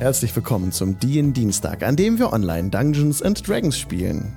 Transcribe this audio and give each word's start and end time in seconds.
Herzlich 0.00 0.34
willkommen 0.36 0.70
zum 0.70 0.98
DIN 1.00 1.32
Dienstag, 1.32 1.82
an 1.82 1.96
dem 1.96 2.20
wir 2.20 2.32
online 2.32 2.70
Dungeons 2.70 3.20
and 3.20 3.46
Dragons 3.46 3.76
spielen. 3.76 4.36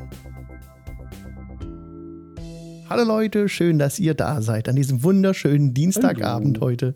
Hallo 2.89 3.03
Leute, 3.03 3.47
schön, 3.47 3.77
dass 3.77 3.99
ihr 3.99 4.15
da 4.15 4.41
seid 4.41 4.67
an 4.67 4.75
diesem 4.75 5.03
wunderschönen 5.03 5.73
Dienstagabend 5.73 6.57
Hallo. 6.57 6.65
heute. 6.67 6.95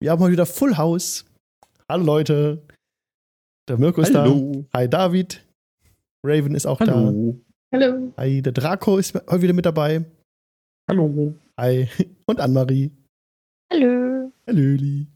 Wir 0.00 0.12
haben 0.12 0.20
heute 0.22 0.32
wieder 0.32 0.46
Full 0.46 0.78
House. 0.78 1.26
Hallo 1.90 2.04
Leute. 2.04 2.62
Der 3.68 3.76
Mirko 3.78 4.00
ist 4.00 4.14
Hallo. 4.14 4.66
da. 4.72 4.78
Hi 4.78 4.88
David. 4.88 5.44
Raven 6.24 6.54
ist 6.54 6.66
auch 6.66 6.78
da. 6.78 6.94
Hallo. 6.94 7.38
Hallo. 7.72 8.12
Hi, 8.16 8.40
der 8.42 8.52
Draco 8.52 8.96
ist 8.96 9.14
heute 9.14 9.42
wieder 9.42 9.52
mit 9.52 9.66
dabei. 9.66 10.04
Hallo. 10.88 11.34
Hi. 11.58 11.86
Und 12.26 12.40
Annemarie. 12.40 12.90
Hallo. 13.70 14.32
Hallöli. 14.46 15.06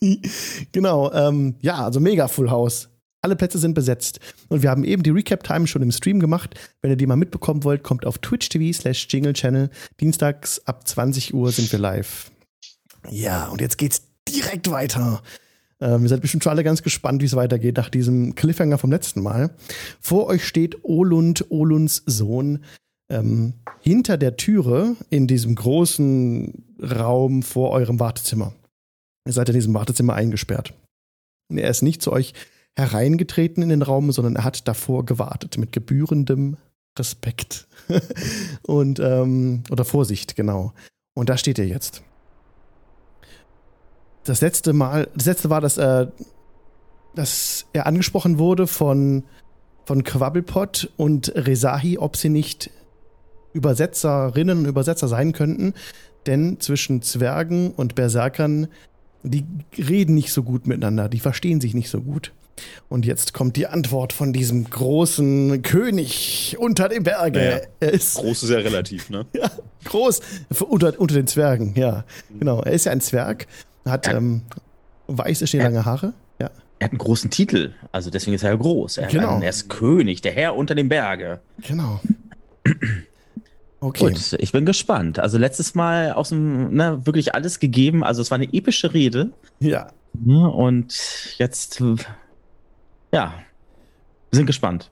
genau, 0.72 1.12
ähm, 1.12 1.56
ja, 1.60 1.84
also 1.84 2.00
mega 2.00 2.28
Full 2.28 2.50
House. 2.50 2.88
Alle 3.20 3.34
Plätze 3.34 3.58
sind 3.58 3.74
besetzt. 3.74 4.20
Und 4.48 4.62
wir 4.62 4.70
haben 4.70 4.84
eben 4.84 5.02
die 5.02 5.10
Recap-Time 5.10 5.66
schon 5.66 5.82
im 5.82 5.90
Stream 5.90 6.20
gemacht. 6.20 6.54
Wenn 6.80 6.90
ihr 6.90 6.96
die 6.96 7.06
mal 7.06 7.16
mitbekommen 7.16 7.64
wollt, 7.64 7.82
kommt 7.82 8.06
auf 8.06 8.18
Twitch 8.18 8.48
TV 8.48 8.72
slash 8.78 9.08
Jingle 9.10 9.32
Channel. 9.32 9.70
Dienstags 10.00 10.60
ab 10.66 10.86
20 10.86 11.34
Uhr 11.34 11.50
sind 11.50 11.70
wir 11.72 11.80
live. 11.80 12.30
Ja, 13.10 13.48
und 13.48 13.60
jetzt 13.60 13.76
geht's 13.78 14.02
direkt 14.28 14.70
weiter. 14.70 15.22
Ähm, 15.80 16.02
ihr 16.02 16.08
seid 16.08 16.20
bestimmt 16.20 16.44
schon 16.44 16.52
alle 16.52 16.64
ganz 16.64 16.82
gespannt, 16.82 17.22
wie 17.22 17.26
es 17.26 17.36
weitergeht 17.36 17.76
nach 17.76 17.88
diesem 17.88 18.34
Cliffhanger 18.34 18.78
vom 18.78 18.90
letzten 18.90 19.22
Mal. 19.22 19.50
Vor 20.00 20.26
euch 20.26 20.46
steht 20.46 20.84
Olund, 20.84 21.46
Olunds 21.50 22.02
Sohn, 22.06 22.64
ähm, 23.10 23.54
hinter 23.80 24.16
der 24.16 24.36
Türe 24.36 24.96
in 25.10 25.26
diesem 25.26 25.54
großen 25.54 26.64
Raum 26.80 27.42
vor 27.42 27.70
eurem 27.70 28.00
Wartezimmer. 28.00 28.52
Ihr 29.28 29.34
seid 29.34 29.50
in 29.50 29.54
diesem 29.54 29.74
Wartezimmer 29.74 30.14
eingesperrt. 30.14 30.72
Und 31.50 31.58
er 31.58 31.68
ist 31.68 31.82
nicht 31.82 32.00
zu 32.00 32.12
euch 32.12 32.32
hereingetreten 32.78 33.62
in 33.62 33.68
den 33.68 33.82
Raum, 33.82 34.10
sondern 34.10 34.36
er 34.36 34.44
hat 34.44 34.66
davor 34.66 35.04
gewartet 35.04 35.58
mit 35.58 35.70
gebührendem 35.70 36.56
Respekt 36.98 37.68
und 38.62 39.00
ähm, 39.00 39.64
oder 39.70 39.84
Vorsicht, 39.84 40.34
genau. 40.34 40.72
Und 41.14 41.28
da 41.28 41.36
steht 41.36 41.58
er 41.58 41.66
jetzt. 41.66 42.02
Das 44.24 44.40
letzte 44.40 44.72
Mal, 44.72 45.10
das 45.14 45.26
letzte 45.26 45.50
war, 45.50 45.60
dass 45.60 45.76
er, 45.76 46.10
dass 47.14 47.66
er 47.74 47.86
angesprochen 47.86 48.38
wurde 48.38 48.66
von 48.66 49.24
von 49.84 50.04
Quabbelpot 50.04 50.90
und 50.96 51.32
Rezahi, 51.34 51.98
ob 51.98 52.16
sie 52.16 52.30
nicht 52.30 52.70
Übersetzerinnen 53.52 54.60
und 54.60 54.64
Übersetzer 54.66 55.06
sein 55.06 55.32
könnten, 55.32 55.74
denn 56.26 56.60
zwischen 56.60 57.02
Zwergen 57.02 57.72
und 57.72 57.94
Berserkern, 57.94 58.68
die 59.22 59.44
reden 59.76 60.14
nicht 60.14 60.32
so 60.32 60.42
gut 60.42 60.66
miteinander, 60.66 61.08
die 61.08 61.20
verstehen 61.20 61.60
sich 61.60 61.74
nicht 61.74 61.90
so 61.90 62.00
gut. 62.00 62.32
Und 62.88 63.06
jetzt 63.06 63.34
kommt 63.34 63.54
die 63.56 63.68
Antwort 63.68 64.12
von 64.12 64.32
diesem 64.32 64.64
großen 64.68 65.62
König 65.62 66.56
unter 66.58 66.88
dem 66.88 67.04
Berge. 67.04 67.38
Naja. 67.38 67.60
Er 67.80 67.92
ist 67.92 68.16
Groß 68.16 68.42
ist 68.42 68.50
ja 68.50 68.58
relativ, 68.58 69.10
ne? 69.10 69.26
ja, 69.32 69.48
groß 69.84 70.20
unter, 70.68 70.98
unter 71.00 71.14
den 71.14 71.28
Zwergen, 71.28 71.74
ja. 71.76 72.04
Genau, 72.36 72.60
er 72.62 72.72
ist 72.72 72.84
ja 72.86 72.92
ein 72.92 73.00
Zwerg, 73.00 73.46
hat 73.84 74.06
Ja. 74.08 74.16
ähm, 74.16 74.42
weiße, 75.06 75.46
schneelange 75.46 75.84
Haare. 75.84 76.14
Ja, 76.40 76.50
Er 76.80 76.86
hat 76.86 76.90
einen 76.92 76.98
großen 76.98 77.30
Titel, 77.30 77.74
also 77.92 78.10
deswegen 78.10 78.34
ist 78.34 78.42
er 78.42 78.50
ja 78.50 78.56
groß. 78.56 78.98
Er, 78.98 79.04
hat 79.04 79.12
Genau. 79.12 79.34
einen, 79.34 79.42
er 79.42 79.50
ist 79.50 79.68
König, 79.68 80.20
der 80.22 80.32
Herr 80.32 80.56
unter 80.56 80.74
dem 80.74 80.88
Berge. 80.88 81.40
genau. 81.66 82.00
Okay. 83.80 84.10
Gut, 84.10 84.36
ich 84.38 84.52
bin 84.52 84.66
gespannt. 84.66 85.18
Also 85.18 85.38
letztes 85.38 85.74
Mal 85.74 86.12
aus 86.12 86.30
dem, 86.30 86.74
ne, 86.74 87.06
wirklich 87.06 87.34
alles 87.34 87.60
gegeben. 87.60 88.02
Also 88.02 88.22
es 88.22 88.30
war 88.30 88.36
eine 88.36 88.52
epische 88.52 88.92
Rede. 88.92 89.32
Ja, 89.60 89.90
Ne, 90.12 90.48
und 90.50 90.94
jetzt, 91.38 91.80
ja, 93.12 93.34
wir 94.30 94.36
sind 94.36 94.46
gespannt. 94.46 94.90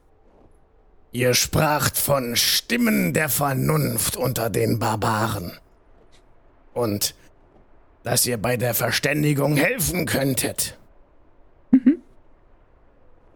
Ihr 1.13 1.35
spracht 1.35 1.97
von 1.97 2.37
Stimmen 2.37 3.15
der 3.15 3.29
Vernunft 3.29 4.17
unter 4.17 4.51
den 4.51 4.79
Barbaren. 4.79 5.53
Und 6.75 7.15
dass 8.03 8.27
ihr 8.27 8.37
bei 8.37 8.57
der 8.57 8.75
Verständigung 8.75 9.57
helfen 9.57 10.07
könntet. 10.07 10.79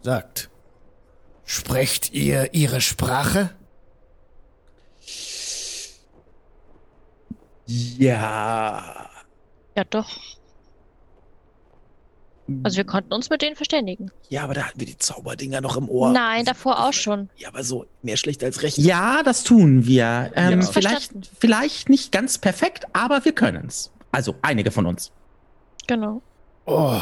Sagt, 0.03 0.51
sprecht 1.45 2.13
ihr 2.13 2.55
ihre 2.55 2.81
Sprache? 2.81 3.51
Ja. 7.71 9.09
Ja, 9.77 9.85
doch. 9.85 10.09
Also 12.65 12.79
wir 12.79 12.85
konnten 12.85 13.13
uns 13.13 13.31
mit 13.31 13.43
denen 13.43 13.55
verständigen. 13.55 14.11
Ja, 14.29 14.43
aber 14.43 14.55
da 14.55 14.63
hatten 14.65 14.81
wir 14.81 14.87
die 14.87 14.99
Zauberdinger 14.99 15.61
noch 15.61 15.77
im 15.77 15.89
Ohr. 15.89 16.11
Nein, 16.11 16.45
davor 16.45 16.85
auch 16.85 16.93
schon. 16.93 17.31
Ja, 17.37 17.49
aber 17.49 17.63
so 17.63 17.87
mehr 18.03 18.17
schlecht 18.17 18.43
als 18.43 18.63
recht. 18.63 18.77
Ja, 18.79 19.23
das 19.23 19.45
tun 19.45 19.87
wir. 19.87 20.33
Ähm, 20.35 20.61
Ja. 20.61 20.67
vielleicht, 20.67 21.13
vielleicht 21.39 21.89
nicht 21.89 22.11
ganz 22.11 22.39
perfekt, 22.39 22.87
aber 22.93 23.25
wir 23.25 23.33
können's. 23.33 23.93
Also 24.11 24.35
einige 24.43 24.73
von 24.73 24.87
uns. 24.87 25.13
Genau. 25.87 26.23
Oh, 26.67 26.99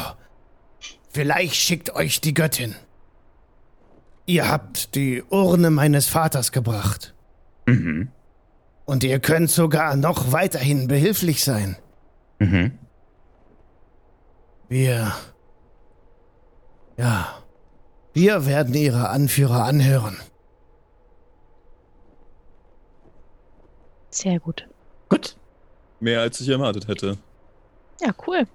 vielleicht 1.09 1.55
schickt 1.55 1.95
euch 1.95 2.21
die 2.21 2.35
Göttin. 2.35 2.75
Ihr 4.27 4.47
habt 4.47 4.93
die 4.93 5.23
Urne 5.29 5.71
meines 5.71 6.07
Vaters 6.07 6.51
gebracht. 6.51 7.15
Mhm. 7.65 8.11
Und 8.89 9.03
ihr 9.03 9.19
könnt 9.19 9.51
sogar 9.51 9.95
noch 9.95 10.31
weiterhin 10.31 10.87
behilflich 10.87 11.43
sein. 11.43 11.77
Mhm. 12.39 12.71
Wir. 14.67 15.13
Ja. 16.97 17.43
Wir 18.13 18.47
werden 18.47 18.73
ihre 18.73 19.09
Anführer 19.09 19.63
anhören. 19.65 20.17
Sehr 24.09 24.39
gut. 24.39 24.67
Gut. 25.07 25.35
Mehr 25.99 26.21
als 26.21 26.41
ich 26.41 26.49
erwartet 26.49 26.87
hätte. 26.87 27.19
Ja, 28.01 28.11
cool. 28.25 28.47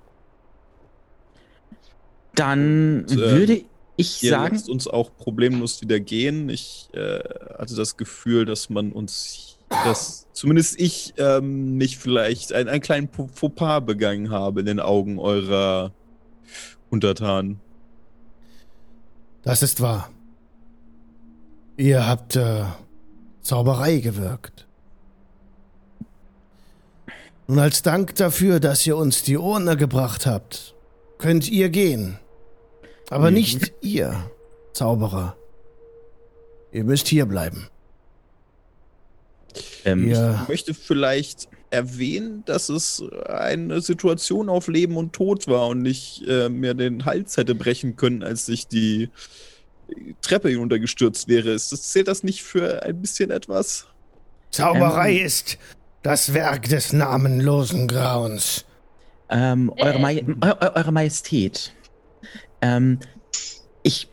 Dann 2.35 3.03
Und, 3.03 3.13
ähm, 3.13 3.19
würde 3.19 3.65
ich 3.97 4.21
Ihr 4.25 4.31
sagen, 4.31 4.57
lasst 4.57 4.69
uns 4.69 4.89
auch 4.89 5.17
problemlos 5.17 5.81
wieder 5.81 6.01
gehen. 6.01 6.49
Ich 6.49 6.89
äh, 6.93 7.21
hatte 7.57 7.77
das 7.77 7.97
Gefühl, 7.97 8.47
dass 8.47 8.69
man 8.69 8.91
uns, 8.91 9.59
dass 9.85 10.27
zumindest 10.33 10.79
ich 10.81 11.15
ähm, 11.19 11.77
mich 11.77 11.99
vielleicht 11.99 12.53
ein, 12.53 12.69
einen 12.69 12.81
kleinen 12.83 13.09
Fauxpas 13.09 13.81
begangen 13.81 14.31
habe 14.31 14.61
in 14.61 14.67
den 14.67 14.81
Augen 14.81 15.19
eurer 15.19 15.93
Untertanen. 16.91 17.61
Das 19.43 19.63
ist 19.63 19.81
wahr. 19.81 20.11
Ihr 21.77 22.07
habt 22.07 22.37
äh, 22.37 22.65
Zauberei 23.43 23.99
gewirkt. 23.99 24.67
Nun 27.47 27.59
als 27.59 27.83
Dank 27.83 28.15
dafür, 28.15 28.59
dass 28.59 28.87
ihr 28.87 28.97
uns 28.97 29.23
die 29.23 29.37
Urne 29.37 29.77
gebracht 29.77 30.25
habt, 30.25 30.75
könnt 31.19 31.49
ihr 31.49 31.69
gehen. 31.69 32.19
Aber 33.11 33.29
Mhm. 33.29 33.35
nicht 33.35 33.73
ihr, 33.83 34.31
Zauberer. 34.73 35.37
Ihr 36.73 36.85
müsst 36.85 37.07
hier 37.09 37.27
bleiben. 37.27 37.69
Ähm, 39.85 40.09
Ihr, 40.09 40.39
Ich 40.43 40.49
möchte 40.49 40.75
vielleicht 40.75 41.49
erwähnen, 41.71 42.43
dass 42.47 42.69
es 42.69 43.03
eine 43.27 43.81
Situation 43.81 44.49
auf 44.49 44.69
Leben 44.69 44.97
und 44.97 45.13
Tod 45.13 45.49
war 45.49 45.67
und 45.69 45.85
ich 45.87 46.23
äh, 46.29 46.49
mir 46.49 46.75
den 46.75 47.05
Hals 47.05 47.37
hätte 47.37 47.55
brechen 47.55 47.97
können, 47.97 48.23
als 48.23 48.49
ich 48.49 48.69
die 48.69 49.11
Treppe 50.23 50.49
hinuntergestürzt 50.51 51.29
wäre. 51.29 51.51
Ist 51.51 51.73
das, 51.73 51.91
zählt 51.91 52.09
das 52.09 52.23
nicht 52.23 52.43
für 52.43 52.83
ein 52.85 53.01
bisschen 53.01 53.31
etwas? 53.31 53.87
Zauberei 54.51 55.19
Ähm. 55.19 55.27
ist 55.27 55.59
das 56.03 56.33
Werk 56.33 56.69
des 56.69 56.93
namenlosen 56.93 57.89
Grauens. 57.89 58.65
ähm, 59.31 59.73
eure, 59.79 59.95
Äh. 59.95 59.99
Maj 60.01 60.23
Eu- 60.43 60.47
Eu- 60.61 60.75
eure 60.75 60.93
Majestät, 60.93 61.73
ähm, 62.61 63.01
ich 63.83 64.09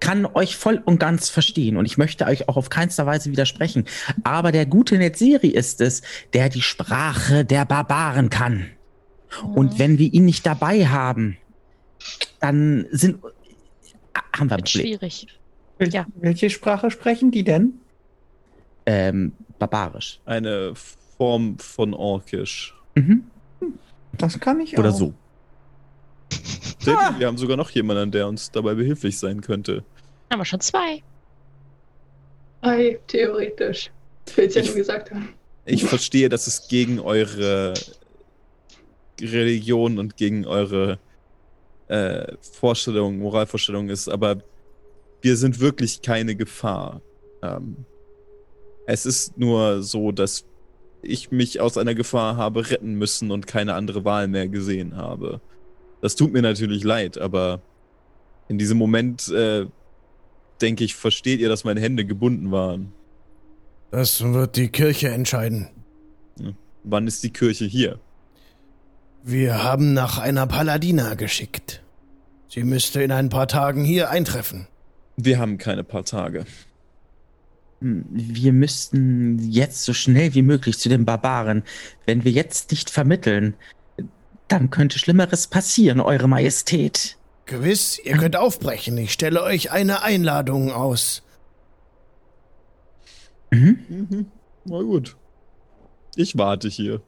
kann 0.00 0.26
euch 0.26 0.56
voll 0.56 0.82
und 0.84 0.98
ganz 1.00 1.28
verstehen 1.28 1.76
und 1.76 1.86
ich 1.86 1.96
möchte 1.98 2.26
euch 2.26 2.48
auch 2.48 2.56
auf 2.56 2.68
keinster 2.70 3.06
Weise 3.06 3.30
widersprechen. 3.30 3.84
Aber 4.24 4.52
der 4.52 4.66
gute 4.66 4.96
Netzeri 4.98 5.48
ist 5.48 5.80
es, 5.80 6.02
der 6.32 6.48
die 6.48 6.62
Sprache 6.62 7.44
der 7.44 7.64
Barbaren 7.64 8.30
kann. 8.30 8.66
Und 9.54 9.74
Mhm. 9.74 9.78
wenn 9.78 9.98
wir 9.98 10.12
ihn 10.12 10.24
nicht 10.24 10.46
dabei 10.46 10.86
haben, 10.86 11.36
dann 12.40 12.86
sind 12.90 13.18
haben 14.32 14.50
wir 14.50 14.56
ein 14.56 14.62
Problem. 14.64 14.86
schwierig. 14.86 15.26
Wel 15.78 15.88
Ja. 15.92 16.06
Welche 16.16 16.48
Sprache 16.50 16.90
sprechen 16.90 17.30
die 17.30 17.44
denn? 17.44 17.74
Ähm, 18.86 19.32
barbarisch. 19.58 20.20
Eine 20.24 20.72
Form 21.18 21.58
von 21.58 21.92
Orkisch. 21.94 22.74
Mhm. 22.94 23.24
Das 24.16 24.38
kann 24.40 24.60
ich 24.60 24.78
Oder 24.78 24.90
auch. 24.90 24.94
so. 24.96 25.14
Ihr, 26.86 26.96
Wir 27.18 27.26
haben 27.26 27.38
sogar 27.38 27.56
noch 27.56 27.70
jemanden, 27.70 28.10
der 28.12 28.28
uns 28.28 28.50
dabei 28.50 28.74
behilflich 28.74 29.18
sein 29.18 29.40
könnte. 29.40 29.84
Haben 30.30 30.40
wir 30.40 30.44
schon 30.44 30.60
zwei. 30.60 31.02
Ei, 32.62 32.98
theoretisch. 33.06 33.90
Ich 34.28 34.36
will 34.36 34.46
es 34.46 34.54
ja 34.54 34.60
Ich- 34.62 34.68
nur 34.68 34.76
gesagt 34.76 35.10
haben. 35.10 35.30
Ich 35.68 35.84
verstehe, 35.84 36.28
dass 36.28 36.46
es 36.46 36.68
gegen 36.68 37.00
eure 37.00 37.74
Religion 39.20 39.98
und 39.98 40.16
gegen 40.16 40.46
eure 40.46 40.98
äh, 41.88 42.34
Vorstellung, 42.40 43.18
Moralvorstellung 43.18 43.88
ist, 43.88 44.08
aber 44.08 44.38
wir 45.22 45.36
sind 45.36 45.58
wirklich 45.60 46.02
keine 46.02 46.34
Gefahr. 46.36 47.00
Ähm, 47.42 47.76
es 48.86 49.06
ist 49.06 49.36
nur 49.38 49.82
so, 49.82 50.12
dass 50.12 50.44
ich 51.02 51.30
mich 51.32 51.60
aus 51.60 51.76
einer 51.78 51.94
Gefahr 51.94 52.36
habe 52.36 52.70
retten 52.70 52.94
müssen 52.94 53.30
und 53.30 53.46
keine 53.46 53.74
andere 53.74 54.04
Wahl 54.04 54.28
mehr 54.28 54.48
gesehen 54.48 54.96
habe. 54.96 55.40
Das 56.00 56.14
tut 56.16 56.32
mir 56.32 56.42
natürlich 56.42 56.84
leid, 56.84 57.18
aber 57.18 57.60
in 58.48 58.58
diesem 58.58 58.78
Moment 58.78 59.28
äh, 59.28 59.66
denke 60.60 60.84
ich, 60.84 60.94
versteht 60.94 61.40
ihr, 61.40 61.48
dass 61.48 61.64
meine 61.64 61.80
Hände 61.80 62.04
gebunden 62.04 62.50
waren. 62.50 62.92
Das 63.90 64.22
wird 64.22 64.56
die 64.56 64.68
Kirche 64.68 65.08
entscheiden. 65.08 65.68
Wann 66.84 67.06
ist 67.06 67.22
die 67.24 67.30
Kirche 67.30 67.64
hier? 67.64 67.98
Wir 69.24 69.64
haben 69.64 69.92
nach 69.92 70.18
einer 70.18 70.46
Paladina 70.46 71.14
geschickt. 71.14 71.82
Sie 72.48 72.62
müsste 72.62 73.02
in 73.02 73.10
ein 73.10 73.28
paar 73.28 73.48
Tagen 73.48 73.84
hier 73.84 74.10
eintreffen. 74.10 74.68
Wir 75.16 75.38
haben 75.38 75.58
keine 75.58 75.82
paar 75.82 76.04
Tage. 76.04 76.44
Hm, 77.80 78.04
Wir 78.10 78.52
müssten 78.52 79.38
jetzt 79.50 79.82
so 79.82 79.92
schnell 79.92 80.34
wie 80.34 80.42
möglich 80.42 80.78
zu 80.78 80.88
den 80.88 81.04
Barbaren. 81.04 81.64
Wenn 82.04 82.22
wir 82.24 82.30
jetzt 82.30 82.70
nicht 82.70 82.88
vermitteln, 82.90 83.54
dann 84.48 84.70
könnte 84.70 84.98
Schlimmeres 84.98 85.46
passieren, 85.48 86.00
Eure 86.00 86.28
Majestät. 86.28 87.16
Gewiss, 87.46 87.98
ihr 88.04 88.16
könnt 88.16 88.36
aufbrechen. 88.36 88.98
Ich 88.98 89.12
stelle 89.12 89.42
euch 89.42 89.70
eine 89.70 90.02
Einladung 90.02 90.72
aus. 90.72 91.22
Mhm. 93.50 93.78
Mhm. 93.88 94.26
Na 94.64 94.80
gut. 94.82 95.16
Ich 96.16 96.36
warte 96.36 96.68
hier. 96.68 97.00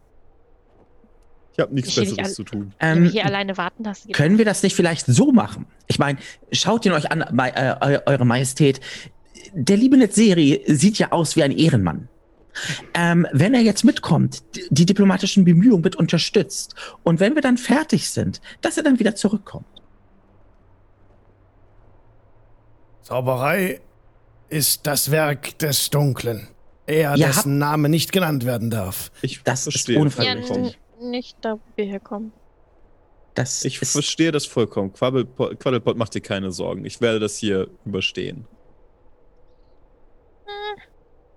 Ich 1.53 1.59
habe 1.61 1.75
nichts 1.75 1.91
Ich 1.91 1.97
Besseres 1.97 2.35
zu 2.35 2.45
tun. 2.45 2.73
Ähm, 2.79 3.07
hier 3.07 3.25
alleine 3.27 3.57
warten 3.57 3.83
lassen. 3.83 4.13
können 4.13 4.39
wir 4.39 4.45
das 4.45 4.63
nicht 4.63 4.77
vielleicht 4.77 5.07
so 5.07 5.33
machen? 5.33 5.67
Ich 5.89 5.99
meine, 5.99 6.19
schaut 6.53 6.87
ihn 6.87 6.93
euch 6.93 7.11
an, 7.11 7.23
äh, 7.23 7.75
Eu- 7.81 8.01
Eure 8.07 8.25
Majestät. 8.25 8.81
Der 9.55 9.77
liebe 9.77 9.97
Netzeri 9.97 10.63
sieht 10.69 10.99
ja 10.99 11.11
aus 11.11 11.35
wie 11.35 11.43
ein 11.43 11.51
Ehrenmann. 11.51 12.09
Ähm, 12.95 13.27
wenn 13.33 13.55
er 13.55 13.61
jetzt 13.61 13.85
mitkommt, 13.85 14.43
die 14.71 14.87
diplomatischen 14.87 15.45
Bemühungen 15.45 15.83
mit 15.83 15.97
unterstützt 15.97 16.75
und 17.03 17.21
wenn 17.21 17.35
wir 17.35 17.43
dann 17.43 17.59
fertig 17.59 18.11
sind, 18.11 18.41
dass 18.61 18.77
er 18.77 18.83
dann 18.83 18.99
wieder 18.99 19.15
zurückkommt. 19.15 19.67
Zauberei 23.03 23.81
ist 24.49 24.87
das 24.87 25.11
Werk 25.11 25.59
des 25.59 25.91
Dunklen. 25.91 26.49
Er, 26.87 27.17
Ihr 27.17 27.27
dessen 27.27 27.59
Name 27.59 27.89
nicht 27.89 28.13
genannt 28.13 28.47
werden 28.47 28.71
darf. 28.71 29.11
Ich 29.21 29.43
Das 29.43 29.67
ist 29.67 29.75
verstehe 29.75 29.99
ohne 29.99 30.11
das 30.11 30.25
Ja, 30.25 30.35
nicht 31.01 31.37
da, 31.43 31.55
wo 31.55 31.61
wir 31.77 31.85
herkommen. 31.85 32.33
Das 33.35 33.65
Ich 33.65 33.81
ist 33.81 33.93
verstehe 33.93 34.33
das 34.33 34.47
vollkommen. 34.47 34.93
Quabbelpot, 34.93 35.61
Quaddlepot, 35.61 35.97
mach 35.97 36.09
dir 36.09 36.21
keine 36.21 36.51
Sorgen. 36.51 36.85
Ich 36.85 37.01
werde 37.01 37.21
das 37.21 37.37
hier 37.37 37.69
überstehen. 37.85 38.47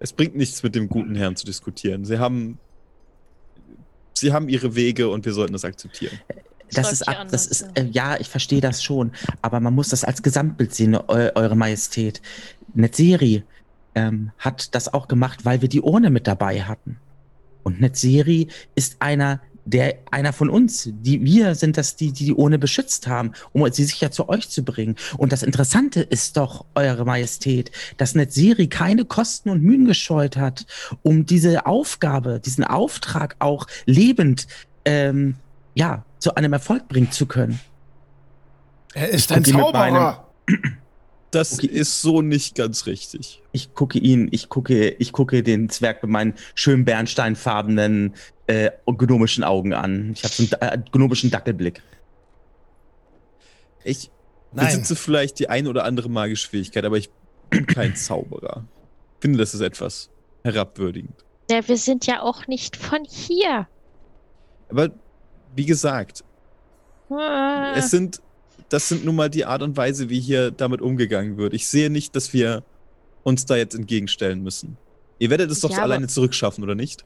Es 0.01 0.13
bringt 0.13 0.36
nichts, 0.36 0.63
mit 0.63 0.74
dem 0.74 0.89
guten 0.89 1.13
Herrn 1.13 1.36
zu 1.36 1.45
diskutieren. 1.45 2.06
Sie 2.06 2.18
haben. 2.18 2.57
Sie 4.13 4.33
haben 4.33 4.50
ihre 4.50 4.75
Wege 4.75 5.09
und 5.09 5.25
wir 5.25 5.33
sollten 5.33 5.53
das 5.53 5.63
akzeptieren. 5.63 6.19
Das 6.74 6.92
ist, 6.92 7.07
ab, 7.07 7.27
das 7.30 7.48
ist, 7.48 7.68
äh, 7.75 7.86
ja, 7.92 8.19
ich 8.19 8.30
verstehe 8.30 8.62
das 8.62 8.83
schon, 8.83 9.12
aber 9.42 9.59
man 9.59 9.74
muss 9.74 9.89
das 9.89 10.03
als 10.03 10.21
Gesamtbild 10.21 10.74
sehen, 10.74 10.95
eu, 10.95 11.30
Eure 11.36 11.56
Majestät. 11.56 12.21
Netzeri 12.74 13.44
ähm, 13.94 14.31
hat 14.38 14.74
das 14.74 14.94
auch 14.94 15.07
gemacht, 15.07 15.44
weil 15.44 15.62
wir 15.62 15.69
die 15.69 15.81
Urne 15.81 16.09
mit 16.09 16.27
dabei 16.27 16.62
hatten. 16.63 16.98
Und 17.63 17.81
Netzeri 17.81 18.48
ist 18.74 18.98
einer, 19.01 19.42
der, 19.66 19.96
einer 20.12 20.34
von 20.34 20.50
uns. 20.50 20.90
Die, 20.92 21.24
wir 21.24 21.56
sind 21.56 21.78
das, 21.78 21.96
die, 21.96 22.12
die 22.12 22.25
die 22.25 22.34
Urne 22.34 22.60
beschützt 22.60 23.08
haben, 23.08 23.34
um 23.54 23.69
sie 23.72 23.84
sicher 23.84 24.12
zu 24.12 24.30
euch 24.30 24.50
zu 24.50 24.63
bringen. 24.63 24.96
Und 25.18 25.31
das 25.31 25.44
Interessante 25.44 26.02
ist 26.02 26.38
doch, 26.38 26.66
Eure 26.75 27.06
Majestät, 27.06 27.72
dass 27.98 28.16
Netzeri 28.16 28.68
keine 28.68 29.06
Kosten 29.06 29.50
und 29.50 29.62
Mühen 29.62 29.86
gescheut 29.86 30.38
hat, 30.38 30.66
um 31.02 31.25
diese 31.25 31.66
Aufgabe, 31.66 32.40
diesen 32.40 32.63
Auftrag 32.63 33.36
auch 33.40 33.68
lebend, 33.86 34.48
ähm, 34.86 35.36
ja, 35.75 36.04
zu 36.19 36.36
einem 36.36 36.54
Erfolg 36.54 36.88
bringen 36.88 37.12
zu 37.12 37.25
können. 37.25 37.60
Er 38.94 39.10
ist 39.10 39.31
ein 39.31 39.44
Zauberer. 39.46 40.28
Das 41.31 41.54
Okay. 41.54 41.68
ist 41.68 42.01
so 42.01 42.22
nicht 42.22 42.56
ganz 42.56 42.86
richtig. 42.86 43.42
Ich 43.54 43.74
gucke 43.74 43.98
ihn, 43.98 44.28
ich 44.31 44.50
gucke, 44.50 44.89
ich 44.89 45.12
gucke 45.13 45.44
den 45.44 45.69
Zwerg 45.69 46.04
mit 46.04 46.12
meinen 46.12 46.33
schönen 46.56 46.83
bernsteinfarbenen 46.86 48.13
äh, 48.48 48.72
gnomischen 48.86 49.44
Augen 49.45 49.74
an. 49.74 50.12
Ich 50.13 50.24
habe 50.25 50.33
so 50.33 50.44
einen 50.60 50.81
äh, 50.81 50.83
gnomischen 50.92 51.31
Dackelblick. 51.31 51.81
Ich 53.83 54.12
Nein, 54.51 54.68
besitze 54.68 54.95
vielleicht 54.95 55.39
die 55.39 55.50
ein 55.50 55.68
oder 55.68 55.86
andere 55.86 56.10
magische 56.10 56.50
Fähigkeit, 56.50 56.83
aber 56.83 56.98
ich 56.98 57.10
bin 57.50 57.66
kein 57.66 57.95
Zauberer. 57.95 58.66
Ich 59.16 59.22
finde, 59.22 59.39
das 59.39 59.54
ist 59.54 59.62
etwas 59.62 60.10
herabwürdigend. 60.44 61.16
Ja, 61.50 61.66
wir 61.68 61.77
sind 61.77 62.06
ja 62.07 62.22
auch 62.22 62.48
nicht 62.48 62.75
von 62.75 63.04
hier. 63.06 63.68
Aber 64.69 64.89
wie 65.56 65.66
gesagt, 65.66 66.24
Ah, 67.10 67.74
es 67.75 67.89
sind, 67.92 68.22
das 68.71 68.88
sind 68.88 69.03
nun 69.03 69.18
mal 69.18 69.29
die 69.29 69.44
Art 69.44 69.62
und 69.63 69.75
Weise, 69.75 70.09
wie 70.09 70.21
hier 70.21 70.50
damit 70.50 70.81
umgegangen 70.81 71.35
wird. 71.35 71.53
Ich 71.53 71.68
sehe 71.68 71.89
nicht, 71.89 72.15
dass 72.15 72.31
wir 72.31 72.63
uns 73.21 73.45
da 73.45 73.57
jetzt 73.57 73.75
entgegenstellen 73.75 74.41
müssen. 74.41 74.77
Ihr 75.19 75.29
werdet 75.29 75.51
es 75.51 75.59
doch 75.59 75.71
Ja, 75.71 75.83
alleine 75.83 76.07
zurückschaffen, 76.07 76.63
oder 76.63 76.73
nicht? 76.73 77.03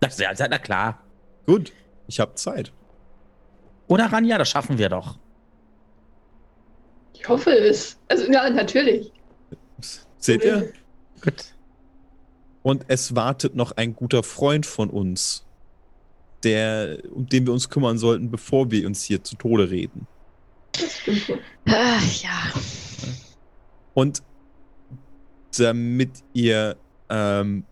Das, 0.00 0.18
ja, 0.18 0.32
na 0.38 0.58
klar. 0.58 1.02
Gut, 1.46 1.72
ich 2.08 2.20
habe 2.20 2.34
Zeit. 2.34 2.72
Oder 3.88 4.12
Ranja, 4.12 4.36
das 4.36 4.50
schaffen 4.50 4.76
wir 4.76 4.90
doch. 4.90 5.18
Ich 7.14 7.26
hoffe 7.26 7.56
es. 7.56 7.98
Also, 8.08 8.30
ja, 8.30 8.50
natürlich. 8.50 9.10
Seht 10.18 10.44
ihr? 10.44 10.72
Gut. 11.22 11.54
Und 12.62 12.84
es 12.88 13.16
wartet 13.16 13.54
noch 13.54 13.72
ein 13.72 13.96
guter 13.96 14.22
Freund 14.22 14.66
von 14.66 14.90
uns, 14.90 15.46
der, 16.44 16.98
um 17.14 17.26
den 17.26 17.46
wir 17.46 17.54
uns 17.54 17.70
kümmern 17.70 17.96
sollten, 17.96 18.30
bevor 18.30 18.70
wir 18.70 18.86
uns 18.86 19.04
hier 19.04 19.24
zu 19.24 19.36
Tode 19.36 19.70
reden. 19.70 20.06
Das 20.80 20.98
stimmt 20.98 21.28
wohl. 21.28 21.38
ah, 21.68 21.98
ja. 22.22 22.52
Und 23.94 24.22
damit 25.58 26.10
ihr 26.34 26.76
ähm, 27.08 27.64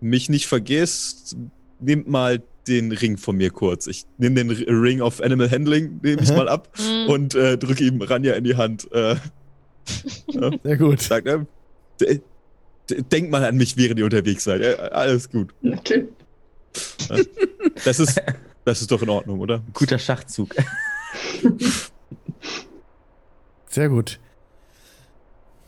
mich 0.00 0.28
nicht 0.28 0.46
vergisst, 0.46 1.36
nehmt 1.80 2.08
mal 2.08 2.42
den 2.68 2.92
Ring 2.92 3.16
von 3.16 3.36
mir 3.36 3.50
kurz. 3.50 3.88
Ich 3.88 4.04
nehme 4.18 4.36
den 4.36 4.50
Ring 4.50 5.00
of 5.00 5.20
Animal 5.20 5.50
Handling, 5.50 5.98
nehme 6.02 6.22
ich 6.22 6.30
Mhm. 6.30 6.36
mal 6.36 6.48
ab 6.48 6.68
Hm. 6.76 7.08
und 7.08 7.34
äh, 7.34 7.58
drücke 7.58 7.82
ihm 7.82 8.00
Ranja 8.02 8.34
in 8.34 8.44
die 8.44 8.54
Hand. 8.56 8.90
Äh, 8.92 9.16
Sehr 10.62 10.76
gut. 10.76 11.00
sagt, 11.00 11.26
äh, 11.26 11.40
d- 12.00 12.20
d- 12.88 13.02
denkt 13.02 13.32
mal 13.32 13.44
an 13.44 13.56
mich, 13.56 13.76
während 13.76 13.98
ihr 13.98 14.04
unterwegs 14.04 14.44
seid. 14.44 14.60
Äh, 14.60 14.76
alles 14.92 15.28
gut. 15.28 15.52
Natürlich. 15.60 16.08
Das 17.84 17.98
ist, 17.98 18.22
das 18.64 18.80
ist 18.80 18.90
doch 18.92 19.02
in 19.02 19.08
Ordnung, 19.10 19.40
oder? 19.40 19.62
Guter 19.74 19.98
Schachzug. 19.98 20.54
Sehr 23.68 23.88
gut. 23.88 24.18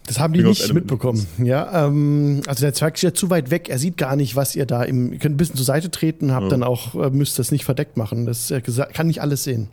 Das 0.06 0.18
haben 0.18 0.34
die 0.34 0.42
of 0.44 0.48
nicht 0.48 0.74
mitbekommen. 0.74 1.26
Ja, 1.38 1.86
ähm, 1.86 2.42
also 2.46 2.60
der 2.60 2.74
Zwerg 2.74 2.96
ist 2.96 3.02
ja 3.02 3.14
zu 3.14 3.30
weit 3.30 3.50
weg. 3.50 3.70
Er 3.70 3.78
sieht 3.78 3.96
gar 3.96 4.16
nicht, 4.16 4.36
was 4.36 4.54
ihr 4.54 4.66
da 4.66 4.82
im. 4.82 5.12
Ihr 5.14 5.18
könnt 5.18 5.34
ein 5.34 5.38
bisschen 5.38 5.56
zur 5.56 5.64
Seite 5.64 5.90
treten, 5.90 6.32
habt 6.32 6.44
Ja. 6.44 6.48
dann 6.50 6.62
auch, 6.62 6.94
äh, 6.94 7.08
müsst 7.10 7.38
das 7.38 7.50
nicht 7.50 7.64
verdeckt 7.64 7.96
machen. 7.96 8.26
Das 8.26 8.50
äh, 8.50 8.60
kann 8.60 9.06
nicht 9.06 9.22
alles 9.22 9.44
sehen. 9.44 9.70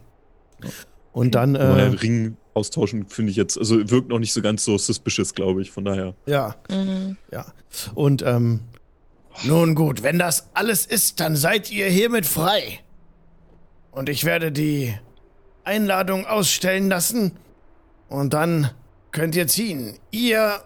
Und 1.11 1.35
dann, 1.35 1.55
äh, 1.55 1.63
Ring 1.65 2.37
austauschen, 2.53 3.07
finde 3.07 3.31
ich 3.31 3.35
jetzt, 3.37 3.57
also 3.57 3.89
wirkt 3.89 4.07
noch 4.09 4.19
nicht 4.19 4.31
so 4.31 4.41
ganz 4.41 4.63
so 4.63 4.77
suspicious, 4.77 5.33
glaube 5.33 5.61
ich, 5.61 5.71
von 5.71 5.83
daher. 5.83 6.13
ja, 6.25 6.55
Mhm. 6.69 7.17
ja. 7.31 7.45
Und 7.93 8.21
ähm, 8.25 8.61
Nun 9.45 9.75
gut, 9.75 10.03
wenn 10.03 10.19
das 10.19 10.49
alles 10.53 10.85
ist, 10.85 11.19
dann 11.19 11.35
seid 11.35 11.71
ihr 11.71 11.87
hiermit 11.87 12.25
frei. 12.25 12.79
Und 13.91 14.07
ich 14.07 14.23
werde 14.23 14.51
die 14.51 14.93
Einladung 15.63 16.25
ausstellen 16.25 16.89
lassen. 16.89 17.33
Und 18.09 18.33
dann 18.33 18.71
könnt 19.11 19.35
ihr 19.35 19.47
ziehen. 19.47 19.97
Ihr 20.11 20.61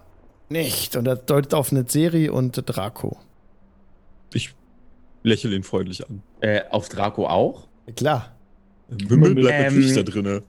nicht. 0.50 0.96
und 0.96 1.08
er 1.08 1.16
deutet 1.16 1.54
auf 1.54 1.72
eine 1.72 1.86
Serie 1.88 2.32
und 2.32 2.62
Draco. 2.66 3.18
Ich 4.34 4.54
lächle 5.24 5.56
ihn 5.56 5.64
freundlich 5.64 6.08
an. 6.08 6.22
Äh, 6.42 6.62
auf 6.70 6.90
Draco 6.90 7.28
auch? 7.28 7.68
Klar. 7.96 8.36
Wimmel 8.90 9.34
bleibt 9.36 9.54
Ähm, 9.56 9.74
natürlich 9.76 9.96
da 9.96 10.04
drinne. 10.04 10.44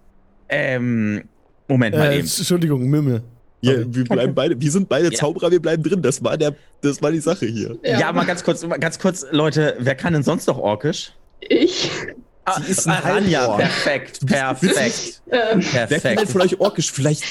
Ähm, 0.48 1.24
Moment 1.68 1.96
mal 1.96 2.12
Äh, 2.12 2.18
eben. 2.18 2.26
Entschuldigung, 2.26 2.84
Mümmel. 2.84 3.22
Ja, 3.62 3.72
wir 3.86 4.04
bleiben 4.04 4.34
beide, 4.34 4.60
wir 4.60 4.70
sind 4.70 4.88
beide 4.88 5.06
Ja. 5.06 5.12
Zauberer, 5.12 5.50
wir 5.50 5.60
bleiben 5.60 5.82
drin. 5.82 6.02
Das 6.02 6.22
war 6.22 6.36
der, 6.36 6.54
das 6.82 7.00
war 7.02 7.10
die 7.10 7.20
Sache 7.20 7.46
hier. 7.46 7.76
Ja. 7.82 8.12
mal 8.12 8.24
ganz 8.26 8.44
kurz, 8.44 8.64
mal 8.64 8.78
ganz 8.78 8.98
kurz, 8.98 9.26
Leute, 9.30 9.76
wer 9.80 9.94
kann 9.94 10.12
denn 10.12 10.22
sonst 10.22 10.46
noch 10.46 10.58
Orkisch? 10.58 11.12
Ich. 11.40 11.90
Ah, 12.48 12.60
Sie 12.62 12.70
ist 12.70 12.86
ein 12.86 13.02
Ranja, 13.02 13.40
Halborg. 13.40 13.58
perfekt, 13.58 14.26
perfekt, 14.26 15.20
Ähm, 15.30 15.40
Wer 15.72 15.86
kann 15.86 15.88
denn 15.88 16.00
perfekt. 16.00 16.28
von 16.30 16.40
euch 16.42 16.60
Orkisch? 16.60 16.92
Vielleicht 16.92 17.24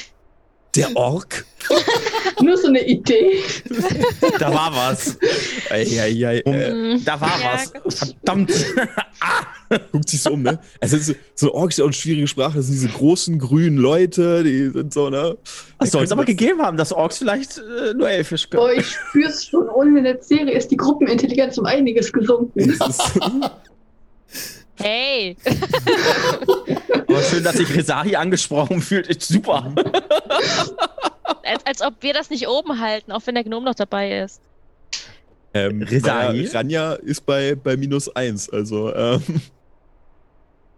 Der 0.75 0.93
Ork? 0.95 1.45
Nur 2.41 2.57
so 2.57 2.67
eine 2.67 2.85
Idee. 2.85 3.39
Da 4.39 4.53
war 4.53 4.75
was. 4.75 5.17
Eieiei. 5.69 6.39
Äh, 6.39 6.73
Mm, 6.97 7.01
Da 7.05 7.19
war 7.21 7.39
Ja, 7.39 7.53
was. 7.85 7.97
Verdammt. 7.97 8.51
guckt 9.91 10.09
sich 10.09 10.21
so 10.21 10.31
um, 10.31 10.41
ne? 10.43 10.59
Also, 10.81 10.97
so, 10.97 11.13
so 11.33 11.53
Ork 11.53 11.69
ist 11.71 11.77
ja 11.77 11.85
auch 11.85 11.87
eine 11.87 11.93
schwierige 11.93 12.27
Sprache. 12.27 12.57
Das 12.57 12.65
sind 12.65 12.75
diese 12.75 12.89
großen 12.89 13.39
grünen 13.39 13.77
Leute, 13.77 14.43
die 14.43 14.69
sind 14.69 14.93
so, 14.93 15.09
ne? 15.09 15.37
Es 15.79 15.91
soll 15.91 16.03
es 16.03 16.11
aber 16.11 16.25
gegeben 16.25 16.61
haben, 16.61 16.75
dass 16.77 16.91
Orks 16.91 17.19
vielleicht 17.19 17.57
äh, 17.57 17.93
nur 17.93 18.09
Elfisch 18.09 18.49
können. 18.49 18.61
Boah, 18.63 18.73
ich 18.73 18.85
spür's 18.85 19.45
schon, 19.45 19.69
ohne 19.69 19.97
eine 19.97 20.21
Serie 20.21 20.55
ist 20.57 20.69
die 20.71 20.77
Gruppenintelligenz 20.77 21.57
um 21.57 21.65
einiges 21.65 22.11
gesunken. 22.11 22.77
Hey, 24.77 25.37
Aber 27.07 27.21
schön, 27.23 27.43
dass 27.43 27.55
sich 27.55 27.73
Resahi 27.73 28.15
angesprochen 28.15 28.81
fühlt. 28.81 29.07
Ist 29.07 29.27
super. 29.27 29.73
als, 31.43 31.65
als 31.65 31.81
ob 31.81 31.95
wir 32.01 32.13
das 32.13 32.29
nicht 32.29 32.47
oben 32.47 32.79
halten, 32.79 33.11
auch 33.11 33.21
wenn 33.25 33.35
der 33.35 33.43
Gnome 33.43 33.65
noch 33.65 33.75
dabei 33.75 34.19
ist. 34.19 34.41
ähm, 35.53 35.81
Resahi? 35.81 36.45
Ranja 36.47 36.93
ist 36.93 37.25
bei, 37.25 37.55
bei 37.55 37.77
minus 37.77 38.13
eins, 38.15 38.49
also, 38.49 38.93
ähm, 38.93 39.21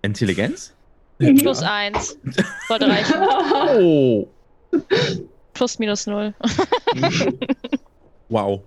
Intelligenz? 0.04 0.74
Plus 1.18 1.64
eins. 1.64 2.18
Sollte 2.68 2.88
reichen. 2.88 3.16
Oh. 3.80 4.28
Plus 5.54 5.80
minus 5.80 6.06
null. 6.06 6.36
wow. 8.30 8.62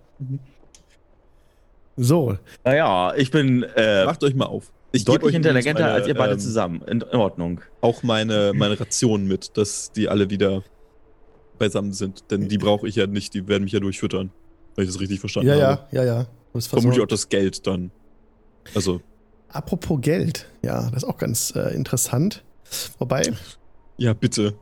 So, 1.96 2.36
Naja, 2.64 3.14
ich 3.14 3.30
bin 3.30 3.62
äh, 3.76 4.04
Macht 4.06 4.24
euch 4.24 4.34
mal 4.34 4.46
auf. 4.46 4.72
Ich 4.92 5.04
deutlich 5.04 5.34
intelligenter 5.34 5.82
meine, 5.82 5.94
als 5.94 6.08
ihr 6.08 6.14
beide 6.14 6.32
ähm, 6.32 6.38
zusammen. 6.38 6.82
In, 6.82 7.00
in 7.00 7.16
Ordnung. 7.16 7.60
Auch 7.80 8.02
meine, 8.02 8.52
meine 8.54 8.78
Rationen 8.78 9.26
mit, 9.28 9.56
dass 9.56 9.92
die 9.92 10.08
alle 10.08 10.30
wieder 10.30 10.62
beisammen 11.58 11.92
sind. 11.92 12.30
Denn 12.30 12.48
die 12.48 12.58
brauche 12.58 12.88
ich 12.88 12.96
ja 12.96 13.06
nicht, 13.06 13.34
die 13.34 13.46
werden 13.46 13.64
mich 13.64 13.72
ja 13.72 13.80
durchfüttern. 13.80 14.30
Wenn 14.74 14.84
ich 14.84 14.90
das 14.90 15.00
richtig 15.00 15.20
verstanden 15.20 15.48
ja, 15.48 15.60
habe. 15.60 15.86
ja, 15.92 16.04
ja, 16.04 16.26
ja. 16.54 16.60
Vermutlich 16.60 17.00
auch 17.00 17.06
das 17.06 17.28
Geld 17.28 17.66
dann. 17.66 17.92
Also, 18.74 19.00
Apropos 19.48 20.00
Geld, 20.00 20.46
ja, 20.62 20.90
das 20.90 21.02
ist 21.02 21.08
auch 21.08 21.18
ganz 21.18 21.52
äh, 21.56 21.74
interessant. 21.74 22.44
Wobei, 22.98 23.22
ja, 23.96 24.12
bitte. 24.12 24.54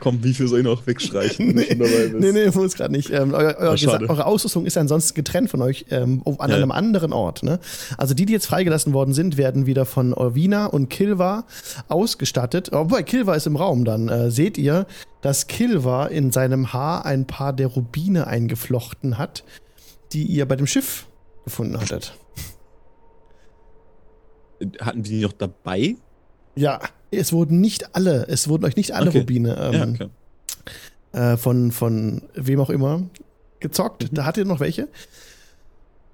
Komm, 0.00 0.22
wie 0.22 0.34
viel 0.34 0.46
soll 0.46 0.58
ich 0.60 0.64
noch 0.64 0.86
wegstreichen, 0.86 1.48
wenn 1.48 1.54
du 1.56 1.60
nee, 1.62 1.66
schon 1.68 1.78
dabei 1.78 2.06
bist? 2.08 2.20
nee, 2.20 2.32
nee, 2.32 2.50
muss 2.54 2.74
gerade 2.74 2.92
nicht. 2.92 3.10
Ähm, 3.10 3.32
euer, 3.34 3.56
euer. 3.58 3.74
Gesa- 3.74 4.08
eure 4.08 4.26
Ausrüstung 4.26 4.66
ist 4.66 4.74
ja 4.76 4.82
ansonsten 4.82 5.14
getrennt 5.14 5.50
von 5.50 5.62
euch 5.62 5.86
ähm, 5.90 6.22
an 6.38 6.50
Ja. 6.50 6.56
einem 6.56 6.70
anderen 6.70 7.12
Ort. 7.12 7.42
Ne? 7.42 7.58
Also 7.96 8.12
die, 8.14 8.26
die 8.26 8.32
jetzt 8.32 8.46
freigelassen 8.46 8.92
worden 8.92 9.14
sind, 9.14 9.36
werden 9.36 9.66
wieder 9.66 9.86
von 9.86 10.12
Orvina 10.14 10.66
und 10.66 10.88
Kilva 10.90 11.44
ausgestattet. 11.88 12.70
Wobei 12.72 13.02
Kilva 13.02 13.34
ist 13.34 13.46
im 13.46 13.56
Raum 13.56 13.84
dann. 13.84 14.08
Äh, 14.08 14.30
seht 14.30 14.58
ihr, 14.58 14.86
dass 15.22 15.46
Kilva 15.46 16.06
in 16.06 16.30
seinem 16.30 16.72
Haar 16.72 17.04
ein 17.06 17.26
paar 17.26 17.52
der 17.52 17.68
Rubine 17.68 18.26
eingeflochten 18.26 19.18
hat, 19.18 19.44
die 20.12 20.24
ihr 20.24 20.46
bei 20.46 20.56
dem 20.56 20.66
Schiff 20.66 21.06
gefunden 21.44 21.80
hattet. 21.80 22.16
Hatten 24.80 25.02
die 25.02 25.10
die 25.10 25.20
noch 25.22 25.32
dabei? 25.32 25.96
Ja, 26.54 26.80
es 27.16 27.32
wurden 27.32 27.60
nicht 27.60 27.94
alle, 27.94 28.26
es 28.28 28.48
wurden 28.48 28.64
euch 28.64 28.76
nicht 28.76 28.92
alle 28.92 29.08
Okay. 29.08 29.18
Rubine 29.20 29.56
ähm, 29.56 29.96
ja, 29.98 30.06
okay. 30.06 31.32
äh, 31.32 31.36
von, 31.36 31.72
von 31.72 32.22
wem 32.34 32.60
auch 32.60 32.70
immer 32.70 33.02
gezockt. 33.60 34.08
Da 34.12 34.24
hattet 34.24 34.44
ihr 34.44 34.48
noch 34.48 34.60
welche. 34.60 34.88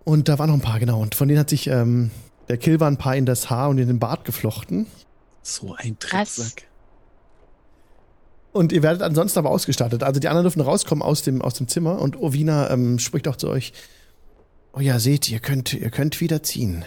Und 0.04 0.28
da 0.28 0.38
waren 0.38 0.48
noch 0.48 0.56
ein 0.56 0.62
paar, 0.62 0.80
genau. 0.80 1.00
Und 1.00 1.14
von 1.14 1.28
denen 1.28 1.40
hat 1.40 1.50
sich 1.50 1.68
ähm, 1.68 2.10
der 2.48 2.56
Kilva 2.56 2.86
ein 2.88 2.96
paar 2.96 3.16
in 3.16 3.26
das 3.26 3.50
Haar 3.50 3.68
und 3.68 3.78
in 3.78 3.88
den 3.88 3.98
Bart 3.98 4.24
geflochten. 4.24 4.86
So 5.42 5.74
ein. 5.76 5.96
Drecksack. 5.98 6.64
Und 8.52 8.72
ihr 8.72 8.82
werdet 8.82 9.02
ansonsten 9.02 9.38
aber 9.38 9.50
ausgestattet. 9.50 10.02
Also 10.02 10.20
die 10.20 10.28
anderen 10.28 10.44
dürfen 10.44 10.60
rauskommen 10.60 11.02
aus 11.02 11.22
dem, 11.22 11.40
aus 11.40 11.54
dem 11.54 11.68
Zimmer 11.68 12.00
und 12.00 12.20
Ovina 12.20 12.70
ähm, 12.70 12.98
spricht 12.98 13.26
auch 13.26 13.36
zu 13.36 13.48
euch. 13.48 13.72
Oh 14.74 14.80
ja, 14.80 14.98
seht, 14.98 15.30
ihr 15.30 15.38
könnt, 15.38 15.72
ihr 15.72 15.90
könnt 15.90 16.20
wieder 16.20 16.42
ziehen. 16.42 16.84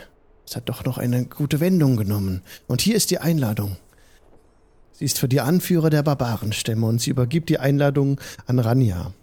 Es 0.48 0.56
hat 0.56 0.70
doch 0.70 0.86
noch 0.86 0.98
eine 1.00 1.26
gute 1.26 1.60
Wendung 1.60 1.98
genommen. 1.98 2.44
Und 2.68 2.82
hier 2.82 2.96
ist 2.96 3.10
die 3.10 3.18
Einladung. 3.18 3.78
Sie 4.98 5.06
ist 5.06 5.20
für 5.20 5.28
die 5.28 5.42
Anführer 5.42 5.90
der 5.90 6.04
Barbarenstämme 6.04 6.86
und 6.86 7.02
sie 7.02 7.10
übergibt 7.10 7.50
die 7.50 7.60
Einladung 7.60 8.20
an 8.48 8.60
Ranja. 8.60 9.14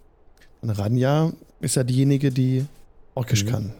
Und 0.60 0.70
Ranja 0.70 1.32
ist 1.60 1.76
ja 1.76 1.84
diejenige, 1.84 2.30
die 2.30 2.66
Orkisch 3.14 3.44
Mhm. 3.44 3.48
kann. 3.48 3.74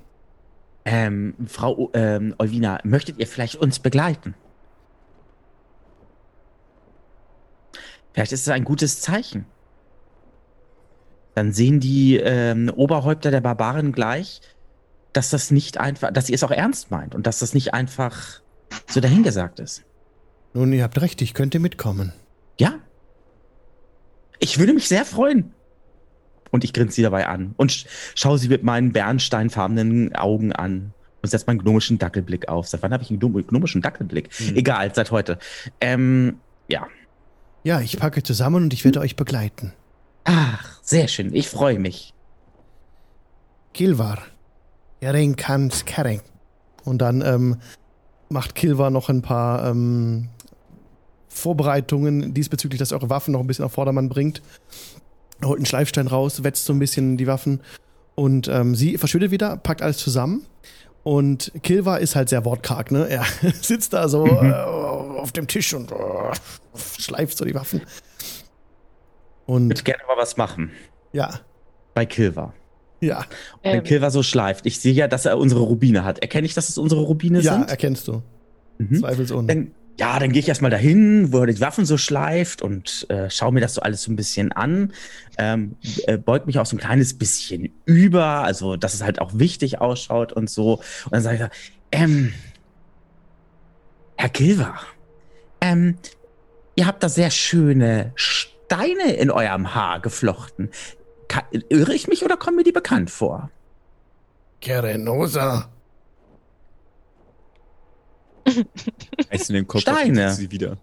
Ähm, 0.85 1.35
Frau 1.47 1.91
ähm, 1.93 2.35
Olvina, 2.39 2.79
möchtet 2.83 3.19
ihr 3.19 3.27
vielleicht 3.27 3.57
uns 3.57 3.79
begleiten? 3.79 4.35
Vielleicht 8.13 8.33
ist 8.33 8.43
es 8.43 8.49
ein 8.49 8.65
gutes 8.65 9.01
Zeichen. 9.01 9.47
Dann 11.35 11.53
sehen 11.53 11.79
die 11.79 12.17
ähm, 12.17 12.71
Oberhäupter 12.75 13.31
der 13.31 13.41
Barbaren 13.41 13.93
gleich, 13.93 14.41
dass 15.13 15.31
das 15.31 15.51
nicht 15.51 15.79
einfach, 15.79 16.11
dass 16.11 16.27
sie 16.27 16.35
es 16.35 16.43
auch 16.43 16.51
ernst 16.51 16.91
meint 16.91 17.15
und 17.15 17.27
dass 17.27 17.39
das 17.39 17.55
nicht 17.55 17.75
einfach 17.75 18.41
so 18.89 19.01
dahingesagt 19.01 19.61
ist. 19.61 19.85
Nun, 20.55 20.73
ihr 20.73 20.83
habt 20.83 21.01
recht, 21.01 21.23
ich 21.23 21.35
könnte 21.35 21.59
mitkommen. 21.59 22.13
Ja. 22.59 22.75
Ich 24.39 24.59
würde 24.59 24.75
mich 24.75 24.89
sehr 24.89 25.05
freuen. 25.05 25.53
Und 26.51 26.65
ich 26.65 26.75
grinse 26.75 26.97
sie 26.97 27.03
dabei 27.03 27.29
an 27.29 27.55
und 27.57 27.73
sch 27.73 27.87
schaue 28.15 28.37
sie 28.37 28.49
mit 28.49 28.63
meinen 28.63 28.93
bernsteinfarbenen 28.93 30.15
Augen 30.15 30.53
an 30.53 30.93
und 31.23 31.29
setze 31.31 31.47
meinen 31.47 31.61
gnomischen 31.61 31.99
Dackelblick 31.99 32.49
auf. 32.49 32.69
Seit 32.69 32.83
wann 32.83 32.93
habe 32.93 33.03
ich 33.03 33.09
einen 33.09 33.21
gnom- 33.21 33.43
gnomischen 33.47 33.81
Dackelblick? 33.81 34.29
Hm. 34.37 34.57
Egal, 34.57 34.95
seit 34.95 35.11
heute. 35.11 35.39
Ähm, 35.81 36.41
ja. 36.69 36.87
Ja, 37.65 37.81
ich 37.81 37.99
packe 37.99 38.23
zusammen 38.23 38.65
und 38.65 38.75
ich 38.75 38.85
werde 38.85 39.01
euch 39.01 39.17
begleiten. 39.17 39.73
Ach, 40.25 40.79
sehr 40.83 41.09
schön. 41.09 41.35
Ich 41.35 41.49
freue 41.49 41.79
mich. 41.79 42.13
Kilvar. 43.73 44.19
Jering 45.01 45.37
kans 45.37 45.87
Kering. 45.87 46.21
Und 46.85 46.99
dann 47.01 47.23
ähm, 47.23 47.57
macht 48.29 48.55
Kilvar 48.55 48.91
noch 48.91 49.09
ein 49.09 49.23
paar 49.23 49.71
ähm, 49.71 50.29
Vorbereitungen 51.33 52.35
diesbezüglich, 52.35 52.79
dass 52.79 52.93
ihr 52.93 52.97
eure 52.97 53.11
Waffen 53.11 53.33
noch 53.33 53.41
ein 53.41 53.47
bisschen 53.47 53.65
auf 53.65 53.73
Vordermann 53.73 54.09
bringt. 54.09 54.43
Holt 55.45 55.59
einen 55.59 55.67
Schleifstein 55.67 56.07
raus, 56.07 56.45
wetzt 56.45 56.65
so 56.67 56.73
ein 56.73 56.79
bisschen 56.79 57.17
die 57.17 57.27
Waffen 57.27 57.61
und 58.15 58.49
ähm, 58.49 58.75
sie 58.75 58.99
verschwindet 58.99 59.31
wieder, 59.31 59.57
packt 59.57 59.83
alles 59.83 59.99
zusammen. 59.99 60.47
Und 61.05 61.51
Kilvar 61.65 61.99
ist 61.99 62.15
halt 62.15 62.29
sehr 62.29 62.45
wortkarg, 62.45 62.93
ne? 62.93 63.09
Er 63.09 63.25
sitzt 63.61 63.93
da 63.93 64.09
so 64.09 64.25
äh, 64.25 64.53
auf 64.53 65.33
dem 65.33 65.49
Tisch 65.49 65.75
und 65.75 65.91
äh, 65.91 65.97
schleift 67.01 67.37
so 67.37 67.45
die 67.45 67.55
Waffen. 67.57 67.81
Ich 67.81 69.49
Und 69.49 69.69
würde 69.71 69.83
gerne 69.83 70.03
mal 70.07 70.17
was 70.17 70.37
machen. 70.37 70.71
ja, 71.13 71.41
Bei 71.95 72.07
Kilva. 72.07 72.55
ja, 73.01 73.25
Wenn 73.65 73.79
Ähm, 73.79 73.83
Kilva 73.85 74.11
so 74.11 74.23
schleift, 74.23 74.65
ich 74.65 74.79
sehe 74.79 74.93
ja, 74.93 75.09
dass 75.09 75.27
er 75.27 75.39
unsere 75.39 75.63
Rubine 75.63 76.05
hat. 76.05 76.21
Erkenne 76.21 76.47
ich, 76.47 76.55
dass 76.55 76.69
es 76.69 76.79
unsere 76.79 77.01
Rubine 77.01 77.41
ja, 77.41 77.55
sind? 77.55 77.69
erkennst 77.69 78.07
du. 78.07 78.23
Mhm. 78.79 78.95
Zweifelsohne. 79.01 79.49
Dann, 79.49 79.71
ja, 79.99 80.19
dann 80.19 80.33
gehe 80.33 80.41
ich 80.41 80.49
erstmal 80.49 80.71
dahin, 80.71 81.33
wo 81.33 81.41
er 81.41 81.47
die 81.47 81.61
Waffen 81.61 81.85
so 81.85 81.99
schleift 81.99 82.63
und 82.63 83.07
äh, 83.11 83.29
schaue 83.29 83.53
mir 83.53 83.61
das 83.61 83.75
so 83.75 83.83
alles 83.83 84.03
so 84.03 84.11
ein 84.11 84.17
bisschen 84.17 84.53
an. 84.53 84.93
Ähm, 85.39 85.77
äh, 86.07 86.17
beug 86.17 86.47
mich 86.47 86.59
auch 86.59 86.67
so 86.67 86.77
ein 86.77 86.81
kleines 86.81 87.19
bisschen 87.19 87.73
über, 87.85 88.25
also 88.25 88.77
dass 88.77 88.95
es 88.95 89.03
halt 89.03 89.21
auch 89.21 89.33
wichtig 89.35 89.81
ausschaut 89.81 90.33
und 90.33 90.49
so. 90.49 90.77
Und 91.05 91.13
dann 91.13 91.23
sage 91.23 91.51
ich, 91.61 91.73
ähm, 91.93 92.33
Herr 94.17 94.31
Kilver, 94.31 94.81
ähm, 95.61 95.97
ihr 96.75 96.87
habt 96.87 97.03
da 97.03 97.09
sehr 97.09 97.31
schöne 97.31 98.13
Steine 98.15 99.15
in 99.15 99.31
eurem 99.31 99.75
Haar 99.75 100.01
geflochten. 100.01 100.71
Ka 101.29 101.43
irre 101.69 101.95
ich 101.95 102.09
mich 102.09 102.25
oder 102.25 102.37
kommen 102.37 102.57
mir 102.57 102.65
die 102.65 102.73
bekannt 102.73 103.11
vor? 103.11 103.51
Kerenosa. 104.61 105.69
Reißt 109.31 109.51
in 109.51 109.55
den 109.57 109.67
Kopf 109.67 109.83
Steine. 109.83 110.29
und 110.29 110.35
sie 110.35 110.51
wieder. 110.51 110.77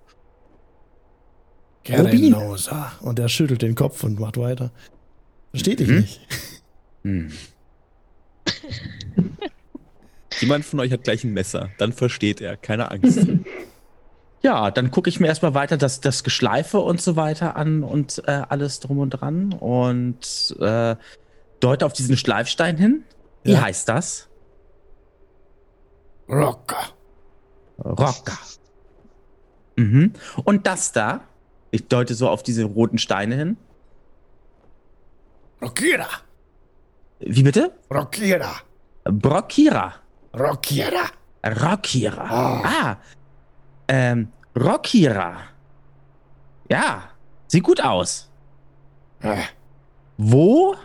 Kerenosa. 1.83 2.91
Und 3.01 3.19
er 3.19 3.29
schüttelt 3.29 3.61
den 3.61 3.75
Kopf 3.75 4.03
und 4.03 4.19
macht 4.19 4.37
weiter. 4.37 4.71
Versteht 5.51 5.79
dich 5.79 5.87
Mhm. 5.89 5.95
nicht. 5.97 6.19
Hm. 7.03 7.31
Jemand 10.39 10.65
von 10.65 10.79
euch 10.79 10.91
hat 10.91 11.03
gleich 11.03 11.23
ein 11.23 11.33
Messer. 11.33 11.69
Dann 11.77 11.91
versteht 11.93 12.41
er. 12.41 12.57
Keine 12.57 12.91
Angst. 12.91 13.19
Ja, 14.41 14.71
dann 14.71 14.89
gucke 14.89 15.09
ich 15.09 15.19
mir 15.19 15.27
erstmal 15.27 15.53
weiter 15.53 15.75
das, 15.75 15.99
das 15.99 16.23
Geschleife 16.23 16.79
und 16.79 17.01
so 17.01 17.17
weiter 17.17 17.57
an 17.57 17.83
und 17.83 18.23
äh, 18.25 18.41
alles 18.47 18.79
drum 18.79 18.99
und 18.99 19.09
dran 19.09 19.51
und 19.51 20.55
äh, 20.61 20.95
deute 21.59 21.85
auf 21.85 21.91
diesen 21.91 22.15
Schleifstein 22.15 22.77
hin. 22.77 23.03
Wie 23.43 23.51
Ja. 23.51 23.63
heißt 23.63 23.89
das? 23.89 24.29
Rocker. 26.29 26.77
Rocker. 27.83 28.37
Mhm. 29.75 30.13
Und 30.43 30.67
das 30.67 30.91
da? 30.91 31.21
Ich 31.71 31.87
deute 31.87 32.15
so 32.15 32.29
auf 32.29 32.43
diese 32.43 32.63
roten 32.65 32.97
Steine 32.97 33.35
hin. 33.35 33.57
Rockira. 35.61 36.07
Wie 37.19 37.43
bitte? 37.43 37.71
Rockira. 37.93 38.55
Brockira. 39.03 39.93
Rockira. 40.33 41.05
Rockira. 41.45 42.23
Ah. 42.23 42.61
Ah. 42.63 42.97
Ähm, 43.87 44.31
Rockira. 44.55 45.37
Ja, 46.69 47.09
sieht 47.47 47.63
gut 47.63 47.81
aus. 47.81 48.29
Wo 50.17 50.75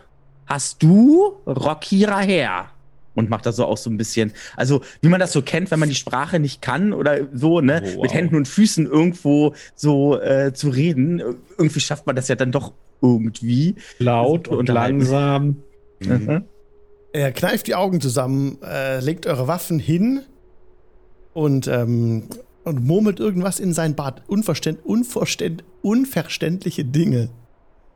hast 0.46 0.82
du 0.82 1.40
Rokira 1.46 2.20
her? 2.20 2.70
Und 3.14 3.30
macht 3.30 3.46
das 3.46 3.56
so 3.56 3.64
auch 3.64 3.76
so 3.76 3.90
ein 3.90 3.96
bisschen, 3.96 4.32
also 4.56 4.80
wie 5.00 5.08
man 5.08 5.20
das 5.20 5.32
so 5.32 5.40
kennt, 5.40 5.70
wenn 5.70 5.78
man 5.78 5.88
die 5.88 5.94
Sprache 5.94 6.40
nicht 6.40 6.60
kann 6.60 6.92
oder 6.92 7.28
so, 7.32 7.60
ne, 7.60 7.80
Oh, 7.84 7.88
wow. 7.96 8.02
mit 8.02 8.14
Händen 8.14 8.34
und 8.34 8.48
Füßen 8.48 8.86
irgendwo 8.86 9.54
so 9.76 10.20
äh, 10.20 10.52
zu 10.52 10.68
reden. 10.68 11.20
Irgendwie 11.56 11.80
schafft 11.80 12.06
man 12.06 12.16
das 12.16 12.26
ja 12.28 12.34
dann 12.34 12.50
doch 12.50 12.72
irgendwie. 13.00 13.76
Laut 13.98 14.48
und 14.48 14.68
langsam. 14.68 15.62
Mhm. 16.00 16.44
Er 17.12 17.30
kneift 17.30 17.68
die 17.68 17.76
Augen 17.76 18.00
zusammen, 18.00 18.58
äh, 18.64 18.98
legt 18.98 19.26
eure 19.28 19.46
Waffen 19.46 19.78
hin 19.78 20.22
und, 21.32 21.68
ähm, 21.68 22.24
und 22.64 22.84
murmelt 22.84 23.20
irgendwas 23.20 23.60
in 23.60 23.72
sein 23.72 23.94
Bart. 23.94 24.22
Unverständ, 24.26 24.84
unverständ, 24.84 25.62
unverständliche 25.82 26.84
Dinge. 26.84 27.28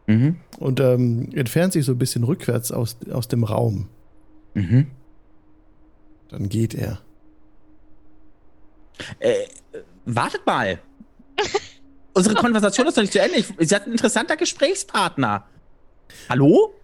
Mhm. 0.07 0.37
Und 0.59 0.79
ähm, 0.79 1.31
entfernt 1.35 1.73
sich 1.73 1.85
so 1.85 1.93
ein 1.93 1.99
bisschen 1.99 2.23
rückwärts 2.23 2.71
aus, 2.71 2.97
aus 3.11 3.27
dem 3.27 3.43
Raum. 3.45 3.89
Mhm. 4.55 4.87
Dann 6.29 6.49
geht 6.49 6.75
er. 6.75 7.01
Äh, 9.19 9.47
wartet 10.05 10.45
mal. 10.47 10.79
Unsere 12.15 12.35
Konversation 12.35 12.87
ist 12.87 12.97
noch 12.97 13.03
nicht 13.03 13.13
zu 13.13 13.21
Ende. 13.21 13.37
Ich, 13.37 13.47
Sie 13.59 13.75
hat 13.75 13.85
einen 13.85 13.93
interessanter 13.93 14.37
Gesprächspartner. 14.37 15.47
Hallo? 16.29 16.75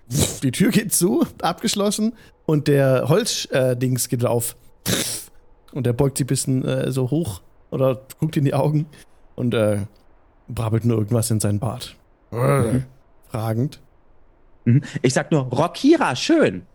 Die 0.43 0.53
Tür 0.53 0.71
geht 0.71 0.93
zu, 0.93 1.27
abgeschlossen, 1.41 2.15
und 2.47 2.69
der 2.69 3.09
Holzdings 3.09 4.07
äh, 4.07 4.09
geht 4.09 4.25
auf. 4.25 4.57
Und 5.73 5.87
er 5.87 5.93
beugt 5.93 6.19
sich 6.19 6.25
ein 6.25 6.29
bisschen 6.29 6.65
äh, 6.65 6.93
so 6.93 7.11
hoch 7.11 7.43
oder 7.71 8.03
guckt 8.21 8.37
in 8.37 8.45
die 8.45 8.55
Augen 8.55 8.87
und 9.35 9.55
äh, 9.55 9.87
brabbelt 10.49 10.85
nur 10.85 10.99
irgendwas 10.99 11.31
in 11.31 11.41
sein 11.41 11.59
Bart. 11.59 11.97
Fragend. 13.29 13.81
Mhm. 14.65 14.83
Ich 15.03 15.15
sag 15.15 15.33
nur, 15.33 15.43
Rokira, 15.43 16.15
schön. 16.15 16.67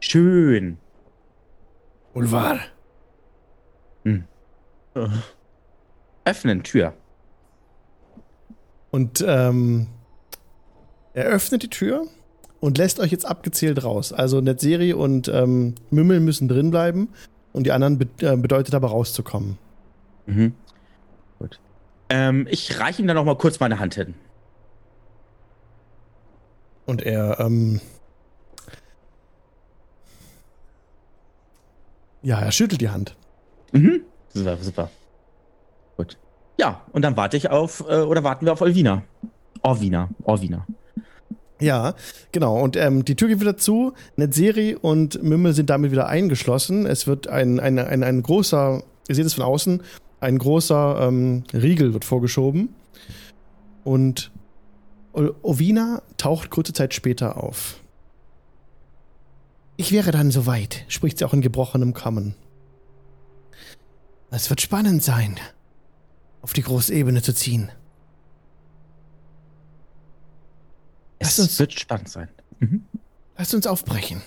Schön. 0.00 0.78
Ulvar. 2.14 2.58
Öffnen, 6.24 6.62
Tür. 6.62 6.94
Und 8.90 9.24
ähm, 9.26 9.86
er 11.14 11.26
öffnet 11.26 11.62
die 11.62 11.70
Tür 11.70 12.06
und 12.60 12.78
lässt 12.78 13.00
euch 13.00 13.10
jetzt 13.10 13.24
abgezählt 13.24 13.84
raus. 13.84 14.12
Also 14.12 14.40
Netzeri 14.40 14.92
und 14.92 15.28
ähm, 15.28 15.74
Mümmel 15.90 16.20
müssen 16.20 16.48
drin 16.48 16.70
bleiben 16.70 17.08
und 17.52 17.64
die 17.64 17.72
anderen 17.72 17.98
be 17.98 18.08
äh, 18.20 18.36
bedeutet 18.36 18.74
aber 18.74 18.88
rauszukommen. 18.88 19.58
Mhm. 20.26 20.54
Gut. 21.38 21.60
Ähm, 22.08 22.46
ich 22.50 22.78
reiche 22.78 23.02
ihm 23.02 23.08
dann 23.08 23.16
noch 23.16 23.24
mal 23.24 23.36
kurz 23.36 23.60
meine 23.60 23.78
Hand 23.78 23.94
hin. 23.94 24.14
Und 26.86 27.02
er, 27.02 27.38
ähm, 27.40 27.80
ja, 32.22 32.40
er 32.40 32.52
schüttelt 32.52 32.80
die 32.80 32.90
Hand. 32.90 33.16
Mhm. 33.72 34.02
Super, 34.32 34.56
super. 34.58 34.90
Gut. 35.96 36.16
Ja, 36.58 36.82
und 36.92 37.02
dann 37.02 37.16
warte 37.16 37.36
ich 37.36 37.50
auf, 37.50 37.84
äh, 37.88 38.00
oder 38.00 38.24
warten 38.24 38.46
wir 38.46 38.52
auf 38.52 38.60
Olvina. 38.60 39.02
Orvina, 39.62 40.08
Orvina. 40.24 40.66
Ja, 41.60 41.94
genau. 42.32 42.58
Und 42.58 42.76
ähm, 42.76 43.04
die 43.04 43.16
Tür 43.16 43.28
geht 43.28 43.40
wieder 43.40 43.56
zu. 43.56 43.92
Netzeri 44.16 44.76
und 44.80 45.22
Mümmel 45.22 45.52
sind 45.52 45.70
damit 45.70 45.92
wieder 45.92 46.08
eingeschlossen. 46.08 46.86
Es 46.86 47.06
wird 47.06 47.28
ein, 47.28 47.60
ein, 47.60 47.78
ein, 47.78 48.02
ein 48.02 48.22
großer, 48.22 48.82
ihr 49.08 49.14
seht 49.14 49.26
es 49.26 49.34
von 49.34 49.44
außen, 49.44 49.82
ein 50.20 50.38
großer 50.38 51.00
ähm, 51.02 51.44
Riegel 51.52 51.92
wird 51.92 52.04
vorgeschoben. 52.04 52.70
Und 53.84 54.30
Ovina 55.12 56.02
taucht 56.16 56.50
kurze 56.50 56.72
Zeit 56.72 56.94
später 56.94 57.42
auf. 57.42 57.80
Ich 59.80 59.92
wäre 59.92 60.10
dann 60.10 60.30
soweit, 60.30 60.84
spricht 60.88 61.16
sie 61.16 61.24
auch 61.24 61.32
in 61.32 61.40
gebrochenem 61.40 61.94
Kammen. 61.94 62.34
Es 64.30 64.50
wird 64.50 64.60
spannend 64.60 65.02
sein, 65.02 65.40
auf 66.42 66.52
die 66.52 66.60
Großebene 66.60 67.22
zu 67.22 67.32
ziehen. 67.34 67.70
Es 71.18 71.38
uns- 71.38 71.58
wird 71.58 71.72
spannend 71.72 72.10
sein. 72.10 72.28
Mhm. 72.58 72.84
Lasst 73.38 73.54
uns 73.54 73.66
aufbrechen. 73.66 74.20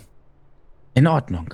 In 0.95 1.05
Ordnung. 1.05 1.53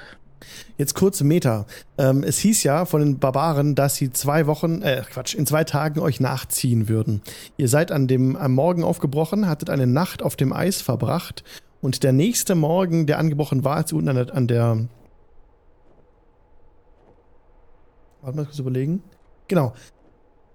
Jetzt 0.78 0.96
kurze 0.96 1.26
Meta. 1.26 1.66
Ähm, 1.98 2.24
es 2.24 2.38
hieß 2.38 2.64
ja 2.64 2.86
von 2.86 3.02
den 3.02 3.20
Barbaren, 3.20 3.76
dass 3.76 3.96
sie 3.98 4.12
zwei 4.12 4.48
Wochen, 4.48 4.82
äh, 4.82 5.04
Quatsch, 5.12 5.34
in 5.36 5.46
zwei 5.46 5.66
Tagen 5.66 6.00
euch 6.00 6.22
nachziehen 6.22 6.88
würden. 6.88 7.22
Ihr 7.58 7.68
seid 7.68 7.92
an 7.92 8.08
dem, 8.08 8.38
am 8.38 8.54
Morgen 8.54 8.86
aufgebrochen, 8.86 9.46
hattet 9.50 9.70
eine 9.70 9.88
Nacht 9.88 10.24
auf 10.24 10.38
dem 10.38 10.54
Eis 10.54 10.82
verbracht 10.82 11.44
und 11.82 12.04
der 12.04 12.12
nächste 12.14 12.56
Morgen, 12.56 13.06
der 13.08 13.20
angebrochen 13.20 13.64
war, 13.64 13.78
als 13.78 13.94
unten 13.94 14.10
an 14.10 14.16
der, 14.16 14.36
an 14.36 14.48
der 14.48 14.88
Warte 18.22 18.36
mal 18.38 18.46
kurz 18.46 18.60
überlegen. 18.60 19.02
Genau. 19.48 19.74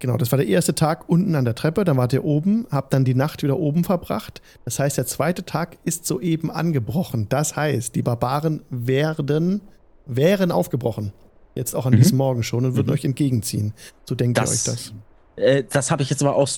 Genau, 0.00 0.18
das 0.18 0.30
war 0.32 0.36
der 0.36 0.46
erste 0.48 0.74
Tag 0.74 1.08
unten 1.08 1.34
an 1.34 1.46
der 1.46 1.54
Treppe, 1.54 1.84
dann 1.84 1.96
wart 1.96 2.12
ihr 2.12 2.24
oben, 2.24 2.66
habt 2.70 2.92
dann 2.92 3.06
die 3.06 3.14
Nacht 3.14 3.42
wieder 3.42 3.56
oben 3.58 3.84
verbracht. 3.84 4.42
Das 4.66 4.78
heißt, 4.78 4.98
der 4.98 5.06
zweite 5.06 5.46
Tag 5.46 5.78
ist 5.84 6.04
soeben 6.04 6.50
angebrochen. 6.50 7.26
Das 7.30 7.56
heißt, 7.56 7.94
die 7.94 8.02
Barbaren 8.02 8.62
werden, 8.68 9.62
wären 10.04 10.52
aufgebrochen. 10.52 11.12
Jetzt 11.54 11.74
auch 11.74 11.86
an 11.86 11.94
Mhm. 11.94 11.98
diesem 11.98 12.18
Morgen 12.18 12.42
schon 12.42 12.66
und 12.66 12.76
würden 12.76 12.88
Mhm. 12.88 12.92
euch 12.92 13.04
entgegenziehen. 13.06 13.72
So 14.06 14.14
denkt 14.14 14.36
ihr 14.38 14.42
euch 14.42 14.48
Das, 14.50 14.64
das. 14.64 14.92
äh, 15.36 15.64
das 15.70 15.90
habe 15.90 16.02
ich 16.02 16.10
jetzt 16.10 16.20
aber 16.22 16.36
auch, 16.36 16.48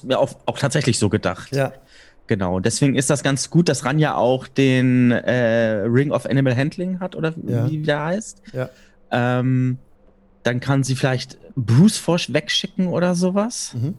auch 0.47 0.59
tatsächlich 0.59 0.99
so 0.99 1.09
gedacht. 1.09 1.55
Ja. 1.55 1.73
Genau, 2.29 2.59
deswegen 2.61 2.97
ist 2.97 3.09
das 3.11 3.23
ganz 3.23 3.51
gut, 3.51 3.69
dass 3.69 3.85
Ranja 3.85 4.15
auch 4.17 4.49
den 4.49 5.13
äh, 5.13 5.83
Ring 5.87 6.11
of 6.11 6.27
Animal 6.27 6.57
Handling 6.57 6.99
hat, 7.01 7.15
oder 7.15 7.35
Ja. 7.47 7.71
wie 7.71 7.79
der 7.79 8.05
heißt. 8.05 8.43
Ja. 8.53 8.69
Ähm, 9.13 9.79
dann 10.43 10.61
kann 10.61 10.83
sie 10.83 10.97
vielleicht 10.97 11.39
Bruce 11.55 11.97
Forsch 11.99 12.33
wegschicken 12.33 12.89
oder 12.89 13.15
sowas. 13.15 13.75
Mhm. 13.75 13.95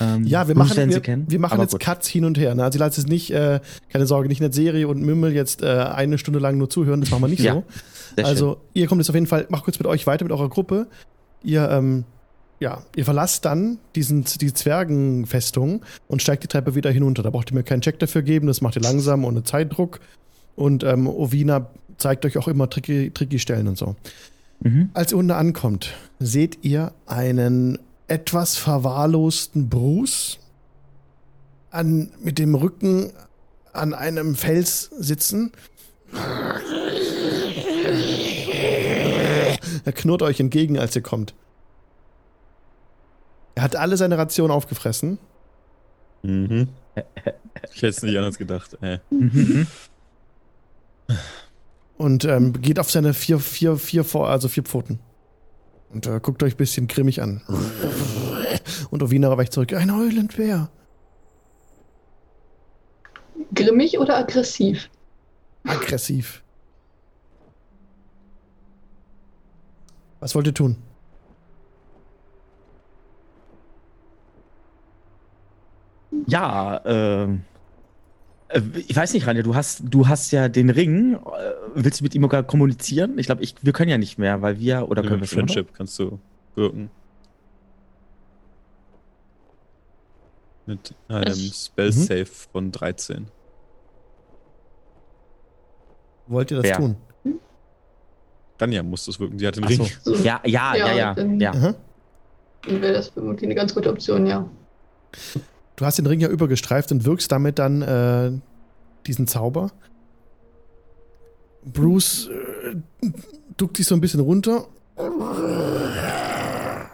Ähm, 0.00 0.24
Ja, 0.24 0.48
wir 0.48 0.54
Bruce 0.56 0.70
machen, 0.76 0.90
wir, 0.90 1.00
kennen. 1.00 1.26
wir 1.28 1.38
machen 1.38 1.60
jetzt 1.60 1.72
gut. 1.72 1.80
Cuts 1.80 2.08
hin 2.08 2.24
und 2.24 2.36
her. 2.38 2.54
Ne? 2.56 2.64
Also 2.64 2.78
lasst 2.78 2.98
es 2.98 3.06
nicht, 3.06 3.30
äh, 3.30 3.60
keine 3.88 4.06
Sorge, 4.06 4.28
nicht 4.28 4.42
eine 4.42 4.52
Serie 4.52 4.88
und 4.88 5.00
Mümmel 5.00 5.32
jetzt 5.32 5.62
äh, 5.62 5.66
eine 5.66 6.18
Stunde 6.18 6.40
lang 6.40 6.58
nur 6.58 6.68
zuhören, 6.68 7.00
das 7.00 7.10
machen 7.10 7.22
wir 7.22 7.28
nicht 7.28 7.40
Ja, 7.42 7.54
so. 7.54 7.64
Also, 8.22 8.56
ihr 8.74 8.86
kommt 8.86 9.00
jetzt 9.00 9.10
auf 9.10 9.14
jeden 9.14 9.26
Fall, 9.26 9.46
macht 9.50 9.64
kurz 9.64 9.78
mit 9.78 9.86
euch 9.86 10.06
weiter 10.06 10.24
mit 10.24 10.32
eurer 10.32 10.48
Gruppe. 10.48 10.86
Ihr, 11.44 11.68
ähm, 11.70 12.04
ja, 12.58 12.82
ihr 12.94 13.04
verlasst 13.04 13.44
dann 13.44 13.78
diesen, 13.94 14.24
die 14.24 14.52
Zwergenfestung 14.52 15.84
und 16.08 16.22
steigt 16.22 16.42
die 16.42 16.48
Treppe 16.48 16.74
wieder 16.74 16.90
hinunter. 16.90 17.22
Da 17.22 17.30
braucht 17.30 17.50
ihr 17.50 17.54
mir 17.54 17.62
keinen 17.62 17.82
Check 17.82 17.98
dafür 17.98 18.22
geben, 18.22 18.46
das 18.46 18.60
macht 18.60 18.76
ihr 18.76 18.82
langsam 18.82 19.24
ohne 19.24 19.44
Zeitdruck. 19.44 20.00
Und 20.54 20.84
ähm, 20.84 21.06
Ovina 21.06 21.68
zeigt 21.98 22.24
euch 22.24 22.38
auch 22.38 22.48
immer 22.48 22.70
tricky, 22.70 23.10
tricky 23.12 23.38
Stellen 23.38 23.68
und 23.68 23.76
so. 23.76 23.96
Mhm. 24.60 24.90
Als 24.94 25.12
ihr 25.12 25.18
unten 25.18 25.32
ankommt, 25.32 25.94
seht 26.18 26.64
ihr 26.64 26.92
einen 27.06 27.78
etwas 28.08 28.56
verwahrlosten 28.56 29.68
Bruce 29.68 30.38
an, 31.70 32.10
mit 32.22 32.38
dem 32.38 32.54
Rücken 32.54 33.12
an 33.72 33.92
einem 33.92 34.34
Fels 34.34 34.90
sitzen. 34.98 35.52
Er 39.84 39.92
knurrt 39.92 40.22
euch 40.22 40.40
entgegen, 40.40 40.78
als 40.78 40.96
ihr 40.96 41.02
kommt. 41.02 41.34
Er 43.56 43.62
hat 43.62 43.74
alle 43.74 43.96
seine 43.96 44.18
Ration 44.18 44.52
aufgefressen. 44.52 45.18
Mhm. 46.22 46.68
Ich 47.74 47.82
hätte 47.82 47.88
es 47.88 48.02
nicht 48.02 48.16
anders 48.16 48.38
gedacht. 48.38 48.76
Äh. 48.80 48.98
Mhm. 49.10 49.66
und 51.98 52.24
ähm, 52.24 52.52
geht 52.60 52.78
auf 52.78 52.90
seine 52.90 53.12
vier, 53.12 53.38
vier, 53.38 53.76
vier, 53.76 54.04
vor, 54.04 54.28
also 54.28 54.48
vier 54.48 54.62
Pfoten. 54.62 55.00
Und 55.90 56.06
äh, 56.06 56.20
guckt 56.20 56.42
euch 56.42 56.54
ein 56.54 56.58
bisschen 56.58 56.86
grimmig 56.86 57.20
an. 57.22 57.42
Und 58.90 59.02
Ovina 59.02 59.36
weicht 59.36 59.52
zurück. 59.52 59.72
Ein 59.72 59.90
Eulenbär. 59.90 60.70
Grimmig 63.54 63.98
oder 63.98 64.18
aggressiv? 64.18 64.88
Aggressiv. 65.64 66.42
Was 70.20 70.34
wollt 70.34 70.46
ihr 70.46 70.54
tun? 70.54 70.76
Ja, 76.26 76.80
ähm, 76.84 77.42
äh, 78.48 78.60
ich 78.88 78.96
weiß 78.96 79.12
nicht, 79.14 79.26
Ranja, 79.26 79.42
du 79.42 79.54
hast, 79.54 79.82
du 79.84 80.08
hast 80.08 80.30
ja 80.32 80.48
den 80.48 80.70
Ring. 80.70 81.14
Äh, 81.14 81.18
Willst 81.74 82.00
du 82.00 82.04
mit 82.04 82.14
ihm 82.14 82.22
sogar 82.22 82.42
kommunizieren? 82.42 83.18
Ich 83.18 83.26
glaube, 83.26 83.42
ich, 83.42 83.54
wir 83.62 83.72
können 83.72 83.90
ja 83.90 83.98
nicht 83.98 84.18
mehr, 84.18 84.42
weil 84.42 84.58
wir, 84.58 84.88
oder 84.88 85.02
können 85.02 85.14
wir 85.16 85.20
Mit 85.20 85.28
schon, 85.30 85.42
oder? 85.44 85.52
Friendship 85.52 85.74
kannst 85.74 85.98
du 85.98 86.18
wirken. 86.54 86.90
Mit 90.66 90.94
einem 91.08 91.32
Ich- 91.32 91.54
Spell 91.54 91.88
Mhm. 91.88 91.92
Save 91.92 92.26
von 92.26 92.72
13. 92.72 93.28
Wollt 96.26 96.50
ihr 96.50 96.56
das 96.56 96.64
Wer? 96.64 96.76
tun? 96.76 96.96
Ranja 98.58 98.82
muss 98.82 99.04
das 99.04 99.20
wirken, 99.20 99.38
sie 99.38 99.46
hat 99.46 99.54
den 99.56 99.64
Ach 99.64 99.68
Ring. 99.70 99.84
so. 100.02 100.14
So, 100.14 100.24
Ja, 100.24 100.40
ja, 100.44 100.74
ja, 100.74 100.86
Ja, 100.88 100.94
ja, 100.96 101.14
dann- 101.14 101.38
ja. 101.40 101.52
Dann 101.52 101.76
wäre 102.82 102.94
das 102.94 103.08
vermutlich 103.10 103.44
eine 103.44 103.54
ganz 103.54 103.72
gute 103.74 103.90
Option, 103.90 104.26
ja. 104.26 104.48
Du 105.76 105.84
hast 105.84 105.98
den 105.98 106.06
Ring 106.06 106.20
ja 106.20 106.28
übergestreift 106.28 106.90
und 106.92 107.04
wirkst 107.04 107.30
damit 107.30 107.58
dann 107.58 107.82
äh, 107.82 108.32
diesen 109.06 109.26
Zauber. 109.26 109.70
Bruce 111.64 112.28
äh, 112.28 113.10
duckt 113.56 113.76
sich 113.76 113.86
so 113.86 113.94
ein 113.94 114.00
bisschen 114.00 114.20
runter. 114.20 114.66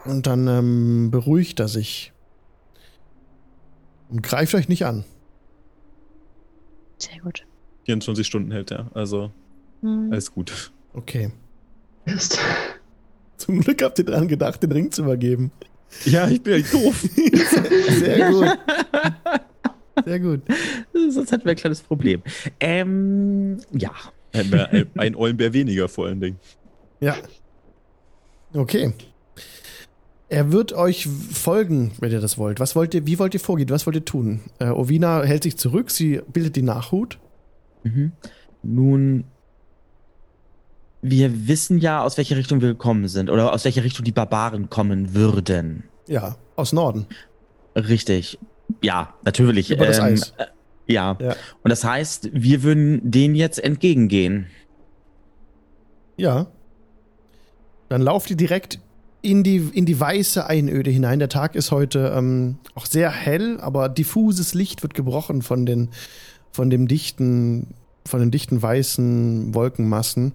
Und 0.04 0.26
dann 0.26 0.48
ähm, 0.48 1.10
beruhigt 1.10 1.60
er 1.60 1.68
sich. 1.68 2.12
Und 4.10 4.22
greift 4.22 4.54
euch 4.54 4.68
nicht 4.68 4.84
an. 4.84 5.04
Sehr 6.98 7.20
gut. 7.20 7.46
24 7.86 8.26
Stunden 8.26 8.50
hält 8.50 8.70
er. 8.70 8.90
Also 8.94 9.30
Hm. 9.82 10.08
alles 10.12 10.32
gut. 10.32 10.72
Okay. 10.94 11.32
Ist. 12.04 12.38
Zum 13.36 13.60
Glück 13.60 13.82
habt 13.82 13.98
ihr 13.98 14.04
dran 14.04 14.28
gedacht, 14.28 14.62
den 14.62 14.72
Ring 14.72 14.90
zu 14.90 15.02
übergeben. 15.02 15.50
Ja, 16.04 16.28
ich 16.28 16.42
bin 16.42 16.62
ja 16.62 16.66
doof. 16.72 17.00
Sehr 17.90 18.30
gut. 18.30 18.58
Sehr 20.04 20.20
gut. 20.20 20.40
Sonst 21.10 21.32
hätten 21.32 21.44
wir 21.44 21.52
ein 21.52 21.56
kleines 21.56 21.80
Problem. 21.80 22.22
Ähm, 22.60 23.58
ja. 23.72 23.92
Ein, 24.32 24.88
ein 24.96 25.14
Eulenbär 25.16 25.52
weniger 25.52 25.88
vor 25.88 26.06
allen 26.06 26.20
Dingen. 26.20 26.38
Ja. 27.00 27.16
Okay. 28.54 28.92
Er 30.28 30.50
wird 30.50 30.72
euch 30.72 31.06
folgen, 31.06 31.92
wenn 32.00 32.10
ihr 32.10 32.20
das 32.20 32.38
wollt. 32.38 32.58
Was 32.58 32.74
wollt 32.74 32.94
ihr, 32.94 33.06
wie 33.06 33.18
wollt 33.18 33.34
ihr 33.34 33.40
vorgehen? 33.40 33.68
Was 33.68 33.84
wollt 33.84 33.96
ihr 33.96 34.04
tun? 34.04 34.40
Äh, 34.58 34.68
Ovina 34.68 35.22
hält 35.24 35.42
sich 35.42 35.58
zurück, 35.58 35.90
sie 35.90 36.22
bildet 36.32 36.56
die 36.56 36.62
Nachhut. 36.62 37.18
Mhm. 37.82 38.12
Nun, 38.62 39.24
wir 41.02 41.48
wissen 41.48 41.78
ja, 41.78 42.02
aus 42.02 42.16
welcher 42.16 42.36
Richtung 42.36 42.60
wir 42.60 42.68
gekommen 42.68 43.08
sind 43.08 43.28
oder 43.28 43.52
aus 43.52 43.64
welcher 43.64 43.82
Richtung 43.82 44.04
die 44.04 44.12
Barbaren 44.12 44.70
kommen 44.70 45.14
würden. 45.14 45.84
Ja, 46.06 46.36
aus 46.56 46.72
Norden. 46.72 47.06
Richtig. 47.74 48.38
Ja, 48.82 49.14
natürlich. 49.24 49.70
Über 49.70 49.86
das 49.86 50.00
Eis. 50.00 50.32
äh, 50.38 50.46
ja. 50.86 51.16
Ja. 51.20 51.36
Und 51.62 51.70
das 51.70 51.84
heißt, 51.84 52.30
wir 52.32 52.62
würden 52.62 53.00
denen 53.10 53.34
jetzt 53.34 53.58
entgegengehen. 53.62 54.46
Ja. 56.16 56.46
Dann 57.88 58.02
lauft 58.02 58.30
ihr 58.30 58.36
direkt 58.36 58.78
in 59.22 59.42
die, 59.42 59.56
in 59.56 59.86
die 59.86 59.98
weiße 59.98 60.46
Einöde 60.46 60.90
hinein. 60.90 61.18
Der 61.18 61.28
Tag 61.28 61.56
ist 61.56 61.72
heute 61.72 62.12
ähm, 62.16 62.58
auch 62.74 62.86
sehr 62.86 63.10
hell, 63.10 63.58
aber 63.60 63.88
diffuses 63.88 64.54
Licht 64.54 64.82
wird 64.82 64.94
gebrochen 64.94 65.42
von 65.42 65.66
den, 65.66 65.90
von 66.52 66.70
dem 66.70 66.86
dichten, 66.86 67.74
von 68.06 68.20
den 68.20 68.30
dichten 68.30 68.62
weißen 68.62 69.54
Wolkenmassen 69.54 70.32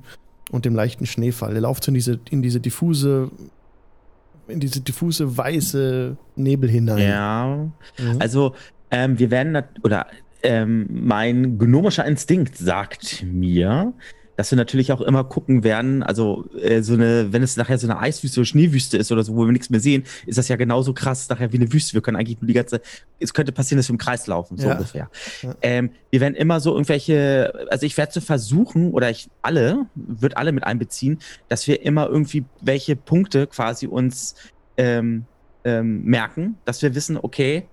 und 0.52 0.66
dem 0.66 0.76
leichten 0.76 1.06
Schneefall. 1.06 1.54
Ihr 1.54 1.62
lauft 1.62 1.84
so 1.84 1.90
in 1.90 1.96
diese, 1.96 2.20
in 2.30 2.42
diese 2.42 2.60
diffuse, 2.60 3.32
in 4.48 4.60
diese 4.60 4.82
diffuse 4.82 5.38
weiße 5.38 6.18
Nebel 6.36 6.70
hinein. 6.70 7.00
Ja. 7.00 7.72
Mhm. 8.00 8.20
Also, 8.20 8.56
ähm, 8.92 9.20
wir 9.20 9.32
werden, 9.32 9.64
oder 9.84 10.08
ähm, 10.44 10.88
mein 10.90 11.58
gnomischer 11.58 12.06
Instinkt 12.06 12.58
sagt 12.58 13.24
mir, 13.24 13.94
dass 14.38 14.52
wir 14.52 14.56
natürlich 14.56 14.92
auch 14.92 15.02
immer 15.02 15.24
gucken 15.24 15.64
werden, 15.64 16.04
also 16.04 16.48
äh, 16.62 16.82
so 16.82 16.94
eine, 16.94 17.34
wenn 17.34 17.44
es 17.44 17.58
nachher 17.58 17.78
so 17.78 17.88
eine 17.88 18.00
Eiswüste 18.00 18.40
oder 18.40 18.46
Schneewüste 18.46 18.96
ist 18.96 19.12
oder 19.12 19.24
so, 19.24 19.36
wo 19.36 19.46
wir 19.46 19.52
nichts 19.52 19.70
mehr 19.70 19.80
sehen, 19.80 20.04
ist 20.28 20.38
das 20.38 20.48
ja 20.48 20.56
genauso 20.56 20.94
krass 20.94 21.28
nachher 21.28 21.52
wie 21.52 21.58
eine 21.58 21.74
Wüste. 21.74 21.94
Wir 21.96 22.02
können 22.02 22.18
eigentlich 22.18 22.40
nur 22.40 22.48
die 22.48 22.54
ganze, 22.54 22.80
es 23.20 23.34
könnte 23.34 23.52
passieren, 23.52 23.78
dass 23.80 23.90
wir 23.90 23.94
im 23.94 23.98
Kreis 23.98 24.28
laufen, 24.28 24.58
so 24.58 24.68
Ja. 24.68 24.74
ungefähr. 24.76 25.10
Ja. 25.42 25.56
Ähm, 25.62 25.90
wir 26.12 26.22
werden 26.22 26.36
immer 26.36 26.60
so 26.60 26.72
irgendwelche, 26.72 27.52
also 27.70 27.86
ich 27.86 27.98
werde 27.98 28.14
so 28.14 28.22
versuchen, 28.22 28.92
oder 28.92 29.10
ich 29.10 29.28
alle, 29.42 29.88
wird 29.96 30.38
alle 30.38 30.52
mit 30.52 30.64
einbeziehen, 30.64 31.20
dass 31.50 31.68
wir 31.68 31.82
immer 31.82 32.08
irgendwie 32.08 32.46
welche 32.62 32.96
Punkte 32.96 33.48
quasi 33.48 33.88
uns 33.88 34.36
ähm, 34.78 35.26
ähm, 35.64 36.04
merken, 36.04 36.58
dass 36.64 36.82
wir 36.84 36.94
wissen, 36.94 37.18
okay, 37.18 37.68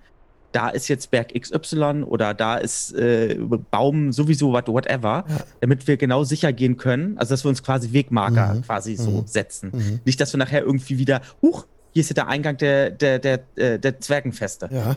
da 0.55 0.69
ist 0.69 0.87
jetzt 0.87 1.11
Berg 1.11 1.33
XY 1.39 2.03
oder 2.07 2.33
da 2.33 2.55
ist 2.57 2.93
äh, 2.95 3.37
Baum 3.71 4.11
sowieso 4.13 4.51
what, 4.53 4.67
whatever, 4.69 5.25
Ja. 5.27 5.37
damit 5.61 5.85
wir 5.87 5.97
genau 5.97 6.23
sicher 6.23 6.53
gehen 6.53 6.77
können, 6.77 7.17
also 7.17 7.33
dass 7.33 7.43
wir 7.43 7.49
uns 7.49 7.61
quasi 7.61 7.91
Wegmarker 7.91 8.55
Mhm. 8.55 8.61
quasi 8.61 8.95
so 8.95 9.11
Mhm. 9.11 9.27
setzen. 9.27 9.71
Mhm. 9.73 9.99
Nicht, 10.05 10.21
dass 10.21 10.33
wir 10.33 10.37
nachher 10.37 10.63
irgendwie 10.63 10.97
wieder, 10.97 11.21
huch, 11.41 11.65
hier 11.91 12.01
ist 12.01 12.09
ja 12.09 12.13
der 12.13 12.27
Eingang 12.27 12.57
der, 12.57 12.91
der, 12.91 13.19
der, 13.19 13.39
äh, 13.55 13.79
der 13.79 13.99
Zwergenfeste. 13.99 14.69
Ja. 14.71 14.95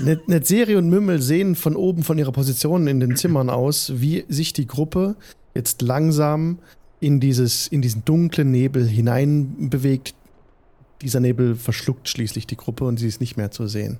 Net- 0.00 0.28
Netzeri 0.28 0.76
und 0.76 0.88
Mümmel 0.88 1.20
sehen 1.20 1.54
von 1.54 1.74
oben 1.74 2.02
von 2.04 2.18
ihrer 2.18 2.32
Position 2.32 2.86
in 2.86 3.00
den 3.00 3.16
Zimmern 3.16 3.50
aus, 3.50 3.92
wie 3.96 4.24
sich 4.28 4.52
die 4.52 4.66
Gruppe 4.66 5.16
jetzt 5.54 5.82
langsam 5.82 6.58
in, 7.00 7.20
dieses, 7.20 7.66
in 7.68 7.82
diesen 7.82 8.04
dunklen 8.04 8.50
Nebel 8.50 8.86
hinein 8.86 9.68
bewegt. 9.70 10.14
Dieser 11.02 11.20
Nebel 11.20 11.54
verschluckt 11.56 12.08
schließlich 12.08 12.46
die 12.46 12.56
Gruppe 12.56 12.84
und 12.84 12.96
sie 12.98 13.06
ist 13.08 13.20
nicht 13.20 13.36
mehr 13.36 13.50
zu 13.50 13.66
sehen. 13.66 13.98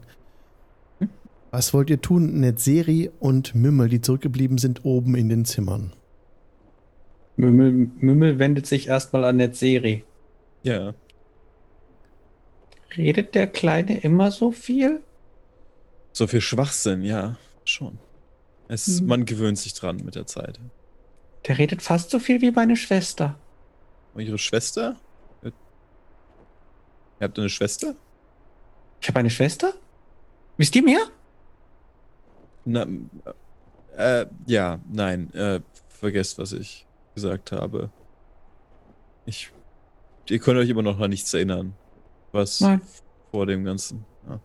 Was 1.51 1.73
wollt 1.73 1.89
ihr 1.91 2.01
tun, 2.01 2.41
Netzeri 2.41 3.11
und 3.21 3.55
Mümmel, 3.55 3.89
die 3.89 4.01
zurückgeblieben 4.01 4.59
sind, 4.59 4.85
oben 4.85 5.15
in 5.15 5.29
den 5.29 5.45
Zimmern? 5.45 5.93
Mümmel, 7.37 7.91
Mümmel 7.99 8.39
wendet 8.39 8.67
sich 8.67 8.89
erstmal 8.89 9.25
an 9.25 9.37
Netzeri. 9.37 10.05
Ja. 10.63 10.95
Redet 12.97 13.35
der 13.35 13.47
Kleine 13.47 13.99
immer 14.01 14.31
so 14.31 14.51
viel? 14.51 15.01
So 16.13 16.27
viel 16.27 16.41
Schwachsinn, 16.41 17.03
ja, 17.03 17.37
schon. 17.65 17.99
Es, 18.67 18.87
Hm. 18.87 19.07
Man 19.07 19.25
gewöhnt 19.25 19.59
sich 19.59 19.73
dran 19.75 19.97
mit 20.05 20.15
der 20.17 20.27
Zeit. 20.27 20.61
Der 21.47 21.57
redet 21.59 21.81
fast 21.81 22.11
so 22.11 22.19
viel 22.19 22.41
wie 22.43 22.51
meine 22.51 22.77
Schwester. 22.77 23.39
Und 24.15 24.23
ihre 24.23 24.39
Schwester? 24.39 24.97
Ihr 25.43 25.53
habt 27.21 27.39
eine 27.39 27.49
Schwester? 27.49 27.95
Ich 29.01 29.09
habe 29.09 29.21
eine 29.21 29.31
Schwester? 29.31 29.73
Wisst 30.57 30.75
ihr 30.77 30.83
mehr? 30.83 31.01
Na, 32.71 32.87
äh, 33.97 34.27
ja, 34.47 34.79
nein, 34.93 35.33
äh, 35.33 35.61
vergesst, 35.89 36.39
was 36.39 36.53
ich 36.53 36.87
gesagt 37.15 37.51
habe. 37.51 37.91
Ich, 39.25 39.51
ihr 40.29 40.39
könnt 40.39 40.59
euch 40.59 40.69
immer 40.69 40.83
noch 40.83 41.01
an 41.01 41.09
nichts 41.09 41.33
erinnern, 41.33 41.73
was 42.31 42.61
Nein. 42.61 42.83
vor 43.31 43.47
dem 43.47 43.65
Ganzen. 43.65 44.05
Ja. 44.29 44.39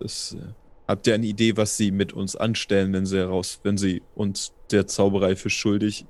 Das, 0.00 0.36
äh, 0.38 0.52
habt 0.88 1.06
ihr 1.06 1.14
eine 1.14 1.26
Idee, 1.26 1.56
was 1.56 1.76
sie 1.76 1.92
mit 1.92 2.12
uns 2.12 2.34
anstellen, 2.34 2.92
wenn 2.92 3.06
sie 3.06 3.18
heraus, 3.18 3.60
wenn 3.62 3.78
sie 3.78 4.02
uns 4.16 4.52
der 4.72 4.88
Zauberei 4.88 5.36
für 5.36 5.50
schuldig 5.50 6.04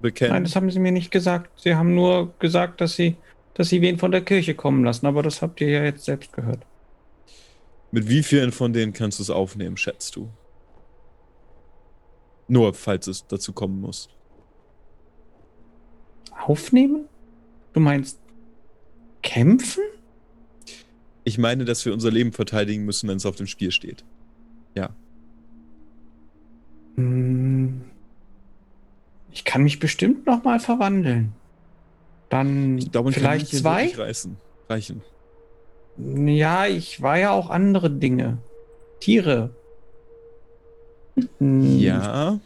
bekennen? 0.00 0.34
Nein, 0.34 0.44
das 0.44 0.56
haben 0.56 0.70
sie 0.70 0.78
mir 0.78 0.92
nicht 0.92 1.10
gesagt. 1.10 1.58
Sie 1.58 1.74
haben 1.74 1.94
nur 1.94 2.34
gesagt, 2.38 2.82
dass 2.82 2.96
sie, 2.96 3.16
dass 3.54 3.70
sie 3.70 3.80
wen 3.80 3.98
von 3.98 4.12
der 4.12 4.20
Kirche 4.20 4.54
kommen 4.54 4.84
lassen. 4.84 5.06
Aber 5.06 5.22
das 5.22 5.40
habt 5.40 5.62
ihr 5.62 5.70
ja 5.70 5.84
jetzt 5.84 6.04
selbst 6.04 6.34
gehört. 6.34 6.66
Mit 7.90 8.08
wie 8.08 8.22
vielen 8.22 8.52
von 8.52 8.72
denen 8.72 8.92
kannst 8.92 9.18
du 9.18 9.22
es 9.22 9.30
aufnehmen, 9.30 9.76
schätzt 9.76 10.16
du? 10.16 10.28
Nur, 12.48 12.74
falls 12.74 13.06
es 13.06 13.26
dazu 13.26 13.52
kommen 13.52 13.80
muss. 13.80 14.08
Aufnehmen? 16.46 17.08
Du 17.72 17.80
meinst 17.80 18.20
kämpfen? 19.22 19.82
Ich 21.24 21.38
meine, 21.38 21.64
dass 21.64 21.84
wir 21.84 21.92
unser 21.92 22.10
Leben 22.10 22.32
verteidigen 22.32 22.84
müssen, 22.84 23.08
wenn 23.08 23.16
es 23.16 23.26
auf 23.26 23.36
dem 23.36 23.46
Spiel 23.48 23.72
steht. 23.72 24.04
Hm. 26.96 27.82
Ich 29.32 29.44
kann 29.44 29.62
mich 29.62 29.78
bestimmt 29.78 30.26
noch 30.26 30.44
mal 30.44 30.60
verwandeln. 30.60 31.32
Dann 32.28 32.78
glaube, 32.78 33.12
vielleicht 33.12 33.48
zwei? 33.48 33.88
reißen. 33.88 34.36
Reichen. 34.68 35.02
Ja, 35.98 36.66
ich 36.66 37.00
war 37.00 37.18
ja 37.18 37.32
auch 37.32 37.50
andere 37.50 37.90
Dinge. 37.90 38.38
Tiere. 39.00 39.50
Hm, 41.38 41.78
Ja. 41.78 42.38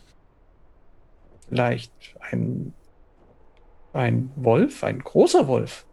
Vielleicht 1.48 1.92
ein, 2.30 2.72
ein 3.92 4.30
Wolf, 4.36 4.84
ein 4.84 5.00
großer 5.00 5.48
Wolf. 5.48 5.84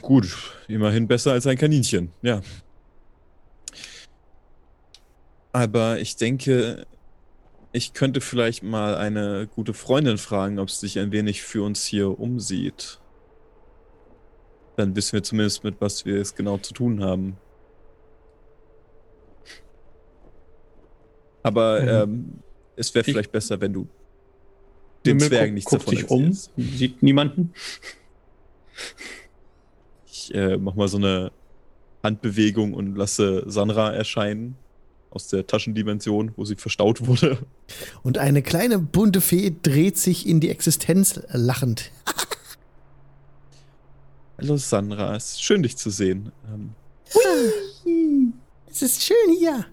Gut, 0.00 0.54
immerhin 0.68 1.08
besser 1.08 1.32
als 1.32 1.46
ein 1.46 1.58
Kaninchen, 1.58 2.12
ja. 2.22 2.40
Aber 5.52 5.98
ich 5.98 6.16
denke, 6.16 6.86
ich 7.72 7.92
könnte 7.92 8.20
vielleicht 8.20 8.62
mal 8.62 8.96
eine 8.96 9.48
gute 9.54 9.74
Freundin 9.74 10.16
fragen, 10.16 10.58
ob 10.60 10.70
sie 10.70 10.80
sich 10.80 10.98
ein 10.98 11.12
wenig 11.12 11.42
für 11.42 11.64
uns 11.64 11.84
hier 11.84 12.18
umsieht. 12.18 13.00
Dann 14.76 14.94
wissen 14.96 15.12
wir 15.12 15.22
zumindest, 15.22 15.62
mit 15.64 15.80
was 15.80 16.04
wir 16.04 16.20
es 16.20 16.34
genau 16.34 16.58
zu 16.58 16.74
tun 16.74 17.02
haben. 17.02 17.36
Aber 21.42 21.80
Mhm. 21.80 21.88
ähm, 21.88 22.32
es 22.76 22.94
wäre 22.94 23.04
Ich- 23.06 23.12
vielleicht 23.12 23.32
besser, 23.32 23.60
wenn 23.60 23.72
du 23.72 23.86
den 25.04 25.18
Himmel 25.18 25.28
Zwergen 25.28 25.54
nichts 25.54 25.70
davon 25.70 25.94
sich 25.96 26.08
um, 26.10 26.32
sieht 26.56 27.02
niemanden. 27.02 27.52
Ich 30.06 30.34
äh, 30.34 30.56
mach 30.56 30.74
mal 30.74 30.88
so 30.88 30.96
eine 30.96 31.30
Handbewegung 32.02 32.72
und 32.72 32.96
lasse 32.96 33.44
Sandra 33.46 33.92
erscheinen 33.92 34.56
aus 35.10 35.28
der 35.28 35.46
Taschendimension, 35.46 36.32
wo 36.36 36.44
sie 36.44 36.56
verstaut 36.56 37.06
wurde. 37.06 37.38
Und 38.02 38.18
eine 38.18 38.42
kleine 38.42 38.78
bunte 38.78 39.20
Fee 39.20 39.54
dreht 39.62 39.96
sich 39.98 40.26
in 40.26 40.40
die 40.40 40.48
Existenz 40.50 41.20
lachend. 41.28 41.90
Hallo 44.38 44.56
Sandra, 44.56 45.14
es 45.14 45.32
ist 45.32 45.42
schön 45.42 45.62
dich 45.62 45.76
zu 45.76 45.90
sehen. 45.90 46.32
Ähm, 46.52 46.74
Es 48.68 48.82
ist 48.82 49.04
schön 49.04 49.36
hier. 49.38 49.66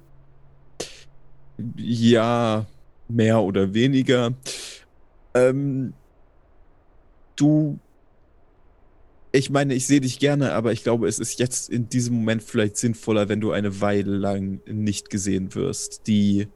ja, 1.78 2.66
mehr 3.08 3.42
oder 3.42 3.74
weniger. 3.74 4.34
Ähm, 5.34 5.94
du, 7.36 7.80
ich 9.32 9.50
meine, 9.50 9.74
ich 9.74 9.88
sehe 9.88 10.02
dich 10.02 10.20
gerne, 10.20 10.54
aber 10.54 10.72
ich 10.72 10.84
glaube, 10.84 11.08
es 11.08 11.18
ist 11.18 11.40
jetzt 11.40 11.70
in 11.70 11.90
diesem 11.90 12.16
Moment 12.18 12.44
vielleicht 12.44 12.78
sinnvoller, 12.78 13.30
wenn 13.30 13.42
du 13.42 13.52
eine 13.52 13.82
Weile 13.82 14.12
lang 14.16 14.62
nicht 14.68 15.10
gesehen 15.10 15.56
wirst. 15.56 16.06
Die 16.06 16.48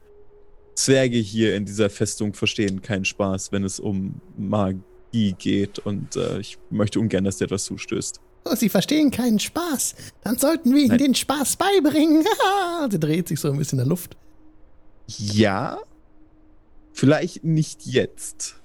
Zwerge 0.76 1.18
hier 1.18 1.56
in 1.56 1.66
dieser 1.66 1.90
Festung 1.90 2.34
verstehen 2.34 2.82
keinen 2.82 3.06
Spaß, 3.06 3.52
wenn 3.52 3.64
es 3.64 3.80
um 3.80 4.22
Magie 4.38 4.82
geht 5.38 5.80
und 5.80 6.16
äh, 6.16 6.40
ich 6.40 6.58
möchte 6.70 7.00
ungern, 7.00 7.24
dass 7.24 7.38
dir 7.38 7.46
etwas 7.46 7.66
zustößt. 7.66 8.20
Oh, 8.46 8.56
Sie 8.56 8.70
verstehen 8.70 9.10
keinen 9.10 9.40
Spaß. 9.40 9.96
Dann 10.24 10.38
sollten 10.38 10.72
wir 10.72 10.80
Ihnen 10.80 10.90
Nein. 10.90 10.98
den 11.00 11.16
Spaß 11.16 11.56
beibringen. 11.56 12.24
Sie 12.92 13.00
dreht 13.00 13.28
sich 13.28 13.40
so 13.40 13.50
ein 13.50 13.58
bisschen 13.58 13.80
in 13.80 13.86
der 13.86 13.90
Luft. 13.90 14.16
Ja, 15.08 15.80
vielleicht 16.94 17.44
nicht 17.44 17.86
jetzt. 17.86 18.56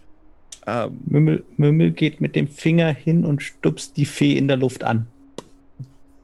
Ähm, 0.67 1.01
Mümmel, 1.07 1.45
Mümmel 1.57 1.93
geht 1.93 2.21
mit 2.21 2.37
dem 2.37 2.47
Finger 2.47 2.89
hin 2.93 3.25
und 3.25 3.43
stupst 3.43 3.97
die 3.97 4.05
Fee 4.05 4.37
in 4.37 4.49
der 4.49 4.59
Luft 4.59 4.85
an. 4.85 5.07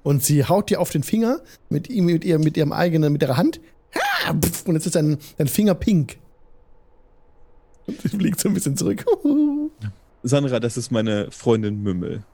Und 0.03 0.23
sie 0.23 0.45
haut 0.45 0.71
dir 0.71 0.81
auf 0.81 0.91
den 0.91 1.03
Finger 1.03 1.41
mit, 1.69 1.89
ihm, 1.91 2.05
mit, 2.05 2.25
ihr, 2.25 2.39
mit 2.39 2.57
ihrem 2.57 2.73
eigenen, 2.73 3.13
mit 3.13 3.23
ihrer 3.23 3.37
Hand. 3.37 3.61
Ha, 4.25 4.35
pf, 4.35 4.67
Und 4.69 4.75
jetzt 4.75 4.87
ist 4.87 4.95
dein, 4.95 5.19
dein 5.39 5.49
Finger 5.49 5.75
pink. 5.75 6.19
Und 7.87 8.01
sie 8.03 8.11
fliegt 8.11 8.39
so 8.39 8.49
ein 8.49 8.55
bisschen 8.55 8.77
zurück. 8.77 9.05
Sandra, 10.29 10.61
das 10.61 10.77
ist 10.77 10.91
meine 10.91 11.31
Freundin 11.31 11.83
Mümmel. 11.83 12.25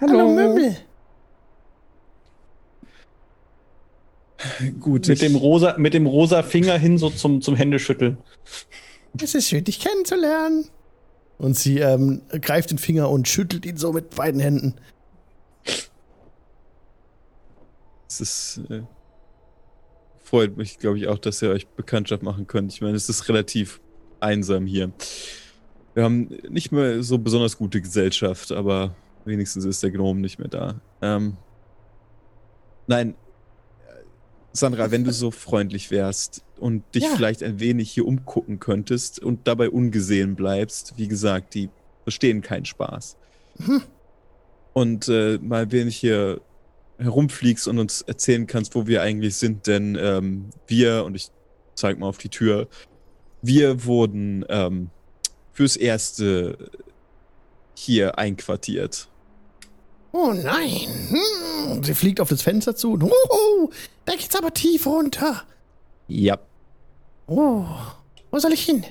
Hallo, 0.00 0.28
Mümmel. 0.28 0.76
Gut, 4.78 5.08
Mit 5.08 5.22
dem 5.22 5.36
rosa, 5.36 5.76
mit 5.78 5.94
dem 5.94 6.06
rosa 6.06 6.42
Finger 6.42 6.76
hin 6.76 6.98
so 6.98 7.08
zum, 7.10 7.40
zum 7.40 7.56
Händeschütteln. 7.56 8.18
Es 9.20 9.34
ist 9.34 9.48
schön, 9.48 9.64
dich 9.64 9.80
kennenzulernen. 9.80 10.66
Und 11.38 11.56
sie 11.56 11.78
ähm, 11.78 12.22
greift 12.42 12.70
den 12.70 12.78
Finger 12.78 13.10
und 13.10 13.26
schüttelt 13.26 13.64
ihn 13.66 13.76
so 13.76 13.92
mit 13.92 14.14
beiden 14.14 14.40
Händen. 14.40 14.74
Es 18.08 18.20
ist, 18.20 18.60
äh, 18.70 18.82
freut 20.22 20.56
mich, 20.56 20.78
glaube 20.78 20.98
ich, 20.98 21.08
auch, 21.08 21.18
dass 21.18 21.42
ihr 21.42 21.50
euch 21.50 21.66
Bekanntschaft 21.66 22.22
machen 22.22 22.46
könnt. 22.46 22.72
Ich 22.72 22.80
meine, 22.80 22.96
es 22.96 23.08
ist 23.08 23.28
relativ 23.28 23.80
einsam 24.20 24.66
hier. 24.66 24.92
Wir 25.94 26.02
haben 26.02 26.28
nicht 26.48 26.72
mehr 26.72 27.02
so 27.02 27.18
besonders 27.18 27.56
gute 27.56 27.80
Gesellschaft, 27.80 28.50
aber 28.52 28.94
wenigstens 29.24 29.64
ist 29.64 29.82
der 29.82 29.90
Gnome 29.90 30.20
nicht 30.20 30.38
mehr 30.38 30.48
da. 30.48 30.80
Ähm, 31.00 31.36
nein, 32.86 33.10
äh, 33.10 33.92
Sandra, 34.52 34.90
wenn 34.90 35.04
du 35.04 35.12
so 35.12 35.30
freundlich 35.30 35.90
wärst 35.90 36.42
und 36.58 36.82
dich 36.94 37.04
Ja. 37.04 37.10
vielleicht 37.16 37.42
ein 37.42 37.60
wenig 37.60 37.90
hier 37.92 38.06
umgucken 38.06 38.58
könntest 38.58 39.20
und 39.20 39.46
dabei 39.46 39.70
ungesehen 39.70 40.34
bleibst, 40.34 40.94
wie 40.96 41.08
gesagt, 41.08 41.54
die 41.54 41.70
verstehen 42.02 42.42
keinen 42.42 42.64
Spaß. 42.64 43.16
Mhm. 43.58 43.82
Und 44.72 45.08
äh, 45.08 45.38
mal 45.40 45.70
wenig 45.70 45.96
hier 45.96 46.40
herumfliegst 46.98 47.68
und 47.68 47.78
uns 47.78 48.02
erzählen 48.02 48.46
kannst, 48.46 48.74
wo 48.74 48.86
wir 48.88 49.02
eigentlich 49.02 49.36
sind, 49.36 49.66
denn 49.68 49.96
ähm, 50.00 50.50
wir, 50.66 51.04
und 51.04 51.14
ich 51.14 51.28
zeig 51.76 51.98
mal 51.98 52.08
auf 52.08 52.18
die 52.18 52.28
Tür, 52.28 52.68
wir 53.42 53.84
wurden 53.84 54.44
ähm, 54.48 54.90
fürs 55.54 55.76
Erste 55.76 56.70
hier 57.74 58.18
einquartiert. 58.18 59.08
Oh 60.12 60.32
nein. 60.32 60.88
Hm. 61.08 61.82
Sie 61.82 61.94
fliegt 61.94 62.20
auf 62.20 62.28
das 62.28 62.42
Fenster 62.42 62.76
zu. 62.76 62.98
Oh, 63.00 63.10
oh, 63.30 63.70
da 64.04 64.14
geht's 64.14 64.36
aber 64.36 64.52
tief 64.52 64.86
runter. 64.86 65.42
Ja. 66.06 66.38
Oh, 67.26 67.64
wo 68.30 68.38
soll 68.38 68.52
ich 68.52 68.64
hin? 68.64 68.84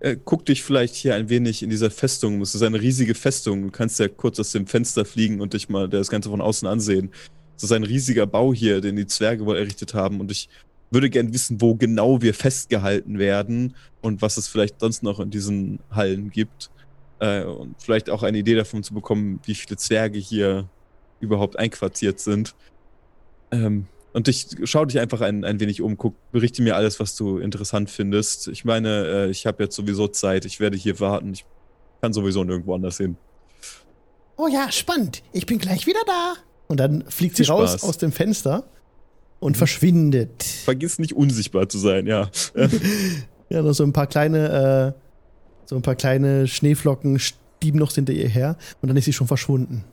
Äh, 0.00 0.16
guck 0.24 0.46
dich 0.46 0.62
vielleicht 0.62 0.94
hier 0.94 1.14
ein 1.14 1.28
wenig 1.28 1.62
in 1.62 1.70
dieser 1.70 1.90
Festung. 1.90 2.40
Es 2.40 2.54
ist 2.54 2.62
eine 2.62 2.80
riesige 2.80 3.14
Festung. 3.14 3.64
Du 3.64 3.70
kannst 3.70 3.98
ja 3.98 4.08
kurz 4.08 4.38
aus 4.38 4.52
dem 4.52 4.66
Fenster 4.66 5.04
fliegen 5.04 5.40
und 5.40 5.54
dich 5.54 5.68
mal 5.68 5.88
das 5.88 6.08
Ganze 6.08 6.30
von 6.30 6.40
außen 6.40 6.68
ansehen. 6.68 7.10
Es 7.56 7.64
ist 7.64 7.72
ein 7.72 7.82
riesiger 7.82 8.26
Bau 8.26 8.54
hier, 8.54 8.80
den 8.80 8.94
die 8.96 9.06
Zwerge 9.06 9.44
wohl 9.44 9.56
errichtet 9.56 9.92
haben. 9.92 10.20
Und 10.20 10.30
ich 10.30 10.48
würde 10.90 11.10
gern 11.10 11.32
wissen, 11.32 11.60
wo 11.60 11.74
genau 11.74 12.22
wir 12.22 12.34
festgehalten 12.34 13.18
werden 13.18 13.74
und 14.00 14.22
was 14.22 14.36
es 14.36 14.48
vielleicht 14.48 14.80
sonst 14.80 15.02
noch 15.02 15.20
in 15.20 15.30
diesen 15.30 15.80
Hallen 15.90 16.30
gibt. 16.30 16.70
Äh, 17.20 17.44
und 17.44 17.80
vielleicht 17.82 18.10
auch 18.10 18.22
eine 18.22 18.38
Idee 18.38 18.54
davon 18.54 18.82
zu 18.82 18.94
bekommen, 18.94 19.40
wie 19.44 19.54
viele 19.54 19.76
Zwerge 19.76 20.18
hier 20.18 20.68
überhaupt 21.20 21.58
einquartiert 21.58 22.20
sind. 22.20 22.54
Ähm, 23.50 23.86
und 24.12 24.28
ich 24.28 24.46
schau 24.64 24.84
dich 24.84 24.98
einfach 24.98 25.20
ein, 25.20 25.44
ein 25.44 25.60
wenig 25.60 25.82
um, 25.82 25.96
guck, 25.96 26.14
berichte 26.32 26.62
mir 26.62 26.76
alles, 26.76 26.98
was 27.00 27.14
du 27.16 27.38
interessant 27.38 27.90
findest. 27.90 28.48
Ich 28.48 28.64
meine, 28.64 29.06
äh, 29.06 29.30
ich 29.30 29.46
habe 29.46 29.62
jetzt 29.62 29.76
sowieso 29.76 30.08
Zeit, 30.08 30.44
ich 30.44 30.60
werde 30.60 30.76
hier 30.76 30.98
warten. 31.00 31.32
Ich 31.32 31.44
kann 32.00 32.12
sowieso 32.12 32.44
nirgendwo 32.44 32.74
anders 32.74 32.96
hin. 32.96 33.16
Oh 34.36 34.46
ja, 34.46 34.70
spannend. 34.70 35.22
Ich 35.32 35.46
bin 35.46 35.58
gleich 35.58 35.86
wieder 35.86 36.00
da. 36.06 36.34
Und 36.68 36.78
dann 36.78 37.04
fliegt 37.08 37.36
sie 37.36 37.44
raus 37.44 37.70
Spaß. 37.72 37.84
aus 37.84 37.98
dem 37.98 38.12
Fenster 38.12 38.64
und 39.40 39.56
verschwindet. 39.56 40.42
Vergiss 40.42 40.98
nicht 40.98 41.14
unsichtbar 41.14 41.68
zu 41.68 41.78
sein, 41.78 42.06
ja. 42.06 42.30
Ja, 43.50 43.62
noch 43.62 43.72
so 43.72 43.82
ein 43.82 43.94
paar 43.94 44.06
kleine, 44.06 44.94
äh, 44.94 45.00
so 45.64 45.76
ein 45.76 45.80
paar 45.80 45.94
kleine 45.94 46.46
Schneeflocken 46.46 47.18
stieben 47.18 47.78
noch 47.78 47.92
hinter 47.92 48.12
ihr 48.12 48.28
her 48.28 48.58
und 48.82 48.88
dann 48.88 48.96
ist 48.98 49.06
sie 49.06 49.14
schon 49.14 49.26
verschwunden. 49.26 49.84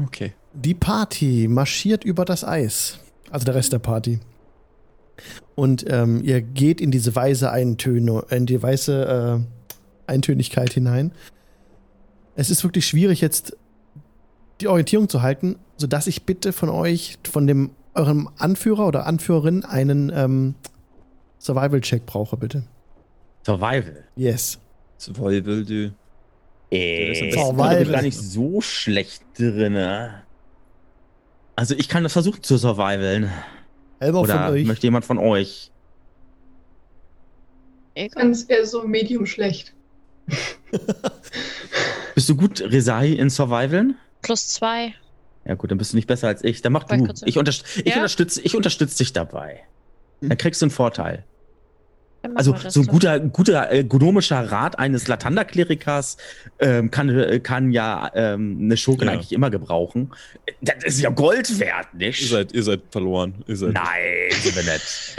Okay. 0.00 0.34
Die 0.52 0.74
Party 0.74 1.48
marschiert 1.48 2.04
über 2.04 2.24
das 2.24 2.44
Eis. 2.44 3.00
Also 3.30 3.44
der 3.44 3.56
Rest 3.56 3.72
der 3.72 3.80
Party. 3.80 4.20
Und 5.54 5.84
ähm, 5.88 6.22
ihr 6.22 6.40
geht 6.40 6.80
in 6.80 6.90
diese 6.90 7.14
weiße 7.14 7.50
Eintöne, 7.50 8.24
in 8.30 8.46
die 8.46 8.62
weiße 8.62 9.42
äh, 10.06 10.10
Eintönigkeit 10.10 10.72
hinein. 10.72 11.12
Es 12.34 12.50
ist 12.50 12.62
wirklich 12.62 12.86
schwierig, 12.86 13.20
jetzt 13.20 13.56
die 14.60 14.68
Orientierung 14.68 15.08
zu 15.08 15.22
halten, 15.22 15.56
sodass 15.76 16.06
ich 16.06 16.24
bitte 16.24 16.52
von 16.52 16.68
euch, 16.68 17.18
von 17.28 17.46
dem 17.46 17.70
eurem 17.96 18.28
Anführer 18.38 18.86
oder 18.86 19.06
Anführerin, 19.06 19.64
einen 19.64 20.12
ähm, 20.14 20.54
Survival-Check 21.38 22.06
brauche, 22.06 22.36
bitte. 22.36 22.64
Survival. 23.44 24.04
Yes. 24.16 24.58
Survival, 24.98 25.64
du. 25.64 25.94
Äh, 26.70 27.12
ist 27.12 27.20
am 27.22 27.28
ich 27.28 27.34
besten. 27.34 27.56
bin 27.56 27.56
Survival. 27.66 27.92
gar 27.92 28.02
nicht 28.02 28.18
so 28.18 28.60
schlecht 28.60 29.22
drinne. 29.38 30.22
Also 31.54 31.74
ich 31.74 31.88
kann 31.88 32.02
das 32.02 32.12
versuchen 32.12 32.42
zu 32.42 32.56
survivalen. 32.58 33.30
Elmer 34.00 34.18
von 34.20 34.24
Oder 34.24 34.50
euch. 34.50 34.66
möchte 34.66 34.86
jemand 34.86 35.04
von 35.04 35.18
euch? 35.18 35.70
Egal. 37.94 38.22
Dann 38.24 38.32
ist 38.32 38.50
er 38.50 38.66
so 38.66 38.86
medium 38.86 39.24
schlecht. 39.26 39.72
Bist 42.14 42.28
du 42.28 42.36
gut, 42.36 42.60
Resai, 42.60 43.12
in 43.12 43.30
Survivalen? 43.30 43.96
Plus 44.22 44.48
zwei. 44.48 44.94
Ja 45.46 45.54
gut, 45.54 45.70
dann 45.70 45.78
bist 45.78 45.92
du 45.92 45.96
nicht 45.96 46.08
besser 46.08 46.28
als 46.28 46.42
ich. 46.44 46.62
Dann 46.62 46.72
mach 46.72 46.84
du. 46.84 46.94
Ich, 47.24 47.38
unterst 47.38 47.76
ich, 47.78 47.86
Ja? 47.86 47.96
unterstütze, 47.96 48.40
ich 48.42 48.56
unterstütze 48.56 48.98
dich 48.98 49.12
dabei. 49.12 49.60
Dann 50.20 50.36
kriegst 50.38 50.60
du 50.62 50.66
einen 50.66 50.70
Vorteil. 50.70 51.24
Also 52.34 52.56
so 52.68 52.80
ein 52.80 52.86
guter, 52.86 53.20
guter 53.20 53.70
äh, 53.70 53.84
gnomischer 53.84 54.50
Rat 54.50 54.78
eines 54.80 55.06
Latanda-Klerikas 55.06 56.16
ähm, 56.58 56.90
kann, 56.90 57.08
äh, 57.08 57.38
kann 57.38 57.70
ja 57.70 58.10
ähm, 58.14 58.58
eine 58.62 58.76
Schurkin 58.76 59.06
Ja. 59.06 59.14
eigentlich 59.14 59.32
immer 59.32 59.50
gebrauchen. 59.50 60.12
Das 60.60 60.82
ist 60.82 61.00
ja 61.00 61.10
Gold 61.10 61.60
wert, 61.60 61.94
nicht? 61.94 62.20
Ihr 62.22 62.28
seid, 62.28 62.52
ihr 62.52 62.64
seid 62.64 62.80
verloren. 62.90 63.44
Ihr 63.46 63.56
seid 63.56 63.74
Nein, 63.74 64.30
sind 64.30 64.56
wir 64.56 64.62
nicht. 64.64 65.16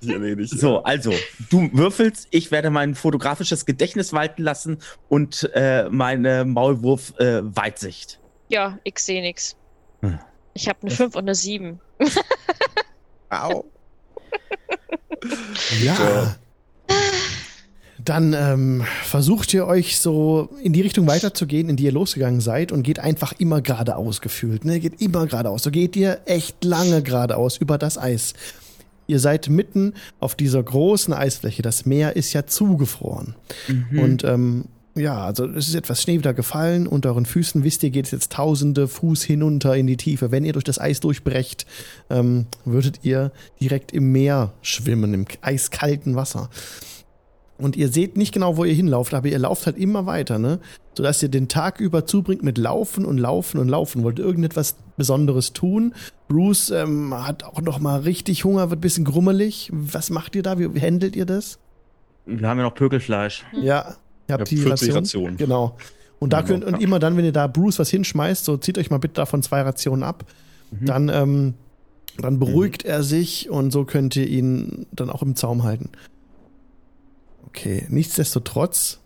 erledigt. 0.08 0.58
So, 0.58 0.82
also, 0.82 1.12
du 1.50 1.68
würfelst, 1.74 2.28
ich 2.30 2.50
werde 2.50 2.70
mein 2.70 2.94
fotografisches 2.94 3.66
Gedächtnis 3.66 4.14
walten 4.14 4.42
lassen 4.42 4.78
und 5.10 5.50
äh, 5.52 5.88
meine 5.90 6.46
Maulwurf-Weitsicht. 6.46 8.18
Ja, 8.48 8.78
ich 8.84 8.98
sehe 8.98 9.20
nix. 9.20 9.56
Hm. 10.10 10.18
Ich 10.54 10.68
habe 10.68 10.78
eine 10.82 10.90
5 10.90 11.14
und 11.14 11.22
eine 11.22 11.34
7. 11.34 11.80
Au. 13.30 13.64
Ja. 15.82 16.36
Dann 17.98 18.34
ähm, 18.34 18.84
versucht 19.02 19.52
ihr 19.52 19.66
euch 19.66 19.98
so 19.98 20.50
in 20.62 20.72
die 20.72 20.82
Richtung 20.82 21.08
weiterzugehen, 21.08 21.68
in 21.68 21.76
die 21.76 21.84
ihr 21.84 21.92
losgegangen 21.92 22.40
seid 22.40 22.70
und 22.70 22.84
geht 22.84 23.00
einfach 23.00 23.32
immer 23.38 23.62
geradeaus 23.62 24.20
gefühlt. 24.20 24.64
Ne? 24.64 24.78
Geht 24.78 25.00
immer 25.00 25.26
geradeaus. 25.26 25.64
So 25.64 25.72
geht 25.72 25.96
ihr 25.96 26.20
echt 26.26 26.62
lange 26.62 27.02
geradeaus 27.02 27.56
über 27.56 27.78
das 27.78 27.98
Eis. 27.98 28.34
Ihr 29.08 29.18
seid 29.18 29.48
mitten 29.48 29.94
auf 30.20 30.36
dieser 30.36 30.62
großen 30.62 31.14
Eisfläche. 31.14 31.62
Das 31.62 31.84
Meer 31.84 32.14
ist 32.14 32.32
ja 32.32 32.46
zugefroren. 32.46 33.34
Und 33.98 34.22
ähm, 34.24 34.66
ja, 34.96 35.24
also 35.24 35.46
es 35.46 35.68
ist 35.68 35.74
etwas 35.74 36.02
Schnee 36.02 36.18
wieder 36.18 36.34
gefallen. 36.34 36.86
Unter 36.86 37.10
euren 37.10 37.26
Füßen, 37.26 37.62
wisst 37.64 37.82
ihr, 37.82 37.90
geht 37.90 38.06
es 38.06 38.10
jetzt 38.10 38.32
tausende 38.32 38.88
Fuß 38.88 39.22
hinunter 39.22 39.76
in 39.76 39.86
die 39.86 39.96
Tiefe. 39.96 40.30
Wenn 40.30 40.44
ihr 40.44 40.54
durch 40.54 40.64
das 40.64 40.80
Eis 40.80 41.00
durchbrecht, 41.00 41.66
ähm, 42.10 42.46
würdet 42.64 43.00
ihr 43.02 43.30
direkt 43.60 43.92
im 43.92 44.10
Meer 44.12 44.52
schwimmen, 44.62 45.12
im 45.12 45.26
eiskalten 45.42 46.16
Wasser. 46.16 46.48
Und 47.58 47.76
ihr 47.76 47.88
seht 47.88 48.16
nicht 48.16 48.32
genau, 48.32 48.56
wo 48.56 48.64
ihr 48.64 48.74
hinlauft, 48.74 49.14
aber 49.14 49.28
ihr 49.28 49.38
lauft 49.38 49.66
halt 49.66 49.78
immer 49.78 50.04
weiter, 50.06 50.38
ne? 50.38 50.60
Sodass 50.94 51.22
ihr 51.22 51.30
den 51.30 51.48
Tag 51.48 51.80
über 51.80 52.06
zubringt 52.06 52.42
mit 52.42 52.58
Laufen 52.58 53.04
und 53.04 53.18
Laufen 53.18 53.58
und 53.58 53.68
Laufen. 53.68 54.02
Wollt 54.02 54.18
irgendetwas 54.18 54.76
Besonderes 54.96 55.52
tun? 55.52 55.94
Bruce 56.28 56.70
ähm, 56.70 57.14
hat 57.14 57.44
auch 57.44 57.60
noch 57.60 57.78
mal 57.78 58.00
richtig 58.00 58.44
Hunger, 58.44 58.70
wird 58.70 58.78
ein 58.78 58.82
bisschen 58.82 59.04
grummelig. 59.04 59.70
Was 59.72 60.10
macht 60.10 60.36
ihr 60.36 60.42
da? 60.42 60.58
Wie, 60.58 60.74
wie 60.74 60.80
handelt 60.80 61.16
ihr 61.16 61.26
das? 61.26 61.58
Wir 62.26 62.48
haben 62.48 62.58
ja 62.58 62.64
noch 62.64 62.74
Pökelfleisch. 62.74 63.44
Ja, 63.52 63.96
ihr 64.28 64.32
habt 64.34 64.50
Ja, 64.50 64.56
die 64.56 64.56
40 64.56 64.70
Ration. 64.70 64.96
Rationen. 64.96 65.36
Genau. 65.36 65.76
Und 66.18 66.32
da 66.32 66.40
Genau. 66.40 66.60
könnt, 66.60 66.64
und 66.74 66.82
immer 66.82 66.98
dann, 66.98 67.16
wenn 67.16 67.24
ihr 67.24 67.32
da 67.32 67.46
Bruce 67.46 67.78
was 67.78 67.90
hinschmeißt, 67.90 68.44
so 68.44 68.56
zieht 68.56 68.78
euch 68.78 68.90
mal 68.90 68.98
bitte 68.98 69.14
davon 69.14 69.42
zwei 69.42 69.60
Rationen 69.62 70.02
ab, 70.02 70.24
dann, 70.70 71.08
ähm, 71.08 71.54
dann 72.18 72.38
beruhigt 72.38 72.84
er 72.84 73.02
sich 73.02 73.50
und 73.50 73.70
so 73.70 73.84
könnt 73.84 74.16
ihr 74.16 74.26
ihn 74.26 74.86
dann 74.92 75.10
auch 75.10 75.22
im 75.22 75.36
Zaum 75.36 75.62
halten. 75.64 75.90
Okay, 77.48 77.86
nichtsdestotrotz 77.88 79.00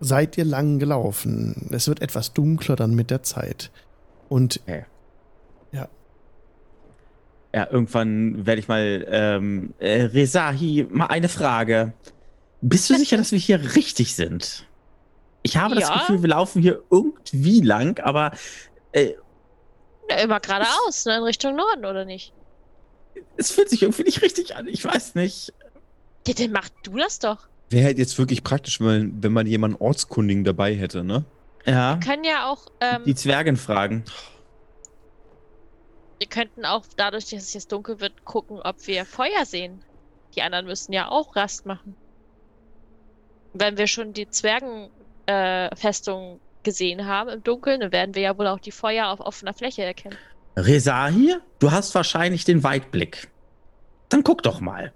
seid 0.00 0.38
ihr 0.38 0.44
lang 0.44 0.78
gelaufen. 0.78 1.68
Es 1.72 1.88
wird 1.88 2.00
etwas 2.00 2.32
dunkler 2.32 2.76
dann 2.76 2.94
mit 2.94 3.10
der 3.10 3.22
Zeit. 3.22 3.70
Und 4.28 4.60
Ja, 7.52 7.66
irgendwann 7.68 8.46
werde 8.46 8.60
ich 8.60 8.68
mal, 8.68 9.04
ähm, 9.10 9.74
äh, 9.80 10.02
Rezahi, 10.02 10.86
mal 10.88 11.06
eine 11.06 11.28
Frage. 11.28 11.92
Bist 12.62 12.90
du 12.90 12.94
sicher, 12.96 13.16
dass 13.16 13.32
wir 13.32 13.38
hier 13.38 13.74
richtig 13.74 14.14
sind? 14.14 14.66
Ich 15.42 15.56
habe 15.56 15.74
das 15.74 15.88
Ja. 15.88 15.98
Gefühl, 15.98 16.22
wir 16.22 16.28
laufen 16.28 16.60
hier 16.60 16.82
irgendwie 16.90 17.60
lang, 17.60 17.98
aber 18.00 18.32
äh, 18.92 19.14
Na, 20.08 20.16
immer 20.16 20.40
geradeaus, 20.40 21.06
ne, 21.06 21.16
in 21.16 21.22
Richtung 21.22 21.56
Norden, 21.56 21.84
oder 21.84 22.04
nicht? 22.04 22.32
es 23.36 23.50
fühlt 23.50 23.68
sich 23.70 23.82
irgendwie 23.82 24.04
nicht 24.04 24.22
richtig 24.22 24.54
an. 24.56 24.66
Ich 24.68 24.84
weiß 24.84 25.14
nicht. 25.14 25.52
Ja, 26.26 26.34
dann 26.34 26.52
mach 26.52 26.68
du 26.84 26.96
das 26.96 27.18
doch. 27.18 27.48
Wäre 27.70 27.86
halt 27.86 27.98
jetzt 27.98 28.18
wirklich 28.18 28.44
praktisch, 28.44 28.80
wenn 28.80 28.86
man, 28.86 29.22
wenn 29.22 29.32
man 29.32 29.46
jemanden 29.46 29.76
Ortskundigen 29.80 30.44
dabei 30.44 30.74
hätte, 30.74 31.02
ne? 31.04 31.24
Ja, 31.66 31.94
Wir 32.00 32.06
können 32.06 32.24
ja 32.24 32.48
auch, 32.50 32.66
ähm, 32.80 33.02
die 33.04 33.14
Zwergen 33.14 33.56
fragen. 33.56 34.04
wir 36.18 36.26
könnten 36.28 36.64
auch 36.64 36.84
dadurch, 36.96 37.24
dass 37.30 37.42
es 37.42 37.54
jetzt 37.54 37.72
dunkel 37.72 38.00
wird, 38.00 38.24
gucken, 38.24 38.60
ob 38.60 38.86
wir 38.86 39.04
Feuer 39.06 39.44
sehen. 39.44 39.82
Die 40.34 40.42
anderen 40.42 40.66
müssen 40.66 40.92
ja 40.92 41.08
auch 41.08 41.34
Rast 41.36 41.66
machen. 41.66 41.96
Wenn 43.52 43.76
wir 43.76 43.86
schon 43.86 44.12
die 44.12 44.28
Zwergenfestung 44.28 46.36
äh, 46.36 46.38
gesehen 46.62 47.06
haben 47.06 47.30
im 47.30 47.42
Dunkeln, 47.42 47.80
dann 47.80 47.92
werden 47.92 48.14
wir 48.14 48.22
ja 48.22 48.38
wohl 48.38 48.46
auch 48.46 48.60
die 48.60 48.72
Feuer 48.72 49.08
auf 49.08 49.20
offener 49.20 49.54
Fläche 49.54 49.82
erkennen. 49.82 50.16
Rezahi, 50.56 51.36
du 51.58 51.70
hast 51.70 51.94
wahrscheinlich 51.94 52.44
den 52.44 52.62
Weitblick. 52.62 53.28
Dann 54.08 54.24
guck 54.24 54.42
doch 54.42 54.60
mal. 54.60 54.92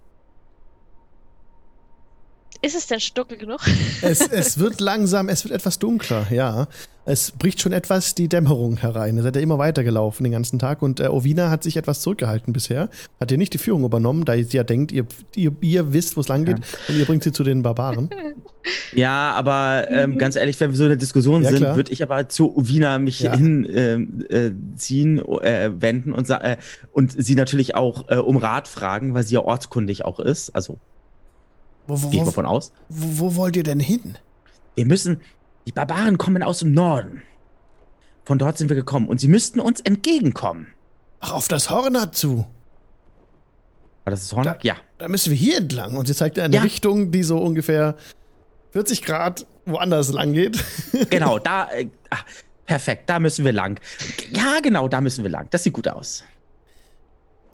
Ist 2.61 2.75
es 2.75 2.87
denn 2.87 3.01
stuckel 3.01 3.39
genug? 3.39 3.61
es, 4.03 4.21
es 4.21 4.59
wird 4.59 4.81
langsam, 4.81 5.29
es 5.29 5.45
wird 5.45 5.55
etwas 5.55 5.79
dunkler, 5.79 6.27
ja. 6.31 6.67
Es 7.07 7.33
bricht 7.33 7.61
schon 7.61 7.73
etwas 7.73 8.15
die 8.15 8.29
Dämmerung 8.29 8.79
herein. 8.79 9.17
Ihr 9.19 9.23
seid 9.23 9.37
ja 9.37 9.43
immer 9.43 9.59
weitergelaufen 9.59 10.25
den 10.25 10.33
ganzen 10.33 10.59
Tag 10.59 10.81
und 10.81 11.01
äh, 11.01 11.09
Ovina 11.09 11.51
hat 11.51 11.63
sich 11.63 11.77
etwas 11.77 12.01
zurückgehalten 12.01 12.55
bisher. 12.55 12.89
Hat 13.21 13.31
ihr 13.31 13.37
nicht 13.37 13.53
die 13.53 13.59
Führung 13.59 13.85
übernommen, 13.85 14.25
da 14.25 14.35
sie 14.35 14.57
ja 14.57 14.65
denkt, 14.65 14.91
ihr, 14.91 15.05
ihr, 15.37 15.53
ihr 15.61 15.93
wisst, 15.93 16.17
wo 16.17 16.23
es 16.23 16.29
lang 16.29 16.47
geht 16.47 16.57
und 16.89 16.97
ihr 16.99 17.05
bringt 17.05 17.23
sie 17.23 17.33
zu 17.33 17.45
den 17.45 17.63
Barbaren. 17.63 18.11
Ja, 18.95 19.33
aber 19.33 19.89
ähm, 19.91 20.17
ganz 20.17 20.37
ehrlich, 20.37 20.59
wenn 20.59 20.71
wir 20.71 20.77
so 20.79 20.85
in 20.85 20.89
der 20.89 20.97
Diskussion 20.97 21.43
Ja, 21.43 21.51
sind, 21.51 21.77
würde 21.77 21.93
ich 21.93 22.03
aber 22.03 22.31
zu 22.31 22.57
Uvina 22.57 22.99
mich 22.99 23.21
Ja. 23.21 23.37
hin 23.37 23.69
ähm, 23.71 24.25
äh, 24.31 24.47
äh, 24.47 25.71
wenden 25.83 26.15
und, 26.15 26.31
äh, 26.31 26.57
und 26.93 27.13
sie 27.13 27.35
natürlich 27.35 27.75
auch 27.75 28.09
äh, 28.09 28.17
um 28.17 28.39
Rat 28.39 28.67
fragen, 28.67 29.13
weil 29.13 29.23
sie 29.23 29.35
ja 29.35 29.41
ortskundig 29.41 30.07
auch 30.07 30.19
ist. 30.19 30.49
Also 30.57 30.79
Wo, 31.87 32.03
wo, 32.05 32.09
gehe 32.09 32.21
ich 32.21 32.25
mal 32.25 32.33
von 32.33 32.47
aus. 32.47 32.73
wo, 32.89 33.27
wo 33.27 33.37
wollt 33.37 33.57
ihr 33.57 33.65
denn 33.65 33.81
hin? 33.81 34.17
Wir 34.77 34.87
müssen, 34.87 35.21
die 35.67 35.73
Barbaren 35.73 36.19
kommen 36.19 36.43
aus 36.43 36.61
dem 36.61 36.73
Norden. 36.73 37.23
Von 38.25 38.39
dort 38.39 38.59
sind 38.59 38.69
wir 38.69 38.77
gekommen 38.77 39.09
und 39.09 39.21
sie 39.21 39.29
müssten 39.29 39.61
uns 39.61 39.81
entgegenkommen. 39.81 40.69
Ach, 41.21 41.33
auf 41.33 41.49
das 41.49 41.71
Hornat 41.71 42.15
zu. 42.17 42.47
War 44.05 44.11
das 44.11 44.21
das 44.29 44.33
Hornak? 44.37 44.65
Ja. 44.65 44.77
Da 44.99 45.09
müssen 45.09 45.31
wir 45.31 45.37
hier 45.37 45.59
entlang. 45.59 45.97
Und 45.97 46.07
sie 46.07 46.15
zeigt 46.15 46.39
eine 46.39 46.55
Ja. 46.55 46.63
Richtung, 46.63 47.11
die 47.11 47.23
so 47.23 47.39
ungefähr 47.39 47.97
40 48.73 49.03
Grad 49.03 49.47
woanders 49.67 50.13
lang 50.13 50.33
geht. 50.33 50.63
Genau, 51.11 51.39
da, 51.39 51.71
äh, 51.71 51.89
ah, 52.11 52.19
perfekt, 52.67 53.09
da 53.09 53.19
müssen 53.19 53.45
wir 53.45 53.53
lang. 53.53 53.81
Ja, 54.31 54.61
genau, 54.63 54.89
da 54.89 55.01
müssen 55.01 55.25
wir 55.25 55.31
lang. 55.31 55.49
Das 55.51 55.65
sieht 55.65 55.73
gut 55.73 55.89
aus. 55.89 56.25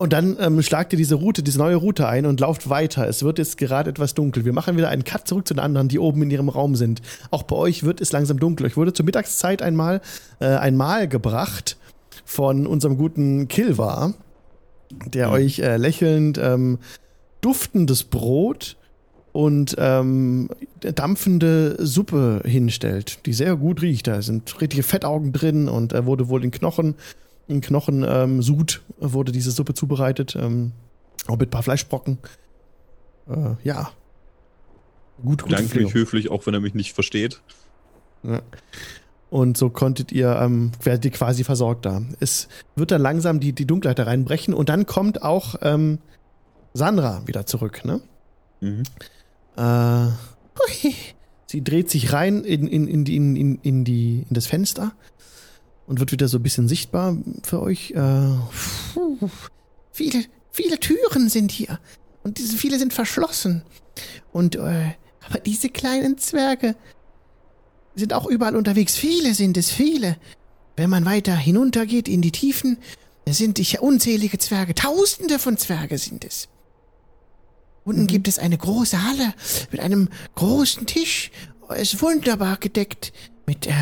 Und 0.01 0.15
dann 0.15 0.39
ähm, 0.41 0.63
schlagt 0.63 0.95
ihr 0.95 0.97
diese 0.97 1.17
Route, 1.17 1.43
diese 1.43 1.59
neue 1.59 1.77
Route 1.77 2.09
ein 2.09 2.25
und 2.25 2.41
lauft 2.41 2.71
weiter. 2.71 3.07
Es 3.07 3.23
wird 3.23 3.37
jetzt 3.37 3.59
gerade 3.59 3.91
etwas 3.91 4.15
dunkel. 4.15 4.47
Wir 4.47 4.55
machen 4.55 4.79
wieder 4.79 4.89
einen 4.89 5.05
Cut 5.05 5.29
zurück 5.29 5.47
zu 5.47 5.53
den 5.53 5.61
anderen, 5.61 5.89
die 5.89 5.99
oben 5.99 6.23
in 6.23 6.31
ihrem 6.31 6.49
Raum 6.49 6.75
sind. 6.75 7.03
Auch 7.31 7.43
bei 7.43 7.55
euch 7.55 7.83
wird 7.83 8.01
es 8.01 8.11
langsam 8.11 8.41
dunkel. 8.41 8.65
Euch 8.65 8.79
wurde 8.79 8.95
zur 8.95 9.05
Mittagszeit 9.05 9.61
einmal 9.61 10.01
äh, 10.39 10.47
ein 10.47 10.75
Mahl 10.75 11.07
gebracht 11.07 11.77
von 12.25 12.67
unserem 12.67 12.97
guten 12.97 13.47
Kilvar, 13.49 14.15
der 15.05 15.31
euch 15.31 15.59
äh, 15.59 15.77
lächelnd 15.77 16.39
ähm, 16.39 16.79
duftendes 17.43 18.05
Brot 18.05 18.79
und 19.33 19.77
ähm, 19.79 20.49
dampfende 20.81 21.77
Suppe 21.79 22.41
hinstellt, 22.47 23.27
die 23.27 23.35
sehr 23.35 23.55
gut 23.55 23.83
riecht. 23.83 24.07
Da 24.07 24.23
sind 24.23 24.59
richtige 24.63 24.83
Fettaugen 24.83 25.35
drin 25.35 25.69
und 25.69 25.93
er 25.93 26.07
wurde 26.07 26.31
wohl 26.31 26.43
in 26.43 26.53
Knochen, 26.53 26.95
in 27.51 27.61
Knochen 27.61 28.05
ähm, 28.09 28.41
wurde 28.99 29.33
diese 29.33 29.51
Suppe 29.51 29.75
zubereitet, 29.75 30.37
ähm, 30.37 30.73
auch 31.27 31.37
mit 31.37 31.49
ein 31.49 31.51
paar 31.51 31.63
Fleischbrocken. 31.63 32.19
Äh, 33.29 33.55
ja. 33.63 33.91
Gut, 35.23 35.43
gut. 35.43 35.49
Klang 35.51 35.69
mich 35.75 35.95
höflich, 35.95 36.31
auch 36.31 36.47
wenn 36.47 36.55
er 36.55 36.61
mich 36.61 36.75
nicht 36.75 36.93
versteht. 36.93 37.43
Ja. 38.23 38.41
Und 39.29 39.57
so 39.57 39.71
konntet 39.71 40.13
ihr, 40.13 40.37
ähm, 40.41 40.73
werdet 40.83 41.05
ihr 41.05 41.11
quasi 41.13 41.45
versorgt 41.45 41.87
da. 41.87 42.03
Es 42.19 42.49
wird 42.75 42.91
dann 42.91 43.03
langsam 43.03 43.39
die, 43.39 43.53
die 43.53 43.67
Dunkelheit 43.67 43.99
da 43.99 44.05
reinbrechen 44.05 44.55
und 44.55 44.69
dann 44.69 44.87
kommt 44.87 45.23
auch 45.23 45.55
ähm, 45.63 45.99
Sandra 46.75 47.27
wieder 47.27 47.47
zurück, 47.47 47.85
ne? 47.85 48.01
Mhm. 48.61 48.83
Äh, 49.57 49.63
hui. 49.63 50.95
sie 51.47 51.65
dreht 51.65 51.91
sich 51.91 52.13
rein 52.13 52.45
in, 52.45 52.67
in, 52.67 52.87
in, 52.87 53.07
in, 53.07 53.37
in, 53.37 53.59
in, 53.63 53.85
die, 53.85 54.25
in 54.29 54.35
das 54.35 54.47
Fenster 54.47 54.93
und 55.87 56.01
wird 56.01 56.13
wieder 56.13 56.29
so 56.29 56.39
ein 56.39 56.43
bisschen 56.43 56.69
sichtbar 56.69 57.17
für 57.43 57.61
euch. 57.61 57.93
Äh, 57.93 58.37
puh. 58.95 59.29
viele, 59.93 60.25
viele 60.53 60.79
Türen 60.79 61.29
sind 61.29 61.51
hier 61.51 61.79
und 62.23 62.39
diese 62.39 62.57
viele 62.57 62.79
sind 62.79 62.93
verschlossen. 62.93 63.63
Und 64.33 64.57
äh, 64.57 64.95
aber 65.29 65.41
diese 65.41 65.69
kleinen 65.69 66.19
Zwerge 66.19 66.77
sind 67.95 68.13
auch 68.13 68.27
überall 68.27 68.57
unterwegs. 68.57 68.97
Viele 68.97 69.35
sind 69.35 69.57
es, 69.57 69.71
viele. 69.71 70.17
Wenn 70.77 70.91
man 70.91 71.05
weiter 71.05 71.37
hinuntergeht 71.37 72.09
in 72.09 72.23
die 72.23 72.33
Tiefen, 72.33 72.79
sind 73.29 73.59
die 73.59 73.79
unzählige 73.79 74.39
Zwerge. 74.39 74.75
Tausende 74.75 75.39
von 75.39 75.57
Zwerge 75.57 75.99
sind 75.99 76.25
es. 76.25 76.49
Unten 77.85 78.07
gibt 78.07 78.29
es 78.29 78.39
eine 78.39 78.59
große 78.59 79.03
Halle 79.03 79.35
mit 79.71 79.81
einem 79.81 80.09
großen 80.35 80.87
Tisch. 80.87 81.31
Es 81.69 81.95
ist 81.95 82.03
wunderbar 82.03 82.57
gedeckt 82.57 83.13
mit 83.47 83.67
äh, 83.67 83.73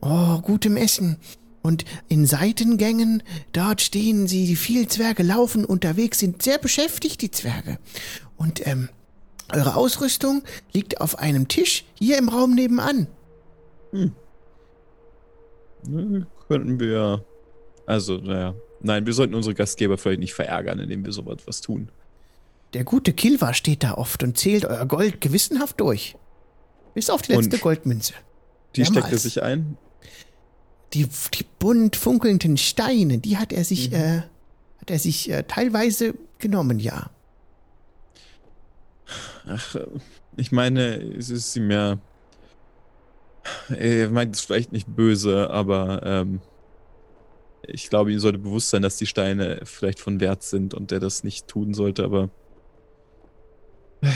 oh, 0.00 0.38
gutem 0.40 0.76
Essen. 0.76 1.18
Und 1.66 1.86
in 2.08 2.26
Seitengängen, 2.26 3.22
dort 3.52 3.80
stehen 3.80 4.26
sie, 4.28 4.44
die 4.46 4.54
vielen 4.54 4.90
Zwerge 4.90 5.22
laufen 5.22 5.64
unterwegs, 5.64 6.18
sind 6.18 6.42
sehr 6.42 6.58
beschäftigt, 6.58 7.22
die 7.22 7.30
Zwerge. 7.30 7.78
Und 8.36 8.66
ähm, 8.66 8.90
eure 9.50 9.74
Ausrüstung 9.74 10.42
liegt 10.74 11.00
auf 11.00 11.18
einem 11.18 11.48
Tisch 11.48 11.86
hier 11.98 12.18
im 12.18 12.28
Raum 12.28 12.54
nebenan. 12.54 13.06
Ne, 15.86 16.26
Könnten 16.48 16.78
wir. 16.78 17.24
Also, 17.86 18.18
naja. 18.18 18.54
Nein, 18.80 19.06
wir 19.06 19.14
sollten 19.14 19.34
unsere 19.34 19.54
Gastgeber 19.54 19.96
vielleicht 19.96 20.20
nicht 20.20 20.34
verärgern, 20.34 20.78
indem 20.78 21.04
wir 21.06 21.12
so 21.12 21.24
was 21.46 21.62
tun. 21.62 21.88
Der 22.74 22.84
gute 22.84 23.14
Kilva 23.14 23.54
steht 23.54 23.82
da 23.82 23.94
oft 23.94 24.22
und 24.22 24.36
zählt 24.36 24.66
euer 24.66 24.84
Gold 24.84 25.22
gewissenhaft 25.22 25.80
durch. 25.80 26.14
Bis 26.92 27.08
auf 27.08 27.22
die 27.22 27.32
letzte 27.32 27.56
Und- 27.56 27.62
Goldmünze. 27.62 28.12
Die 28.76 28.82
Mehrmals. 28.82 28.98
steckt 29.06 29.12
er 29.12 29.18
sich 29.18 29.42
ein. 29.42 29.78
Die, 30.94 31.06
die 31.34 31.44
bunt 31.58 31.96
funkelnden 31.96 32.56
Steine, 32.56 33.18
die 33.18 33.36
hat 33.36 33.52
er 33.52 33.64
sich, 33.64 33.92
äh, 33.92 34.22
hat 34.80 34.90
er 34.90 34.98
sich 34.98 35.30
äh, 35.30 35.42
teilweise 35.42 36.14
genommen, 36.38 36.78
ja. 36.78 37.10
Ach, 39.46 39.76
ich 40.36 40.52
meine, 40.52 41.02
es 41.16 41.30
ist 41.30 41.56
ihm 41.56 41.70
ja. 41.70 41.98
Er 43.68 44.08
meint 44.08 44.36
es 44.36 44.40
vielleicht 44.40 44.72
nicht 44.72 44.86
böse, 44.94 45.50
aber 45.50 46.02
ähm, 46.04 46.40
ich 47.66 47.90
glaube, 47.90 48.12
ihm 48.12 48.20
sollte 48.20 48.38
bewusst 48.38 48.70
sein, 48.70 48.82
dass 48.82 48.96
die 48.96 49.06
Steine 49.06 49.60
vielleicht 49.64 50.00
von 50.00 50.20
Wert 50.20 50.42
sind 50.42 50.74
und 50.74 50.92
er 50.92 51.00
das 51.00 51.24
nicht 51.24 51.48
tun 51.48 51.74
sollte, 51.74 52.04
aber 52.04 52.30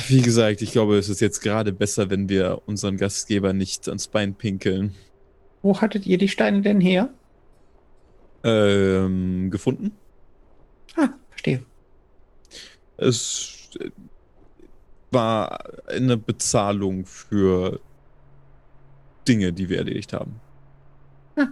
wie 0.08 0.20
gesagt, 0.20 0.62
ich 0.62 0.72
glaube, 0.72 0.98
es 0.98 1.08
ist 1.08 1.20
jetzt 1.20 1.40
gerade 1.40 1.72
besser, 1.72 2.10
wenn 2.10 2.28
wir 2.28 2.62
unseren 2.66 2.96
Gastgeber 2.96 3.52
nicht 3.52 3.88
ans 3.88 4.08
Bein 4.08 4.34
pinkeln. 4.34 4.94
Wo 5.62 5.80
hattet 5.80 6.06
ihr 6.06 6.18
die 6.18 6.28
Steine 6.28 6.62
denn 6.62 6.80
her? 6.80 7.10
Ähm, 8.44 9.50
gefunden? 9.50 9.92
Ah, 10.96 11.08
verstehe. 11.30 11.62
Es, 12.96 13.58
war 15.10 15.58
eine 15.86 16.16
Bezahlung 16.16 17.06
für 17.06 17.80
Dinge, 19.26 19.52
die 19.52 19.68
wir 19.68 19.78
erledigt 19.78 20.12
haben. 20.12 20.40
Ah. 21.36 21.48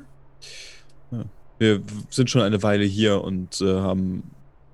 Ja. 1.10 1.24
Wir 1.58 1.82
sind 2.10 2.30
schon 2.30 2.42
eine 2.42 2.62
Weile 2.62 2.84
hier 2.84 3.22
und 3.22 3.60
äh, 3.60 3.74
haben 3.74 4.22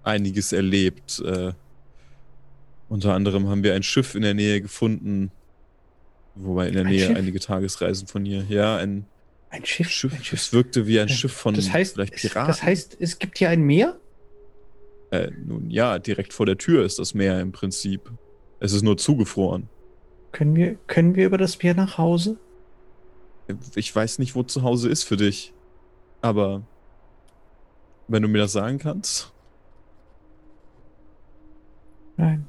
einiges 0.02 0.52
erlebt. 0.52 1.20
Äh, 1.24 1.52
unter 2.88 3.14
anderem 3.14 3.48
haben 3.48 3.62
wir 3.62 3.74
ein 3.74 3.82
Schiff 3.82 4.14
in 4.14 4.22
der 4.22 4.34
Nähe 4.34 4.60
gefunden, 4.60 5.30
wobei 6.34 6.68
in 6.68 6.74
der 6.74 6.84
Ein 6.84 6.90
Nähe 6.90 7.06
Schiff? 7.06 7.16
einige 7.16 7.40
Tagesreisen 7.40 8.06
von 8.08 8.24
hier. 8.24 8.44
Ja, 8.48 8.76
ein 8.76 9.06
Ein 9.52 9.64
Schiff. 9.66 9.90
Schiff. 9.90 10.14
Ein 10.14 10.24
Schiff. 10.24 10.40
Es 10.40 10.52
wirkte 10.54 10.86
wie 10.86 10.98
ein 10.98 11.08
Äh, 11.08 11.10
Schiff 11.12 11.32
von 11.32 11.54
das 11.54 11.70
heißt, 11.70 11.94
vielleicht 11.94 12.14
es- 12.14 12.22
Piraten. 12.22 12.48
das 12.48 12.62
heißt, 12.62 12.96
es 13.00 13.18
gibt 13.18 13.36
hier 13.38 13.50
ein 13.50 13.60
Meer? 13.62 13.98
Äh, 15.10 15.30
nun 15.44 15.70
ja, 15.70 15.98
direkt 15.98 16.32
vor 16.32 16.46
der 16.46 16.56
Tür 16.56 16.84
ist 16.86 16.98
das 16.98 17.12
Meer 17.12 17.38
im 17.40 17.52
Prinzip. 17.52 18.10
Es 18.60 18.72
ist 18.72 18.82
nur 18.82 18.96
zugefroren. 18.96 19.68
Können 20.32 20.56
wir, 20.56 20.76
können 20.86 21.14
wir 21.14 21.26
über 21.26 21.36
das 21.36 21.62
Meer 21.62 21.74
nach 21.74 21.98
Hause? 21.98 22.38
Ich 23.74 23.94
weiß 23.94 24.18
nicht, 24.20 24.34
wo 24.34 24.42
zu 24.42 24.62
Hause 24.62 24.88
ist 24.88 25.02
für 25.02 25.18
dich. 25.18 25.52
Aber 26.22 26.62
wenn 28.08 28.22
du 28.22 28.28
mir 28.28 28.38
das 28.38 28.52
sagen 28.52 28.78
kannst, 28.78 29.32
Nein. 32.16 32.46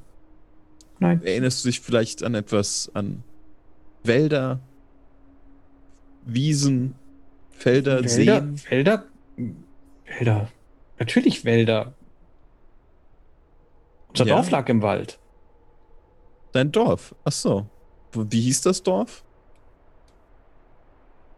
Nein. 1.00 1.22
erinnerst 1.22 1.64
du 1.64 1.68
dich 1.68 1.80
vielleicht 1.80 2.22
an 2.22 2.34
etwas 2.34 2.90
an 2.94 3.22
Wälder, 4.04 4.60
Wiesen, 6.24 6.94
Felder, 7.50 7.96
Wälder, 7.96 8.08
Seen? 8.08 8.60
Wälder? 8.70 9.04
Wälder. 10.06 10.48
Natürlich 10.98 11.44
Wälder. 11.44 11.94
Unser 14.08 14.26
Ja. 14.26 14.36
Dorf 14.36 14.50
lag 14.50 14.68
im 14.68 14.82
Wald. 14.82 15.18
Dein 16.52 16.70
Dorf. 16.72 17.14
Ach 17.24 17.32
so. 17.32 17.66
Wie 18.12 18.40
hieß 18.42 18.60
das 18.62 18.82
Dorf? 18.82 19.24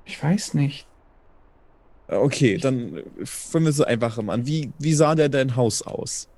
Ich 0.04 0.22
weiß 0.22 0.54
nicht. 0.54 0.86
Äh, 2.08 2.16
Okay, 2.16 2.58
dann 2.58 3.02
fangen 3.24 3.64
wir 3.64 3.72
so 3.72 3.84
einfach 3.84 4.20
mal 4.22 4.34
an. 4.34 4.46
Wie, 4.46 4.72
wie 4.78 4.92
sah 4.92 5.14
denn 5.14 5.32
dein 5.32 5.56
Haus 5.56 5.82
aus? 5.82 6.28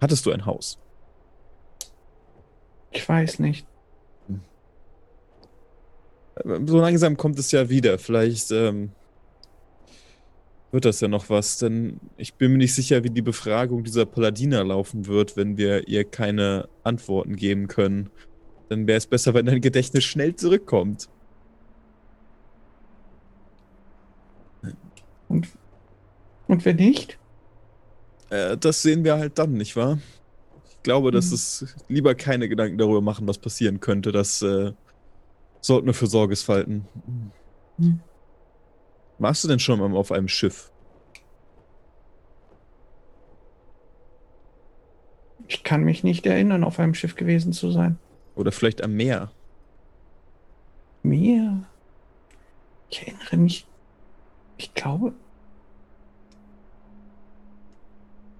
Hattest 0.00 0.24
du 0.26 0.32
ein 0.32 0.46
Haus? 0.46 0.78
Ich 2.90 3.06
weiß 3.08 3.38
nicht. 3.38 3.66
So 6.44 6.80
langsam 6.80 7.16
kommt 7.16 7.38
es 7.38 7.50
ja 7.52 7.68
wieder. 7.68 7.98
Vielleicht 7.98 8.50
ähm, 8.50 8.92
wird 10.72 10.84
das 10.84 11.00
ja 11.00 11.08
noch 11.08 11.28
was, 11.28 11.58
denn 11.58 12.00
ich 12.16 12.34
bin 12.34 12.52
mir 12.52 12.58
nicht 12.58 12.74
sicher, 12.74 13.02
wie 13.04 13.10
die 13.10 13.22
Befragung 13.22 13.84
dieser 13.84 14.06
Paladiner 14.06 14.64
laufen 14.64 15.06
wird, 15.06 15.36
wenn 15.36 15.56
wir 15.56 15.88
ihr 15.88 16.04
keine 16.04 16.68
Antworten 16.84 17.36
geben 17.36 17.68
können. 17.68 18.10
Dann 18.68 18.86
wäre 18.86 18.98
es 18.98 19.06
besser, 19.06 19.34
wenn 19.34 19.46
dein 19.46 19.60
Gedächtnis 19.60 20.04
schnell 20.04 20.36
zurückkommt. 20.36 21.08
Und, 25.28 25.48
und 26.48 26.64
wenn 26.64 26.76
nicht? 26.76 27.18
Äh, 28.30 28.56
das 28.56 28.82
sehen 28.82 29.04
wir 29.04 29.16
halt 29.18 29.38
dann, 29.38 29.52
nicht 29.54 29.76
wahr? 29.76 29.98
Ich 30.70 30.82
glaube, 30.82 31.10
dass 31.10 31.30
Mhm. 31.30 31.34
es 31.34 31.76
lieber 31.88 32.14
keine 32.14 32.48
Gedanken 32.48 32.78
darüber 32.78 33.00
machen, 33.00 33.26
was 33.28 33.38
passieren 33.38 33.80
könnte. 33.80 34.12
Das 34.12 34.42
äh, 34.42 34.72
sollten 35.60 35.86
wir 35.86 35.94
für 35.94 36.06
Sorges 36.06 36.42
falten. 36.42 36.86
Mhm. 37.76 38.00
Warst 39.18 39.44
du 39.44 39.48
denn 39.48 39.58
schon 39.58 39.78
mal 39.78 39.94
auf 39.96 40.12
einem 40.12 40.28
Schiff? 40.28 40.70
Ich 45.48 45.62
kann 45.64 45.82
mich 45.82 46.04
nicht 46.04 46.26
erinnern, 46.26 46.64
auf 46.64 46.78
einem 46.78 46.94
Schiff 46.94 47.16
gewesen 47.16 47.52
zu 47.52 47.70
sein. 47.70 47.98
Oder 48.36 48.52
vielleicht 48.52 48.82
am 48.82 48.94
Meer? 48.94 49.30
Meer. 51.02 51.64
Ich 52.88 53.02
erinnere 53.06 53.36
mich. 53.36 53.66
Ich 54.58 54.72
glaube. 54.74 55.12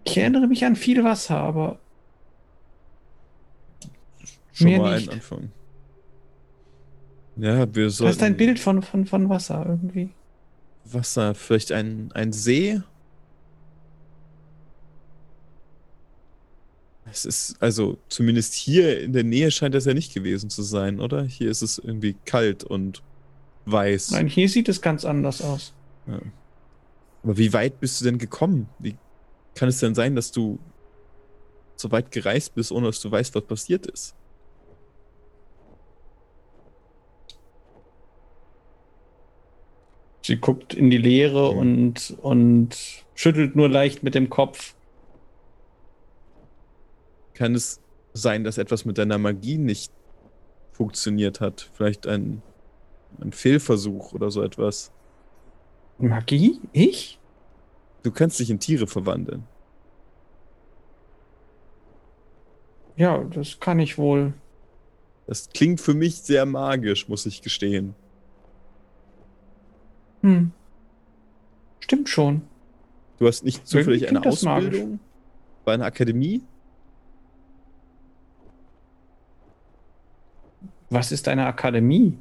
Ich 0.05 0.17
erinnere 0.17 0.47
mich 0.47 0.65
an 0.65 0.77
viel 0.77 1.05
Wasser, 1.05 1.37
aber 1.39 1.79
Schon 4.53 4.69
Mehr 4.69 4.79
mal 4.81 4.97
nicht. 4.97 5.09
ein 5.09 5.15
Anfang. 5.15 5.53
Ja, 7.41 7.75
wir 7.75 7.89
sollten. 7.91 8.15
hast 8.15 8.23
ein 8.23 8.37
Bild 8.37 8.59
von, 8.59 8.83
von, 8.83 9.07
von 9.07 9.29
Wasser 9.29 9.65
irgendwie. 9.67 10.11
Wasser, 10.85 11.35
vielleicht 11.35 11.73
ein, 11.73 12.11
ein 12.13 12.33
See? 12.33 12.81
Es 17.11 17.25
ist, 17.25 17.57
also 17.61 17.99
zumindest 18.09 18.55
hier 18.55 19.01
in 19.01 19.13
der 19.13 19.25
Nähe 19.25 19.51
scheint 19.51 19.75
das 19.75 19.87
ja 19.87 19.95
nicht 19.95 20.13
gewesen 20.13 20.51
zu 20.51 20.63
sein, 20.63 21.01
oder? 21.01 21.25
Hier 21.25 21.51
ist 21.51 21.63
es 21.63 21.79
irgendwie 21.79 22.15
kalt 22.25 22.63
und 22.63 23.03
weiß. 23.65 24.13
Nein, 24.13 24.27
hier 24.27 24.49
sieht 24.49 24.69
es 24.69 24.83
ganz 24.83 25.05
anders 25.05 25.41
aus. 25.41 25.73
Aber 27.23 27.37
wie 27.39 27.53
weit 27.53 27.81
bist 27.81 28.01
du 28.01 28.05
denn 28.05 28.19
gekommen? 28.19 28.69
Wie 28.79 28.97
kann 29.55 29.69
es 29.69 29.81
denn 29.81 29.95
sein, 29.95 30.15
dass 30.15 30.31
du 30.31 30.59
so 31.77 31.91
weit 31.91 32.11
gereist 32.11 32.55
bist, 32.55 32.71
ohne 32.71 32.87
dass 32.87 33.01
du 33.01 33.11
weißt, 33.11 33.35
was 33.35 33.45
passiert 33.45 33.87
ist? 33.87 34.15
Sie 40.31 40.37
guckt 40.37 40.75
in 40.75 40.91
die 40.91 40.97
Leere 40.97 41.53
Mhm. 41.53 41.59
und, 41.59 42.17
und 42.23 43.05
schüttelt 43.17 43.57
nur 43.57 43.69
leicht 43.69 44.05
mit 44.05 44.15
dem 44.15 44.31
Kopf. 44.31 44.77
Kann 47.35 47.57
es 47.57 47.81
sein, 48.13 48.45
dass 48.45 48.57
etwas 48.57 48.85
mit 48.85 48.97
deiner 48.97 49.19
Magie 49.19 49.59
nicht 49.59 49.91
funktioniert 50.71 51.41
hat? 51.41 51.69
Vielleicht 51.73 52.07
ein, 52.07 52.43
ein 53.21 53.33
Fehlversuch 53.33 54.13
oder 54.13 54.31
so 54.31 54.41
etwas? 54.45 54.93
Magie? 55.99 56.61
Ich? 56.73 57.19
Du 58.05 58.13
kannst 58.13 58.39
dich 58.39 58.51
in 58.51 58.61
Tiere 58.61 58.87
verwandeln. 58.87 59.43
Ja, 62.95 63.19
das 63.25 63.59
kann 63.59 63.81
ich 63.81 63.99
wohl. 63.99 64.33
Das 65.27 65.49
klingt 65.49 65.81
für 65.81 65.95
mich 65.95 66.19
sehr 66.19 66.47
magisch, 66.47 67.09
muss 67.09 67.27
ich 67.27 67.43
gestehen. 67.43 67.97
Hm. 70.23 70.53
Stimmt 71.81 72.09
schon. 72.09 72.43
Du 73.19 73.27
hast 73.27 73.45
nicht 73.45 73.67
zufällig 73.67 74.09
eine 74.09 74.21
das 74.21 74.43
magisch. 74.43 74.69
Ausbildung 74.69 75.01
bei 75.65 75.75
einer 75.75 75.85
Akademie? 75.85 76.43
Was 80.89 81.13
ist 81.13 81.29
eine 81.29 81.47
Akademie? 81.47 82.19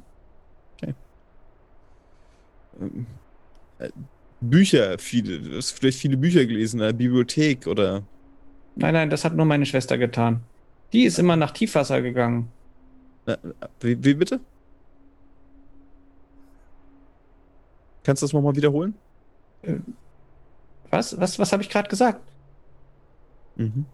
Ähm, 2.80 3.06
äh, 3.78 3.90
Bücher, 4.40 4.98
viele, 4.98 5.40
du 5.40 5.56
hast 5.56 5.72
vielleicht 5.72 5.98
viele 5.98 6.16
Bücher 6.16 6.46
gelesen 6.46 6.78
in 6.78 6.84
einer 6.84 6.92
Bibliothek 6.92 7.66
oder 7.66 8.02
Nein, 8.76 8.94
nein, 8.94 9.10
das 9.10 9.24
hat 9.24 9.34
nur 9.34 9.44
meine 9.44 9.66
Schwester 9.66 9.98
getan. 9.98 10.40
Die 10.92 11.04
ist 11.04 11.18
immer 11.18 11.36
nach 11.36 11.50
Tiefwasser 11.50 12.00
gegangen. 12.00 12.48
äh, 13.26 13.36
wie, 13.80 14.02
wie 14.02 14.14
bitte? 14.14 14.40
Kannst 18.02 18.22
du 18.22 18.26
das 18.26 18.32
nochmal 18.32 18.56
wiederholen? 18.56 18.94
Was? 20.90 21.18
Was, 21.20 21.38
was 21.38 21.52
habe 21.52 21.62
ich 21.62 21.68
gerade 21.68 21.88
gesagt? 21.88 22.20
Mhm. 23.56 23.86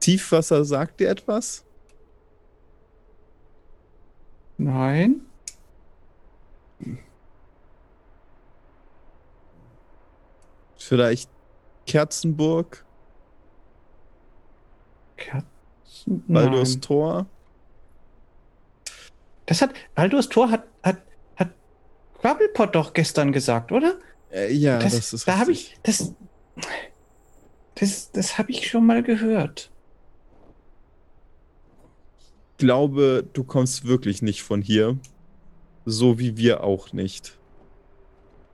Tiefwasser 0.00 0.64
sagt 0.64 1.00
dir 1.00 1.08
etwas? 1.08 1.64
Nein. 4.58 5.22
Vielleicht 10.76 11.30
Kerzenburg, 11.86 12.84
Kerzen? 15.16 16.24
Baldur's. 16.28 16.78
Tor? 16.80 17.26
Das 19.46 19.62
hat. 19.62 19.74
Baldur's 19.94 20.28
Tor 20.28 20.50
hat 20.50 20.64
Quabbelpot 22.24 22.74
doch 22.74 22.94
gestern 22.94 23.32
gesagt, 23.32 23.70
oder? 23.70 23.98
Äh, 24.32 24.50
ja, 24.50 24.78
das, 24.78 24.94
das, 24.94 25.12
ist 25.12 25.28
da 25.28 25.36
habe 25.36 25.52
ich. 25.52 25.76
Das. 25.82 26.14
Das, 27.74 28.12
das 28.12 28.38
habe 28.38 28.50
ich 28.50 28.66
schon 28.66 28.86
mal 28.86 29.02
gehört. 29.02 29.70
Ich 32.52 32.56
glaube, 32.56 33.28
du 33.30 33.44
kommst 33.44 33.84
wirklich 33.84 34.22
nicht 34.22 34.42
von 34.42 34.62
hier. 34.62 34.96
So 35.84 36.18
wie 36.18 36.38
wir 36.38 36.64
auch 36.64 36.94
nicht. 36.94 37.36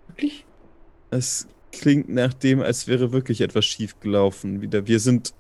Wirklich? 0.09 0.45
Es 1.13 1.47
klingt 1.71 2.09
nach 2.09 2.35
dem, 2.35 2.63
als 2.63 2.89
wäre 2.89 3.13
wirklich 3.13 3.41
etwas 3.41 3.67
schiefgelaufen. 3.67 4.63
Wieder. 4.63 4.89
Wir 4.89 4.99
sind. 4.99 5.33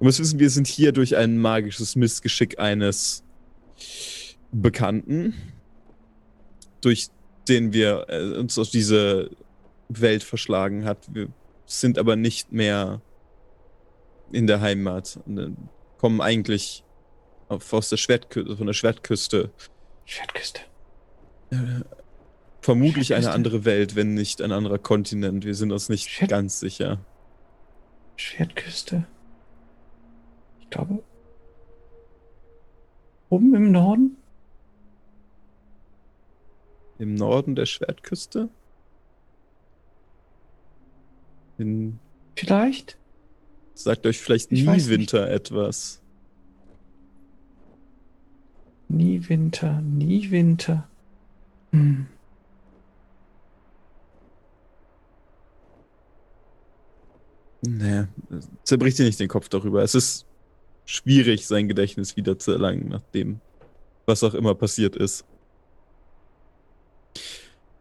Du 0.00 0.06
musst 0.06 0.18
wissen, 0.18 0.40
wir 0.40 0.50
sind 0.50 0.66
hier 0.66 0.90
durch 0.90 1.14
ein 1.14 1.38
magisches 1.38 1.94
Missgeschick 1.94 2.58
eines 2.58 3.22
Bekannten, 4.50 5.34
durch 6.80 7.10
den 7.50 7.74
wir 7.74 8.06
äh, 8.08 8.38
uns 8.38 8.58
aus 8.58 8.70
dieser 8.70 9.26
Welt 9.90 10.22
verschlagen 10.22 10.84
hat. 10.86 11.12
Wir 11.12 11.28
sind 11.66 11.98
aber 11.98 12.16
nicht 12.16 12.52
mehr 12.52 13.02
in 14.32 14.46
der 14.46 14.60
Heimat 14.60 15.18
und 15.26 15.38
äh, 15.38 15.50
kommen 15.98 16.20
eigentlich 16.22 16.84
auf, 17.48 17.72
aus 17.72 17.90
der 17.90 17.96
Schwertküste, 17.98 18.56
von 18.56 18.66
der 18.66 18.72
Schwertküste. 18.74 19.50
Schwertküste. 20.06 20.60
Äh, 21.50 21.56
vermutlich 22.62 23.12
eine 23.12 23.24
Schwertküste? 23.24 23.32
andere 23.32 23.64
Welt, 23.64 23.96
wenn 23.96 24.14
nicht 24.14 24.40
ein 24.40 24.52
anderer 24.52 24.78
Kontinent. 24.78 25.44
Wir 25.44 25.54
sind 25.54 25.72
uns 25.72 25.88
nicht 25.88 26.08
Schwert- 26.08 26.30
ganz 26.30 26.60
sicher. 26.60 26.98
Schwertküste. 28.16 29.06
Ich 30.60 30.70
glaube. 30.70 31.02
Oben 33.28 33.54
im 33.54 33.72
Norden? 33.72 34.16
Im 37.00 37.14
Norden 37.14 37.54
der 37.56 37.64
Schwertküste? 37.64 38.50
In, 41.56 41.98
Vielleicht? 42.36 42.98
sagt 43.72 44.04
euch 44.04 44.18
vielleicht 44.18 44.52
Ich 44.52 44.60
nie 44.60 44.66
weiß 44.66 44.86
nicht. 44.86 44.98
Winter 44.98 45.30
etwas. 45.30 46.02
Nie 48.88 49.26
Winter, 49.30 49.80
nie 49.80 50.30
Winter. 50.30 50.88
Hm. 51.72 52.06
Naja, 57.62 58.08
zerbricht 58.64 58.98
dir 58.98 59.04
nicht 59.04 59.20
den 59.20 59.28
Kopf 59.28 59.48
darüber. 59.48 59.82
Es 59.82 59.94
ist 59.94 60.26
schwierig, 60.84 61.46
sein 61.46 61.66
Gedächtnis 61.66 62.16
wieder 62.16 62.38
zu 62.38 62.52
erlangen, 62.52 62.88
nachdem 62.88 63.40
was 64.04 64.22
auch 64.22 64.34
immer 64.34 64.54
passiert 64.54 64.96
ist. 64.96 65.24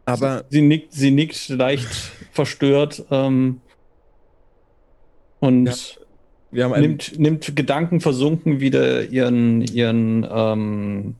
Aber 0.09 0.45
sie 0.49 0.61
nickt, 0.61 0.93
sie 0.93 1.11
nickt 1.11 1.49
leicht 1.49 1.87
verstört 2.31 3.03
ähm, 3.11 3.61
und 5.39 5.65
Ja, 5.65 5.73
wir 6.51 6.63
haben 6.65 6.81
nimmt, 6.81 7.19
nimmt 7.19 7.55
Gedanken 7.55 8.01
versunken 8.01 8.59
wieder 8.59 9.05
ihren, 9.05 9.61
ihren 9.61 10.27
ähm, 10.29 11.15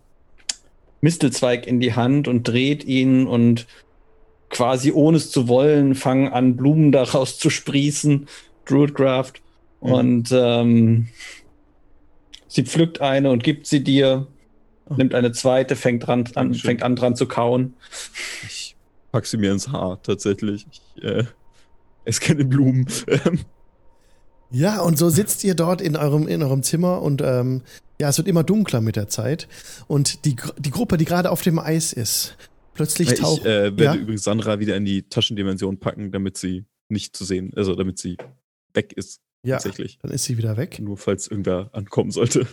Mistelzweig 1.01 1.67
in 1.67 1.79
die 1.79 1.93
Hand 1.93 2.27
und 2.27 2.47
dreht 2.47 2.83
ihn 2.83 3.27
und 3.27 3.67
quasi 4.49 4.91
ohne 4.91 5.17
es 5.17 5.29
zu 5.29 5.47
wollen 5.47 5.93
fangen 5.95 6.29
an, 6.29 6.57
Blumen 6.57 6.91
daraus 6.91 7.37
zu 7.37 7.49
sprießen. 7.49 8.27
Druidcraft. 8.65 9.33
Mhm. 9.81 9.91
Und 9.91 10.29
ähm, 10.31 11.07
sie 12.47 12.63
pflückt 12.63 12.99
eine 13.01 13.29
und 13.29 13.43
gibt 13.43 13.67
sie 13.67 13.83
dir, 13.83 14.27
Oh. 14.89 14.95
nimmt 14.95 15.13
eine 15.13 15.31
zweite, 15.31 15.75
fängt, 15.75 16.07
dran, 16.07 16.25
an, 16.35 16.53
fängt 16.55 16.81
an 16.81 16.95
dran 16.95 17.15
zu 17.15 17.27
kauen. 17.27 17.75
ich 18.47 18.58
pack 19.11 19.25
sie 19.25 19.37
mir 19.37 19.51
ins 19.51 19.69
Haar, 19.69 20.01
tatsächlich. 20.03 20.65
Ich 20.71 21.03
äh, 21.03 21.23
esse 22.05 22.21
keine 22.21 22.45
Blumen. 22.45 22.87
Ja, 24.51 24.81
und 24.81 24.97
so 24.97 25.09
sitzt 25.09 25.43
ihr 25.43 25.53
dort 25.53 25.79
in 25.79 25.95
eurem, 25.95 26.27
in 26.27 26.41
eurem 26.41 26.63
Zimmer 26.63 27.01
und 27.03 27.21
ähm, 27.21 27.61
ja, 28.01 28.09
es 28.09 28.17
wird 28.17 28.27
immer 28.27 28.43
dunkler 28.43 28.81
mit 28.81 28.95
der 28.95 29.07
Zeit. 29.07 29.47
Und 29.87 30.25
die, 30.25 30.35
die 30.57 30.71
Gruppe, 30.71 30.97
die 30.97 31.05
gerade 31.05 31.29
auf 31.29 31.41
dem 31.43 31.59
Eis 31.59 31.93
ist, 31.93 32.35
plötzlich 32.73 33.11
ich 33.11 33.19
taucht. 33.19 33.45
äh, 33.45 33.77
werde 33.77 33.83
Ja? 33.83 33.95
übrigens 33.95 34.23
Sandra 34.23 34.59
wieder 34.59 34.75
in 34.75 34.85
die 34.85 35.03
Taschendimension 35.03 35.79
packen, 35.79 36.11
damit 36.11 36.37
sie 36.37 36.65
nicht 36.87 37.15
zu 37.15 37.25
sehen, 37.25 37.51
also 37.55 37.75
damit 37.75 37.99
sie 37.99 38.17
weg 38.73 38.93
ist, 38.93 39.21
ja, 39.43 39.57
tatsächlich. 39.57 39.99
dann 40.01 40.11
ist 40.11 40.23
sie 40.23 40.37
wieder 40.39 40.57
weg. 40.57 40.79
Nur 40.79 40.97
falls 40.97 41.27
irgendwer 41.27 41.69
ankommen 41.73 42.09
sollte. 42.09 42.47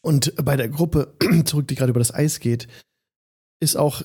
Und 0.00 0.34
bei 0.44 0.56
der 0.56 0.68
Gruppe 0.68 1.14
zurück, 1.44 1.68
die 1.68 1.76
gerade 1.76 1.90
über 1.90 2.00
das 2.00 2.12
Eis 2.12 2.40
geht, 2.40 2.66
ist 3.60 3.76
auch 3.76 4.02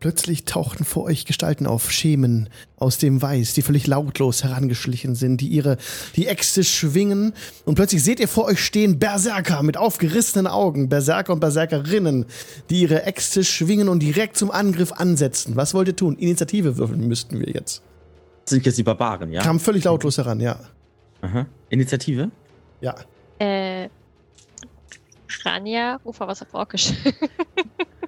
plötzlich 0.00 0.46
tauchten 0.46 0.84
vor 0.84 1.04
euch 1.04 1.26
Gestalten 1.26 1.66
auf, 1.66 1.92
Schemen 1.92 2.48
aus 2.76 2.98
dem 2.98 3.22
Weiß, 3.22 3.54
die 3.54 3.62
völlig 3.62 3.86
lautlos 3.86 4.42
herangeschlichen 4.42 5.14
sind, 5.14 5.40
die 5.40 5.48
ihre 5.48 5.76
die 6.16 6.26
Äxte 6.26 6.64
schwingen 6.64 7.34
und 7.66 7.74
plötzlich 7.74 8.02
seht 8.02 8.18
ihr 8.18 8.28
vor 8.28 8.46
euch 8.46 8.64
stehen 8.64 8.98
Berserker 8.98 9.62
mit 9.62 9.76
aufgerissenen 9.76 10.46
Augen, 10.46 10.88
Berserker 10.88 11.34
und 11.34 11.40
Berserkerinnen, 11.40 12.24
die 12.70 12.80
ihre 12.80 13.04
Äxte 13.04 13.44
schwingen 13.44 13.88
und 13.88 14.00
direkt 14.00 14.36
zum 14.36 14.50
Angriff 14.50 14.92
ansetzen. 14.92 15.54
Was 15.56 15.74
wollt 15.74 15.88
ihr 15.88 15.96
tun? 15.96 16.16
Initiative 16.16 16.78
würfeln 16.78 17.06
müssten 17.06 17.38
wir 17.38 17.50
jetzt. 17.50 17.82
Das 18.44 18.50
sind 18.50 18.66
jetzt 18.66 18.78
die 18.78 18.82
Barbaren, 18.82 19.30
ja? 19.30 19.42
Kam 19.42 19.60
völlig 19.60 19.84
lautlos 19.84 20.18
heran, 20.18 20.40
ja. 20.40 20.58
Aha. 21.20 21.46
Initiative? 21.68 22.30
Ja. 22.80 22.94
Äh, 23.38 23.88
Rania, 25.44 26.00
Ufer, 26.04 26.26
was 26.26 26.42
auf 26.42 26.54
Orkisch. 26.54 26.92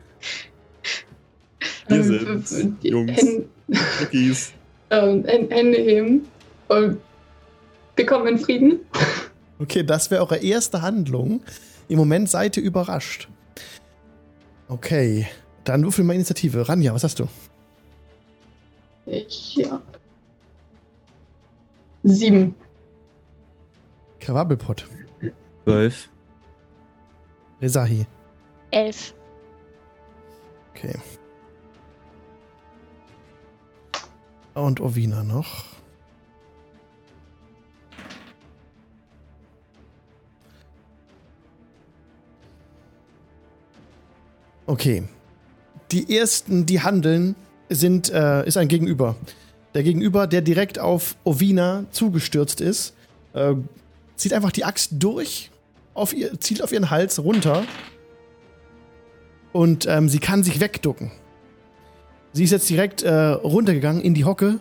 Wir 1.88 1.96
Ähm, 1.96 2.42
sind's, 2.44 2.78
die 2.82 2.88
Jungs. 2.88 3.16
Hände, 3.16 3.48
Cookies. 4.02 4.52
ähm, 4.90 5.24
Hän- 5.26 5.50
Hände 5.50 5.78
heben 5.78 6.28
und 6.68 6.98
wir 7.96 8.06
kommen 8.06 8.26
in 8.28 8.38
Frieden. 8.38 8.80
Okay, 9.58 9.82
das 9.84 10.10
wäre 10.10 10.22
eure 10.22 10.38
erste 10.38 10.82
Handlung. 10.82 11.40
Im 11.88 11.98
Moment 11.98 12.28
seid 12.30 12.56
ihr 12.56 12.62
überrascht. 12.62 13.28
Okay, 14.68 15.26
dann 15.64 15.82
würfel 15.84 16.04
mal 16.04 16.14
Initiative. 16.14 16.68
Ranja, 16.68 16.94
was 16.94 17.04
hast 17.04 17.18
du? 17.20 17.28
Ich, 19.06 19.56
ja. 19.56 19.80
Sieben. 22.04 22.54
Krawabbelpott. 24.20 24.86
Zwölf. 25.64 26.08
Rezahi. 27.60 28.06
Elf. 28.70 29.14
Okay. 30.74 30.94
Und 34.54 34.80
Ovina 34.80 35.22
noch. 35.22 35.64
Okay. 44.66 45.04
Die 45.90 46.16
ersten, 46.16 46.66
die 46.66 46.80
handeln, 46.80 47.34
sind, 47.68 48.10
äh, 48.10 48.46
ist 48.46 48.56
ein 48.56 48.68
Gegenüber. 48.68 49.16
Der 49.74 49.82
Gegenüber, 49.82 50.26
der 50.26 50.42
direkt 50.42 50.78
auf 50.78 51.16
Ovina 51.24 51.84
zugestürzt 51.90 52.60
ist, 52.60 52.94
äh, 53.32 53.54
zieht 54.16 54.32
einfach 54.32 54.52
die 54.52 54.64
Axt 54.64 54.92
durch, 54.98 55.50
auf 55.94 56.12
ihr, 56.12 56.38
zielt 56.40 56.62
auf 56.62 56.72
ihren 56.72 56.90
Hals 56.90 57.18
runter 57.18 57.64
und 59.52 59.86
ähm, 59.86 60.08
sie 60.08 60.18
kann 60.18 60.42
sich 60.42 60.60
wegducken. 60.60 61.10
Sie 62.32 62.44
ist 62.44 62.50
jetzt 62.50 62.70
direkt 62.70 63.02
äh, 63.02 63.12
runtergegangen 63.12 64.00
in 64.00 64.14
die 64.14 64.24
Hocke 64.24 64.58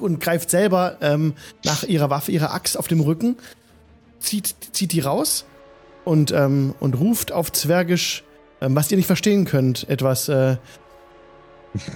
und 0.00 0.20
greift 0.20 0.50
selber 0.50 0.98
ähm, 1.00 1.34
nach 1.64 1.84
ihrer 1.84 2.10
Waffe, 2.10 2.32
ihrer 2.32 2.52
Axt 2.52 2.78
auf 2.78 2.86
dem 2.86 3.00
Rücken, 3.00 3.36
zieht, 4.20 4.54
zieht 4.72 4.92
die 4.92 5.00
raus 5.00 5.46
und, 6.04 6.32
ähm, 6.32 6.74
und 6.80 6.98
ruft 6.98 7.32
auf 7.32 7.50
Zwergisch, 7.52 8.24
ähm, 8.60 8.76
was 8.76 8.90
ihr 8.90 8.98
nicht 8.98 9.06
verstehen 9.06 9.44
könnt, 9.44 9.88
etwas. 9.88 10.28
Äh! 10.28 10.56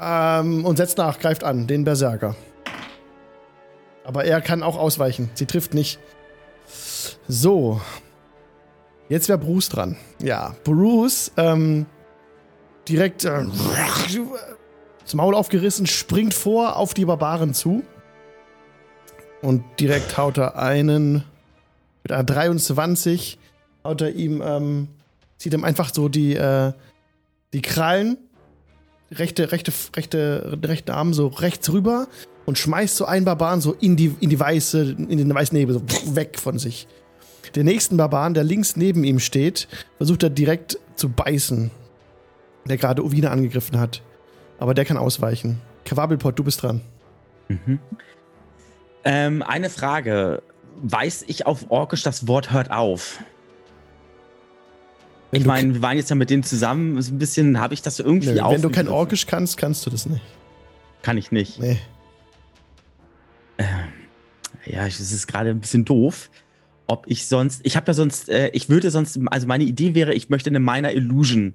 Ähm, 0.00 0.64
und 0.64 0.76
setzt 0.76 0.98
nach, 0.98 1.18
greift 1.18 1.44
an, 1.44 1.66
den 1.66 1.84
Berserker. 1.84 2.34
Aber 4.04 4.24
er 4.24 4.40
kann 4.40 4.62
auch 4.62 4.76
ausweichen. 4.76 5.30
Sie 5.34 5.46
trifft 5.46 5.72
nicht. 5.72 5.98
So. 7.28 7.80
Jetzt 9.08 9.28
wäre 9.28 9.38
Bruce 9.38 9.68
dran. 9.68 9.96
Ja, 10.22 10.54
Bruce, 10.64 11.30
ähm, 11.36 11.86
direkt 12.88 13.24
äh, 13.24 13.44
das 15.02 15.14
Maul 15.14 15.34
aufgerissen, 15.34 15.86
springt 15.86 16.34
vor 16.34 16.76
auf 16.76 16.94
die 16.94 17.04
Barbaren 17.04 17.54
zu. 17.54 17.82
Und 19.42 19.62
direkt 19.78 20.16
haut 20.16 20.38
er 20.38 20.56
einen 20.56 21.24
mit 22.02 22.12
einer 22.12 22.24
23, 22.24 23.38
haut 23.84 24.00
er 24.00 24.14
ihm, 24.14 24.42
ähm, 24.42 24.88
zieht 25.36 25.52
ihm 25.52 25.64
einfach 25.64 25.92
so 25.92 26.08
die, 26.08 26.34
äh, 26.34 26.72
die 27.52 27.60
Krallen, 27.60 28.16
rechte, 29.10 29.52
rechte, 29.52 29.72
rechte, 29.94 30.58
rechten 30.64 30.90
Arm 30.90 31.12
so 31.12 31.26
rechts 31.26 31.70
rüber 31.70 32.08
und 32.46 32.58
schmeißt 32.58 32.96
so 32.96 33.04
einen 33.04 33.26
Barbaren 33.26 33.60
so 33.60 33.74
in 33.74 33.96
die, 33.96 34.14
in 34.20 34.30
die 34.30 34.40
weiße, 34.40 34.96
in 34.98 35.18
den 35.18 35.34
weißen 35.34 35.56
Nebel, 35.56 35.74
so 35.74 35.82
weg 36.16 36.38
von 36.38 36.58
sich. 36.58 36.88
Den 37.54 37.66
nächsten 37.66 37.96
Barbaren, 37.96 38.34
der 38.34 38.44
links 38.44 38.76
neben 38.76 39.04
ihm 39.04 39.20
steht, 39.20 39.68
versucht 39.96 40.22
er 40.22 40.30
direkt 40.30 40.78
zu 40.96 41.08
beißen. 41.08 41.70
Der 42.66 42.76
gerade 42.76 43.04
Ovina 43.04 43.30
angegriffen 43.30 43.78
hat. 43.78 44.02
Aber 44.58 44.74
der 44.74 44.84
kann 44.84 44.96
ausweichen. 44.96 45.60
Quabbelpot, 45.84 46.38
du 46.38 46.44
bist 46.44 46.62
dran. 46.62 46.80
Mhm. 47.48 47.78
Ähm, 49.04 49.42
eine 49.42 49.70
Frage. 49.70 50.42
Weiß 50.82 51.24
ich 51.28 51.46
auf 51.46 51.70
Orkisch 51.70 52.02
das 52.02 52.26
Wort 52.26 52.50
hört 52.50 52.70
auf? 52.70 53.20
Wenn 55.30 55.42
Ich 55.42 55.46
meine, 55.46 55.74
wir 55.74 55.82
waren 55.82 55.96
jetzt 55.96 56.10
ja 56.10 56.16
mit 56.16 56.30
denen 56.30 56.42
zusammen. 56.42 56.98
Ein 56.98 57.18
bisschen 57.18 57.60
habe 57.60 57.74
ich 57.74 57.82
das 57.82 58.00
irgendwie 58.00 58.30
Nö, 58.30 58.40
wenn 58.48 58.62
du 58.62 58.70
kein. 58.70 58.88
Orkisch 58.88 59.26
kannst, 59.26 59.56
kannst 59.56 59.84
du 59.86 59.90
das 59.90 60.06
nicht. 60.06 60.22
Kann 61.02 61.18
ich 61.18 61.30
nicht. 61.30 61.60
Nee. 61.60 61.78
Ja, 64.66 64.86
es 64.86 65.00
ist 65.00 65.26
gerade 65.26 65.50
ein 65.50 65.60
bisschen 65.60 65.84
doof. 65.84 66.30
Ob 66.86 67.04
ich 67.08 67.26
sonst, 67.26 67.60
ich 67.64 67.76
habe 67.76 67.86
ja 67.88 67.94
sonst, 67.94 68.28
äh, 68.28 68.48
ich 68.52 68.68
würde 68.68 68.90
sonst, 68.90 69.18
also 69.26 69.46
meine 69.46 69.64
Idee 69.64 69.94
wäre, 69.94 70.14
ich 70.14 70.28
möchte 70.28 70.50
eine 70.50 70.60
Minor 70.60 70.90
Illusion 70.90 71.54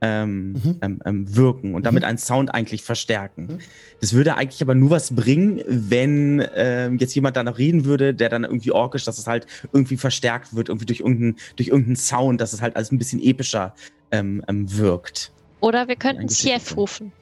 ähm, 0.00 0.52
Mhm. 0.52 0.76
ähm, 0.80 1.00
ähm, 1.04 1.36
wirken 1.36 1.74
und 1.74 1.84
damit 1.84 2.04
einen 2.04 2.18
Sound 2.18 2.54
eigentlich 2.54 2.84
verstärken. 2.84 3.58
Das 4.00 4.12
würde 4.12 4.36
eigentlich 4.36 4.62
aber 4.62 4.74
nur 4.74 4.90
was 4.90 5.14
bringen, 5.14 5.60
wenn 5.66 6.46
ähm, 6.54 6.98
jetzt 6.98 7.14
jemand 7.14 7.36
da 7.36 7.42
noch 7.42 7.58
reden 7.58 7.84
würde, 7.84 8.14
der 8.14 8.28
dann 8.28 8.44
irgendwie 8.44 8.70
orkisch, 8.70 9.04
dass 9.04 9.18
es 9.18 9.26
halt 9.26 9.46
irgendwie 9.72 9.96
verstärkt 9.96 10.54
wird, 10.54 10.68
irgendwie 10.68 10.86
durch 10.86 11.00
irgendeinen, 11.00 11.36
durch 11.56 11.68
irgendeinen 11.68 11.96
Sound, 11.96 12.40
dass 12.40 12.52
es 12.52 12.62
halt 12.62 12.76
alles 12.76 12.92
ein 12.92 12.98
bisschen 12.98 13.20
epischer 13.20 13.74
ähm, 14.12 14.44
ähm, 14.48 14.76
wirkt. 14.78 15.32
Oder 15.60 15.88
wir 15.88 15.96
könnten 15.96 16.28
Geschichte. 16.28 16.74
rufen. 16.74 17.12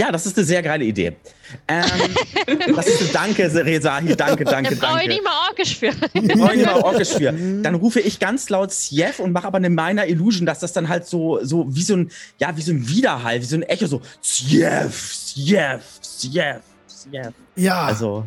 Ja, 0.00 0.10
das 0.10 0.24
ist 0.24 0.36
eine 0.38 0.46
sehr 0.46 0.62
geile 0.62 0.82
Idee. 0.84 1.12
Ähm, 1.68 1.84
das 2.74 2.86
ist, 2.86 3.14
danke, 3.14 3.42
Rezahi, 3.54 4.16
danke, 4.16 4.44
danke, 4.44 4.74
Da 4.76 4.86
brauche 4.86 5.02
ich 5.02 5.08
danke. 5.08 5.08
nicht 5.08 5.24
mal 5.24 5.48
orkisch 5.48 5.76
für. 5.76 5.92
Wir 6.14 6.38
wollen 6.38 6.56
hier 6.58 6.66
mal 6.66 6.80
orkisch 6.82 7.10
für. 7.10 7.32
Dann 7.62 7.74
rufe 7.74 8.00
ich 8.00 8.18
ganz 8.18 8.48
laut 8.48 8.72
Sief 8.72 9.18
und 9.18 9.32
mache 9.32 9.46
aber 9.46 9.58
eine 9.58 9.68
Minor 9.68 10.06
Illusion, 10.06 10.46
dass 10.46 10.60
das 10.60 10.72
dann 10.72 10.88
halt 10.88 11.06
so, 11.06 11.38
so 11.42 11.66
wie 11.68 11.82
so 11.82 11.96
ein, 11.96 12.10
ja, 12.38 12.56
wie 12.56 12.62
so 12.62 12.72
ein 12.72 12.88
Widerhall, 12.88 13.40
wie 13.42 13.44
so 13.44 13.56
ein 13.56 13.62
Echo, 13.62 13.86
so 13.86 14.00
Sief, 14.22 15.12
Sief, 15.14 15.82
Sief, 16.00 16.32
Sief. 16.86 17.32
Ja, 17.56 17.82
Also, 17.84 18.24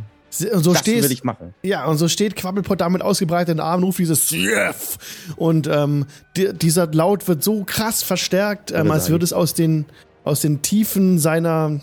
und 0.52 0.64
so 0.64 0.72
das 0.74 0.82
stehst, 0.82 1.04
würde 1.04 1.14
ich 1.14 1.24
machen. 1.24 1.54
Ja, 1.62 1.86
und 1.86 1.98
so 2.00 2.08
steht 2.08 2.36
Quabbelpot 2.36 2.82
da 2.82 2.90
mit 2.90 3.04
ausgebreiteten 3.04 3.60
Armen, 3.60 3.84
ruft 3.84 4.00
dieses 4.00 4.32
Jeff. 4.32 4.98
Und 5.36 5.68
ähm, 5.68 6.08
di- 6.36 6.52
dieser 6.54 6.88
Laut 6.88 7.28
wird 7.28 7.44
so 7.44 7.64
krass 7.64 8.02
verstärkt, 8.02 8.72
ähm, 8.72 8.90
als 8.90 9.10
würde 9.10 9.24
es 9.26 9.32
aus 9.32 9.54
den, 9.54 9.86
aus 10.24 10.42
den 10.42 10.62
Tiefen 10.62 11.20
seiner, 11.20 11.80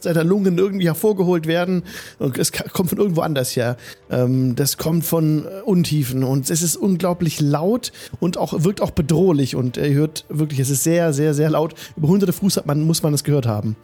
seiner 0.00 0.24
Lungen 0.24 0.58
irgendwie 0.58 0.86
hervorgeholt 0.86 1.46
werden. 1.46 1.82
Und 2.18 2.38
es 2.38 2.52
kommt 2.52 2.90
von 2.90 2.98
irgendwo 2.98 3.22
anders 3.22 3.56
her. 3.56 3.76
Ähm, 4.10 4.56
das 4.56 4.76
kommt 4.76 5.04
von 5.04 5.46
äh, 5.46 5.60
Untiefen. 5.62 6.24
Und 6.24 6.50
es 6.50 6.62
ist 6.62 6.76
unglaublich 6.76 7.40
laut 7.40 7.92
und 8.20 8.36
auch 8.36 8.64
wirkt 8.64 8.80
auch 8.80 8.92
bedrohlich. 8.92 9.56
Und 9.56 9.76
ihr 9.76 9.94
hört 9.94 10.24
wirklich, 10.28 10.60
es 10.60 10.70
ist 10.70 10.84
sehr, 10.84 11.12
sehr, 11.12 11.34
sehr 11.34 11.50
laut. 11.50 11.74
Über 11.96 12.08
hunderte 12.08 12.32
Fuß 12.32 12.56
hat 12.56 12.66
man, 12.66 12.82
muss 12.82 13.02
man 13.02 13.14
es 13.14 13.24
gehört 13.24 13.46
haben 13.46 13.76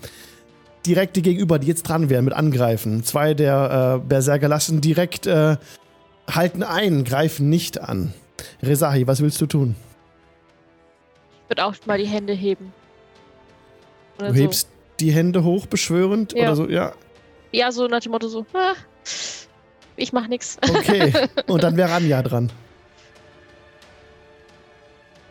direkt 0.86 1.16
die 1.16 1.22
Gegenüber, 1.22 1.58
die 1.58 1.66
jetzt 1.66 1.82
dran 1.82 2.10
wären 2.10 2.24
mit 2.24 2.34
Angreifen. 2.34 3.04
Zwei 3.04 3.34
der 3.34 4.00
äh, 4.02 4.08
Berserker 4.08 4.48
lassen 4.48 4.80
direkt 4.80 5.26
äh, 5.26 5.56
halten 6.28 6.62
ein, 6.62 7.04
greifen 7.04 7.48
nicht 7.48 7.80
an. 7.80 8.12
Rezahi, 8.62 9.06
was 9.06 9.20
willst 9.20 9.40
du 9.40 9.46
tun? 9.46 9.76
Ich 11.44 11.50
würde 11.50 11.64
auch 11.64 11.74
mal 11.86 11.98
die 11.98 12.06
Hände 12.06 12.32
heben. 12.32 12.72
Oder 14.20 14.32
Du 14.32 14.34
hebst 14.40 14.68
die 15.00 15.10
Hände 15.12 15.44
hoch, 15.44 15.66
beschwörend 15.66 16.32
Ja. 16.34 16.44
oder 16.44 16.56
so? 16.56 16.68
Ja, 16.68 16.88
So. 16.90 16.94
Ja, 17.52 17.72
so 17.72 17.86
nach 17.88 18.00
dem 18.00 18.12
Motto 18.12 18.28
so, 18.28 18.46
ah, 18.52 18.74
ich 19.96 20.12
mach 20.12 20.28
nix. 20.28 20.56
okay. 20.68 21.12
Und 21.48 21.62
dann 21.62 21.76
wäre 21.76 21.92
Anja 21.92 22.22
dran. 22.22 22.50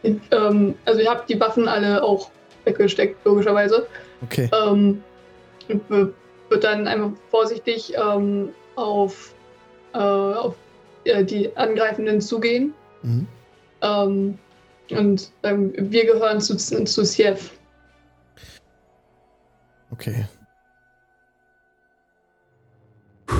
Ähm, 0.03 0.75
also 0.85 1.01
ihr 1.01 1.09
habt 1.09 1.29
die 1.29 1.39
Waffen 1.39 1.67
alle 1.67 2.01
auch 2.03 2.29
weggesteckt, 2.65 3.23
logischerweise. 3.25 3.87
Okay. 4.23 4.49
Ähm, 4.53 5.03
wird 5.67 6.63
dann 6.63 6.87
einfach 6.87 7.11
vorsichtig 7.29 7.93
ähm, 7.95 8.49
auf, 8.75 9.33
äh, 9.93 9.97
auf 9.97 10.55
äh, 11.03 11.23
die 11.23 11.55
Angreifenden 11.57 12.21
zugehen. 12.21 12.73
Mhm. 13.03 13.27
Ähm, 13.81 14.37
und 14.91 15.31
ähm, 15.43 15.73
wir 15.77 16.05
gehören 16.05 16.41
zu, 16.41 16.55
zu 16.57 17.05
Siev. 17.05 17.51
Okay. 19.91 20.25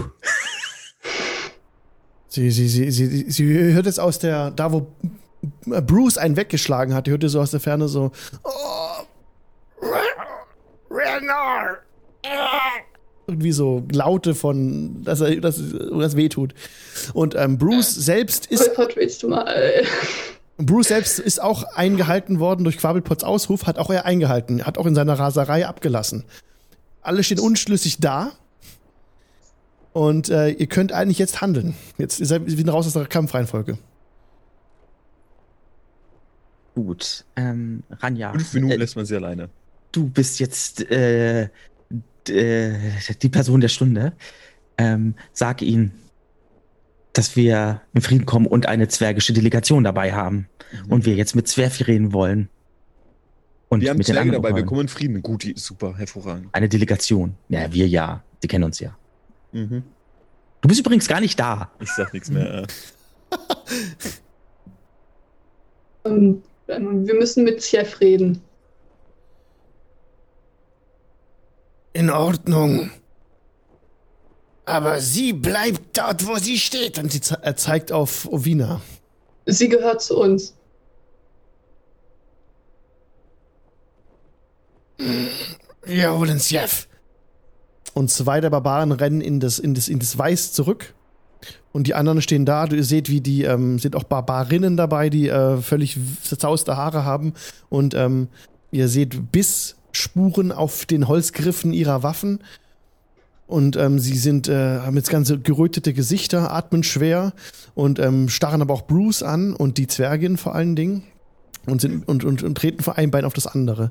Sie, 2.31 2.51
sie, 2.51 2.67
sie, 2.69 2.91
sie, 2.91 3.31
sie 3.31 3.73
hört 3.73 3.87
es 3.87 3.97
aus 3.97 4.19
der, 4.19 4.51
da 4.51 4.71
wo 4.71 4.85
Bruce 5.65 6.19
einen 6.19 6.37
weggeschlagen 6.37 6.93
hat, 6.93 7.07
hört 7.07 7.23
ihr 7.23 7.29
so 7.29 7.41
aus 7.41 7.49
der 7.49 7.59
Ferne 7.59 7.87
so, 7.87 8.11
oh, 8.43 8.49
irgendwie 13.29 13.51
so 13.51 13.83
Laute 13.91 14.35
von, 14.35 15.03
dass 15.03 15.21
er, 15.21 15.39
dass 15.39 15.61
das 15.91 16.15
wehtut. 16.15 16.53
Und 17.13 17.35
ähm, 17.35 17.57
Bruce 17.57 17.93
selbst 17.93 18.47
ist 18.47 18.75
Gott, 18.75 18.95
willst 18.95 19.23
du 19.23 19.29
mal? 19.29 19.83
Bruce 20.59 20.89
selbst 20.89 21.19
ist 21.19 21.41
auch 21.41 21.63
eingehalten 21.75 22.39
worden 22.39 22.65
durch 22.65 22.77
Quabelpots 22.77 23.23
Ausruf, 23.23 23.65
hat 23.65 23.77
auch 23.77 23.89
er 23.89 24.05
eingehalten, 24.05 24.65
hat 24.65 24.77
auch 24.77 24.85
in 24.85 24.93
seiner 24.93 25.17
Raserei 25.17 25.65
abgelassen. 25.65 26.25
Alle 27.01 27.23
stehen 27.23 27.39
unschlüssig 27.39 27.99
da. 27.99 28.33
Und 29.93 30.29
äh, 30.29 30.49
ihr 30.49 30.67
könnt 30.67 30.91
eigentlich 30.91 31.17
jetzt 31.17 31.41
handeln. 31.41 31.75
Jetzt 31.97 32.19
ihr 32.19 32.25
seid 32.25 32.45
wieder 32.45 32.73
raus 32.73 32.85
aus 32.85 32.93
der 32.93 33.07
Kampfreihenfolge. 33.07 33.77
Gut. 36.75 37.25
Ähm, 37.35 37.83
Ranja, 37.89 38.31
Fünf 38.31 38.53
Minuten 38.53 38.73
äh, 38.73 38.77
lässt 38.77 38.95
man 38.95 39.05
sie 39.05 39.15
alleine. 39.15 39.49
du 39.91 40.09
bist 40.09 40.39
jetzt 40.39 40.89
äh, 40.91 41.49
äh, 42.27 42.73
die 43.21 43.29
Person 43.29 43.61
der 43.61 43.69
Stunde. 43.69 44.13
Ähm, 44.77 45.15
sag 45.33 45.61
ihnen, 45.61 45.91
dass 47.19 47.35
wir 47.35 47.81
in 47.93 47.99
Frieden 47.99 48.25
kommen 48.25 48.47
und 48.47 48.65
eine 48.65 48.87
zwergische 48.87 49.33
Delegation 49.33 49.83
dabei 49.83 50.13
haben. 50.13 50.47
Und 50.87 51.05
wir 51.05 51.15
jetzt 51.15 51.35
mit 51.35 51.49
Zwerfi 51.49 51.83
reden 51.83 52.13
wollen. 52.13 52.47
Und 53.67 53.81
wir 53.81 53.89
haben 53.89 53.97
mit 53.97 54.07
Zwerge 54.07 54.31
dabei, 54.31 54.55
wir 54.55 54.63
kommen 54.63 54.81
in 54.81 54.87
Frieden. 54.87 55.21
Gut, 55.21 55.43
die- 55.43 55.53
super, 55.57 55.97
hervorragend. 55.97 56.47
Eine 56.53 56.69
Delegation. 56.69 57.35
Ja, 57.49 57.73
wir 57.73 57.89
ja. 57.89 58.23
Sie 58.41 58.47
kennen 58.47 58.63
uns 58.63 58.79
ja. 58.79 58.95
Mhm. 59.51 59.83
Du 60.61 60.69
bist 60.69 60.79
übrigens 60.79 61.09
gar 61.09 61.19
nicht 61.19 61.37
da. 61.37 61.69
Ich 61.81 61.89
sag 61.91 62.13
nichts 62.13 62.29
mehr. 62.29 62.65
Ähm, 66.05 66.41
ähm, 66.69 67.05
wir 67.05 67.15
müssen 67.15 67.43
mit 67.43 67.61
Siev 67.61 67.99
reden. 67.99 68.41
In 71.91 72.09
Ordnung. 72.09 72.89
Aber 74.69 74.99
sie 75.01 75.33
bleibt 75.33 75.97
dort, 75.97 76.27
wo 76.27 76.35
sie 76.37 76.59
steht. 76.59 76.99
Und 76.99 77.11
sie 77.11 77.21
ze 77.21 77.37
er 77.41 77.55
zeigt 77.55 77.91
auf 77.91 78.27
Ovina. 78.31 78.81
Sie 79.47 79.67
gehört 79.67 80.01
zu 80.01 80.15
uns. 80.19 80.53
Wir 85.83 86.13
holen 86.17 86.39
Sjef. 86.39 86.87
Und 87.93 88.11
zwei 88.11 88.41
der 88.41 88.49
Barbaren 88.49 88.91
rennen 88.91 89.21
in 89.21 89.39
das, 89.39 89.59
in 89.59 89.73
das, 89.73 89.87
in 89.87 89.99
das 89.99 90.17
Weiß 90.17 90.53
zurück. 90.53 90.93
Und 91.71 91.87
die 91.87 91.95
anderen 91.95 92.21
stehen 92.21 92.45
da. 92.45 92.65
Du- 92.65 92.75
Ihr 92.75 92.83
seht, 92.83 93.09
wie 93.09 93.21
die, 93.21 93.43
ähm, 93.43 93.79
sind 93.79 93.95
auch 93.95 94.03
Barbarinnen 94.03 94.77
dabei, 94.77 95.09
die 95.09 95.29
äh, 95.29 95.57
völlig 95.57 95.97
zerzauste 96.23 96.77
Haare 96.77 97.05
haben. 97.05 97.33
Und 97.69 97.93
ähm, 97.93 98.27
ihr 98.71 98.87
seht 98.87 99.31
Bissspuren 99.31 100.51
auf 100.51 100.85
den 100.85 101.07
Holzgriffen 101.07 101.73
ihrer 101.73 102.03
Waffen. 102.03 102.43
Und 103.49 103.77
ähm, 103.77 103.97
sie 103.97 104.15
sind, 104.15 104.47
äh, 104.47 104.53
haben 104.53 104.95
jetzt 104.95 105.09
ganze 105.09 105.39
gerötete 105.39 105.91
Gesichter, 105.91 106.51
atmen 106.51 106.83
schwer 106.83 107.33
und 107.73 107.97
ähm, 107.97 108.29
starren 108.29 108.61
aber 108.61 108.75
auch 108.75 108.83
Bruce 108.83 109.23
an 109.23 109.55
und 109.55 109.79
die 109.79 109.87
Zwergin 109.87 110.37
vor 110.37 110.53
allen 110.53 110.75
Dingen. 110.75 111.03
Und, 111.65 111.81
sind, 111.81 112.07
und, 112.07 112.23
und, 112.23 112.43
und 112.43 112.55
treten 112.55 112.83
von 112.83 112.93
einem 112.93 113.09
Bein 113.09 113.25
auf 113.25 113.33
das 113.33 113.47
andere. 113.47 113.89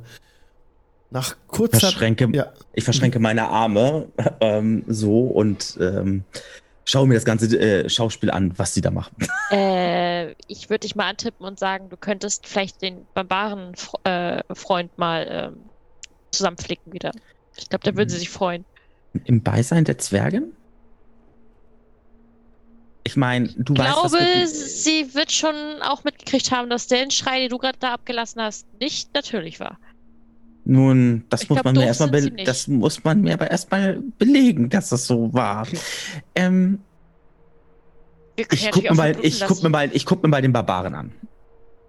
Nach 1.11 1.35
kurzer 1.49 1.81
Verschränke, 1.81 2.29
Ja. 2.33 2.53
Ich 2.73 2.85
verschränke 2.85 3.19
meine 3.19 3.49
Arme 3.49 4.07
ähm, 4.41 4.85
so 4.87 5.23
und 5.23 5.77
ähm, 5.81 6.23
schaue 6.85 7.09
mir 7.09 7.15
das 7.15 7.25
ganze 7.25 7.59
äh, 7.59 7.89
Schauspiel 7.89 8.31
an, 8.31 8.57
was 8.57 8.75
sie 8.75 8.81
da 8.81 8.93
machen. 8.93 9.17
Äh, 9.51 10.35
ich 10.47 10.69
würde 10.69 10.81
dich 10.81 10.95
mal 10.95 11.09
antippen 11.09 11.47
und 11.47 11.59
sagen, 11.59 11.89
du 11.89 11.97
könntest 11.97 12.47
vielleicht 12.47 12.83
den 12.83 13.07
Barbaren-Freund 13.15 14.05
äh, 14.05 14.55
Freund 14.55 14.99
mal 14.99 15.27
ähm, 15.31 15.57
zusammenflicken 16.33 16.93
wieder. 16.93 17.13
Ich 17.57 17.71
glaube, 17.71 17.83
da 17.83 17.97
würden 17.97 18.11
sie 18.11 18.19
sich 18.19 18.29
freuen. 18.29 18.67
Im 19.25 19.43
Beisein 19.43 19.85
der 19.85 19.99
Zwergen? 19.99 20.53
Ich 23.05 23.17
meine, 23.17 23.49
du 23.57 23.73
Ich 23.75 23.79
weißt, 23.79 23.93
glaube, 23.95 24.19
dass 24.19 24.21
wir, 24.21 24.47
sie 24.49 25.15
wird 25.15 25.33
schon 25.33 25.55
auch 25.83 26.05
mitgekriegt 26.05 26.51
haben, 26.53 26.69
dass 26.69 26.87
der 26.89 27.11
Schrei, 27.11 27.41
den 27.41 27.49
du 27.51 27.59
gerade 27.59 27.79
da 27.79 27.95
abgelassen 27.95 28.43
hast, 28.43 28.67
nicht 28.81 29.15
natürlich 29.15 29.61
war. 29.61 29.79
nun, 30.65 31.25
das 31.31 31.43
Ich 31.43 31.49
muss 31.49 31.57
glaub, 31.57 31.65
man 31.65 31.75
mir 31.77 31.87
erstmal, 31.87 32.11
be 32.11 32.31
das 32.45 32.69
muss 32.69 33.03
man 33.05 33.23
mir 33.23 33.35
aber 33.35 33.51
erstmal 33.51 34.03
belegen, 34.19 34.69
dass 34.69 34.91
das 34.91 35.07
so 35.07 35.33
war. 35.33 35.67
ähm, 36.35 36.81
Wir 38.37 38.45
können 38.45 38.59
ich 38.59 38.65
ja 38.65 38.71
guck 38.71 38.85
mir 38.85 38.95
mal, 38.95 39.17
ich 39.23 39.45
guck 39.47 39.63
mir 39.63 39.71
mal, 39.71 39.91
ich 39.95 40.05
guck 40.05 40.23
mir 40.23 40.29
mal 40.29 40.43
den 40.43 40.53
Barbaren 40.53 40.95
an. 40.95 41.13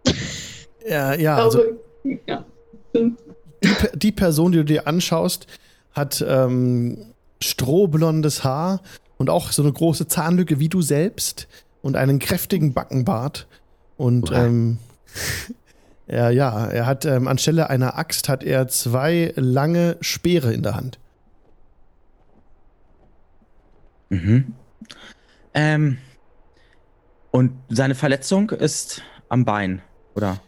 Ja, 0.88 1.14
ja, 1.14 1.38
Ich 1.38 1.44
also 1.44 1.60
glaube, 2.04 2.20
ja. 2.26 2.46
Die, 2.96 3.16
die 3.94 4.12
Person, 4.12 4.54
die 4.54 4.60
du 4.60 4.66
dir 4.66 4.88
anschaust, 4.88 5.46
hat 5.92 6.26
ähm, 6.28 7.09
strohblondes 7.42 8.44
Haar 8.44 8.82
und 9.18 9.30
auch 9.30 9.52
so 9.52 9.62
eine 9.62 9.72
große 9.72 10.08
Zahnlücke 10.08 10.60
wie 10.60 10.70
du 10.70 10.82
selbst 10.82 11.48
und 11.82 11.96
einen 11.96 12.20
kräftigen 12.20 12.74
Backenbart. 12.74 13.48
Und 13.98 14.32
ähm, 14.32 14.78
ja, 16.08 16.30
ja, 16.30 16.68
er 16.68 16.86
hat 16.86 17.06
ähm, 17.06 17.28
anstelle 17.28 17.70
einer 17.70 17.98
Axt 17.98 18.30
hat 18.30 18.44
er 18.44 18.68
zwei 18.68 19.34
lange 19.36 19.98
Speere 20.02 20.54
in 20.54 20.64
der 20.64 20.76
Hand. 20.76 21.00
Mhm. 24.10 24.54
Ähm, 25.54 25.98
und 27.32 27.52
seine 27.70 27.96
Verletzung 27.96 28.50
ist 28.50 29.02
am 29.30 29.46
Bein, 29.46 29.82
oder? 30.16 30.40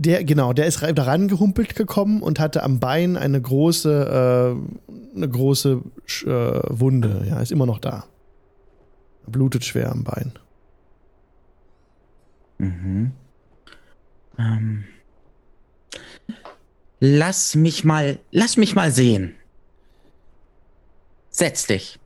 Der, 0.00 0.22
genau, 0.22 0.52
der 0.52 0.66
ist 0.66 0.80
da 0.80 1.02
rangehumpelt 1.02 1.74
gekommen 1.74 2.22
und 2.22 2.38
hatte 2.38 2.62
am 2.62 2.78
Bein 2.78 3.16
eine 3.16 3.42
große, 3.42 4.56
äh, 4.88 5.16
eine 5.16 5.28
große 5.28 5.82
äh, 6.24 6.28
Wunde. 6.68 7.26
Ja, 7.28 7.40
ist 7.40 7.50
immer 7.50 7.66
noch 7.66 7.80
da. 7.80 8.04
Blutet 9.26 9.64
schwer 9.64 9.90
am 9.90 10.04
Bein. 10.04 10.32
Mhm. 12.58 13.10
Ähm. 14.38 14.84
Lass 17.00 17.56
mich 17.56 17.82
mal, 17.82 18.20
lass 18.30 18.56
mich 18.56 18.76
mal 18.76 18.92
sehen. 18.92 19.34
Setz 21.28 21.66
dich. 21.66 21.98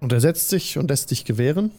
Und 0.00 0.12
er 0.12 0.20
setzt 0.20 0.50
sich 0.50 0.76
und 0.76 0.90
lässt 0.90 1.10
dich 1.10 1.24
gewähren. 1.24 1.70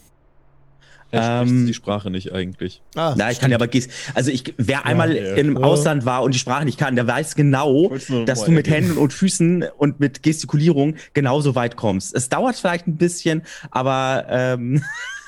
Er 1.11 1.23
spricht 1.23 1.53
Ähm, 1.53 1.65
die 1.65 1.73
Sprache 1.73 2.09
nicht 2.09 2.33
eigentlich. 2.33 2.81
Ah, 2.95 3.15
Na, 3.17 3.31
ich 3.31 3.39
kann 3.39 3.51
ja 3.51 3.57
aber 3.57 3.67
gest 3.67 3.89
also 4.13 4.29
ich, 4.29 4.53
wer 4.57 4.85
einmal 4.85 5.15
ja. 5.15 5.35
im. 5.35 5.57
Ausland 5.57 6.05
war 6.05 6.23
und 6.23 6.33
die 6.33 6.39
Sprache 6.39 6.65
nicht 6.65 6.77
kann, 6.77 6.95
der 6.95 7.07
weiß 7.07 7.35
genau, 7.35 7.91
dass 8.25 8.43
du 8.43 8.51
mit. 8.51 8.67
Händen 8.67 8.97
und 8.97 9.13
Füßen 9.13 9.65
und 9.77 9.99
mit 10.01 10.23
Gestikulierung 10.23 10.95
genauso 11.13 11.55
weit 11.55 11.77
kommst. 11.77 12.13
Es 12.13 12.27
dauert 12.27 12.57
vielleicht 12.57 12.85
ein 12.85 12.97
bisschen, 12.97 13.43
aber 13.71 14.25
ähm, 14.29 14.83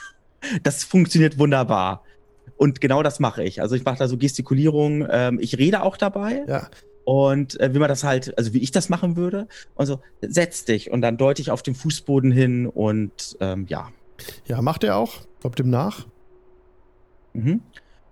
das 0.63 0.83
funktioniert 0.83 1.39
wunderbar. 1.39 2.03
Und 2.57 2.81
genau 2.81 3.01
das 3.01 3.21
mache 3.21 3.43
ich. 3.43 3.61
Also 3.61 3.75
ich 3.75 3.85
mache 3.85 3.97
da 3.99 4.07
so 4.09 4.17
Gestikulierung. 4.17 5.07
Ähm, 5.09 5.39
ich 5.39 5.57
rede 5.57 5.81
auch 5.81 5.95
dabei. 5.95 6.43
Ja. 6.45 6.69
Und 7.05 7.57
äh, 7.59 7.73
wie 7.73 7.79
man 7.79 7.87
das 7.87 8.03
halt, 8.03 8.37
also 8.37 8.53
wie 8.53 8.59
ich 8.59 8.71
das 8.71 8.89
machen 8.89 9.15
würde. 9.15 9.47
Also 9.77 10.01
setz 10.21 10.65
dich 10.65 10.91
und 10.91 11.01
dann 11.01 11.17
deute 11.17 11.41
ich 11.41 11.51
auf 11.51 11.63
den 11.63 11.73
Fußboden 11.73 12.31
hin 12.31 12.67
und 12.67 13.37
ähm, 13.39 13.65
ja. 13.69 13.89
Ja, 14.45 14.61
macht 14.61 14.83
er 14.83 14.97
auch. 14.97 15.21
Kommt 15.41 15.59
ihm 15.59 15.69
nach. 15.69 16.05
Mhm. 17.33 17.61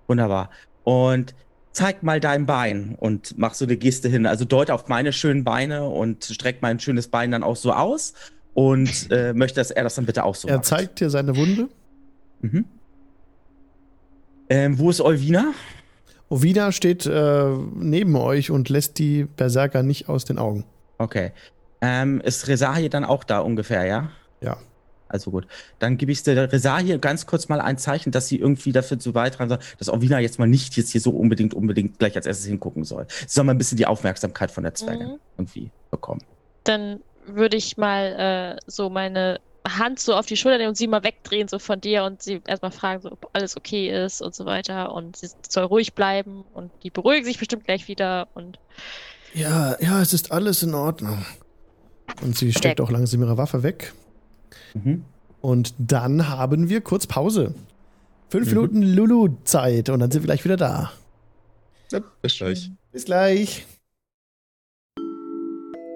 Wunderbar. 0.07 0.49
Und 0.83 1.35
zeig 1.71 2.01
mal 2.01 2.19
dein 2.19 2.45
Bein 2.45 2.95
und 2.99 3.37
mach 3.37 3.53
so 3.53 3.65
eine 3.65 3.77
Geste 3.77 4.09
hin. 4.09 4.25
Also 4.25 4.45
deute 4.45 4.73
auf 4.73 4.87
meine 4.87 5.13
schönen 5.13 5.43
Beine 5.43 5.87
und 5.87 6.25
streck 6.25 6.61
mein 6.61 6.79
schönes 6.79 7.07
Bein 7.07 7.31
dann 7.31 7.43
auch 7.43 7.55
so 7.55 7.71
aus 7.71 8.13
und 8.53 9.11
äh, 9.11 9.33
möchte, 9.33 9.59
dass 9.59 9.69
er 9.69 9.83
das 9.83 9.95
dann 9.95 10.05
bitte 10.05 10.23
auch 10.23 10.35
so 10.35 10.47
er 10.47 10.55
macht. 10.55 10.65
zeigt 10.65 10.99
dir 10.99 11.09
seine 11.09 11.35
Wunde. 11.35 11.69
Mhm. 12.41 12.65
Ähm, 14.49 14.79
wo 14.79 14.89
ist 14.89 15.01
Olvina? 15.01 15.53
Ovina 16.29 16.71
steht 16.71 17.05
äh, 17.05 17.55
neben 17.75 18.15
euch 18.15 18.49
und 18.49 18.69
lässt 18.69 18.97
die 18.97 19.25
Berserker 19.25 19.83
nicht 19.83 20.09
aus 20.09 20.25
den 20.25 20.37
Augen. 20.39 20.65
Okay. 20.97 21.31
Ähm, 21.81 22.21
ist 22.21 22.47
Resahi 22.47 22.89
dann 22.89 23.05
auch 23.05 23.23
da 23.23 23.39
ungefähr, 23.39 23.85
ja? 23.85 24.09
Ja. 24.41 24.57
Also 25.09 25.31
gut. 25.31 25.47
Dann 25.79 25.97
gebe 25.97 26.11
ich 26.11 26.23
der 26.23 26.51
Resahi 26.51 26.97
ganz 26.99 27.25
kurz 27.25 27.47
mal 27.49 27.61
ein 27.61 27.77
Zeichen, 27.77 28.11
dass 28.11 28.27
sie 28.27 28.37
irgendwie 28.37 28.71
dafür 28.71 28.99
zu 28.99 29.13
beitragen 29.13 29.49
soll, 29.49 29.59
dass 29.77 29.89
Olvina 29.89 30.19
jetzt 30.19 30.39
mal 30.39 30.47
nicht 30.47 30.75
jetzt 30.77 30.91
hier 30.91 31.01
so 31.01 31.11
unbedingt, 31.11 31.53
unbedingt 31.53 31.99
gleich 31.99 32.15
als 32.15 32.25
erstes 32.25 32.47
hingucken 32.47 32.83
soll. 32.83 33.05
Sie 33.09 33.25
soll 33.27 33.43
mal 33.45 33.53
ein 33.53 33.57
bisschen 33.57 33.77
die 33.77 33.85
Aufmerksamkeit 33.85 34.51
von 34.51 34.63
der 34.63 34.73
Zwergin 34.73 35.07
Mhm. 35.07 35.19
irgendwie 35.37 35.71
bekommen. 35.91 36.21
Dann 36.63 36.99
würde 37.25 37.57
ich 37.57 37.77
mal 37.77 38.57
äh, 38.57 38.61
so 38.67 38.89
meine 38.89 39.39
Hand 39.67 39.99
so 39.99 40.15
auf 40.15 40.25
die 40.25 40.37
Schulter 40.37 40.57
nehmen 40.57 40.69
und 40.69 40.77
sie 40.77 40.87
mal 40.87 41.03
wegdrehen, 41.03 41.47
so 41.49 41.59
von 41.59 41.81
dir 41.81 42.05
und 42.05 42.21
sie 42.21 42.41
erstmal 42.47 42.71
fragen, 42.71 43.01
so, 43.01 43.11
ob 43.11 43.29
alles 43.33 43.57
okay 43.57 44.05
ist 44.05 44.21
und 44.21 44.33
so 44.33 44.45
weiter. 44.45 44.93
Und 44.93 45.17
sie 45.17 45.29
soll 45.49 45.65
ruhig 45.65 45.93
bleiben 45.93 46.45
und 46.53 46.71
die 46.83 46.89
beruhigen 46.89 47.25
sich 47.25 47.37
bestimmt 47.37 47.65
gleich 47.65 47.87
wieder 47.89 48.29
und 48.33 48.59
Ja, 49.33 49.75
ja, 49.81 50.01
es 50.01 50.13
ist 50.13 50.31
alles 50.31 50.63
in 50.63 50.73
Ordnung. 50.73 51.25
Und 52.21 52.37
sie 52.37 52.53
steckt 52.53 52.79
auch 52.79 52.89
langsam 52.89 53.21
ihre 53.21 53.37
Waffe 53.37 53.61
weg. 53.61 53.93
Mhm. 54.73 55.03
Und 55.41 55.73
dann 55.77 56.29
haben 56.29 56.69
wir 56.69 56.81
kurz 56.81 57.07
Pause. 57.07 57.53
Fünf 58.29 58.47
Mhm. 58.47 58.53
Minuten 58.53 58.81
Lulu-Zeit 58.81 59.89
und 59.89 59.99
dann 59.99 60.11
sind 60.11 60.23
wir 60.23 60.27
gleich 60.27 60.43
wieder 60.43 60.57
da. 60.57 60.91
Ja, 61.91 62.01
bis 62.21 62.37
gleich. 62.37 62.71
Bis 62.91 63.05
gleich. 63.05 63.65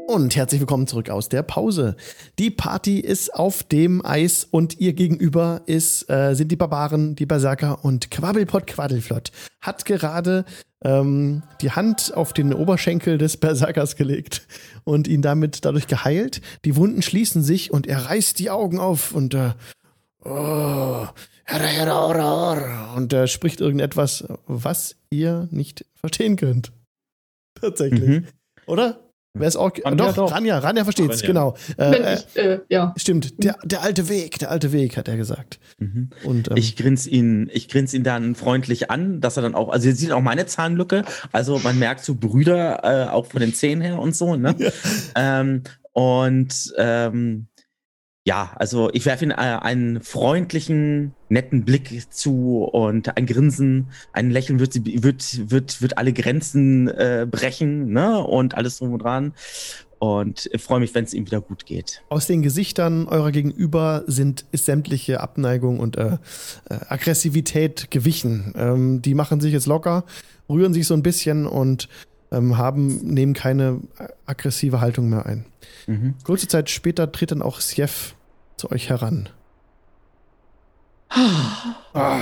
Und 0.08 0.36
herzlich 0.36 0.60
willkommen 0.60 0.88
zurück 0.88 1.10
aus 1.10 1.30
der 1.30 1.42
Pause. 1.42 1.96
Die 2.38 2.50
Party 2.52 3.00
ist 3.00 3.34
auf 3.34 3.64
dem 3.64 4.06
Eis 4.06 4.44
und 4.44 4.80
ihr 4.80 4.92
gegenüber 4.94 5.62
ist, 5.68 6.10
äh, 6.10 6.34
sind 6.34 6.52
die 6.52 6.58
Barbaren, 6.58 7.16
die 7.16 7.26
Berserker 7.26 7.86
und 7.86 8.12
Quabbelpott 8.12 8.68
Quaddelflott 8.68 9.32
hat 9.62 9.86
gerade 9.86 10.44
ähm, 10.84 11.44
die 11.62 11.72
Hand 11.72 12.14
auf 12.16 12.34
den 12.34 12.54
Oberschenkel 12.54 13.18
des 13.18 13.38
Berserkers 13.38 13.96
gelegt 13.96 14.48
und 14.84 15.08
ihn 15.08 15.22
damit 15.22 15.66
dadurch 15.66 15.88
geheilt. 15.88 16.42
Die 16.66 16.76
Wunden 16.76 17.02
schließen 17.02 17.44
sich 17.44 17.72
und 17.72 17.88
er 17.88 18.06
reißt 18.06 18.40
die 18.40 18.50
Augen 18.50 18.80
auf 18.80 19.14
und 19.14 19.34
äh, 19.34 19.52
oh, 20.24 21.08
und 22.96 23.14
er 23.14 23.28
spricht 23.28 23.62
irgendetwas, 23.62 24.26
was 24.48 24.96
ihr 25.10 25.48
nicht 25.52 25.86
verstehen 25.96 26.36
könnt. 26.36 26.72
Tatsächlich. 27.60 28.08
Mhm. 28.08 28.28
Oder? 28.66 29.11
Wer 29.34 29.48
ist 29.48 29.56
auch. 29.56 29.72
Ranja 29.84 30.08
doch, 30.08 30.16
doch. 30.16 30.32
Ranja, 30.32 30.58
Ranja 30.60 30.84
versteht's, 30.84 31.24
Ranja. 31.24 31.28
genau. 31.28 31.56
Äh, 31.78 32.16
ich, 32.16 32.38
äh, 32.38 32.60
ja. 32.68 32.94
stimmt, 32.98 33.42
der, 33.44 33.58
der 33.64 33.82
alte 33.82 34.10
Weg, 34.10 34.40
der 34.40 34.52
alte 34.52 34.74
Weg, 34.74 34.98
hat 34.98 35.08
er 35.08 35.16
gesagt. 35.16 35.60
Mhm. 35.80 36.10
Und 36.26 36.52
ähm, 36.52 36.58
Ich 36.58 36.76
grinse 36.76 37.10
ihn, 37.10 37.50
ich 37.54 37.70
grinse 37.70 37.96
ihn 37.96 38.04
dann 38.04 38.36
freundlich 38.36 38.92
an, 38.92 39.22
dass 39.22 39.38
er 39.38 39.44
dann 39.44 39.56
auch, 39.56 39.70
also 39.70 39.88
ihr 39.88 39.96
seht 39.96 40.12
auch 40.12 40.22
meine 40.22 40.48
Zahnlücke, 40.48 41.06
also 41.32 41.60
man 41.60 41.80
merkt 41.80 42.04
so 42.04 42.16
Brüder, 42.16 42.84
äh, 42.84 43.10
auch 43.10 43.28
von 43.28 43.40
den 43.40 43.54
Zähnen 43.54 43.82
her 43.82 44.00
und 44.00 44.16
so, 44.16 44.36
ne? 44.36 44.56
ähm, 45.16 45.64
und 45.94 46.74
ähm, 46.78 47.48
ja, 48.24 48.52
also 48.56 48.92
ich 48.94 49.06
werfe 49.06 49.26
ihm 49.26 49.32
äh, 49.32 49.36
einen 49.36 50.02
freundlichen, 50.02 51.14
netten 51.30 51.66
Blick 51.66 52.14
zu 52.14 52.64
und 52.64 53.18
ein 53.18 53.26
Grinsen, 53.26 53.88
ein 54.14 54.30
Lächeln 54.30 54.60
wird, 54.60 54.76
wird, 55.04 55.50
wird, 55.50 55.82
wird 55.82 55.98
alle 55.98 56.14
Grenzen 56.14 56.88
äh, 56.88 57.26
brechen, 57.30 57.92
ne? 57.92 58.20
Und 58.20 58.56
alles 58.56 58.78
drum 58.78 58.94
und 58.94 59.00
dran. 59.00 59.34
Und 59.98 60.50
freue 60.58 60.80
mich, 60.80 60.96
wenn 60.96 61.04
es 61.04 61.14
ihm 61.14 61.28
wieder 61.28 61.42
gut 61.42 61.68
geht. 61.68 62.02
aus 62.10 62.26
den 62.26 62.42
Gesichtern 62.42 63.08
eurer 63.08 63.32
Gegenüber 63.32 64.04
sind 64.08 64.46
sämtliche 64.52 65.20
Abneigung 65.20 65.80
und 65.80 65.96
äh, 65.96 66.18
äh, 66.70 66.80
Aggressivität 66.90 67.92
gewichen. 67.92 68.54
Ähm, 68.56 69.02
die 69.04 69.14
machen 69.14 69.42
sich 69.42 69.54
jetzt 69.54 69.68
locker, 69.68 70.06
rühren 70.50 70.74
sich 70.74 70.88
so 70.88 70.96
ein 70.96 71.04
bisschen 71.04 71.46
und 71.46 71.88
ähm, 72.32 72.58
haben, 72.58 72.98
nehmen 73.06 73.34
keine 73.34 73.80
aggressive 74.26 74.82
Haltung 74.82 75.10
mehr 75.10 75.26
ein. 75.26 75.46
Mhm. 75.88 76.16
Kurze 76.24 76.48
Zeit 76.48 76.70
später 76.70 77.12
tritt 77.12 77.32
dann 77.32 77.42
auch 77.42 77.60
Sjef 77.62 78.16
zu 78.58 78.72
euch 78.72 78.90
heran. 78.90 79.30
Ah. 81.94 82.22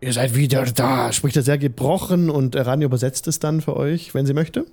Ihr 0.00 0.12
seid 0.12 0.34
wieder 0.34 0.64
da, 0.64 1.12
spricht 1.12 1.36
er 1.36 1.42
sehr 1.42 1.58
gebrochen 1.58 2.30
und 2.30 2.56
Rani 2.56 2.84
übersetzt 2.84 3.28
es 3.28 3.38
dann 3.38 3.60
für 3.60 3.76
euch, 3.76 4.14
wenn 4.14 4.26
sie 4.26 4.34
möchte. 4.34 4.66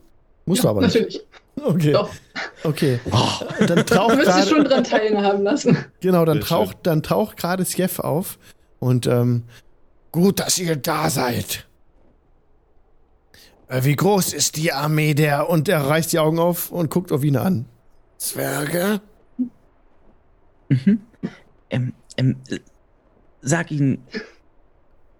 Musst 0.45 0.63
du 0.63 0.67
ja, 0.67 0.71
aber 0.71 0.81
nicht. 0.81 0.95
natürlich. 0.95 1.21
Okay. 1.61 1.91
Doch. 1.91 2.09
Okay. 2.63 2.99
Dann 3.59 3.77
Du 3.79 3.83
taucht 3.85 4.17
wirst 4.17 4.37
dich 4.37 4.49
schon 4.49 4.63
dran 4.63 4.83
teilhaben 4.83 5.43
lassen. 5.43 5.77
genau, 5.99 6.23
dann 6.25 6.39
taucht 6.39 6.77
dann 6.83 7.03
taucht 7.03 7.37
gerade 7.37 7.65
Sjef 7.65 7.99
auf 7.99 8.39
und 8.79 9.05
ähm, 9.05 9.43
gut, 10.11 10.39
dass 10.39 10.57
ihr 10.57 10.75
da 10.77 11.09
seid. 11.09 11.67
Äh, 13.69 13.83
Wie 13.83 13.95
groß 13.95 14.33
ist 14.33 14.57
die 14.57 14.73
Armee 14.73 15.13
der? 15.13 15.49
Und 15.49 15.69
er 15.69 15.81
reißt 15.81 16.11
die 16.11 16.19
Augen 16.19 16.39
auf 16.39 16.71
und 16.71 16.89
guckt 16.89 17.11
auf 17.11 17.23
ihn 17.23 17.37
an. 17.37 17.65
Zwerge? 18.17 18.99
Mhm. 20.69 21.01
Ähm, 21.69 21.93
ähm, 22.17 22.35
äh, 22.49 22.59
sag 23.41 23.71
ihn, 23.71 24.03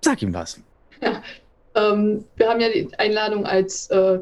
sag 0.03 0.21
ihm 0.21 0.33
was. 0.33 0.59
Ähm, 1.75 2.25
wir 2.35 2.49
haben 2.49 2.59
ja 2.59 2.69
die 2.69 2.89
Einladung 2.97 3.45
als 3.45 3.87
äh, 3.89 4.19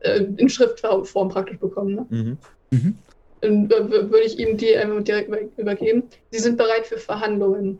äh, 0.00 0.24
in 0.36 0.48
Schriftform 0.48 1.28
praktisch 1.28 1.58
bekommen. 1.58 1.94
Ne? 1.94 2.06
Mhm. 2.10 2.38
Mhm. 2.70 2.98
Dann 3.42 3.70
äh, 3.70 4.10
würde 4.10 4.22
ich 4.24 4.38
ihm 4.38 4.56
die 4.56 4.74
einfach 4.76 5.04
direkt 5.04 5.28
über- 5.28 5.40
übergeben. 5.58 6.04
Sie 6.30 6.38
sind 6.38 6.56
bereit 6.56 6.86
für 6.86 6.98
Verhandlungen. 6.98 7.78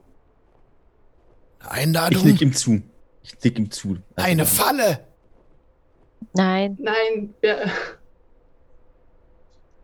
Ich 1.60 1.66
Einladung? 1.68 2.24
nick 2.24 2.40
ihm 2.40 2.52
zu. 2.52 2.82
Ich 3.22 3.34
nick 3.42 3.58
ihm 3.58 3.70
zu. 3.70 3.96
Also, 4.14 4.30
Eine 4.30 4.46
Falle! 4.46 5.00
Nein, 6.34 6.76
Nein, 6.80 7.34
wir, 7.40 7.70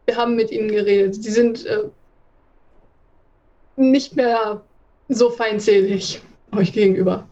wir 0.07 0.17
haben 0.17 0.37
mit 0.37 0.51
ihnen 0.51 0.69
geredet. 0.69 1.15
Sie 1.15 1.31
sind 1.31 1.67
äh, 1.67 1.85
nicht 3.77 4.17
mehr 4.17 4.63
so 5.09 5.31
feindselig 5.31 6.21
euch 6.55 6.73
gegenüber. 6.73 7.29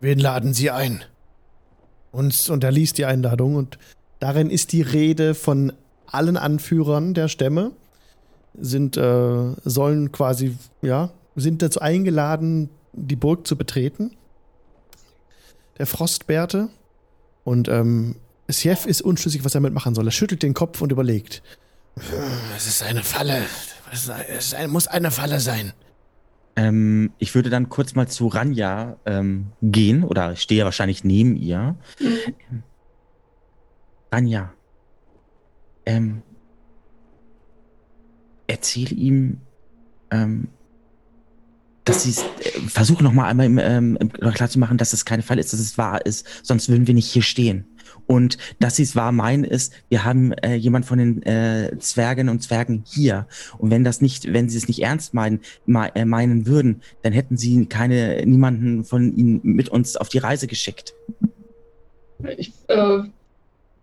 Wen 0.00 0.18
laden 0.18 0.52
Sie 0.52 0.70
ein? 0.70 1.04
Uns 2.12 2.50
und 2.50 2.62
er 2.62 2.72
liest 2.72 2.98
die 2.98 3.04
Einladung 3.04 3.56
und 3.56 3.78
darin 4.20 4.50
ist 4.50 4.72
die 4.72 4.82
Rede 4.82 5.34
von 5.34 5.72
allen 6.06 6.36
Anführern 6.36 7.14
der 7.14 7.28
Stämme 7.28 7.72
sind 8.56 8.96
äh, 8.96 9.52
sollen 9.64 10.12
quasi 10.12 10.56
ja 10.80 11.10
sind 11.34 11.62
dazu 11.62 11.80
eingeladen 11.80 12.70
die 12.92 13.16
Burg 13.16 13.46
zu 13.46 13.56
betreten. 13.56 14.12
Der 15.78 15.86
Frostbärte 15.86 16.68
und 17.42 17.68
ähm, 17.68 18.16
Sjef 18.48 18.86
ist 18.86 19.02
unschlüssig, 19.02 19.44
was 19.44 19.54
er 19.54 19.60
damit 19.60 19.74
machen 19.74 19.94
soll. 19.94 20.06
Er 20.06 20.12
schüttelt 20.12 20.42
den 20.42 20.54
Kopf 20.54 20.80
und 20.80 20.92
überlegt. 20.92 21.42
Es 22.56 22.66
ist 22.66 22.82
eine 22.82 23.02
Falle. 23.02 23.42
Es, 23.92 24.08
ist 24.52 24.68
muss 24.68 24.86
eine 24.86 25.10
Falle 25.10 25.40
sein. 25.40 25.72
Ähm, 26.56 27.12
ich 27.18 27.34
würde 27.34 27.50
dann 27.50 27.68
kurz 27.68 27.94
mal 27.94 28.06
zu 28.06 28.28
Ranja 28.28 28.96
ähm, 29.06 29.52
gehen 29.62 30.04
oder 30.04 30.32
ich 30.32 30.42
stehe 30.42 30.64
wahrscheinlich 30.64 31.02
neben 31.02 31.36
ihr. 31.36 31.76
Mhm. 31.98 32.62
Ranja, 34.12 34.52
ähm, 35.86 36.22
erzähl 38.46 38.92
ihm, 38.92 39.40
ähm, 40.10 40.48
dass 41.84 42.02
sie 42.02 42.10
äh, 42.10 42.60
versuche 42.68 43.04
noch 43.04 43.12
mal 43.12 43.26
einmal 43.28 43.46
ähm, 43.58 43.98
klar 44.34 44.48
zu 44.48 44.58
machen, 44.58 44.78
dass 44.78 44.92
es 44.92 45.04
kein 45.04 45.22
Fall 45.22 45.38
ist, 45.38 45.52
dass 45.52 45.60
es 45.60 45.78
wahr 45.78 46.04
ist, 46.04 46.26
sonst 46.42 46.68
würden 46.68 46.86
wir 46.86 46.94
nicht 46.94 47.10
hier 47.10 47.22
stehen. 47.22 47.66
Und 48.06 48.36
dass 48.60 48.76
sie 48.76 48.82
es 48.82 48.96
wahr 48.96 49.12
meinen 49.12 49.44
ist, 49.44 49.72
wir 49.88 50.04
haben 50.04 50.32
äh, 50.32 50.54
jemand 50.54 50.84
von 50.84 50.98
den 50.98 51.22
äh, 51.22 51.76
Zwergen 51.78 52.28
und 52.28 52.42
Zwergen 52.42 52.84
hier. 52.86 53.26
Und 53.58 53.70
wenn 53.70 53.84
das 53.84 54.00
nicht, 54.00 54.32
wenn 54.32 54.48
sie 54.48 54.58
es 54.58 54.68
nicht 54.68 54.82
ernst 54.82 55.14
meinen, 55.14 55.40
me 55.64 55.90
äh, 55.94 56.04
meinen 56.04 56.46
würden, 56.46 56.82
dann 57.02 57.12
hätten 57.12 57.36
sie 57.36 57.66
keine 57.66 58.24
niemanden 58.26 58.84
von 58.84 59.16
ihnen 59.16 59.40
mit 59.42 59.68
uns 59.70 59.96
auf 59.96 60.08
die 60.08 60.18
Reise 60.18 60.46
geschickt. 60.46 60.94
Ich 62.36 62.52
äh, 62.68 62.98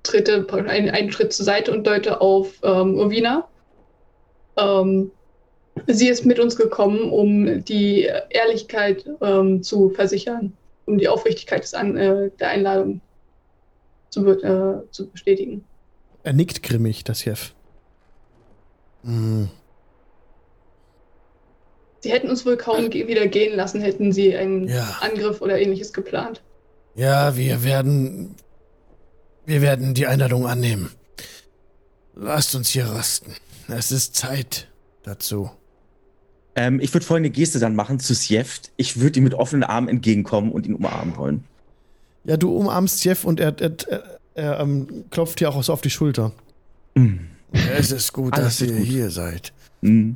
trete 0.03 0.47
einen, 0.67 0.89
einen 0.89 1.11
Schritt 1.11 1.33
zur 1.33 1.45
Seite 1.45 1.71
und 1.71 1.85
deute 1.87 2.21
auf 2.21 2.59
ähm, 2.63 2.95
Urvina. 2.95 3.47
Ähm, 4.57 5.11
sie 5.87 6.07
ist 6.09 6.25
mit 6.25 6.39
uns 6.39 6.55
gekommen, 6.55 7.11
um 7.11 7.63
die 7.63 8.09
Ehrlichkeit 8.29 9.05
ähm, 9.21 9.63
zu 9.63 9.89
versichern, 9.89 10.53
um 10.85 10.97
die 10.97 11.07
Aufrichtigkeit 11.07 11.63
des 11.63 11.73
An 11.73 11.97
äh, 11.97 12.29
der 12.39 12.49
Einladung 12.49 13.01
zu, 14.09 14.27
äh, 14.27 14.81
zu 14.91 15.09
bestätigen. 15.09 15.63
Er 16.23 16.33
nickt 16.33 16.61
grimmig, 16.63 17.03
das 17.03 17.21
Chef. 17.21 17.53
Hm. 19.03 19.49
Sie 22.01 22.11
hätten 22.11 22.29
uns 22.29 22.45
wohl 22.45 22.57
kaum 22.57 22.89
ge 22.89 23.07
wieder 23.07 23.27
gehen 23.27 23.55
lassen, 23.55 23.81
hätten 23.81 24.11
sie 24.11 24.35
einen 24.35 24.67
Ja. 24.67 24.97
Angriff 25.01 25.41
oder 25.41 25.59
ähnliches 25.59 25.93
geplant. 25.93 26.41
Ja, 26.95 27.37
wir 27.37 27.63
werden. 27.63 28.35
Wir 29.45 29.61
werden 29.61 29.93
die 29.93 30.07
Einladung 30.07 30.47
annehmen. 30.47 30.91
Lasst 32.15 32.55
uns 32.55 32.69
hier 32.69 32.85
rasten. 32.85 33.33
Es 33.67 33.91
ist 33.91 34.15
Zeit 34.15 34.67
dazu. 35.03 35.49
Ähm, 36.55 36.79
ich 36.79 36.93
würde 36.93 37.05
folgende 37.05 37.29
Geste 37.29 37.59
dann 37.59 37.75
machen 37.75 37.99
zu 37.99 38.13
Sjeft. 38.13 38.71
Ich 38.77 38.99
würde 38.99 39.19
ihm 39.19 39.23
mit 39.23 39.33
offenen 39.33 39.63
Armen 39.63 39.87
entgegenkommen 39.87 40.51
und 40.51 40.65
ihn 40.65 40.75
umarmen 40.75 41.15
wollen. 41.15 41.43
Ja, 42.23 42.37
du 42.37 42.55
umarmst 42.55 43.03
Jeff 43.03 43.23
und 43.23 43.39
er, 43.39 43.55
er, 43.59 43.71
er, 43.87 44.19
er 44.35 44.59
ähm, 44.59 45.05
klopft 45.09 45.39
dir 45.39 45.49
auch 45.49 45.63
so 45.63 45.73
auf 45.73 45.81
die 45.81 45.89
Schulter. 45.89 46.33
Mm. 46.95 47.17
Es 47.51 47.91
ist 47.91 48.13
gut, 48.13 48.37
dass 48.37 48.61
ihr 48.61 48.73
gut. 48.73 48.85
hier 48.85 49.09
seid. 49.09 49.53
Mm. 49.81 50.11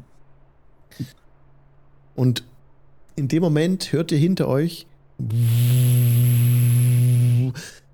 Und 2.15 2.43
in 3.15 3.27
dem 3.27 3.41
Moment 3.41 3.91
hört 3.91 4.11
ihr 4.11 4.17
hinter 4.17 4.47
euch 4.47 4.87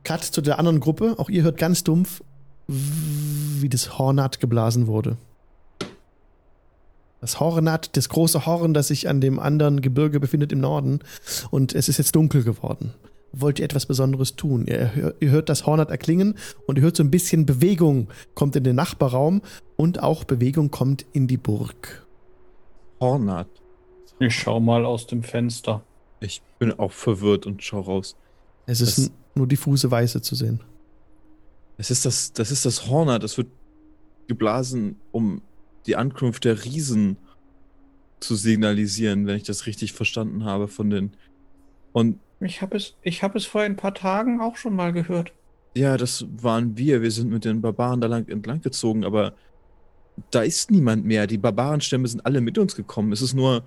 Cut 0.03 0.23
zu 0.23 0.41
der 0.41 0.59
anderen 0.59 0.79
Gruppe. 0.79 1.15
Auch 1.17 1.29
ihr 1.29 1.43
hört 1.43 1.57
ganz 1.57 1.83
dumpf, 1.83 2.21
wie 2.67 3.69
das 3.69 3.97
Hornat 3.97 4.39
geblasen 4.39 4.87
wurde. 4.87 5.17
Das 7.22 7.39
Hornat, 7.39 7.95
das 7.95 8.09
große 8.09 8.45
Horn, 8.45 8.74
das 8.74 8.88
sich 8.88 9.07
an 9.07 9.22
dem 9.22 9.39
anderen 9.39 9.82
Gebirge 9.82 10.19
befindet 10.19 10.51
im 10.51 10.59
Norden. 10.59 10.99
Und 11.51 11.74
es 11.76 11.88
ist 11.88 11.97
jetzt 11.97 12.15
dunkel 12.15 12.43
geworden. 12.43 12.93
Wollt 13.32 13.59
ihr 13.59 13.65
etwas 13.65 13.86
Besonderes 13.86 14.36
tun? 14.36 14.65
Ihr, 14.67 15.13
ihr 15.19 15.30
hört 15.30 15.47
das 15.47 15.65
Hornat 15.65 15.89
erklingen 15.91 16.36
und 16.67 16.78
ihr 16.78 16.82
hört 16.84 16.97
so 16.97 17.03
ein 17.03 17.11
bisschen 17.11 17.45
Bewegung 17.45 18.09
kommt 18.34 18.55
in 18.57 18.63
den 18.65 18.76
Nachbarraum 18.76 19.41
und 19.78 20.01
auch 20.03 20.24
Bewegung 20.26 20.69
kommt 20.72 21.05
in 21.13 21.28
die 21.28 21.38
Burg. 21.38 22.05
Hornat. 22.99 23.47
Ich 24.19 24.36
schau 24.36 24.59
mal 24.59 24.84
aus 24.86 25.07
dem 25.07 25.24
Fenster. 25.24 25.84
Ich 26.19 26.41
bin 26.59 26.74
auch 26.78 26.91
verwirrt 26.91 27.45
und 27.45 27.63
schau 27.63 27.80
raus. 27.82 28.15
Es 28.65 28.82
ist 28.82 28.97
Das- 28.97 29.05
n- 29.07 29.13
nur 29.36 29.47
diffuse 29.47 29.89
Weiße 29.89 30.22
zu 30.22 30.36
sehen. 30.36 30.59
Das 31.78 31.89
ist 31.89 32.05
das, 32.05 32.34
das 32.34 32.51
ist 32.51 32.65
das 32.65 32.88
Hornat. 32.88 33.24
Das 33.24 33.38
wird 33.38 33.47
geblasen, 34.28 34.97
um 35.11 35.41
die 35.86 35.95
Ankunft 35.95 36.45
der 36.45 36.63
Riesen 36.63 37.17
zu 38.19 38.36
signalisieren, 38.36 39.25
wenn 39.25 39.38
ich 39.38 39.43
das 39.43 39.65
richtig 39.65 39.93
verstanden 39.93 40.45
habe 40.45 40.67
von 40.67 40.89
den. 40.89 41.17
Und 41.91 42.19
Ich 42.39 42.61
habe 42.61 42.77
es, 42.77 42.95
ich 43.01 43.23
habe 43.23 43.38
es 43.38 43.45
vor 43.45 43.61
ein 43.61 43.75
paar 43.75 43.93
Tagen 43.93 44.39
auch 44.41 44.57
schon 44.57 44.75
mal 44.75 44.93
gehört. 44.93 45.34
ja, 45.75 45.97
das 45.97 46.25
waren 46.41 46.77
wir. 46.77 47.01
Wir 47.01 47.11
sind 47.11 47.29
mit 47.29 47.45
den 47.45 47.61
Barbaren 47.61 48.01
da 48.01 48.07
lang 48.07 48.27
entlang 48.27 48.61
gezogen, 48.61 49.05
aber 49.05 49.34
da 50.29 50.41
ist 50.41 50.69
niemand 50.69 51.05
mehr. 51.05 51.25
Die 51.27 51.38
Barbarenstämme 51.38 52.07
sind 52.07 52.25
alle 52.25 52.41
mit 52.41 52.57
uns 52.57 52.75
gekommen. 52.75 53.11
Es 53.11 53.21
ist 53.21 53.34
nur, 53.34 53.63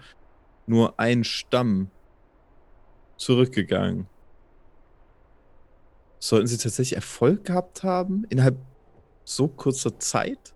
nur 0.66 1.00
ein 1.00 1.24
Stamm 1.24 1.90
zurückgegangen. 3.16 4.06
Sollten 6.18 6.46
sie 6.46 6.58
tatsächlich 6.58 6.94
Erfolg 6.94 7.44
gehabt 7.44 7.82
haben 7.82 8.24
innerhalb 8.28 8.56
so 9.24 9.48
kurzer 9.48 9.98
Zeit? 9.98 10.54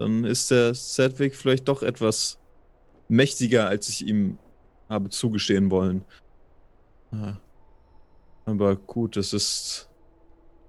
Dann 0.00 0.24
ist 0.24 0.50
der 0.50 0.74
Sedwick 0.74 1.36
vielleicht 1.36 1.68
doch 1.68 1.82
etwas 1.82 2.38
mächtiger, 3.08 3.68
als 3.68 3.90
ich 3.90 4.06
ihm 4.06 4.38
habe 4.88 5.10
zugestehen 5.10 5.70
wollen. 5.70 6.06
Ah. 7.12 7.36
Aber 8.46 8.76
gut, 8.76 9.16
das 9.16 9.34
ist. 9.34 9.90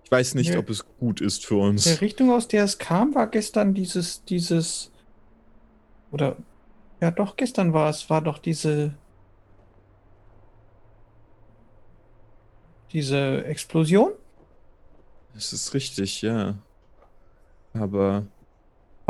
Ich 0.04 0.12
weiß 0.12 0.36
nicht, 0.36 0.50
Ja. 0.50 0.60
ob 0.60 0.70
es 0.70 0.86
gut 1.00 1.22
ist 1.22 1.46
für 1.46 1.56
Die 1.56 1.62
uns. 1.62 2.02
Richtung, 2.02 2.30
aus 2.30 2.50
der 2.50 2.66
es 2.66 2.78
kam, 2.78 3.16
war 3.16 3.28
gestern 3.28 3.74
dieses, 3.74 4.26
dieses, 4.26 4.92
oder, 6.12 6.36
ja 7.00 7.10
doch, 7.10 7.38
gestern 7.38 7.72
war 7.72 7.90
es, 7.90 8.10
war 8.10 8.22
doch 8.22 8.38
diese, 8.38 8.94
diese 12.92 13.46
Explosion? 13.46 14.12
Das 15.34 15.54
ist 15.54 15.74
richtig, 15.74 16.22
ja. 16.22 16.58
Aber 17.74 18.28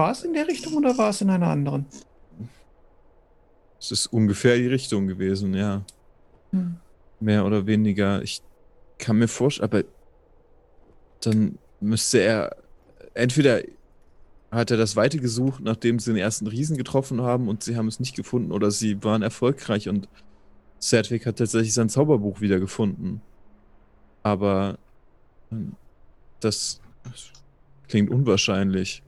War 0.02 0.14
es 0.14 0.24
in 0.24 0.34
der 0.34 0.48
Richtung 0.48 0.74
oder 0.74 0.98
war 0.98 1.12
es 1.12 1.22
in 1.22 1.30
einer 1.30 1.46
anderen? 1.46 1.86
es 3.80 3.92
ist 3.92 4.08
ungefähr 4.08 4.58
die 4.58 4.66
Richtung 4.66 5.06
gewesen, 5.06 5.54
ja. 5.54 5.84
Hm. 6.50 6.78
Mehr 7.20 7.46
oder 7.46 7.68
weniger. 7.68 8.20
Ich 8.24 8.42
kann 8.98 9.18
mir 9.20 9.28
vorstellen, 9.28 9.70
aber 9.70 9.84
dann 11.24 11.60
müsste 11.80 12.18
er. 12.18 12.56
Entweder 13.14 13.62
hat 14.50 14.72
er 14.72 14.78
das 14.78 14.96
Weite 14.96 15.20
gesucht, 15.20 15.62
nachdem 15.64 16.00
sie 16.00 16.14
den 16.14 16.20
ersten 16.20 16.48
Riesen 16.48 16.78
getroffen 16.78 17.22
haben 17.22 17.48
und 17.48 17.62
sie 17.62 17.76
haben 17.76 17.88
es 17.88 18.00
nicht 18.00 18.16
gefunden, 18.16 18.52
oder 18.52 18.72
sie 18.72 19.04
waren 19.04 19.22
erfolgreich 19.22 19.88
und 19.88 20.10
Sedwick 20.80 21.28
hat 21.28 21.38
tatsächlich 21.38 21.76
sein 21.76 21.90
Zauberbuch 21.90 22.42
wiedergefunden. 22.42 23.22
Aber 24.24 24.80
ähm, 25.52 25.74
das 26.40 26.82
klingt 27.88 28.10
unwahrscheinlich. 28.10 29.04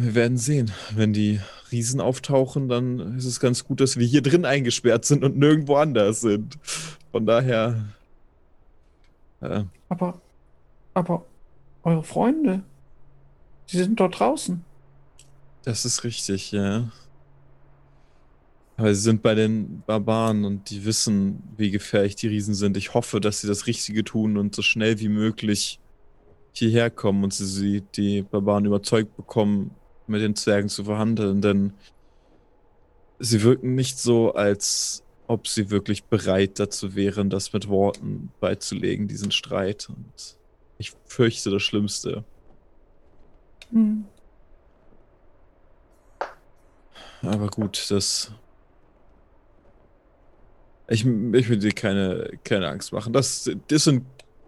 Wir 0.00 0.14
werden 0.14 0.38
sehen. 0.38 0.70
Wenn 0.94 1.12
die 1.12 1.40
Riesen 1.70 2.00
auftauchen, 2.00 2.68
dann 2.68 3.16
ist 3.16 3.24
es 3.24 3.40
ganz 3.40 3.64
gut, 3.64 3.80
dass 3.80 3.96
wir 3.96 4.06
hier 4.06 4.22
drin 4.22 4.44
eingesperrt 4.44 5.04
sind 5.04 5.24
und 5.24 5.36
nirgendwo 5.36 5.76
anders 5.76 6.20
sind. 6.20 6.58
Von 7.12 7.26
daher. 7.26 7.84
Äh, 9.40 9.64
Aber, 9.88 10.20
aber, 10.94 11.24
eure 11.82 12.02
Freunde, 12.02 12.62
sie 13.66 13.78
sind 13.78 14.00
dort 14.00 14.18
draußen. 14.18 14.64
das 15.64 15.84
ist 15.84 16.04
richtig, 16.04 16.52
ja. 16.52 16.90
Aber 18.76 18.92
sie 18.94 19.02
sind 19.02 19.22
bei 19.22 19.34
den 19.36 19.82
Barbaren 19.86 20.44
und 20.44 20.70
die 20.70 20.84
wissen, 20.84 21.42
wie 21.56 21.70
gefährlich 21.70 22.16
die 22.16 22.26
Riesen 22.26 22.54
sind. 22.54 22.76
Ich 22.76 22.94
hoffe, 22.94 23.20
dass 23.20 23.40
sie 23.40 23.46
das 23.46 23.66
Richtige 23.68 24.02
tun 24.02 24.36
und 24.36 24.54
so 24.54 24.62
schnell 24.62 24.98
wie 24.98 25.08
möglich 25.08 25.78
hierher 26.52 26.90
kommen 26.90 27.22
und 27.22 27.32
sie, 27.32 27.46
sie 27.46 27.80
die 27.94 28.22
Barbaren 28.22 28.64
überzeugt 28.64 29.16
bekommen, 29.16 29.70
mit 30.06 30.22
den 30.22 30.36
Zwergen 30.36 30.68
zu 30.68 30.84
verhandeln, 30.84 31.40
denn 31.40 31.72
sie 33.18 33.42
wirken 33.42 33.74
nicht 33.74 33.98
so, 33.98 34.34
als 34.34 35.02
ob 35.26 35.48
sie 35.48 35.70
wirklich 35.70 36.04
bereit 36.04 36.58
dazu 36.58 36.94
wären, 36.94 37.30
das 37.30 37.52
mit 37.52 37.68
Worten 37.68 38.30
beizulegen, 38.40 39.08
diesen 39.08 39.30
Streit. 39.30 39.88
Und 39.88 40.36
ich 40.78 40.92
fürchte 41.06 41.50
das 41.50 41.62
Schlimmste. 41.62 42.24
Hm. 43.70 44.04
Aber 47.22 47.48
gut, 47.48 47.90
das. 47.90 48.32
Ich, 50.88 51.06
ich 51.06 51.48
will 51.48 51.58
dir 51.58 51.72
keine, 51.72 52.30
keine 52.44 52.68
Angst 52.68 52.92
machen. 52.92 53.14
Das, 53.14 53.50
das 53.68 53.84
sind 53.84 54.04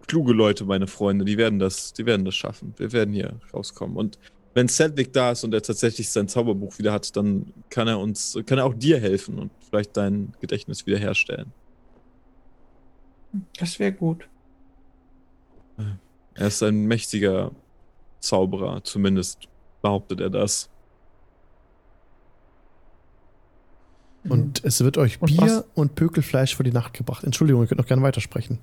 kluge 0.07 0.35
Leute, 0.35 0.67
meine 0.67 0.87
Freunde. 0.87 1.25
Die 1.25 1.39
werden 1.39 1.59
das, 1.59 1.95
die 1.95 2.05
werden 2.05 2.27
das 2.27 2.35
schaffen. 2.35 2.75
Wir 2.77 2.93
werden 2.93 3.15
hier 3.15 3.41
rauskommen. 3.55 3.97
Und 3.97 4.19
wenn 4.57 4.71
Cedric 4.71 5.13
da 5.13 5.33
ist 5.33 5.45
und 5.45 5.53
er 5.53 5.61
tatsächlich 5.61 6.09
sein 6.09 6.29
Zauberbuch 6.29 6.79
wieder 6.79 6.91
hat, 6.91 7.15
dann 7.15 7.53
kann 7.69 7.89
er 7.89 7.99
uns, 7.99 8.39
kann 8.47 8.57
er 8.57 8.65
auch 8.65 8.73
dir 8.73 8.99
helfen 8.99 9.39
und 9.39 9.53
vielleicht 9.69 9.95
dein 9.99 10.33
Gedächtnis 10.41 10.87
wiederherstellen. 10.87 11.53
Das 13.59 13.79
wäre 13.79 13.93
gut. 13.93 14.27
Er 16.33 16.47
ist 16.47 16.63
ein 16.63 16.87
mächtiger 16.87 17.51
Zauberer, 18.21 18.83
zumindest 18.83 19.47
behauptet 19.83 20.21
er 20.21 20.31
das. 20.31 20.71
Und 24.27 24.65
es 24.65 24.83
wird 24.83 24.97
euch 24.97 25.21
Und 25.21 25.37
Bier 25.37 25.43
was? 25.43 25.65
und 25.75 25.97
Pökelfleisch 25.97 26.57
für 26.57 26.65
die 26.65 26.73
Nacht 26.73 26.95
gebracht. 26.95 27.25
Entschuldigung, 27.25 27.61
ihr 27.61 27.69
könnt 27.69 27.79
noch 27.79 27.87
gerne 27.87 28.01
weitersprechen. 28.01 28.59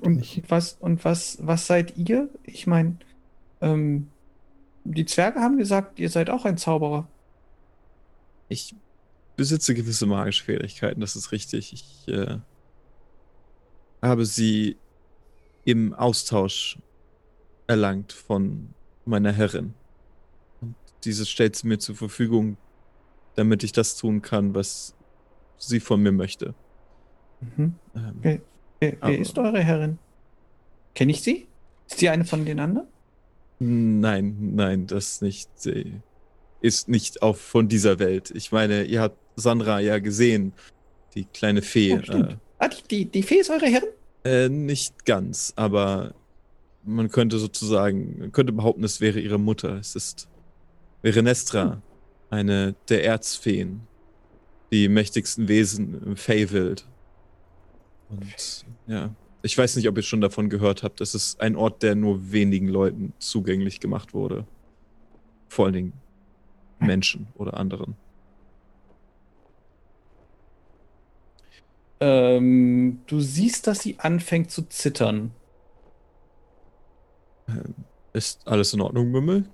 Und 0.00 0.24
was, 0.48 0.78
und 0.80 1.04
was, 1.04 1.36
was 1.42 1.66
seid 1.66 1.98
ihr? 1.98 2.30
Ich 2.44 2.66
meine, 2.66 2.96
ähm, 3.60 4.08
die 4.94 5.04
Zwerge 5.04 5.40
haben 5.40 5.58
gesagt, 5.58 5.98
ihr 5.98 6.10
seid 6.10 6.30
auch 6.30 6.44
ein 6.44 6.56
Zauberer. 6.56 7.08
Ich 8.48 8.74
besitze 9.36 9.74
gewisse 9.74 10.06
magische 10.06 10.44
Fähigkeiten, 10.44 11.00
das 11.00 11.16
ist 11.16 11.32
richtig. 11.32 11.72
Ich 11.72 12.08
äh, 12.08 12.38
habe 14.02 14.26
sie 14.26 14.76
im 15.64 15.94
Austausch 15.94 16.78
erlangt 17.66 18.12
von 18.12 18.74
meiner 19.04 19.32
Herrin. 19.32 19.74
Und 20.60 20.74
diese 21.04 21.26
stellt 21.26 21.56
sie 21.56 21.68
mir 21.68 21.78
zur 21.78 21.94
Verfügung, 21.96 22.56
damit 23.36 23.62
ich 23.62 23.72
das 23.72 23.96
tun 23.96 24.22
kann, 24.22 24.54
was 24.54 24.94
sie 25.58 25.80
von 25.80 26.02
mir 26.02 26.12
möchte. 26.12 26.54
Mhm. 27.40 27.74
Ähm. 27.94 28.18
Wer, 28.20 28.40
wer 28.80 28.96
Aber- 29.00 29.16
ist 29.16 29.38
eure 29.38 29.60
Herrin? 29.60 29.98
Kenne 30.94 31.12
ich 31.12 31.22
sie? 31.22 31.46
Ist 31.88 31.98
sie 31.98 32.08
eine 32.08 32.24
von 32.24 32.44
den 32.44 32.58
anderen? 32.60 32.88
Nein, 33.60 34.54
nein, 34.54 34.86
das 34.86 35.20
nicht. 35.20 35.48
Sie 35.54 36.00
ist 36.62 36.88
nicht 36.88 37.22
auf 37.22 37.40
von 37.40 37.68
dieser 37.68 37.98
Welt. 37.98 38.30
Ich 38.34 38.52
meine, 38.52 38.84
ihr 38.84 39.00
habt 39.02 39.18
Sandra 39.36 39.80
ja 39.80 39.98
gesehen, 39.98 40.52
die 41.14 41.24
kleine 41.26 41.62
Fee. 41.62 41.94
Oh, 41.98 42.02
stimmt. 42.02 42.32
äh, 42.32 42.36
Ah, 42.58 42.68
die, 42.68 42.82
die, 42.88 43.04
die 43.06 43.22
Fee 43.22 43.36
ist 43.36 43.50
eure 43.50 43.66
Herrin? 43.66 43.88
Äh, 44.24 44.48
nicht 44.50 45.06
ganz, 45.06 45.52
aber 45.56 46.14
man 46.84 47.10
könnte 47.10 47.38
sozusagen, 47.38 48.18
man 48.18 48.32
könnte 48.32 48.52
behaupten, 48.52 48.84
es 48.84 49.00
wäre 49.00 49.20
ihre 49.20 49.38
Mutter. 49.38 49.78
Es 49.78 49.94
ist 49.94 50.28
wäre 51.02 51.22
Nestra, 51.22 51.80
eine 52.28 52.74
der 52.90 53.04
Erzfeen, 53.04 53.82
die 54.70 54.88
mächtigsten 54.88 55.48
Wesen 55.48 56.02
im 56.04 56.16
Feywild. 56.16 56.86
Und 58.10 58.64
ja, 58.86 59.14
ich 59.42 59.56
weiß 59.56 59.76
nicht, 59.76 59.88
ob 59.88 59.96
ihr 59.96 60.02
schon 60.02 60.20
davon 60.20 60.48
gehört 60.50 60.82
habt. 60.82 61.00
Es 61.00 61.14
ist 61.14 61.40
ein 61.40 61.56
Ort, 61.56 61.82
der 61.82 61.94
nur 61.94 62.32
wenigen 62.32 62.68
Leuten 62.68 63.12
zugänglich 63.18 63.80
gemacht 63.80 64.14
wurde. 64.14 64.46
Vor 65.48 65.66
allen 65.66 65.74
Dingen 65.74 65.92
Menschen 66.78 67.28
oder 67.36 67.54
anderen. 67.56 67.96
Ähm, 72.00 73.02
du 73.06 73.20
siehst, 73.20 73.66
dass 73.66 73.80
sie 73.80 73.98
anfängt 73.98 74.50
zu 74.50 74.62
zittern. 74.68 75.32
Ähm, 77.48 77.74
Ist 78.12 78.46
alles 78.46 78.72
in 78.72 78.80
Ordnung, 78.80 79.10
Mümmel? 79.10 79.44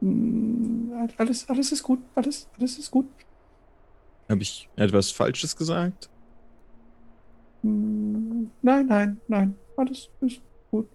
Hm, 0.00 1.10
Alles, 1.16 1.48
alles 1.48 1.72
ist 1.72 1.82
gut. 1.82 2.00
Alles, 2.14 2.48
alles 2.58 2.78
ist 2.78 2.90
gut. 2.90 3.06
Habe 4.28 4.42
ich 4.42 4.68
etwas 4.76 5.10
Falsches 5.10 5.56
gesagt? 5.56 6.08
Hm, 7.62 8.50
Nein, 8.62 8.86
nein, 8.86 9.20
nein. 9.28 9.54
Alles 9.76 10.08
ist 10.20 10.40
gut. 10.70 10.88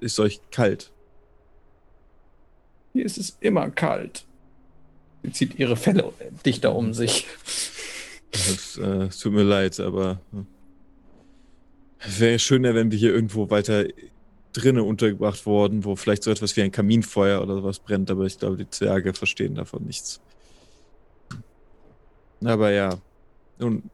Ist 0.00 0.18
euch 0.20 0.40
kalt? 0.50 0.90
Hier 2.92 3.04
ist 3.04 3.18
es 3.18 3.36
immer 3.40 3.70
kalt. 3.70 4.24
Sie 5.22 5.32
zieht 5.32 5.58
ihre 5.58 5.76
Felle 5.76 6.12
dichter 6.44 6.74
um 6.74 6.92
sich. 6.94 7.26
Es 8.32 8.76
äh, 8.78 9.08
tut 9.08 9.32
mir 9.32 9.42
leid, 9.44 9.78
aber 9.80 10.20
wäre 12.18 12.38
schöner, 12.38 12.74
wenn 12.74 12.90
wir 12.90 12.98
hier 12.98 13.14
irgendwo 13.14 13.50
weiter 13.50 13.84
drinnen 14.52 14.82
untergebracht 14.82 15.46
worden, 15.46 15.84
wo 15.84 15.96
vielleicht 15.96 16.22
so 16.24 16.30
etwas 16.30 16.56
wie 16.56 16.62
ein 16.62 16.72
Kaminfeuer 16.72 17.40
oder 17.42 17.56
sowas 17.56 17.78
brennt, 17.78 18.10
aber 18.10 18.24
ich 18.24 18.38
glaube, 18.38 18.56
die 18.56 18.68
Zwerge 18.68 19.14
verstehen 19.14 19.54
davon 19.54 19.84
nichts. 19.84 20.20
Aber 22.44 22.70
ja. 22.70 22.98
Und, 23.62 23.90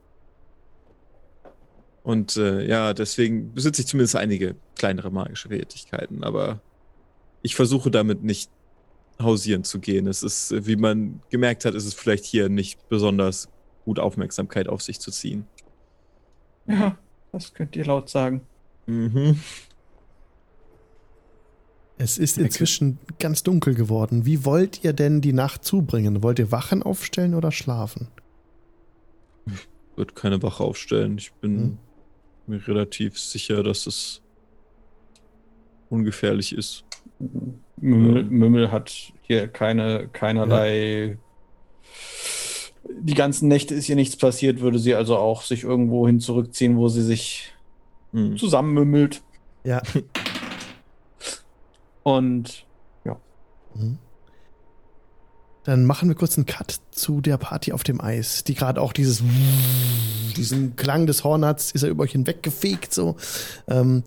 und 2.03 2.37
äh, 2.37 2.66
ja, 2.66 2.95
deswegen 2.95 3.53
besitze 3.55 3.83
ich 3.83 3.89
zumindest 3.89 4.16
einige 4.16 4.57
kleinere 4.77 5.11
magische 5.11 5.49
Fähigkeiten, 5.49 6.25
aber 6.25 6.61
ich 7.43 7.55
versuche 7.55 7.91
damit 7.91 8.23
nicht 8.23 8.51
hausieren 9.21 9.64
zu 9.64 9.81
gehen. 9.81 10.07
Es 10.07 10.23
ist, 10.23 10.66
wie 10.66 10.77
man 10.77 11.21
gemerkt 11.31 11.64
hat, 11.64 11.75
ist 11.75 11.87
es 11.87 11.95
vielleicht 11.95 12.25
hier 12.25 12.49
nicht 12.49 12.89
besonders 12.89 13.49
gut 13.85 13.99
Aufmerksamkeit 13.99 14.69
auf 14.69 14.83
sich 14.83 15.01
zu 15.01 15.11
ziehen. 15.11 15.47
Ja, 16.66 16.99
das 17.33 17.55
könnt 17.55 17.75
ihr 17.77 17.85
laut 17.85 18.09
sagen. 18.09 18.43
Mhm. 18.87 19.41
Es 22.01 22.16
ist 22.16 22.39
inzwischen 22.39 22.99
ganz 23.19 23.43
dunkel 23.43 23.75
geworden. 23.75 24.25
Wie 24.25 24.45
wollt 24.45 24.85
ihr 24.85 24.93
denn 24.93 25.21
die 25.21 25.33
Nacht 25.33 25.64
zubringen? 25.64 26.23
Wollt 26.23 26.39
ihr 26.39 26.53
Wachen 26.53 26.83
aufstellen 26.83 27.35
oder 27.35 27.51
schlafen? 27.51 28.07
Wird 29.99 30.15
keine 30.15 30.41
Wache 30.45 30.63
aufstellen. 30.63 31.19
Ich 31.19 31.33
bin 31.33 31.59
Hm. 31.59 31.79
mir 32.47 32.69
relativ 32.69 33.19
sicher, 33.19 33.65
dass 33.65 33.87
es 33.89 34.23
ungefährlich 35.91 36.55
ist. 36.55 36.85
Mümmel, 37.77 38.23
Ja. 38.23 38.29
Mümmel 38.31 38.71
hat 38.71 38.93
hier 39.23 39.49
keine, 39.49 40.07
keinerlei. 40.09 41.19
Die 43.01 43.15
ganzen 43.15 43.49
Nächte 43.49 43.75
ist 43.75 43.89
ihr 43.89 43.97
nichts 43.97 44.17
passiert, 44.17 44.61
würde 44.61 44.79
sie 44.79 44.95
also 44.95 45.17
auch 45.17 45.43
sich 45.43 45.65
irgendwo 45.65 46.07
hin 46.07 46.21
zurückziehen, 46.21 46.77
wo 46.77 46.87
sie 46.89 47.03
sich 47.03 47.53
Hm. 48.13 48.37
zusammenmümmelt. 48.39 49.23
Ja. 49.65 49.83
Und 52.05 52.65
Mhm. 53.75 53.99
Dann 55.69 55.85
machen 55.85 56.09
wir 56.09 56.16
kurz 56.16 56.39
einen 56.39 56.47
Cut 56.47 56.81
zu 56.93 57.21
der 57.21 57.37
Party 57.37 57.75
auf 57.75 57.83
dem 57.83 58.01
Eis, 58.01 58.43
die 58.43 58.55
gerade 58.55 58.81
auch 58.81 58.95
dieses 58.95 59.23
diesen 60.39 60.77
Klang 60.77 61.07
des 61.07 61.25
Hornats 61.25 61.73
ist 61.73 61.83
er 61.83 61.91
über 61.91 62.05
euch 62.05 62.12
hinweggefegt 62.12 62.95
so. 62.95 63.16
Ähm, 63.69 64.03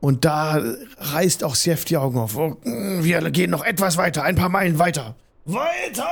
und 0.00 0.24
da 0.24 0.60
reißt 0.98 1.44
auch 1.44 1.54
Sjef 1.54 1.84
die 1.84 1.96
Augen 1.96 2.18
auf. 2.18 2.36
Oh, 2.36 2.56
wir 2.64 3.20
gehen 3.30 3.52
noch 3.52 3.64
etwas 3.64 3.98
weiter, 3.98 4.24
ein 4.24 4.34
paar 4.34 4.48
Meilen 4.48 4.80
weiter. 4.80 5.14
Weiter! 5.44 6.08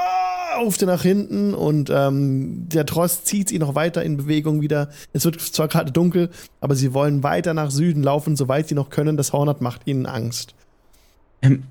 Ruft 0.61 0.81
er 0.83 0.87
nach 0.87 1.03
hinten 1.03 1.55
und 1.55 1.91
ähm, 1.91 2.69
der 2.69 2.87
Tross 2.87 3.25
zieht 3.25 3.49
sie 3.49 3.59
noch 3.59 3.75
weiter 3.75 4.05
in 4.05 4.17
Bewegung 4.17 4.61
wieder. 4.61 4.91
Es 5.13 5.25
wird 5.25 5.41
zwar 5.41 5.67
gerade 5.67 5.91
dunkel, 5.91 6.31
aber 6.61 6.77
sie 6.77 6.95
wollen 6.95 7.25
weiter 7.25 7.53
nach 7.53 7.73
Süden 7.73 8.05
laufen, 8.05 8.37
soweit 8.37 8.69
sie 8.69 8.77
noch 8.77 8.91
können. 8.91 9.17
Das 9.17 9.33
Hornat 9.33 9.61
macht 9.61 9.89
ihnen 9.89 10.07
Angst. 10.07 10.55
Ähm, 11.43 11.65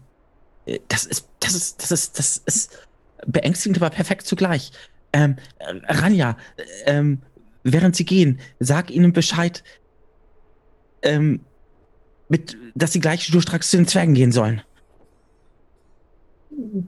äh, 0.65 0.79
das 0.89 1.05
ist, 1.05 1.25
das 1.39 1.55
ist, 1.55 1.81
das 1.81 1.91
ist, 1.91 2.19
das 2.19 2.41
ist 2.45 2.71
beängstigend, 3.25 3.77
aber 3.77 3.89
perfekt 3.89 4.27
zugleich. 4.27 4.71
Ähm, 5.13 5.37
äh, 5.59 5.93
Ranja, 5.93 6.37
äh, 6.57 6.63
ähm, 6.97 7.19
während 7.63 7.95
sie 7.95 8.05
gehen, 8.05 8.39
sag 8.59 8.91
ihnen 8.91 9.13
Bescheid, 9.13 9.63
ähm, 11.01 11.41
mit, 12.29 12.57
dass 12.75 12.93
sie 12.93 12.99
gleich 12.99 13.23
schnurstracks 13.23 13.71
zu 13.71 13.77
den 13.77 13.87
Zwergen 13.87 14.13
gehen 14.13 14.31
sollen. 14.31 14.61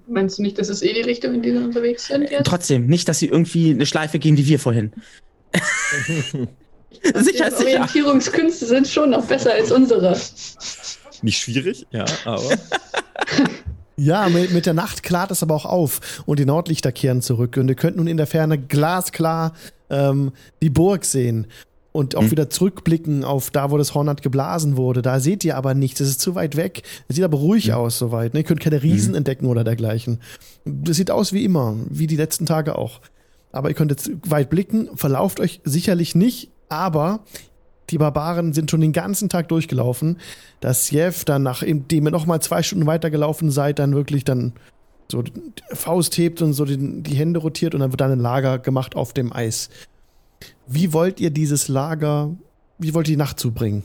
Meinst 0.07 0.39
du 0.39 0.41
nicht, 0.41 0.57
das 0.57 0.69
ist 0.69 0.81
eh 0.81 0.93
die 0.93 1.01
Richtung, 1.01 1.35
in 1.35 1.41
die 1.41 1.53
wir 1.53 1.61
unterwegs 1.61 2.07
sind 2.07 2.29
jetzt? 2.29 2.47
Trotzdem, 2.47 2.87
nicht, 2.87 3.07
dass 3.07 3.19
sie 3.19 3.27
irgendwie 3.27 3.71
eine 3.71 3.85
Schleife 3.85 4.17
gehen 4.19 4.35
wie 4.37 4.47
wir 4.47 4.59
vorhin. 4.59 4.91
sicher, 7.13 7.49
Die 7.49 7.55
sicher. 7.55 7.55
Orientierungskünste 7.57 8.65
sind 8.65 8.87
schon 8.87 9.11
noch 9.11 9.25
besser 9.25 9.53
als 9.53 9.71
unsere. 9.71 10.19
Nicht 11.21 11.37
schwierig, 11.39 11.85
ja, 11.91 12.05
aber 12.25 12.49
Ja, 13.99 14.29
mit, 14.29 14.51
mit 14.53 14.65
der 14.65 14.73
Nacht 14.73 15.03
klart 15.03 15.31
es 15.31 15.43
aber 15.43 15.55
auch 15.55 15.65
auf 15.65 16.23
und 16.25 16.39
die 16.39 16.45
Nordlichter 16.45 16.91
kehren 16.91 17.21
zurück 17.21 17.57
und 17.57 17.67
ihr 17.67 17.75
könnt 17.75 17.97
nun 17.97 18.07
in 18.07 18.17
der 18.17 18.27
Ferne 18.27 18.57
glasklar 18.57 19.53
ähm, 19.89 20.31
die 20.61 20.69
Burg 20.69 21.03
sehen 21.05 21.47
und 21.91 22.15
auch 22.15 22.21
Hm. 22.21 22.31
wieder 22.31 22.49
zurückblicken 22.49 23.23
auf 23.23 23.49
da, 23.49 23.71
wo 23.71 23.77
das 23.77 23.93
Hornat 23.95 24.21
geblasen 24.21 24.77
wurde. 24.77 25.01
Da 25.01 25.19
seht 25.19 25.43
ihr 25.43 25.57
aber 25.57 25.73
nichts, 25.73 25.99
es 25.99 26.09
ist 26.09 26.21
zu 26.21 26.35
weit 26.35 26.55
weg. 26.55 26.83
Es 27.07 27.15
sieht 27.15 27.25
aber 27.25 27.37
ruhig 27.39 27.67
Hm. 27.67 27.73
aus 27.75 27.97
soweit. 27.99 28.33
Ne? 28.33 28.41
Ihr 28.41 28.43
könnt 28.45 28.59
keine 28.61 28.81
Riesen 28.83 29.15
entdecken 29.15 29.47
oder 29.47 29.63
dergleichen. 29.63 30.19
Das 30.65 30.97
sieht 30.97 31.11
aus 31.11 31.33
wie 31.33 31.43
immer, 31.43 31.75
wie 31.89 32.07
die 32.07 32.15
letzten 32.15 32.45
Tage 32.45 32.77
auch. 32.77 33.01
Aber 33.51 33.69
ihr 33.69 33.75
könnt 33.75 33.91
jetzt 33.91 34.11
weit 34.29 34.49
blicken, 34.51 34.89
verlauft 34.95 35.39
euch 35.39 35.59
sicherlich 35.63 36.13
nicht, 36.13 36.51
aber 36.69 37.21
die 37.89 37.97
Barbaren 37.97 38.53
sind 38.53 38.71
schon 38.71 38.81
den 38.81 38.93
ganzen 38.93 39.29
Tag 39.29 39.49
durchgelaufen, 39.49 40.17
dass 40.59 40.91
Jeff 40.91 41.25
dann, 41.25 41.43
nachdem 41.43 41.85
ihr 41.89 42.11
nochmal 42.11 42.41
zwei 42.41 42.63
Stunden 42.63 42.85
weitergelaufen 42.85 43.51
seid, 43.51 43.79
dann 43.79 43.95
wirklich 43.95 44.23
dann 44.23 44.53
so 45.11 45.21
die 45.23 45.33
Faust 45.73 46.17
hebt 46.17 46.41
und 46.41 46.53
so 46.53 46.65
die, 46.65 47.03
die 47.03 47.15
Hände 47.15 47.39
rotiert 47.39 47.73
und 47.73 47.81
dann 47.81 47.91
wird 47.91 48.01
dann 48.01 48.11
ein 48.11 48.19
Lager 48.19 48.59
gemacht 48.59 48.95
auf 48.95 49.13
dem 49.13 49.33
Eis. 49.33 49.69
Wie 50.67 50.93
wollt 50.93 51.19
ihr 51.19 51.31
dieses 51.31 51.67
Lager, 51.67 52.35
wie 52.77 52.93
wollt 52.93 53.07
ihr 53.07 53.13
die 53.13 53.17
Nacht 53.17 53.39
zubringen? 53.39 53.83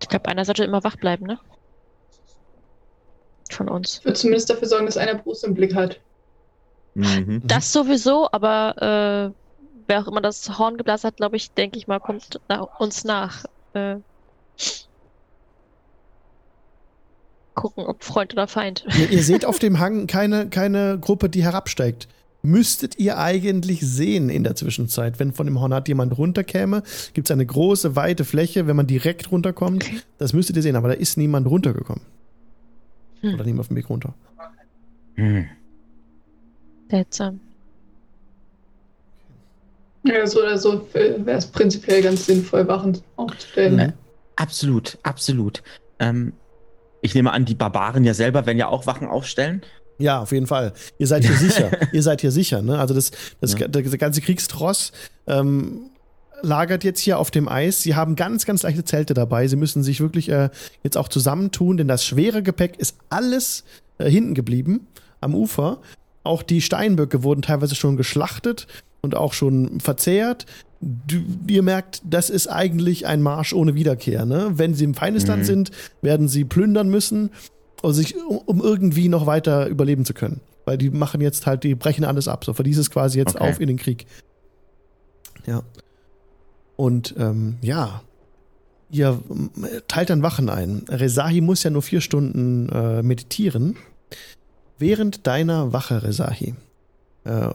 Ich 0.00 0.08
glaube, 0.08 0.28
einer 0.28 0.44
sollte 0.44 0.64
immer 0.64 0.84
wach 0.84 0.96
bleiben, 0.96 1.26
ne? 1.26 1.38
Von 3.50 3.68
uns. 3.68 3.98
Ich 3.98 4.04
würde 4.04 4.18
zumindest 4.18 4.50
dafür 4.50 4.68
sorgen, 4.68 4.86
dass 4.86 4.96
einer 4.96 5.14
Brust 5.14 5.44
im 5.44 5.54
Blick 5.54 5.74
hat. 5.74 6.00
Mhm. 6.96 7.42
Das 7.44 7.72
sowieso, 7.72 8.28
aber 8.32 9.32
äh, 9.32 9.34
wer 9.86 10.00
auch 10.00 10.08
immer 10.08 10.20
das 10.20 10.58
Horn 10.58 10.76
geblasen 10.76 11.08
hat, 11.08 11.16
glaube 11.16 11.36
ich, 11.36 11.50
denke 11.52 11.78
ich 11.78 11.86
mal, 11.86 12.00
kommt 12.00 12.40
nach 12.48 12.80
uns 12.80 13.04
nach. 13.04 13.44
Äh, 13.74 13.96
gucken, 17.54 17.84
ob 17.84 18.04
Freund 18.04 18.32
oder 18.32 18.46
Feind. 18.46 18.84
Ihr, 18.98 19.10
ihr 19.10 19.22
seht 19.22 19.44
auf 19.46 19.58
dem 19.58 19.80
Hang 19.80 20.06
keine, 20.06 20.48
keine 20.48 20.98
Gruppe, 21.00 21.28
die 21.28 21.42
herabsteigt. 21.42 22.08
Müsstet 22.42 22.98
ihr 22.98 23.18
eigentlich 23.18 23.80
sehen 23.80 24.28
in 24.28 24.44
der 24.44 24.54
Zwischenzeit, 24.54 25.18
wenn 25.18 25.32
von 25.32 25.46
dem 25.46 25.58
Hornat 25.58 25.88
jemand 25.88 26.16
runterkäme, 26.16 26.84
gibt 27.12 27.26
es 27.26 27.32
eine 27.32 27.44
große, 27.44 27.96
weite 27.96 28.24
Fläche, 28.24 28.68
wenn 28.68 28.76
man 28.76 28.86
direkt 28.86 29.32
runterkommt. 29.32 29.84
Okay. 29.84 30.00
Das 30.18 30.32
müsstet 30.32 30.54
ihr 30.54 30.62
sehen, 30.62 30.76
aber 30.76 30.88
da 30.88 30.94
ist 30.94 31.16
niemand 31.16 31.48
runtergekommen. 31.48 32.04
Hm. 33.22 33.34
Oder 33.34 33.44
niemand 33.44 33.60
auf 33.60 33.68
dem 33.68 33.76
Weg 33.76 33.90
runter. 33.90 34.14
Hm. 35.16 35.46
Seltsam. 36.90 37.40
Ja, 40.04 40.26
so 40.26 40.40
oder 40.40 40.56
so 40.56 40.86
wäre 40.92 41.38
es 41.38 41.46
prinzipiell 41.46 42.02
ganz 42.02 42.26
sinnvoll, 42.26 42.68
Wachen 42.68 42.98
aufzustellen. 43.16 43.76
Mhm. 43.76 43.92
Absolut, 44.36 44.98
absolut. 45.02 45.62
Ähm, 45.98 46.32
ich 47.02 47.14
nehme 47.14 47.32
an, 47.32 47.44
die 47.44 47.54
Barbaren 47.54 48.04
ja 48.04 48.14
selber 48.14 48.46
werden 48.46 48.58
ja 48.58 48.68
auch 48.68 48.86
Wachen 48.86 49.08
aufstellen. 49.08 49.62
Ja, 49.98 50.20
auf 50.20 50.30
jeden 50.32 50.46
Fall. 50.46 50.74
Ihr 50.98 51.06
seid 51.06 51.24
hier 51.24 51.34
sicher. 51.36 51.70
Ihr 51.92 52.02
seid 52.02 52.20
hier 52.20 52.30
sicher. 52.30 52.62
Ne? 52.62 52.78
Also 52.78 52.94
das, 52.94 53.10
das, 53.40 53.58
Ja. 53.58 53.66
der, 53.66 53.82
der 53.82 53.98
ganze 53.98 54.20
Kriegstross 54.20 54.92
ähm, 55.26 55.90
lagert 56.42 56.84
jetzt 56.84 57.00
hier 57.00 57.18
auf 57.18 57.30
dem 57.30 57.48
Eis. 57.48 57.82
Sie 57.82 57.94
haben 57.94 58.14
ganz, 58.14 58.44
ganz 58.44 58.62
leichte 58.62 58.84
Zelte 58.84 59.14
dabei. 59.14 59.48
Sie 59.48 59.56
müssen 59.56 59.82
sich 59.82 60.00
wirklich 60.00 60.28
äh, 60.28 60.50
jetzt 60.84 60.96
auch 60.96 61.08
zusammentun, 61.08 61.78
denn 61.78 61.88
das 61.88 62.04
schwere 62.04 62.42
Gepäck 62.42 62.78
ist 62.78 62.96
alles 63.08 63.64
äh, 63.98 64.08
hinten 64.10 64.34
geblieben 64.34 64.86
am 65.20 65.34
Ufer. 65.34 65.78
Auch 66.26 66.42
die 66.42 66.60
Steinböcke 66.60 67.22
wurden 67.22 67.42
teilweise 67.42 67.74
schon 67.74 67.96
geschlachtet 67.96 68.66
und 69.00 69.14
auch 69.14 69.32
schon 69.32 69.80
verzehrt. 69.80 70.44
Du, 70.80 71.16
ihr 71.46 71.62
merkt, 71.62 72.02
das 72.04 72.28
ist 72.28 72.48
eigentlich 72.48 73.06
ein 73.06 73.22
Marsch 73.22 73.52
ohne 73.54 73.74
Wiederkehr. 73.74 74.26
Ne? 74.26 74.50
Wenn 74.54 74.74
sie 74.74 74.84
im 74.84 74.94
Feindesland 74.94 75.42
Mhm. 75.42 75.46
sind, 75.46 75.70
werden 76.02 76.28
sie 76.28 76.44
plündern 76.44 76.88
müssen, 76.88 77.30
um, 77.82 77.92
sich, 77.92 78.14
um, 78.46 78.60
irgendwie 78.60 79.08
noch 79.08 79.26
weiter 79.26 79.66
überleben 79.68 80.04
zu 80.04 80.12
können. 80.12 80.40
Weil 80.66 80.76
die 80.76 80.90
machen 80.90 81.20
jetzt 81.20 81.46
halt, 81.46 81.62
die 81.64 81.74
brechen 81.74 82.04
alles 82.04 82.28
ab. 82.28 82.44
So 82.44 82.52
verließ 82.52 82.76
es 82.78 82.90
quasi 82.90 83.18
jetzt 83.18 83.36
Okay. 83.36 83.48
auf 83.50 83.60
in 83.60 83.68
den 83.68 83.76
Krieg. 83.78 84.06
Ja. 85.46 85.62
Und 86.76 87.14
ähm, 87.18 87.56
ja, 87.62 88.02
ihr 88.90 89.18
ähm, 89.30 89.50
teilt 89.88 90.10
dann 90.10 90.22
Wachen 90.22 90.48
ein. 90.50 90.84
Rezahi 90.88 91.40
muss 91.40 91.62
ja 91.62 91.70
nur 91.70 91.82
vier 91.82 92.00
Stunden 92.00 92.68
äh, 92.68 93.02
meditieren. 93.02 93.76
Während 94.78 95.26
deiner 95.26 95.72
Wache, 95.72 96.02
Rezahi, 96.02 96.54
äh, 97.24 97.48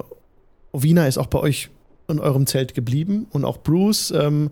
Ovina 0.72 1.08
ist 1.08 1.18
auch 1.18 1.28
bei 1.28 1.40
euch 1.40 1.70
in 2.08 2.20
eurem 2.20 2.48
Zelt 2.48 2.74
geblieben 2.74 3.28
und 3.32 3.46
auch 3.46 3.58
Bruce 3.58 4.12
ähm, 4.12 4.52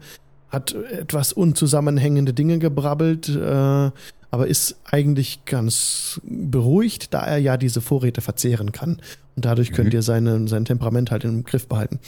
hat 0.49 0.73
etwas 0.73 1.33
unzusammenhängende 1.33 2.33
Dinge 2.33 2.59
gebrabbelt, 2.59 3.29
äh, 3.29 3.91
aber 4.31 4.47
ist 4.47 4.77
eigentlich 4.85 5.45
ganz 5.45 6.21
beruhigt, 6.23 7.13
da 7.13 7.25
er 7.25 7.37
ja 7.37 7.57
diese 7.57 7.81
Vorräte 7.81 8.21
verzehren 8.21 8.71
kann. 8.71 9.01
Und 9.35 9.45
dadurch 9.45 9.71
könnt 9.71 9.89
Mhm. 9.89 9.93
ihr 9.93 10.01
seine, 10.01 10.47
sein 10.47 10.65
Temperament 10.65 11.11
halt 11.11 11.23
im 11.23 11.43
Griff 11.43 11.67
behalten. 11.67 11.99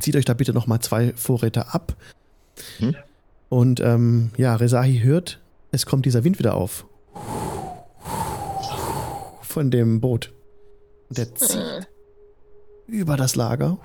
Zieht 0.00 0.16
euch 0.16 0.24
da 0.24 0.34
bitte 0.34 0.52
nochmal 0.52 0.80
zwei 0.80 1.12
Vorräte 1.14 1.74
ab. 1.74 1.96
Mhm. 2.78 2.94
Und 3.48 3.80
ähm, 3.80 4.30
ja, 4.36 4.56
Rezahi 4.56 5.00
hört, 5.00 5.40
es 5.72 5.86
kommt 5.86 6.06
dieser 6.06 6.24
Wind 6.24 6.38
wieder 6.38 6.54
auf. 6.54 6.86
Von 9.56 9.70
dem 9.70 10.02
Boot. 10.02 10.34
Und 11.08 11.16
der 11.16 11.34
zieht 11.34 11.56
Äh, 11.56 11.80
über 12.88 13.16
das 13.16 13.36
Lager 13.36 13.78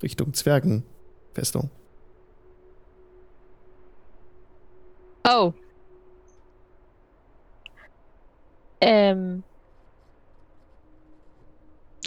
Richtung 0.00 0.32
Zwergenfestung. 0.32 1.70
Oh. 5.28 5.52
Ähm. 8.80 9.42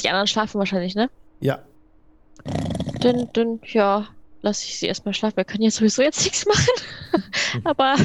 Die 0.01 0.07
anderen 0.07 0.27
schlafen 0.27 0.59
wahrscheinlich, 0.59 0.95
ne? 0.95 1.09
Ja, 1.41 1.61
Dann, 3.01 3.27
dann, 3.33 3.59
ja, 3.65 4.07
lass 4.41 4.63
ich 4.63 4.79
sie 4.79 4.85
erstmal 4.85 5.13
schlafen. 5.13 5.35
Wir 5.35 5.43
können 5.43 5.63
ja 5.65 5.71
sowieso 5.71 6.01
jetzt 6.01 6.23
nichts 6.23 6.45
machen. 6.45 7.25
Aber 7.65 7.97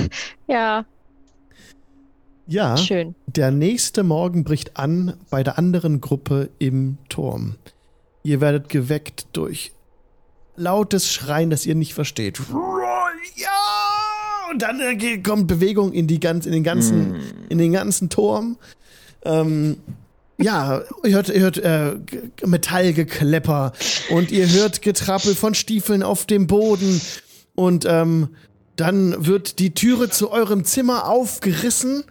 ja, 0.48 0.84
ja. 2.46 2.76
schön. 2.76 3.14
Der 3.26 3.50
nächste 3.50 4.02
Morgen 4.02 4.44
bricht 4.44 4.76
an 4.76 5.14
bei 5.30 5.42
der 5.42 5.58
anderen 5.58 6.00
Gruppe 6.00 6.50
im 6.58 6.98
Turm. 7.08 7.56
Ihr 8.22 8.40
werdet 8.40 8.68
geweckt 8.68 9.26
durch 9.32 9.72
lautes 10.56 11.10
Schreien, 11.10 11.50
das 11.50 11.66
ihr 11.66 11.74
nicht 11.74 11.94
versteht. 11.94 12.38
Ja! 13.36 13.48
Und 14.50 14.62
dann 14.62 14.80
äh, 14.80 15.18
kommt 15.18 15.48
Bewegung 15.48 15.92
in, 15.92 16.06
die 16.06 16.20
ganz, 16.20 16.46
in, 16.46 16.52
den 16.52 16.62
ganzen, 16.62 17.16
in 17.48 17.58
den 17.58 17.72
ganzen 17.72 18.08
Turm. 18.08 18.56
Ähm, 19.24 19.78
ja, 20.38 20.82
ihr 21.04 21.14
hört, 21.14 21.28
ihr 21.28 21.40
hört 21.40 21.58
äh, 21.58 21.96
Metallgeklepper 22.44 23.72
und 24.10 24.30
ihr 24.30 24.48
hört 24.48 24.82
Getrappel 24.82 25.34
von 25.34 25.54
Stiefeln 25.54 26.02
auf 26.02 26.26
dem 26.26 26.46
Boden. 26.46 27.00
Und 27.54 27.84
ähm, 27.88 28.28
dann 28.76 29.26
wird 29.26 29.58
die 29.58 29.74
Türe 29.74 30.10
zu 30.10 30.30
eurem 30.30 30.64
Zimmer 30.64 31.08
aufgerissen 31.08 32.04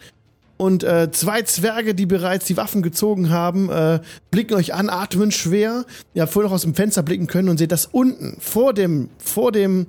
und 0.64 0.86
äh, 0.86 1.12
zwei 1.12 1.42
Zwerge, 1.42 1.94
die 1.94 2.06
bereits 2.06 2.46
die 2.46 2.56
Waffen 2.56 2.84
gezogen 2.84 3.30
haben, 3.32 3.70
äh, 3.70 4.00
blicken 4.32 4.54
euch 4.54 4.74
an, 4.74 4.90
atmen 4.90 5.30
schwer. 5.30 5.84
Ihr 6.14 6.22
habt 6.22 6.32
vorher 6.32 6.48
noch 6.48 6.56
aus 6.56 6.62
dem 6.62 6.74
Fenster 6.74 7.04
blicken 7.04 7.28
können 7.28 7.50
und 7.50 7.58
seht, 7.58 7.74
dass 7.74 7.86
unten 7.86 8.38
vor 8.40 8.74
dem, 8.74 9.10
vor 9.18 9.52
dem, 9.52 9.88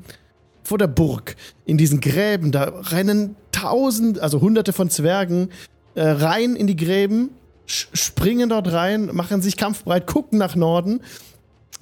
vor 0.64 0.78
der 0.78 0.88
Burg, 0.88 1.36
in 1.64 1.78
diesen 1.78 2.00
Gräben, 2.00 2.50
da 2.50 2.72
rennen 2.90 3.36
tausend, 3.52 4.18
also 4.18 4.40
hunderte 4.40 4.72
von 4.72 4.90
Zwergen 4.90 5.50
äh, 5.94 6.08
rein 6.08 6.56
in 6.56 6.66
die 6.66 6.74
Gräben, 6.74 7.30
springen 7.66 8.48
dort 8.48 8.72
rein, 8.72 9.10
machen 9.12 9.42
sich 9.42 9.56
kampfbereit, 9.56 10.08
gucken 10.08 10.40
nach 10.40 10.56
Norden. 10.56 11.02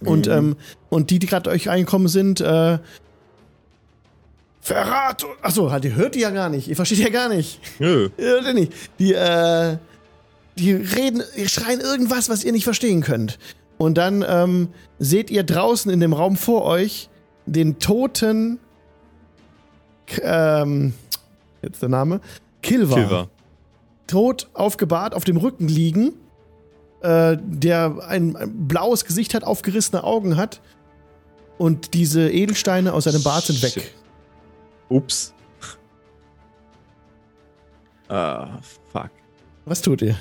Und, 0.05 0.29
ähm, 0.29 0.57
und 0.91 1.09
die, 1.09 1.19
die 1.19 1.29
gerade 1.29 1.49
euch 1.49 1.67
reingekommen 1.67 2.09
sind, 2.09 2.43
äh, 2.43 2.79
Verrat! 4.63 5.27
Achso, 5.43 5.73
halt, 5.73 5.85
ihr 5.85 5.97
hört 5.97 6.15
die 6.15 6.21
ja 6.21 6.31
gar 6.31 6.49
nicht. 6.49 6.69
Ihr 6.69 6.77
versteht 6.77 7.01
ja 7.01 7.09
gar 7.09 7.29
nicht. 7.29 7.61
Nö. 7.81 8.11
Ihr 8.17 8.25
hört 8.25 8.45
ja 8.45 8.53
nicht. 8.53 8.73
Die, 9.01 9.13
äh, 9.13 9.77
die 10.57 10.73
reden, 10.73 11.25
die 11.37 11.49
schreien 11.49 11.81
irgendwas, 11.81 12.29
was 12.29 12.45
ihr 12.45 12.53
nicht 12.53 12.63
verstehen 12.63 13.03
könnt. 13.03 13.41
Und 13.77 13.99
dann 13.99 14.25
ähm, 14.27 14.69
seht 15.01 15.33
ihr 15.33 15.43
draußen 15.43 15.91
in 15.91 15.99
dem 15.99 16.13
Raum 16.13 16.37
vor 16.37 16.63
euch 16.63 17.09
den 17.47 17.81
toten, 17.81 18.61
ähm, 20.23 20.95
jetzt 21.61 21.83
der 21.83 21.89
Name, 21.89 22.21
Kilva. 22.63 22.95
Kilver. 22.95 23.29
Tot 24.07 24.49
aufgebahrt 24.55 25.15
auf 25.15 25.25
dem 25.25 25.39
Rücken 25.39 25.67
liegen, 25.67 26.13
äh, 27.01 27.37
der 27.41 27.97
ein, 28.07 28.37
ein 28.37 28.69
blaues 28.69 29.05
Gesicht 29.05 29.35
hat, 29.35 29.43
aufgerissene 29.43 30.05
Augen 30.05 30.37
hat 30.37 30.61
und 31.59 31.95
diese 31.95 32.31
Edelsteine 32.31 32.93
aus 32.93 33.05
seinem 33.05 33.25
Bart 33.25 33.47
sind 33.47 33.61
weg. 33.61 33.73
Shit. 33.73 34.02
Ups. 34.93 35.33
Ah, 38.09 38.59
fuck. 38.93 39.11
Was 39.65 39.81
tut 39.81 40.03
ihr? 40.03 40.17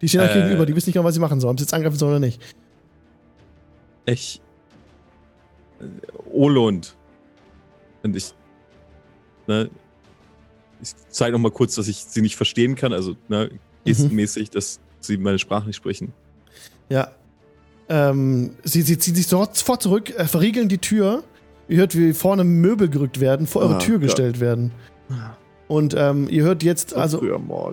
Die 0.00 0.08
stehen 0.08 0.20
euch 0.20 0.30
Äh. 0.30 0.42
gegenüber, 0.42 0.64
die 0.66 0.76
wissen 0.76 0.88
nicht 0.90 0.94
genau, 0.94 1.04
was 1.04 1.14
sie 1.14 1.20
machen 1.20 1.40
sollen, 1.40 1.52
ob 1.52 1.58
sie 1.58 1.64
jetzt 1.64 1.74
angreifen 1.74 1.96
sollen 1.96 2.12
oder 2.12 2.20
nicht. 2.20 2.40
Ich. 4.06 4.40
äh, 5.80 5.84
Olund. 6.32 6.94
Und 8.02 8.14
ich. 8.16 8.32
Ne, 9.48 9.70
ich 10.80 10.90
zeige 11.08 11.32
noch 11.32 11.40
mal 11.40 11.50
kurz, 11.50 11.74
dass 11.74 11.88
ich 11.88 11.96
sie 12.04 12.20
nicht 12.22 12.36
verstehen 12.36 12.76
kann, 12.76 12.92
also 12.92 13.16
ne, 13.28 13.50
gestenmäßig, 13.84 14.50
dass 14.50 14.78
sie 15.00 15.16
meine 15.16 15.38
Sprache 15.38 15.66
nicht 15.66 15.76
sprechen. 15.76 16.12
Ja. 16.88 17.10
Ähm, 17.88 18.54
sie, 18.62 18.82
sie 18.82 18.98
ziehen 18.98 19.14
sich 19.14 19.26
sofort 19.26 19.82
zurück, 19.82 20.10
äh, 20.10 20.26
verriegeln 20.26 20.68
die 20.68 20.78
Tür. 20.78 21.24
Ihr 21.68 21.78
hört, 21.78 21.96
wie 21.96 22.12
vorne 22.14 22.44
Möbel 22.44 22.88
gerückt 22.88 23.20
werden, 23.20 23.46
vor 23.46 23.62
eure 23.62 23.76
Ah, 23.76 23.78
Tür 23.78 23.96
Gott. 23.96 24.04
gestellt 24.04 24.40
werden. 24.40 24.72
Und 25.68 25.94
ähm, 25.98 26.28
ihr 26.30 26.44
hört 26.44 26.62
jetzt 26.62 26.96
also 26.96 27.20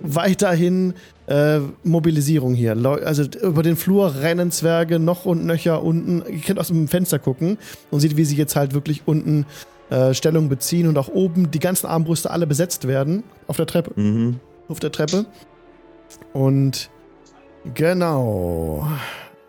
weiterhin 0.02 0.92
äh, 1.28 1.60
Mobilisierung 1.82 2.54
hier. 2.54 2.76
Also 3.04 3.24
über 3.42 3.62
den 3.62 3.76
Flur 3.76 4.16
rennen 4.20 4.50
Zwerge 4.50 4.98
noch 4.98 5.24
und 5.24 5.46
nöcher 5.46 5.82
unten. 5.82 6.22
Ihr 6.30 6.40
könnt 6.40 6.58
aus 6.58 6.68
dem 6.68 6.88
Fenster 6.88 7.18
gucken 7.18 7.56
und 7.90 8.00
seht, 8.00 8.18
wie 8.18 8.24
sie 8.26 8.36
jetzt 8.36 8.54
halt 8.54 8.74
wirklich 8.74 9.02
unten 9.06 9.46
äh, 9.88 10.12
Stellung 10.12 10.50
beziehen 10.50 10.88
und 10.88 10.98
auch 10.98 11.08
oben 11.08 11.50
die 11.50 11.58
ganzen 11.58 11.86
Armbrüste 11.86 12.30
alle 12.30 12.46
besetzt 12.46 12.86
werden 12.86 13.22
auf 13.46 13.56
der 13.56 13.66
Treppe. 13.66 13.98
Mhm. 13.98 14.40
auf 14.68 14.78
der 14.78 14.92
Treppe. 14.92 15.24
Und 16.34 16.90
genau. 17.74 18.86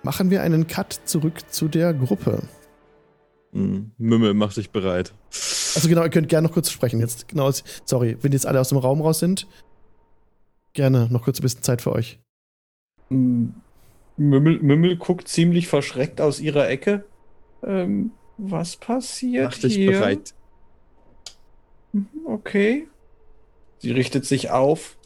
Machen 0.04 0.30
wir 0.30 0.42
einen 0.42 0.68
Cut 0.68 1.02
zurück 1.04 1.34
zu 1.50 1.68
der 1.68 1.94
Gruppe. 1.94 2.40
Mhm. 3.52 3.92
Mümmel, 3.98 4.34
mach 4.34 4.54
dich 4.54 4.70
bereit. 4.72 5.14
Also 5.76 5.88
genau, 5.90 6.04
ihr 6.04 6.10
könnt 6.10 6.30
gerne 6.30 6.48
noch 6.48 6.54
kurz 6.54 6.70
sprechen. 6.70 7.00
Jetzt 7.00 7.28
genau, 7.28 7.50
sorry, 7.86 8.18
wenn 8.22 8.32
jetzt 8.32 8.46
alle 8.46 8.60
aus 8.60 8.70
dem 8.70 8.78
Raum 8.78 9.02
raus 9.02 9.20
sind. 9.20 9.48
Gerne 10.74 11.08
noch 11.12 11.24
kurz 11.24 11.40
ein 11.40 11.44
bisschen 11.44 11.64
Zeit 11.64 11.82
für 11.82 11.92
euch. 11.94 12.20
M- 13.10 13.56
Mümmel, 14.18 14.60
Mümmel 14.60 14.98
guckt 14.98 15.28
ziemlich 15.28 15.68
verschreckt 15.68 16.20
aus 16.22 16.40
ihrer 16.40 16.68
Ecke. 16.70 17.06
Ähm, 17.64 18.12
was 18.38 18.76
passiert 18.76 19.52
Mach 19.52 19.58
dich 19.60 19.76
hier? 19.76 19.92
bereit. 19.92 20.34
Mhm, 21.94 22.08
Okay. 22.26 22.88
Sie 23.80 23.92
richtet 23.92 24.26
sich 24.26 24.50
auf, 24.50 24.98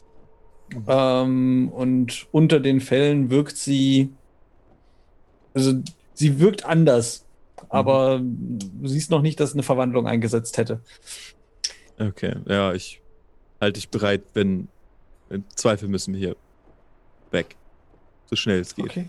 Ähm, 0.88 1.70
und 1.74 2.26
unter 2.32 2.58
den 2.58 2.80
Fällen 2.80 3.28
wirkt 3.28 3.58
sie. 3.58 4.08
Also, 5.52 5.74
sie 6.14 6.40
wirkt 6.40 6.64
anders. 6.64 7.26
Aber 7.68 8.20
du 8.22 8.88
siehst 8.88 9.10
noch 9.10 9.22
nicht, 9.22 9.40
dass 9.40 9.52
eine 9.52 9.62
Verwandlung 9.62 10.06
eingesetzt 10.06 10.58
hätte. 10.58 10.80
Okay, 11.98 12.36
ja, 12.46 12.72
ich 12.72 13.00
halte 13.60 13.74
dich 13.74 13.88
bereit, 13.88 14.22
wenn 14.34 14.68
im 15.30 15.44
Zweifel 15.54 15.88
müssen 15.88 16.14
wir 16.14 16.20
hier 16.20 16.36
weg. 17.30 17.56
So 18.26 18.36
schnell 18.36 18.60
es 18.60 18.74
geht. 18.74 18.86
Okay. 18.86 19.08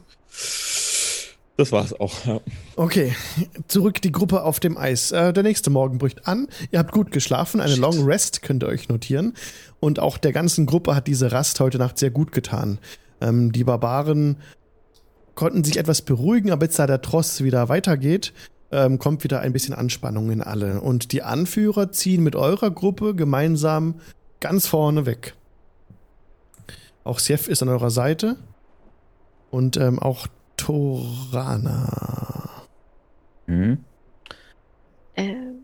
Das 1.56 1.72
war's 1.72 1.94
auch, 1.94 2.26
ja. 2.26 2.42
Okay, 2.76 3.16
zurück 3.68 4.02
die 4.02 4.12
Gruppe 4.12 4.44
auf 4.44 4.60
dem 4.60 4.76
Eis. 4.76 5.12
Äh, 5.12 5.34
der 5.34 5.44
nächste 5.44 5.70
Morgen 5.70 6.00
bricht 6.00 6.28
an. 6.28 6.48
Ihr 6.72 6.80
habt 6.80 6.92
gut 6.92 7.12
geschlafen, 7.12 7.62
eine 7.62 7.76
Long 7.76 8.04
Rest 8.04 8.42
könnt 8.42 8.64
ihr 8.64 8.68
euch 8.68 8.90
notieren. 8.90 9.34
Und 9.80 10.00
auch 10.00 10.18
der 10.18 10.34
ganzen 10.34 10.66
Gruppe 10.66 10.96
hat 10.96 11.06
diese 11.08 11.32
Rast 11.32 11.60
heute 11.60 11.78
Nacht 11.78 12.00
sehr 12.00 12.10
gut 12.10 12.32
getan. 12.32 12.80
Ähm, 13.22 13.52
die 13.52 13.64
Barbaren 13.64 14.38
konnten 15.36 15.64
sich 15.64 15.78
etwas 15.78 16.02
beruhigen, 16.02 16.52
aber 16.52 16.66
jetzt 16.66 16.80
da 16.80 16.88
der 16.88 17.02
Tross 17.02 17.44
wieder 17.44 17.70
weitergeht, 17.70 18.34
ähm, 18.72 19.00
kommt 19.00 19.24
wieder 19.24 19.42
ein 19.42 19.54
bisschen 19.54 19.74
Anspannung 19.74 20.32
in 20.32 20.42
alle. 20.42 20.82
Und 20.82 21.12
die 21.12 21.24
Anführer 21.24 21.92
ziehen 21.92 22.24
mit 22.24 22.36
eurer 22.36 22.72
Gruppe 22.72 23.16
gemeinsam 23.16 23.96
ganz 24.40 24.68
vorne 24.68 25.06
weg. 25.06 25.36
Auch 27.04 27.20
Sef 27.20 27.48
ist 27.48 27.62
an 27.62 27.70
eurer 27.70 27.92
Seite. 27.92 28.38
Und 29.52 29.78
ähm, 29.78 30.00
auch 30.00 30.28
Torana. 30.58 32.50
Mhm. 33.46 33.80
Ähm, 35.16 35.64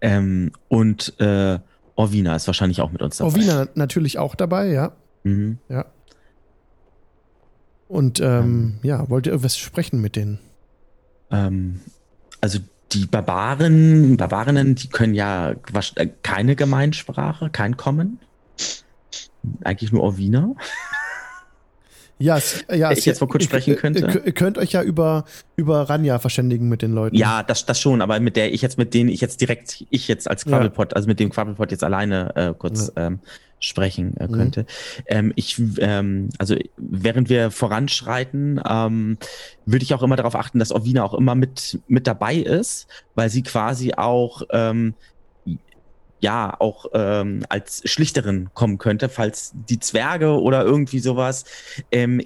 Ähm, 0.00 0.52
und 0.68 1.14
äh, 1.20 1.58
Orvina 1.94 2.34
ist 2.34 2.46
wahrscheinlich 2.46 2.80
auch 2.80 2.90
mit 2.90 3.02
uns 3.02 3.18
dabei. 3.18 3.30
Orvina 3.30 3.66
natürlich 3.74 4.18
auch 4.18 4.34
dabei, 4.34 4.68
ja. 4.68 4.92
Mhm. 5.24 5.58
Ja. 5.68 5.86
Und 7.88 8.20
ähm, 8.20 8.78
ja, 8.82 9.08
wollt 9.10 9.26
ihr 9.26 9.32
irgendwas 9.32 9.56
sprechen 9.58 10.00
mit 10.00 10.16
denen? 10.16 10.38
Ähm, 11.30 11.80
also 12.40 12.60
die 12.92 13.06
Barbaren, 13.06 14.16
Barbarinnen, 14.16 14.74
die 14.76 14.88
können 14.88 15.14
ja 15.14 15.54
äh, 15.96 16.08
keine 16.22 16.56
Gemeinsprache, 16.56 17.50
kein 17.50 17.76
Kommen. 17.76 18.18
Eigentlich 19.64 19.92
nur 19.92 20.02
Orvina. 20.02 20.54
Ja, 22.22 22.36
es, 22.36 22.66
ja, 22.70 22.90
Ich 22.92 23.06
jetzt 23.06 23.18
mal 23.22 23.28
kurz 23.28 23.44
sprechen 23.44 23.70
ihr- 23.70 23.76
könnte? 23.76 24.20
Ihr, 24.26 24.32
könnt 24.32 24.58
euch 24.58 24.72
ja 24.72 24.82
über, 24.82 25.24
über 25.56 25.88
Ranja 25.88 26.18
verständigen 26.18 26.68
mit 26.68 26.82
den 26.82 26.92
Leuten. 26.92 27.16
Ja, 27.16 27.42
das, 27.42 27.64
das 27.64 27.80
schon, 27.80 28.02
aber 28.02 28.20
mit 28.20 28.36
der 28.36 28.52
ich 28.52 28.60
jetzt, 28.60 28.76
mit 28.76 28.92
denen 28.92 29.08
ich 29.08 29.22
jetzt 29.22 29.40
direkt, 29.40 29.86
ich 29.88 30.06
jetzt 30.06 30.28
als 30.28 30.44
Ja. 30.44 30.50
Quabbelpot, 30.50 30.94
also 30.94 31.08
mit 31.08 31.18
dem 31.18 31.30
Quabbelpot 31.30 31.70
jetzt 31.70 31.82
alleine 31.82 32.36
äh, 32.36 32.52
kurz 32.52 32.92
ähm, 32.96 33.20
sprechen 33.60 34.16
äh, 34.16 34.26
Mhm. 34.26 34.32
könnte. 34.32 34.66
Ähm, 35.06 35.32
ich, 35.36 35.60
ähm, 35.78 36.30
also 36.38 36.56
während 36.76 37.28
wir 37.28 37.50
voranschreiten, 37.50 38.60
ähm, 38.68 39.18
würde 39.66 39.84
ich 39.84 39.94
auch 39.94 40.02
immer 40.02 40.16
darauf 40.16 40.34
achten, 40.34 40.58
dass 40.58 40.72
Orvina 40.72 41.04
auch 41.04 41.14
immer 41.14 41.34
mit, 41.34 41.78
mit 41.86 42.06
dabei 42.06 42.36
ist, 42.36 42.88
weil 43.14 43.30
sie 43.30 43.42
quasi 43.42 43.92
auch 43.94 44.42
ähm, 44.50 44.94
ja 46.20 46.54
auch 46.58 46.86
ähm, 46.92 47.44
als 47.48 47.82
Schlichterin 47.84 48.50
kommen 48.54 48.78
könnte, 48.78 49.08
falls 49.08 49.52
die 49.54 49.78
Zwerge 49.78 50.40
oder 50.40 50.64
irgendwie 50.64 50.98
sowas. 50.98 51.44
Ähm, 51.92 52.20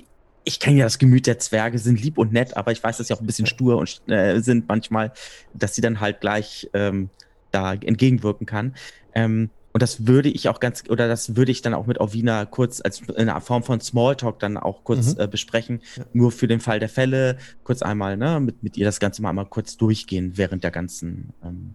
ich 0.44 0.60
kenne 0.60 0.78
ja 0.78 0.84
das 0.84 0.98
Gemüt 0.98 1.26
der 1.26 1.38
Zwerge, 1.38 1.78
sind 1.78 2.02
lieb 2.02 2.18
und 2.18 2.32
nett, 2.32 2.56
aber 2.56 2.70
ich 2.72 2.82
weiß, 2.82 2.98
dass 2.98 3.06
sie 3.06 3.14
auch 3.14 3.20
ein 3.20 3.26
bisschen 3.26 3.46
stur 3.46 3.78
und 3.78 4.02
äh, 4.08 4.40
sind 4.40 4.68
manchmal, 4.68 5.12
dass 5.54 5.74
sie 5.74 5.80
dann 5.80 6.00
halt 6.00 6.20
gleich 6.20 6.68
ähm, 6.74 7.08
da 7.50 7.72
entgegenwirken 7.72 8.46
kann. 8.46 8.74
Ähm, 9.14 9.50
und 9.74 9.82
das 9.82 10.06
würde 10.06 10.28
ich 10.30 10.48
auch 10.48 10.60
ganz, 10.60 10.84
oder 10.88 11.08
das 11.08 11.36
würde 11.36 11.50
ich 11.52 11.60
dann 11.60 11.74
auch 11.74 11.86
mit 11.86 11.98
Orvina 11.98 12.46
kurz 12.46 12.80
als 12.80 13.00
in 13.00 13.28
einer 13.28 13.40
Form 13.40 13.62
von 13.64 13.80
Smalltalk 13.80 14.38
dann 14.38 14.56
auch 14.56 14.84
kurz 14.84 15.14
Mhm. 15.16 15.20
äh, 15.20 15.26
besprechen. 15.26 15.82
Ja. 15.96 16.04
Nur 16.14 16.30
für 16.32 16.46
den 16.46 16.60
Fall 16.60 16.78
der 16.80 16.88
Fälle, 16.88 17.36
kurz 17.64 17.82
einmal, 17.82 18.16
ne, 18.16 18.38
mit, 18.40 18.62
mit 18.62 18.76
ihr 18.76 18.86
das 18.86 19.00
Ganze 19.00 19.20
mal 19.20 19.30
einmal 19.30 19.46
kurz 19.46 19.76
durchgehen 19.76 20.36
während 20.38 20.62
der 20.64 20.70
ganzen 20.70 21.34
ähm, 21.44 21.74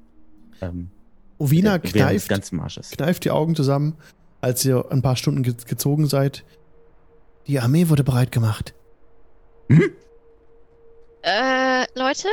ähm, 0.61 0.89
Ovina 1.37 1.71
während 1.71 1.83
des 1.85 1.91
kneift, 1.93 2.29
ganzen 2.29 2.55
Marsches. 2.55 2.91
kneift 2.91 3.25
die 3.25 3.31
Augen 3.31 3.55
zusammen, 3.55 3.95
als 4.41 4.63
ihr 4.65 4.85
ein 4.91 5.01
paar 5.01 5.15
Stunden 5.17 5.43
ge 5.43 5.53
gezogen 5.67 6.07
seid. 6.07 6.43
Die 7.47 7.59
Armee 7.59 7.89
wurde 7.89 8.03
bereit 8.05 8.31
gemacht. 8.31 8.73
äh, 11.21 11.85
Leute? 11.95 12.27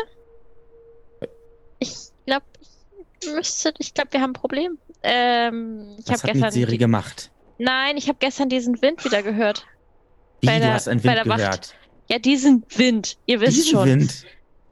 Ich 1.79 2.09
glaube, 2.27 2.45
ich 3.23 3.33
müsste, 3.33 3.73
ich 3.79 3.95
glaube, 3.95 4.13
wir 4.13 4.21
haben 4.21 4.31
ein 4.31 4.35
Problem. 4.35 4.79
Ähm, 5.09 5.97
ich 5.99 6.09
Was 6.09 6.23
habe 6.23 6.29
hat 6.29 6.33
gestern. 6.35 6.51
Siri 6.51 6.71
die- 6.73 6.79
gemacht? 6.79 7.31
Nein, 7.59 7.97
ich 7.97 8.09
habe 8.09 8.19
gestern 8.19 8.49
diesen 8.49 8.81
Wind 8.83 9.05
wieder 9.05 9.23
gehört. 9.23 9.65
Wie, 10.41 10.47
bei 10.49 10.55
du 10.55 10.61
der- 10.61 10.75
hast 10.75 10.89
einen 10.89 11.03
Wind 11.03 11.15
der 11.17 11.27
Wacht. 11.27 11.39
gehört? 11.39 11.75
Ja, 12.11 12.19
diesen 12.19 12.65
Wind. 12.77 13.17
Ihr 13.27 13.41
wisst 13.41 13.57
Diesen 13.57 13.71
schon. 13.73 13.89
Wind 13.89 14.27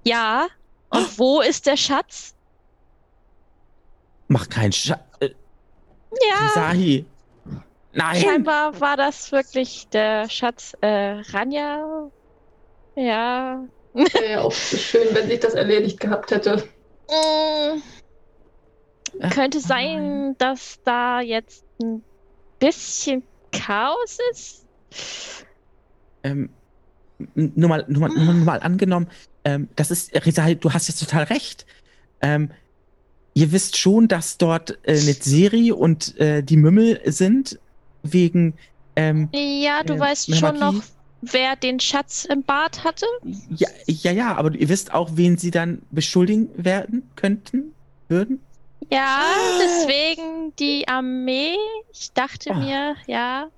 Ja. 0.04 0.46
Und 0.90 1.18
wo 1.18 1.40
ist 1.40 1.66
der 1.66 1.76
Schatz? 1.76 2.34
macht 4.28 4.50
keinen 4.50 4.72
Scha 4.72 4.98
äh, 5.20 5.30
Ja. 6.30 6.48
Sahi. 6.54 7.04
Nein. 7.92 8.20
Scheinbar 8.22 8.80
war 8.80 8.96
das 8.96 9.30
wirklich 9.32 9.86
der 9.92 10.28
Schatz 10.28 10.74
äh, 10.80 11.20
Ranja. 11.32 12.10
Ja. 12.96 13.64
Wäre 13.92 14.30
ja 14.30 14.40
auch 14.40 14.52
schön, 14.52 15.08
wenn 15.12 15.28
sich 15.28 15.38
das 15.40 15.54
erledigt 15.54 16.00
gehabt 16.00 16.30
hätte. 16.32 16.68
Mm, 17.08 17.80
könnte 19.30 19.60
sein, 19.60 20.34
dass 20.38 20.78
da 20.84 21.20
jetzt 21.20 21.64
ein 21.80 22.02
bisschen 22.58 23.22
Chaos 23.52 24.18
ist. 24.32 24.66
ähm, 26.22 26.50
nur 27.34 27.68
mal, 27.68 27.84
nur 27.88 28.00
mal, 28.00 28.08
nur 28.08 28.24
mal, 28.24 28.34
nur 28.34 28.44
mal 28.44 28.60
angenommen, 28.60 29.08
ähm, 29.44 29.68
das 29.76 29.90
ist, 29.90 30.12
Rizal, 30.26 30.56
du 30.56 30.72
hast 30.72 30.88
jetzt 30.88 30.98
total 31.00 31.24
recht. 31.24 31.66
Ähm, 32.20 32.50
ihr 33.34 33.52
wisst 33.52 33.76
schon, 33.76 34.08
dass 34.08 34.38
dort 34.38 34.78
äh, 34.86 34.94
Netzeri 35.00 35.72
und 35.72 36.18
äh, 36.18 36.42
die 36.42 36.56
Mümmel 36.56 37.00
sind, 37.04 37.58
wegen, 38.02 38.54
ähm, 38.96 39.28
Ja, 39.32 39.82
du 39.84 39.94
Äh, 39.94 40.00
weißt 40.00 40.28
mehr 40.30 40.38
schon 40.38 40.58
noch, 40.58 40.82
wer 41.22 41.56
den 41.56 41.80
Schatz 41.80 42.24
im 42.24 42.42
Bad 42.42 42.84
hatte? 42.84 43.06
ja, 43.22 43.68
ja, 43.86 44.12
ja, 44.12 44.34
aber 44.36 44.54
ihr 44.54 44.68
wisst 44.68 44.92
auch, 44.92 45.10
wen 45.14 45.36
sie 45.38 45.50
dann 45.50 45.82
beschuldigen 45.90 46.48
werden, 46.56 47.10
könnten, 47.16 47.74
würden? 48.08 48.40
Ja, 48.90 49.22
deswegen 49.60 50.54
die 50.56 50.86
Armee. 50.88 51.56
Ich 51.92 52.12
dachte 52.12 52.50
Oh. 52.50 52.54
mir, 52.54 52.96
ja. 53.06 53.48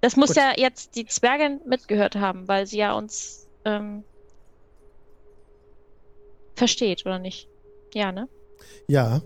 Das 0.00 0.16
muss 0.16 0.28
Gut. 0.28 0.36
ja 0.36 0.52
jetzt 0.56 0.94
die 0.96 1.06
Zwerge 1.06 1.60
mitgehört 1.66 2.14
haben, 2.16 2.46
weil 2.46 2.66
sie 2.66 2.78
ja 2.78 2.92
uns 2.92 3.48
ähm, 3.64 4.04
versteht, 6.54 7.04
oder 7.04 7.18
nicht? 7.18 7.48
Ja, 7.94 8.12
ne? 8.12 8.28
Ja. 8.86 9.20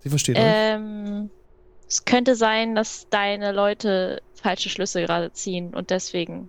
Sie 0.00 0.08
versteht 0.08 0.36
euch. 0.36 0.42
Ähm, 0.46 1.30
es 1.86 2.04
könnte 2.04 2.36
sein, 2.36 2.74
dass 2.74 3.06
deine 3.10 3.52
Leute 3.52 4.22
falsche 4.34 4.70
Schlüsse 4.70 5.02
gerade 5.02 5.32
ziehen 5.32 5.74
und 5.74 5.90
deswegen. 5.90 6.48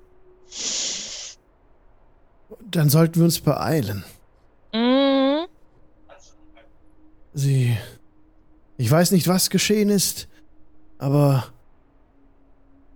Dann 2.69 2.89
sollten 2.89 3.15
wir 3.15 3.25
uns 3.25 3.39
beeilen. 3.41 4.03
Mm, 4.73 5.10
Sie. 7.33 7.77
Ich 8.77 8.89
weiß 8.89 9.11
nicht, 9.11 9.27
was 9.27 9.49
geschehen 9.49 9.89
ist, 9.89 10.27
aber 10.97 11.45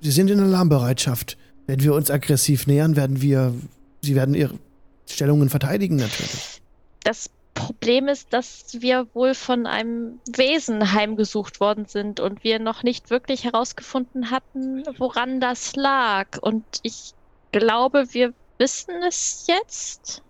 sie 0.02 0.12
sind 0.12 0.30
in 0.30 0.40
Alarmbereitschaft. 0.40 1.38
Wenn 1.68 1.82
wir 1.82 1.94
uns 1.94 2.12
aggressiv 2.12 2.68
nähern, 2.68 2.96
werden 2.96 3.22
wir. 3.22 3.54
Sie 4.02 4.16
werden 4.16 4.36
ihre 4.36 4.60
Stellungen 5.08 5.50
verteidigen, 5.50 5.96
natürlich. 5.96 6.62
das 7.04 7.30
Problem 7.54 8.10
ist, 8.10 8.34
dass 8.34 8.78
wir 8.82 9.08
wohl 9.14 9.34
von 9.34 9.66
einem 9.66 10.20
Wesen 10.28 10.92
heimgesucht 10.94 11.60
worden 11.62 11.86
sind 11.86 12.20
und 12.20 12.44
wir 12.44 12.60
noch 12.60 12.84
nicht 12.84 13.10
wirklich 13.10 13.46
herausgefunden 13.46 14.30
hatten, 14.30 14.84
woran 14.98 15.40
das 15.40 15.76
lag. 15.76 16.38
Und 16.42 16.66
ich 16.84 17.14
glaube, 17.52 18.08
wir 18.12 18.34
wissen 18.58 18.96
es 19.08 19.48
jetzt. 19.48 20.22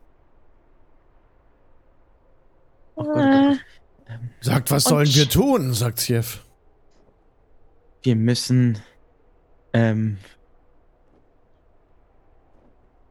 Oh 2.95 3.03
Gott, 3.03 3.15
oh 3.15 3.19
Gott. 3.19 3.57
Äh, 3.57 3.57
Sagt, 4.41 4.72
was 4.72 4.84
sollen 4.84 5.14
wir 5.14 5.30
tun? 5.30 5.73
sagt 5.73 6.02
Sjef. 6.02 6.41
Wir 8.03 8.15
müssen, 8.15 8.77
ähm, 9.73 10.18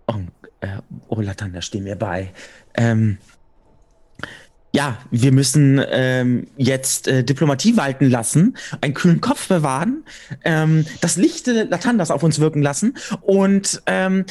oh, 0.06 0.14
äh, 0.60 0.78
oh 1.08 1.20
Latanda, 1.20 1.60
steh 1.60 1.80
mir 1.80 1.96
bei. 1.96 2.32
Ähm, 2.74 3.18
ja, 4.74 4.98
wir 5.12 5.30
müssen 5.30 5.80
ähm, 5.88 6.48
jetzt 6.56 7.06
äh, 7.06 7.22
Diplomatie 7.22 7.76
walten 7.76 8.10
lassen, 8.10 8.56
einen 8.80 8.92
kühlen 8.92 9.20
Kopf 9.20 9.46
bewahren, 9.46 10.04
ähm, 10.44 10.84
das 11.00 11.16
Licht 11.16 11.46
äh, 11.46 11.62
Latandas 11.62 12.10
auf 12.10 12.24
uns 12.24 12.40
wirken 12.40 12.60
lassen 12.60 12.96
und 13.20 13.82
ähm, 13.86 14.26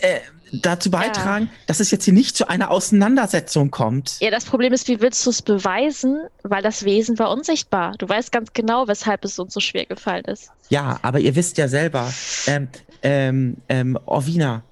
äh, 0.00 0.20
dazu 0.52 0.90
beitragen, 0.90 1.50
dass 1.66 1.80
es 1.80 1.90
jetzt 1.90 2.04
hier 2.04 2.14
nicht 2.14 2.36
zu 2.36 2.48
einer 2.48 2.70
Auseinandersetzung 2.70 3.70
kommt. 3.70 4.18
Ja, 4.20 4.30
das 4.30 4.44
Problem 4.44 4.72
ist, 4.72 4.88
wie 4.88 5.00
willst 5.00 5.24
du 5.26 5.30
es 5.30 5.42
beweisen? 5.42 6.18
Weil 6.42 6.62
das 6.62 6.84
Wesen 6.84 7.18
war 7.18 7.30
unsichtbar. 7.30 7.94
Du 7.98 8.08
weißt 8.08 8.32
ganz 8.32 8.52
genau, 8.52 8.88
weshalb 8.88 9.24
es 9.24 9.38
uns 9.38 9.54
so 9.54 9.60
schwer 9.60 9.86
gefallen 9.86 10.24
ist. 10.24 10.50
Ja, 10.68 10.98
aber 11.02 11.20
ihr 11.20 11.34
wisst 11.36 11.58
ja 11.58 11.68
selber, 11.68 12.12
ähm, 12.46 12.68
ähm, 13.02 13.56
ähm, 13.68 13.98
Orvina, 14.06 14.62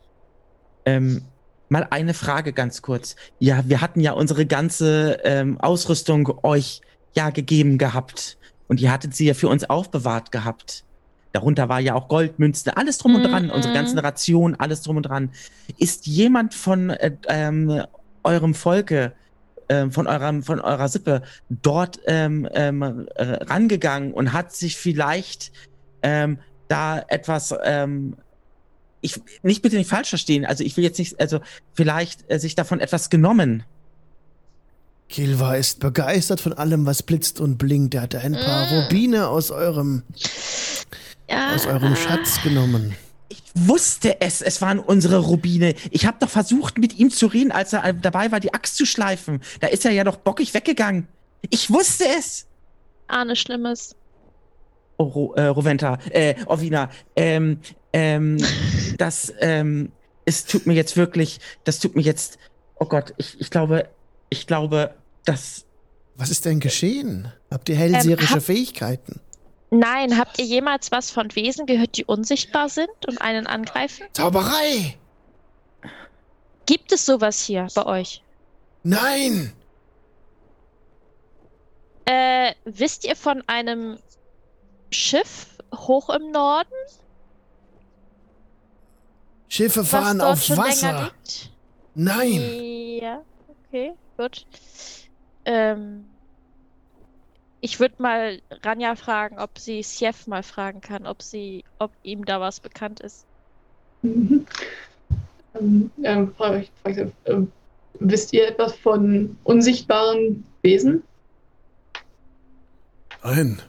ähm, 0.85 1.23
mal 1.69 1.87
eine 1.91 2.15
Frage 2.15 2.53
ganz 2.53 2.83
kurz. 2.83 3.17
Ja, 3.39 3.63
wir 3.67 3.81
hatten 3.81 4.01
ja 4.01 4.13
unsere 4.13 4.47
ganze 4.47 5.21
ähm, 5.25 5.61
Ausrüstung 5.61 6.39
euch 6.43 6.81
ja 7.15 7.31
gegeben 7.31 7.79
gehabt. 7.79 8.39
Und 8.69 8.81
ihr 8.81 8.91
hattet 8.91 9.15
sie 9.15 9.27
ja 9.27 9.35
für 9.35 9.49
uns 9.49 9.69
aufbewahrt 9.69 10.33
gehabt. 10.33 10.85
Darunter 11.37 11.69
war 11.69 11.81
ja 11.81 11.95
auch 11.95 12.09
Goldmünzen, 12.09 12.73
alles 12.73 12.97
drum 12.97 13.15
und 13.15 13.23
dran, 13.25 13.45
Mhm. 13.45 13.51
unsere 13.51 13.75
ganzen 13.75 13.99
Rationen, 13.99 14.59
alles 14.59 14.81
drum 14.81 14.97
und 14.97 15.03
dran. 15.03 15.31
Ist 15.77 16.07
jemand 16.07 16.55
von 16.55 16.89
äh, 16.91 17.13
ähm, 17.29 17.83
eurem 18.23 18.55
Volke, 18.55 19.13
ähm, 19.69 19.93
von, 19.93 20.07
eurem, 20.07 20.43
von 20.43 20.61
eurer 20.61 20.89
Sippe 20.89 21.23
dort 21.51 22.01
ähm, 22.07 22.49
ähm, 22.55 23.07
äh, 23.17 23.25
rangegangen 23.45 24.15
und 24.15 24.33
hat 24.33 24.53
sich 24.55 24.79
vielleicht 24.79 25.53
ähm, 26.03 26.39
da 26.69 27.05
etwas, 27.07 27.55
ähm, 27.65 28.17
ich 29.03 29.21
nicht 29.43 29.61
bitte 29.61 29.77
nicht 29.77 29.91
falsch 29.91 30.09
verstehen, 30.09 30.47
also 30.47 30.65
ich 30.65 30.77
will 30.79 30.85
jetzt 30.85 30.99
nicht, 30.99 31.21
also 31.21 31.41
vielleicht 31.75 32.31
äh, 32.31 32.39
sich 32.39 32.55
davon 32.55 32.81
etwas 32.81 33.11
genommen. 33.11 33.63
Kilva 35.09 35.55
ist 35.55 35.79
begeistert 35.79 36.41
von 36.41 36.53
allem, 36.53 36.85
was 36.85 37.03
blitzt 37.03 37.41
und 37.41 37.59
blinkt. 37.59 37.95
Er 37.95 38.03
hat 38.03 38.15
ein 38.17 38.33
paar 38.33 38.67
Mm. 38.67 38.75
Rubine 38.75 39.29
aus 39.29 39.53
eurem, 39.53 40.03
Ja. 41.31 41.55
aus 41.55 41.67
eurem 41.67 41.97
Schatz 41.97 42.41
genommen. 42.43 42.95
Ich 43.29 43.43
wusste 43.55 44.21
es, 44.21 44.41
es 44.43 44.63
waren 44.63 44.79
unsere 44.79 45.19
Rubine. 45.19 45.75
Ich 45.91 46.07
habe 46.07 46.19
doch 46.21 46.29
versucht, 46.29 46.79
mit 46.79 46.99
ihm 46.99 47.11
zu 47.11 47.27
reden, 47.27 47.51
als 47.51 47.73
er 47.73 47.93
dabei 47.93 48.31
war, 48.31 48.39
die 48.39 48.55
Axt 48.55 48.77
zu 48.77 48.87
schleifen. 48.87 49.41
Da 49.61 49.67
ist 49.67 49.85
er 49.85 49.91
ja 49.91 50.05
doch 50.05 50.17
bockig 50.17 50.55
weggegangen. 50.55 51.09
Ich 51.51 51.71
wusste 51.71 52.05
es. 52.19 52.47
Ahne 53.09 53.35
Schlimmes. 53.35 53.97
Oh, 54.99 55.05
Ro 55.05 55.35
äh, 55.35 55.47
Roventa, 55.47 55.99
äh, 56.11 56.35
Orvina, 56.47 56.91
ähm, 57.17 57.59
ähm, 57.93 58.39
das, 58.99 59.33
ähm, 59.41 59.93
es 60.25 60.45
tut 60.47 60.67
mir 60.67 60.73
jetzt 60.75 60.97
wirklich, 60.97 61.39
das 61.65 61.81
tut 61.81 61.95
mir 61.97 62.03
jetzt, 62.03 62.39
oh 62.77 62.87
Gott, 62.87 63.13
ich, 63.19 63.39
ich 63.41 63.51
glaube, 63.51 63.89
ich 64.31 64.47
glaube, 64.47 64.95
das, 65.25 65.67
Was 66.17 66.31
ist 66.31 66.47
denn 66.47 66.61
geschehen? 66.61 67.31
Habt 67.51 67.69
ihr 67.69 67.77
hellseherische 67.77 68.37
hab- 68.37 68.43
Fähigkeiten? 68.43 69.21
Nein, 69.71 70.19
habt 70.19 70.39
ihr 70.39 70.45
jemals 70.45 70.93
was 70.93 71.11
von 71.11 71.35
Wesen 71.35 71.67
gehört, 71.67 71.97
die 71.97 72.05
unsichtbar 72.05 72.69
sind 72.69 72.89
und 73.07 73.21
einen 73.21 73.47
angreifen? 73.47 74.07
Zauberei! 74.13 74.97
Gibt 76.67 76.93
es 76.93 77.05
sowas 77.05 77.41
hier 77.43 77.67
bei 77.75 77.87
euch? 77.87 78.23
Nein! 78.83 79.53
Äh, 82.05 82.55
wisst 82.65 83.05
ihr 83.05 83.17
von 83.17 83.43
einem 83.49 83.99
Schiff 84.91 85.59
hoch 85.75 86.11
im 86.11 86.31
Norden, 86.31 86.71
Schiffe 89.49 89.85
fahren 89.85 90.21
auf 90.21 90.49
Wasser. 90.51 91.11
Nein! 91.95 93.01
Ja, 93.01 93.23
okay, 93.69 93.95
gut. 94.17 94.47
Ähm, 95.45 96.05
ich 97.67 97.81
würde 97.81 97.97
mal 97.99 98.41
Ranja 98.63 98.95
fragen, 98.95 99.41
ob 99.41 99.59
sie 99.59 99.83
Sief 99.83 100.29
mal 100.29 100.45
fragen 100.45 100.81
kann, 100.81 101.05
ob 101.05 101.21
sie, 101.21 101.65
ob 101.81 101.91
ihm 102.05 102.25
da 102.25 102.41
was 102.41 102.61
bekannt 102.61 103.01
ist. 103.01 103.27
Mhm. 104.03 104.47
Ähm, 105.59 105.91
ähm, 106.05 106.33
frage 106.37 106.61
ich, 106.61 106.71
frage 106.81 107.03
ich, 107.07 107.33
ähm, 107.33 107.51
wisst 107.99 108.33
ihr 108.33 108.47
etwas 108.47 108.77
von 108.77 109.37
unsichtbaren 109.43 110.45
Wesen? 110.63 111.03
Nein. 113.25 113.61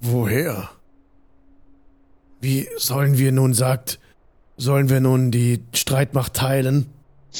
Woher? 0.00 0.68
Wie 2.42 2.68
sollen 2.76 3.16
wir 3.16 3.32
nun 3.32 3.54
sagt, 3.54 3.98
sollen 4.58 4.90
wir 4.90 5.00
nun 5.00 5.30
die 5.30 5.62
Streitmacht 5.72 6.34
teilen 6.34 6.90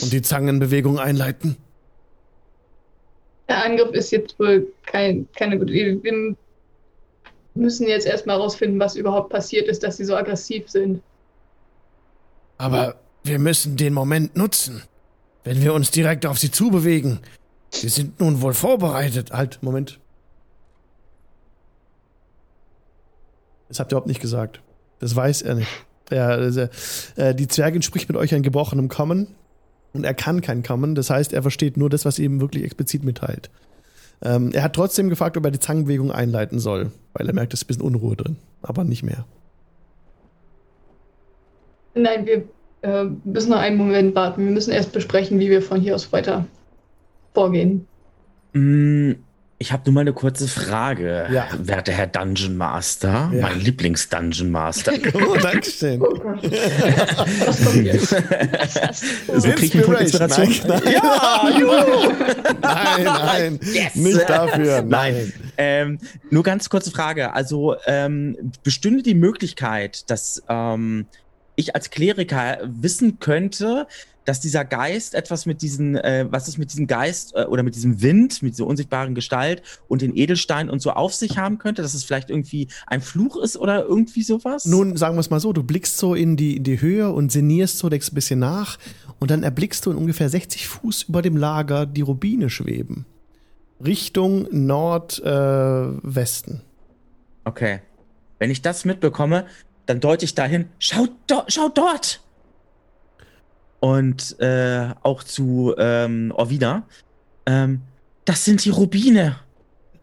und 0.01 0.11
die 0.11 0.23
Zangenbewegung 0.23 0.99
einleiten? 0.99 1.57
Der 3.49 3.65
Angriff 3.65 3.91
ist 3.93 4.11
jetzt 4.11 4.39
wohl 4.39 4.73
kein, 4.87 5.29
keine 5.37 5.59
gute 5.59 5.73
Idee. 5.73 6.03
Wir 6.03 6.37
müssen 7.55 7.87
jetzt 7.87 8.07
erstmal 8.07 8.37
herausfinden, 8.37 8.81
was 8.81 8.97
überhaupt 8.97 9.31
passiert 9.31 9.69
ist, 9.69 9.83
dass 9.83 9.97
sie 9.97 10.05
so 10.05 10.17
aggressiv 10.17 10.69
sind. 10.69 11.03
Aber 12.59 12.97
wir 13.23 13.39
müssen 13.39 13.77
den 13.77 13.93
Moment 13.93 14.37
nutzen. 14.37 14.83
Wenn 15.45 15.63
wir 15.63 15.75
uns 15.75 15.91
direkt 15.91 16.25
auf 16.25 16.39
sie 16.39 16.51
zubewegen. 16.51 17.21
Sie 17.71 17.89
sind 17.89 18.21
nun 18.21 18.41
wohl 18.41 18.55
vorbereitet. 18.55 19.33
Halt, 19.33 19.63
Moment. 19.63 20.01
Das 23.69 23.79
habt 23.79 23.93
ihr 23.93 23.97
überhaupt 23.97 24.09
nicht 24.09 24.21
gesagt. 24.21 24.63
Das 25.01 25.15
weiß 25.15 25.43
er 25.43 25.57
nicht. 25.57 25.71
Ja, 26.11 26.37
das, 26.37 27.13
äh, 27.17 27.35
die 27.35 27.49
Zwergin 27.49 27.83
spricht 27.83 28.09
mit 28.09 28.17
euch 28.17 28.35
ein 28.35 28.43
gebrochenem 28.43 28.89
Common 28.89 29.29
und 29.95 30.05
er 30.05 30.15
kann 30.15 30.41
kein 30.41 30.63
Common. 30.63 30.95
Das 30.95 31.09
heißt, 31.09 31.33
er 31.33 31.43
versteht 31.43 31.77
nur 31.77 31.89
das, 31.89 32.05
was 32.05 32.19
ihm 32.19 32.41
wirklich 32.41 32.65
explizit 32.65 33.05
mitteilt. 33.05 33.51
Ähm, 34.23 34.51
er 34.53 34.63
hat 34.63 34.75
trotzdem 34.75 35.09
gefragt, 35.09 35.37
ob 35.37 35.45
er 35.45 35.51
die 35.51 35.59
Zangenbewegung 35.59 36.11
einleiten 36.13 36.59
soll, 36.59 36.91
weil 37.15 37.27
er 37.27 37.35
merkt, 37.35 37.55
es 37.55 37.61
ist 37.61 37.65
ein 37.65 37.69
bisschen 37.69 37.83
Unruhe 37.83 38.17
drin. 38.17 38.37
Aber 38.63 38.85
nicht 38.85 39.03
mehr. 39.03 39.25
Nein, 41.95 42.27
wir 42.27 42.45
äh, 42.83 43.05
müssen 43.25 43.51
noch 43.51 43.59
einen 43.59 43.77
Moment 43.77 44.15
warten. 44.15 44.45
Wir 44.45 44.53
müssen 44.53 44.73
erst 44.73 44.93
besprechen, 44.93 45.39
wie 45.39 45.51
wir 45.51 45.63
von 45.63 45.81
hier 45.81 45.95
aus 45.95 46.13
weiter 46.13 46.47
vorgehen. 47.33 47.87
mh, 48.53 49.15
ich 49.65 49.73
habe 49.73 49.85
nur 49.87 49.95
mal 49.95 50.01
eine 50.03 50.13
kurze 50.13 50.47
Frage, 50.47 51.27
Ja. 51.31 51.47
werter 51.59 51.93
Herr 51.93 52.07
Dungeon 52.07 52.55
Master, 52.55 53.31
Ja. 53.33 53.41
mein 53.49 53.61
Lieblings-Dungeon 53.61 54.51
Master. 54.51 54.93
Oh, 55.15 55.37
Dankeschön. 55.37 56.03
Oh 56.03 56.15
so 59.39 59.49
krieg 59.55 59.63
ich 59.63 59.75
einen 59.75 59.85
Punkt 59.85 60.01
Inspiration. 60.03 60.69
Nein, 60.69 60.81
nein. 60.85 60.95
Ja, 60.95 61.51
juhu. 61.59 62.13
Nein, 62.61 63.05
nein. 63.05 63.61
Yes. 63.73 63.95
Nicht 63.95 64.29
dafür. 64.29 64.83
Nein. 64.83 65.15
Nein. 65.15 65.33
Ähm, 65.57 65.99
nur 66.31 66.43
ganz 66.43 66.69
kurze 66.69 66.91
Frage. 66.91 67.33
Also 67.33 67.77
ähm, 67.87 68.53
bestünde 68.63 69.03
die 69.03 69.15
Möglichkeit, 69.15 70.11
dass 70.11 70.43
ähm, 70.49 71.07
ich 71.57 71.75
als 71.75 71.89
Kleriker 71.91 72.59
wissen 72.65 73.19
könnte, 73.19 73.87
dass 74.25 74.41
dieser 74.41 74.65
Geist 74.65 75.15
etwas 75.15 75.47
mit 75.47 75.63
diesen, 75.63 75.97
äh, 75.97 76.27
was 76.31 76.49
es 76.49 76.59
mit 76.59 76.73
diesem 76.73 76.87
Geist 76.87 77.35
äh, 77.35 77.45
oder 77.45 77.63
mit 77.63 77.75
diesem 77.75 78.03
Wind, 78.03 78.43
mit 78.43 78.55
dieser 78.55 78.67
unsichtbaren 78.67 79.15
Gestalt 79.15 79.63
und 79.89 80.03
den 80.03 80.17
Edelsteinen 80.17 80.71
und 80.71 80.81
so 80.81 80.93
auf 80.93 81.15
sich 81.15 81.39
haben 81.39 81.59
könnte, 81.59 81.83
dass 81.83 81.95
es 81.95 82.05
vielleicht 82.05 82.31
irgendwie 82.31 82.69
ein 82.87 83.01
Fluch 83.01 83.37
ist 83.37 83.57
oder 83.57 83.85
irgendwie 83.85 84.23
sowas? 84.23 84.65
Nun, 84.65 84.97
sagen 84.97 85.17
wir 85.17 85.21
es 85.21 85.31
mal 85.31 85.41
so, 85.41 85.53
du 85.53 85.63
blickst 85.63 85.99
so 85.99 86.15
in 86.15 86.37
die, 86.37 86.57
in 86.57 86.65
die 86.65 86.81
Höhe 86.81 87.13
und 87.13 87.33
sinnierst 87.33 87.79
so, 87.79 87.89
denkst 87.89 88.13
ein 88.13 88.15
bisschen 88.15 88.41
nach 88.41 88.79
und 89.19 89.31
dann 89.31 89.43
erblickst 89.43 89.85
du 89.87 89.91
in 89.91 89.97
ungefähr 89.97 90.29
60 90.29 90.67
Fuß 90.67 91.05
über 91.05 91.23
dem 91.23 91.37
Lager 91.37 91.87
die 91.87 92.03
Rubine 92.03 92.51
schweben. 92.51 93.07
Richtung 93.85 94.47
Nordwesten. 94.51 96.63
Okay. 97.45 97.81
Wenn 98.39 98.51
ich 98.51 98.63
das 98.63 98.85
mitbekomme, 98.85 99.47
dann 99.87 100.01
deute 100.01 100.25
ich 100.25 100.35
dahin, 100.35 100.69
schau, 100.79 101.07
do 101.27 101.43
schau 101.49 101.69
dort! 101.69 102.21
Und 103.85 104.41
äh, 104.41 104.89
auch 105.03 105.23
zu 105.25 105.75
ähm, 105.77 106.33
Orvina. 106.35 106.87
Ähm, 107.45 107.83
das 108.25 108.45
sind 108.45 108.65
die 108.65 108.71
Rubine. 108.71 109.37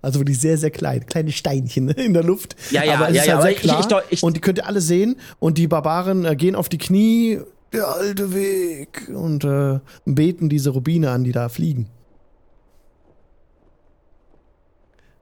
also 0.03 0.23
die 0.23 0.35
sehr, 0.35 0.57
sehr 0.59 0.69
klein, 0.69 1.03
kleine 1.07 1.31
Steinchen 1.31 1.89
in 2.07 2.13
der 2.13 2.23
Luft. 2.23 2.55
Ja, 2.69 2.83
ja, 2.83 2.93
aber 2.95 3.09
es 3.09 3.15
ja, 3.15 3.21
ist 3.23 3.27
ja, 3.27 3.33
halt 3.35 3.43
sehr 3.43 3.51
ich- 3.53 3.57
klar 3.61 3.79
ich 3.79 3.85
deu- 3.87 4.03
ich- 4.11 4.21
und 4.23 4.37
die 4.37 4.41
könnt 4.41 4.59
ihr 4.59 4.67
alle 4.67 4.81
sehen 4.81 5.15
und 5.39 5.57
die 5.57 5.67
Barbaren 5.67 6.25
äh, 6.25 6.35
gehen 6.35 6.55
auf 6.55 6.69
die 6.69 6.77
Knie, 6.77 7.39
der 7.73 7.87
alte 7.87 8.35
Weg 8.35 9.09
und 9.13 9.43
äh, 9.45 9.79
beten 10.05 10.47
diese 10.49 10.69
Rubine 10.71 11.09
an, 11.09 11.23
die 11.23 11.31
da 11.31 11.49
fliegen. 11.49 11.87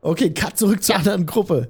Okay, 0.02 0.34
cut 0.34 0.58
zurück 0.58 0.84
zur 0.84 0.96
anderen 0.98 1.26
Gruppe. 1.26 1.70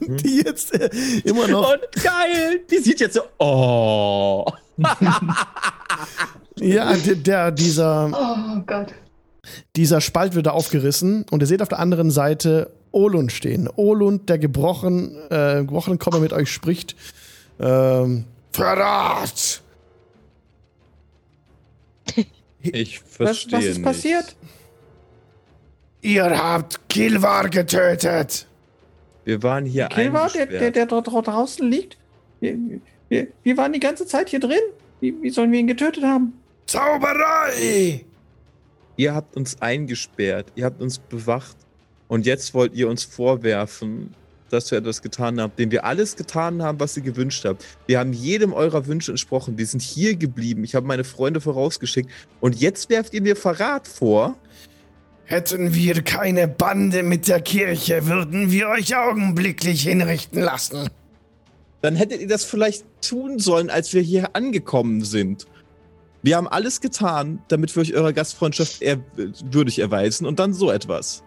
Die 0.00 0.42
jetzt 0.44 0.74
äh, 0.74 0.90
immer 1.24 1.46
noch. 1.46 1.72
Und 1.72 2.02
geil! 2.02 2.60
Die 2.70 2.78
sieht 2.78 2.98
jetzt 3.00 3.14
so. 3.14 3.22
Oh. 3.38 4.44
Ja, 6.60 6.94
der, 6.94 7.14
der, 7.16 7.50
dieser, 7.50 8.10
Oh 8.12 8.60
Gott. 8.66 8.94
dieser 9.76 10.00
Spalt 10.00 10.34
wird 10.34 10.46
da 10.46 10.52
aufgerissen 10.52 11.26
und 11.30 11.40
ihr 11.42 11.46
seht 11.46 11.62
auf 11.62 11.68
der 11.68 11.80
anderen 11.80 12.10
Seite 12.12 12.70
Olund 12.92 13.32
stehen. 13.32 13.68
Olund, 13.74 14.28
der 14.28 14.38
gebrochen, 14.38 15.16
äh, 15.30 15.56
gebrochenen 15.62 15.98
Komma 15.98 16.18
mit 16.20 16.32
euch 16.32 16.50
spricht. 16.52 16.94
Ähm, 17.58 18.24
Verrat! 18.52 19.62
Ich 22.60 23.02
Was, 23.02 23.10
verstehe 23.16 23.58
was 23.58 23.64
ist 23.64 23.74
nicht. 23.78 23.84
passiert? 23.84 24.36
Ihr 26.02 26.24
habt 26.24 26.88
Kilvar 26.88 27.48
getötet. 27.50 28.46
Wir 29.24 29.42
waren 29.42 29.66
hier 29.66 29.86
Kilvar, 29.88 30.30
der, 30.30 30.46
der, 30.46 30.70
der 30.70 30.86
dort 30.86 31.08
draußen 31.08 31.68
liegt? 31.68 31.98
Wir, 33.08 33.28
wir, 33.42 33.56
waren 33.56 33.72
die 33.72 33.80
ganze 33.80 34.06
Zeit 34.06 34.30
hier 34.30 34.40
drin. 34.40 34.60
Wie, 35.00 35.14
wie 35.22 35.30
sollen 35.30 35.52
wir 35.52 35.60
ihn 35.60 35.66
getötet 35.66 36.04
haben? 36.04 36.32
Zauberei! 36.66 38.04
Ihr 38.96 39.14
habt 39.14 39.36
uns 39.36 39.60
eingesperrt, 39.60 40.52
ihr 40.54 40.64
habt 40.64 40.80
uns 40.80 40.98
bewacht 40.98 41.56
und 42.08 42.26
jetzt 42.26 42.54
wollt 42.54 42.74
ihr 42.74 42.88
uns 42.88 43.02
vorwerfen, 43.02 44.14
dass 44.50 44.70
wir 44.70 44.78
etwas 44.78 45.02
getan 45.02 45.40
haben, 45.40 45.52
dem 45.58 45.70
wir 45.70 45.84
alles 45.84 46.16
getan 46.16 46.62
haben, 46.62 46.78
was 46.78 46.96
ihr 46.96 47.02
gewünscht 47.02 47.44
habt. 47.44 47.64
Wir 47.86 47.98
haben 47.98 48.12
jedem 48.12 48.52
eurer 48.52 48.86
Wünsche 48.86 49.10
entsprochen. 49.10 49.58
Wir 49.58 49.66
sind 49.66 49.82
hier 49.82 50.14
geblieben. 50.14 50.62
Ich 50.64 50.74
habe 50.74 50.86
meine 50.86 51.02
Freunde 51.02 51.40
vorausgeschickt. 51.40 52.10
Und 52.40 52.60
jetzt 52.60 52.88
werft 52.88 53.14
ihr 53.14 53.22
mir 53.22 53.36
Verrat 53.36 53.88
vor. 53.88 54.36
Hätten 55.24 55.74
wir 55.74 56.02
keine 56.02 56.46
Bande 56.46 57.02
mit 57.02 57.28
der 57.28 57.40
Kirche, 57.40 58.06
würden 58.06 58.50
wir 58.50 58.68
euch 58.68 58.94
augenblicklich 58.94 59.82
hinrichten 59.82 60.40
lassen. 60.40 60.90
Dann 61.84 61.96
hättet 61.96 62.22
ihr 62.22 62.28
das 62.28 62.44
vielleicht 62.44 62.86
tun 63.02 63.38
sollen, 63.38 63.68
als 63.68 63.92
wir 63.92 64.00
hier 64.00 64.34
angekommen 64.34 65.04
sind. 65.04 65.46
Wir 66.22 66.38
haben 66.38 66.48
alles 66.48 66.80
getan, 66.80 67.42
damit 67.48 67.76
wir 67.76 67.82
euch 67.82 67.92
eurer 67.92 68.14
Gastfreundschaft 68.14 68.80
ehr 68.80 69.00
würdig 69.50 69.80
erweisen 69.80 70.26
und 70.26 70.38
dann 70.38 70.54
so 70.54 70.70
etwas. 70.70 71.22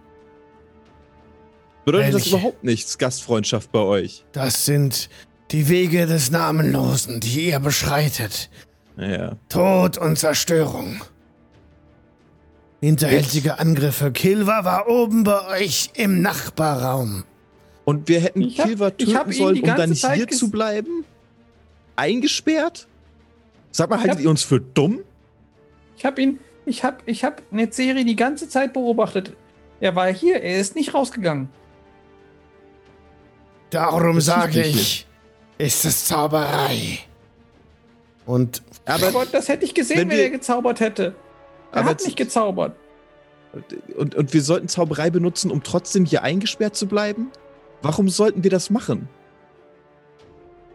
Bedeutet 1.85 2.15
das 2.15 2.21
Ehrlich? 2.21 2.33
überhaupt 2.33 2.63
nichts, 2.63 2.97
Gastfreundschaft 2.97 3.71
bei 3.71 3.81
euch? 3.81 4.25
Das 4.31 4.65
sind 4.65 5.09
die 5.51 5.69
Wege 5.69 6.07
des 6.07 6.31
Namenlosen, 6.31 7.19
die 7.19 7.49
ihr 7.49 7.59
beschreitet. 7.59 8.49
Naja. 8.95 9.37
Tod 9.49 9.99
und 9.99 10.17
Zerstörung. 10.17 11.03
Hinterhältige 12.81 13.59
Angriffe. 13.59 14.11
Kilva 14.11 14.65
war 14.65 14.87
oben 14.87 15.23
bei 15.23 15.59
euch 15.59 15.91
im 15.93 16.23
Nachbarraum. 16.23 17.25
Und 17.87 18.09
wir 18.09 18.19
hätten 18.19 18.41
Ich 18.41 18.59
hab- 18.59 18.67
Kilver 18.67 18.85
hab 18.87 18.97
töten 18.97 19.31
sollen, 19.31 19.61
um 19.63 19.75
dann 19.77 19.95
Zeit 19.95 20.17
hier 20.17 20.27
zu 20.27 20.51
bleiben? 20.51 21.05
Eingesperrt? 21.95 22.85
Sag 23.71 23.89
mal, 23.89 23.95
haltet 23.99 24.15
hab- 24.17 24.19
ihr 24.23 24.29
uns 24.29 24.43
für 24.43 24.59
dumm? 24.59 24.99
Ich 25.95 26.03
habe 26.03 26.21
ihn, 26.21 26.39
ich 26.65 26.83
habe, 26.83 26.97
ich 27.05 27.23
habe 27.23 27.37
Netzeri 27.49 28.03
die 28.03 28.17
ganze 28.17 28.49
Zeit 28.49 28.73
beobachtet. 28.73 29.31
Er 29.79 29.95
war 29.95 30.11
hier, 30.13 30.41
er 30.43 30.59
ist 30.59 30.75
nicht 30.75 30.93
rausgegangen. 30.93 31.47
Darum 33.69 34.19
sage 34.19 34.63
ich, 34.63 35.07
ist 35.57 35.85
es 35.85 36.07
Zauberei. 36.07 36.99
Und 38.25 38.63
Aber, 38.83 39.07
Aber 39.07 39.25
das 39.27 39.47
hätte 39.47 39.63
ich 39.63 39.73
gesehen, 39.73 39.99
wenn 40.01 40.09
wenn, 40.09 40.17
wir- 40.17 40.23
er 40.25 40.29
gezaubert 40.31 40.81
hätte. 40.81 41.15
Er 41.71 41.79
Aber 41.79 41.89
hat 41.91 42.03
nicht 42.03 42.17
gezaubert. 42.17 42.75
und, 43.97 44.13
und 44.13 44.33
wir 44.33 44.41
sollten 44.41 44.67
Zauberei 44.67 45.09
benutzen, 45.09 45.51
um 45.51 45.63
trotzdem 45.63 46.03
hier 46.03 46.23
eingesperrt 46.23 46.75
zu 46.75 46.85
bleiben? 46.85 47.31
Warum 47.81 48.09
sollten 48.09 48.43
wir 48.43 48.51
das 48.51 48.69
machen? 48.69 49.07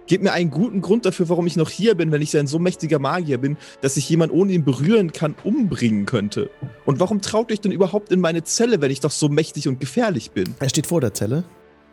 Gebt 0.07 0.25
mir 0.25 0.33
einen 0.33 0.51
guten 0.51 0.81
Grund 0.83 1.07
dafür, 1.07 1.29
warum 1.29 1.47
ich 1.47 1.57
noch 1.57 1.71
hier 1.71 1.95
bin, 1.95 2.11
wenn 2.11 2.23
ich 2.23 2.37
ein 2.37 2.47
so 2.47 2.59
mächtiger 2.59 2.99
Magier 2.99 3.39
bin, 3.39 3.57
dass 3.81 3.97
ich 3.97 4.09
jemand 4.09 4.33
ohne 4.33 4.53
ihn 4.53 4.65
berühren 4.65 5.13
kann, 5.13 5.35
umbringen 5.45 6.07
könnte. 6.07 6.51
Und 6.85 7.01
warum 7.01 7.21
traut 7.21 7.53
euch 7.53 7.61
denn 7.61 7.73
überhaupt 7.73 8.11
in 8.11 8.21
meine 8.21 8.43
Zelle, 8.43 8.81
wenn 8.81 8.91
ich 8.91 9.01
doch 9.01 9.13
so 9.13 9.29
mächtig 9.29 9.69
und 9.69 9.81
gefährlich 9.81 10.33
bin? 10.33 10.55
er 10.59 10.69
steht 10.69 10.87
vor 10.87 11.01
der 11.01 11.15
Zelle. 11.15 11.45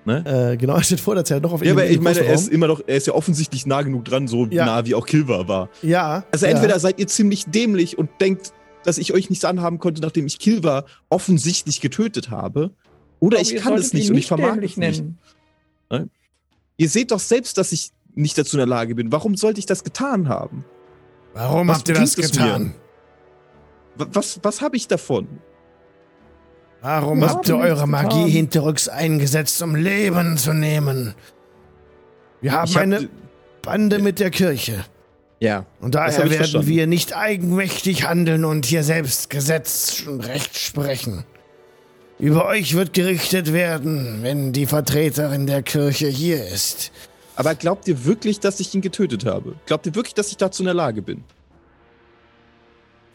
Ne? 0.06 0.24
Äh, 0.26 0.58
genau, 0.58 0.76
er 0.76 0.84
steht 0.84 1.00
vor 1.00 1.14
der 1.14 1.24
Zelle, 1.24 1.42
noch 1.42 1.54
auf 1.54 1.64
Ja, 1.64 1.74
aber 1.74 1.86
ich 1.86 2.00
meine, 2.02 2.20
er 2.20 2.34
ist 2.34 2.50
immer 2.50 2.68
noch, 2.68 2.82
er 2.88 2.98
ist 2.98 3.06
ja 3.06 3.14
offensichtlich 3.14 3.66
nah 3.66 3.84
genug 3.84 4.06
dran, 4.06 4.28
so 4.28 4.48
Ja. 4.48 4.66
nah 4.66 4.86
wie 4.86 4.96
auch 4.96 5.06
Kilver 5.06 5.48
war. 5.48 5.70
Ja. 5.82 6.24
Also 6.32 6.46
ja. 6.46 6.54
entweder 6.54 6.80
seid 6.80 7.00
ihr 7.00 7.08
ziemlich 7.08 7.46
dämlich 7.46 7.98
und 7.98 8.10
denkt, 8.20 8.54
dass 8.84 8.98
ich 8.98 9.14
euch 9.14 9.30
nichts 9.30 9.46
anhaben 9.46 9.78
konnte, 9.78 10.02
nachdem 10.02 10.26
ich 10.26 10.40
Kilver 10.40 10.86
offensichtlich 11.10 11.80
getötet 11.80 12.32
habe. 12.32 12.72
Oder 13.20 13.40
ich 13.40 13.56
kann 13.58 13.74
es 13.74 13.94
nicht 13.94 14.10
und 14.10 14.18
ich 14.18 14.28
vermag 14.28 14.58
es 14.62 14.78
nicht. 14.78 14.78
nennen. 14.78 15.20
Ihr 16.78 16.90
seht 16.90 17.12
doch 17.12 17.20
selbst, 17.20 17.58
dass 17.58 17.72
ich 17.74 17.92
nicht 18.16 18.38
dazu 18.38 18.56
in 18.56 18.60
der 18.60 18.68
Lage 18.68 18.96
bin. 18.96 19.12
Warum 19.12 19.36
sollte 19.36 19.60
ich 19.60 19.66
das 19.66 19.84
getan 19.84 20.30
haben? 20.30 20.64
Warum 21.34 21.68
Was 21.68 21.80
habt 21.80 21.90
ihr 21.90 21.96
das 21.96 22.16
getan? 22.16 22.74
Wa- 23.96 24.08
Was, 24.14 24.40
was 24.44 24.62
habe 24.62 24.78
ich 24.78 24.88
davon? 24.88 25.28
Warum 26.82 27.20
Was 27.22 27.34
habt 27.34 27.50
ihr 27.50 27.58
eure 27.58 27.88
Magie 27.88 28.16
getan? 28.16 28.30
hinterrücks 28.30 28.88
eingesetzt, 28.88 29.62
um 29.62 29.76
Leben 29.76 30.38
zu 30.38 30.54
nehmen? 30.54 31.14
Wir 32.42 32.54
haben 32.54 32.74
hab- 32.74 32.82
eine 32.82 33.10
Bande 33.62 34.00
mit 34.00 34.20
der 34.22 34.32
Kirche. 34.32 34.86
Ja. 35.42 35.66
Und 35.82 35.96
daher 35.96 36.18
werden 36.20 36.34
verstanden. 36.38 36.68
wir 36.68 36.88
nicht 36.88 37.16
eigenmächtig 37.16 38.08
handeln 38.08 38.46
und 38.46 38.66
hier 38.66 38.84
selbst 38.84 39.30
Gesetz 39.30 40.04
und 40.08 40.22
Recht 40.22 40.58
sprechen. 40.58 41.26
Über 42.20 42.46
euch 42.48 42.74
wird 42.76 42.92
gerichtet 42.92 43.54
werden, 43.54 44.24
wenn 44.24 44.52
die 44.52 44.66
Vertreterin 44.66 45.48
der 45.48 45.64
Kirche 45.64 46.08
hier 46.08 46.46
ist. 46.46 46.92
Aber 47.38 47.56
glaubt 47.56 47.88
ihr 47.88 48.04
wirklich, 48.04 48.42
dass 48.42 48.60
ich 48.60 48.76
ihn 48.76 48.82
getötet 48.82 49.26
habe? 49.26 49.56
Glaubt 49.66 49.86
ihr 49.86 49.96
wirklich, 49.96 50.16
dass 50.16 50.30
ich 50.30 50.36
dazu 50.36 50.62
in 50.62 50.66
der 50.66 50.74
Lage 50.74 51.02
bin? 51.02 51.24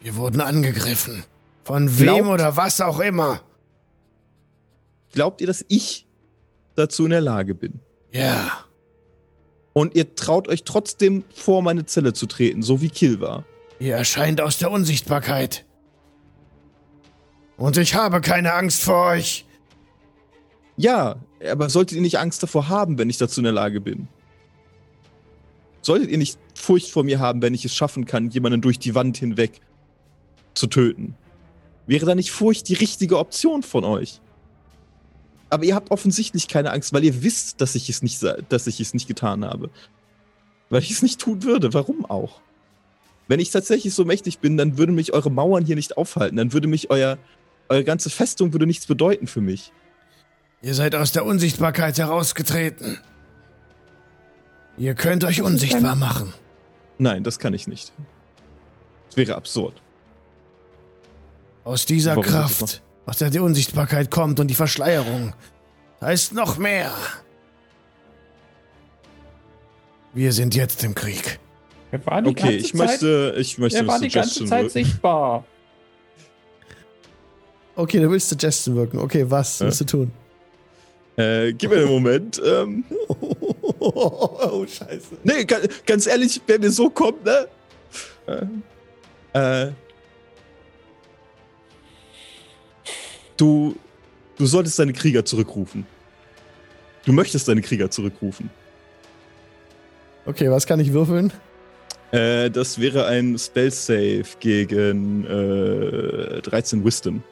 Wir 0.01 0.15
wurden 0.15 0.41
angegriffen. 0.41 1.23
Von 1.63 1.99
wem 1.99 2.05
Glaubt- 2.05 2.29
oder 2.29 2.57
was 2.57 2.81
auch 2.81 2.99
immer. 2.99 3.41
Glaubt 5.13 5.39
ihr, 5.41 5.47
dass 5.47 5.63
ich 5.67 6.07
dazu 6.75 7.05
in 7.05 7.11
der 7.11 7.21
Lage 7.21 7.53
bin? 7.53 7.79
Ja. 8.11 8.65
Und 9.73 9.95
ihr 9.95 10.15
traut 10.15 10.47
euch 10.47 10.63
trotzdem 10.63 11.23
vor 11.33 11.61
meine 11.61 11.85
Zelle 11.85 12.13
zu 12.13 12.25
treten, 12.25 12.63
so 12.63 12.81
wie 12.81 12.89
Kill 12.89 13.19
war. 13.19 13.45
Ihr 13.77 13.95
erscheint 13.95 14.41
aus 14.41 14.57
der 14.57 14.71
Unsichtbarkeit. 14.71 15.64
Und 17.57 17.77
ich 17.77 17.95
habe 17.95 18.21
keine 18.21 18.53
Angst 18.53 18.83
vor 18.83 19.07
euch. 19.07 19.45
Ja, 20.77 21.15
aber 21.49 21.69
solltet 21.69 21.95
ihr 21.95 22.01
nicht 22.01 22.19
Angst 22.19 22.43
davor 22.43 22.67
haben, 22.67 22.97
wenn 22.97 23.09
ich 23.09 23.17
dazu 23.17 23.39
in 23.39 23.45
der 23.45 23.53
Lage 23.53 23.79
bin? 23.79 24.07
Solltet 25.81 26.09
ihr 26.09 26.17
nicht 26.17 26.37
Furcht 26.55 26.91
vor 26.91 27.03
mir 27.03 27.19
haben, 27.19 27.41
wenn 27.41 27.53
ich 27.53 27.63
es 27.63 27.75
schaffen 27.75 28.05
kann, 28.05 28.29
jemanden 28.29 28.61
durch 28.61 28.79
die 28.79 28.95
Wand 28.95 29.17
hinweg 29.17 29.61
zu 30.53 30.67
töten? 30.67 31.15
Wäre 31.87 32.05
da 32.05 32.15
nicht 32.15 32.31
Furcht 32.31 32.67
die 32.67 32.73
richtige 32.73 33.19
Option 33.19 33.63
von 33.63 33.83
euch? 33.83 34.19
Aber 35.49 35.63
ihr 35.63 35.75
habt 35.75 35.91
offensichtlich 35.91 36.47
keine 36.47 36.71
Angst, 36.71 36.91
weil 36.91 37.03
ihr 37.03 37.23
wisst, 37.23 37.61
dass 37.61 37.75
ich 37.75 37.89
es 37.89 38.01
nicht, 38.01 38.21
dass 38.49 38.67
ich 38.67 38.79
es 38.79 38.93
nicht 38.93 39.07
getan 39.07 39.45
habe. 39.45 39.69
Weil 40.69 40.81
ich 40.81 40.91
es 40.91 41.03
nicht 41.03 41.19
tun 41.21 41.43
würde. 41.43 41.73
Warum 41.73 42.05
auch? 42.05 42.41
Wenn 43.27 43.39
ich 43.39 43.51
tatsächlich 43.51 43.93
so 43.93 44.05
mächtig 44.05 44.39
bin, 44.39 44.57
dann 44.57 44.77
würden 44.77 44.95
mich 44.95 45.13
eure 45.13 45.31
Mauern 45.31 45.65
hier 45.65 45.75
nicht 45.75 45.97
aufhalten. 45.97 46.37
Dann 46.37 46.53
würde 46.53 46.67
mich 46.67 46.89
euer, 46.89 47.17
eure 47.69 47.83
ganze 47.83 48.09
Festung 48.09 48.53
würde 48.53 48.65
nichts 48.65 48.85
bedeuten 48.85 49.27
für 49.27 49.41
mich. 49.41 49.71
Ihr 50.61 50.73
seid 50.73 50.95
aus 50.95 51.11
der 51.11 51.25
Unsichtbarkeit 51.25 51.97
herausgetreten. 51.97 52.99
Ihr 54.77 54.95
könnt 54.95 55.23
euch 55.23 55.41
unsichtbar 55.41 55.95
machen. 55.95 56.33
Nein, 56.97 57.23
das 57.23 57.39
kann 57.39 57.53
ich 57.53 57.67
nicht. 57.67 57.93
Das 59.07 59.17
wäre 59.17 59.35
absurd. 59.35 59.81
Aus 61.63 61.85
dieser 61.85 62.11
Warum 62.11 62.23
Kraft, 62.23 62.81
aus 63.05 63.17
der 63.17 63.29
die 63.29 63.39
Unsichtbarkeit 63.39 64.11
kommt 64.11 64.39
und 64.39 64.47
die 64.47 64.55
Verschleierung, 64.55 65.33
da 65.99 66.11
ist 66.11 66.33
noch 66.33 66.57
mehr. 66.57 66.91
Wir 70.13 70.31
sind 70.31 70.55
jetzt 70.55 70.83
im 70.83 70.95
Krieg. 70.95 71.39
Er 71.91 72.05
war 72.05 72.21
die 72.21 72.29
Okay, 72.29 72.41
ganze 72.41 72.55
ich 72.57 72.73
Zeit, 72.73 72.87
möchte, 72.87 73.35
ich 73.37 73.57
möchte 73.57 73.79
er 73.79 73.87
war 73.87 73.99
die 73.99 74.09
ganze 74.09 74.45
Zeit 74.45 74.71
sichtbar. 74.71 75.45
Okay, 77.75 77.99
du 77.99 78.09
willst 78.09 78.29
Suggestion 78.29 78.75
wirken. 78.75 78.99
Okay, 78.99 79.25
was 79.29 79.59
Ja. 79.59 79.65
musst 79.65 79.81
du 79.81 79.85
tun? 79.85 80.11
Äh, 81.17 81.53
gib 81.53 81.69
mir 81.71 81.77
einen 81.77 81.87
Moment. 81.89 82.41
Ähm, 82.45 82.83
oh, 83.79 84.65
scheiße. 84.67 85.17
nee, 85.23 85.43
ga- 85.45 85.59
ganz 85.85 86.07
ehrlich, 86.07 86.41
wenn 86.47 86.61
mir 86.61 86.71
so 86.71 86.89
kommt, 86.89 87.23
ne? 87.25 87.47
Äh, 88.27 89.67
äh, 89.67 89.71
du, 93.37 93.75
du 94.37 94.45
solltest 94.45 94.77
deine 94.79 94.93
Krieger 94.93 95.23
zurückrufen. 95.25 95.85
Du 97.05 97.13
möchtest 97.13 97.47
deine 97.47 97.61
Krieger 97.61 97.89
zurückrufen. 97.91 98.49
Okay, 100.25 100.49
was 100.49 100.65
kann 100.65 100.79
ich 100.79 100.91
würfeln? 100.91 101.31
Äh, 102.11 102.49
das 102.49 102.79
wäre 102.79 103.05
ein 103.05 103.37
Spell 103.37 103.71
Save 103.71 104.23
gegen 104.39 105.23
äh, 105.25 106.41
13 106.41 106.83
Wisdom. 106.83 107.23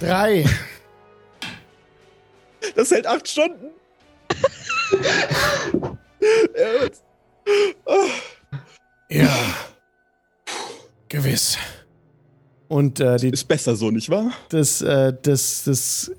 Drei. 0.00 0.44
Das 2.76 2.90
hält 2.90 3.06
acht 3.06 3.26
Stunden. 3.28 3.70
Ja. 9.10 9.28
Gewiss. 11.08 11.56
Und 12.68 13.00
äh, 13.00 13.16
die, 13.16 13.28
Ist 13.30 13.48
besser 13.48 13.74
so, 13.76 13.90
nicht 13.90 14.10
wahr? 14.10 14.32
das, 14.50 14.82
äh, 14.82 15.14
das, 15.22 15.64
das 15.64 16.12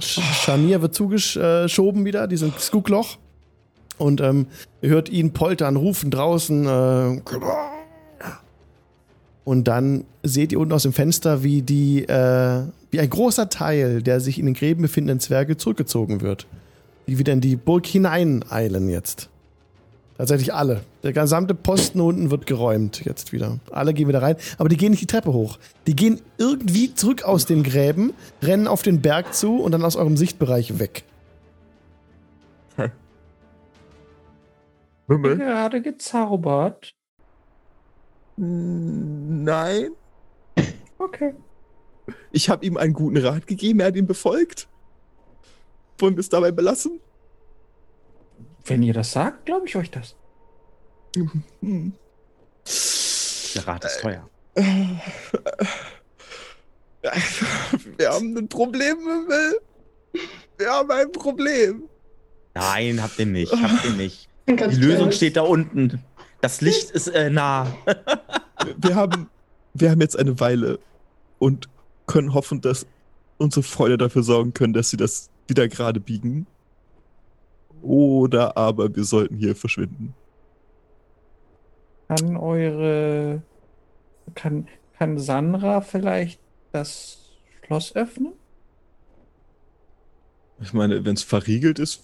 Sch- 0.00 0.22
Scharnier 0.42 0.80
wird 0.80 0.94
zugeschoben 0.94 2.04
wieder, 2.06 2.26
dieses 2.26 2.70
Guckloch. 2.70 3.18
Und 3.98 4.20
ähm, 4.22 4.46
ihr 4.80 4.90
hört 4.90 5.08
ihn 5.10 5.32
poltern, 5.34 5.76
rufen 5.76 6.10
draußen. 6.10 6.66
Äh, 6.66 7.20
und 9.44 9.68
dann 9.68 10.04
seht 10.22 10.52
ihr 10.52 10.60
unten 10.60 10.72
aus 10.72 10.82
dem 10.84 10.92
Fenster, 10.94 11.42
wie 11.42 11.60
die, 11.62 12.04
äh, 12.04 12.62
wie 12.96 13.00
ein 13.00 13.10
großer 13.10 13.50
Teil 13.50 14.02
der 14.02 14.20
sich 14.20 14.38
in 14.38 14.46
den 14.46 14.54
Gräben 14.54 14.80
befindenden 14.80 15.20
Zwerge 15.20 15.58
zurückgezogen 15.58 16.22
wird. 16.22 16.46
Die 17.06 17.18
wieder 17.18 17.34
in 17.34 17.42
die 17.42 17.54
Burg 17.54 17.84
hineineilen 17.84 18.88
jetzt. 18.88 19.28
Tatsächlich 20.16 20.54
alle. 20.54 20.80
Der 21.02 21.12
gesamte 21.12 21.54
Posten 21.54 22.00
unten 22.00 22.30
wird 22.30 22.46
geräumt 22.46 23.04
jetzt 23.04 23.34
wieder. 23.34 23.58
Alle 23.70 23.92
gehen 23.92 24.08
wieder 24.08 24.22
rein, 24.22 24.36
aber 24.56 24.70
die 24.70 24.78
gehen 24.78 24.92
nicht 24.92 25.02
die 25.02 25.06
Treppe 25.06 25.34
hoch. 25.34 25.58
Die 25.86 25.94
gehen 25.94 26.22
irgendwie 26.38 26.94
zurück 26.94 27.24
aus 27.24 27.44
den 27.44 27.64
Gräben, 27.64 28.14
rennen 28.40 28.66
auf 28.66 28.80
den 28.80 29.02
Berg 29.02 29.34
zu 29.34 29.58
und 29.58 29.72
dann 29.72 29.84
aus 29.84 29.96
eurem 29.96 30.16
Sichtbereich 30.16 30.78
weg. 30.78 31.04
Mümmel? 35.06 35.36
Gerade 35.36 35.82
gezaubert. 35.82 36.94
Nein. 38.36 39.90
Okay. 40.98 41.34
Ich 42.30 42.48
habe 42.48 42.64
ihm 42.64 42.76
einen 42.76 42.92
guten 42.92 43.16
Rat 43.18 43.46
gegeben, 43.46 43.80
er 43.80 43.86
hat 43.86 43.96
ihn 43.96 44.06
befolgt. 44.06 44.68
Wollen 45.98 46.16
wir 46.16 46.20
es 46.20 46.28
dabei 46.28 46.52
belassen? 46.52 47.00
Wenn 48.64 48.82
ihr 48.82 48.94
das 48.94 49.12
sagt, 49.12 49.46
glaube 49.46 49.66
ich 49.66 49.76
euch 49.76 49.90
das. 49.90 50.16
Der 53.54 53.66
Rat 53.66 53.84
ist 53.84 54.00
teuer. 54.00 54.28
Wir 57.96 58.10
haben 58.10 58.36
ein 58.36 58.48
Problem, 58.48 58.98
Mümmel. 58.98 59.60
Wir 60.58 60.70
haben 60.70 60.90
ein 60.90 61.12
Problem. 61.12 61.84
Nein, 62.54 63.02
habt 63.02 63.18
ihr 63.18 63.26
nicht. 63.26 63.52
Habt 63.52 63.84
ihr 63.84 63.92
nicht. 63.92 64.28
Ganz 64.46 64.74
Die 64.74 64.80
Lösung 64.80 65.12
steht 65.12 65.36
da 65.36 65.42
unten. 65.42 66.02
Das 66.40 66.60
Licht 66.60 66.90
ist 66.90 67.08
äh, 67.08 67.30
nah. 67.30 67.66
Wir 68.76 68.94
haben, 68.94 69.28
wir 69.74 69.90
haben 69.90 70.00
jetzt 70.00 70.18
eine 70.18 70.40
Weile 70.40 70.78
und 71.38 71.68
können 72.06 72.34
hoffen, 72.34 72.60
dass 72.60 72.86
unsere 73.38 73.62
Freunde 73.62 73.98
dafür 73.98 74.22
sorgen 74.22 74.54
können, 74.54 74.72
dass 74.72 74.90
sie 74.90 74.96
das 74.96 75.30
wieder 75.46 75.68
gerade 75.68 76.00
biegen. 76.00 76.46
Oder 77.82 78.56
aber 78.56 78.94
wir 78.94 79.04
sollten 79.04 79.36
hier 79.36 79.54
verschwinden. 79.54 80.14
Kann 82.08 82.36
eure. 82.36 83.42
Kann, 84.34 84.68
kann 84.98 85.18
Sandra 85.18 85.80
vielleicht 85.80 86.40
das 86.72 87.30
Schloss 87.64 87.94
öffnen? 87.94 88.32
Ich 90.60 90.72
meine, 90.72 91.04
wenn 91.04 91.14
es 91.14 91.22
verriegelt 91.22 91.78
ist, 91.78 92.02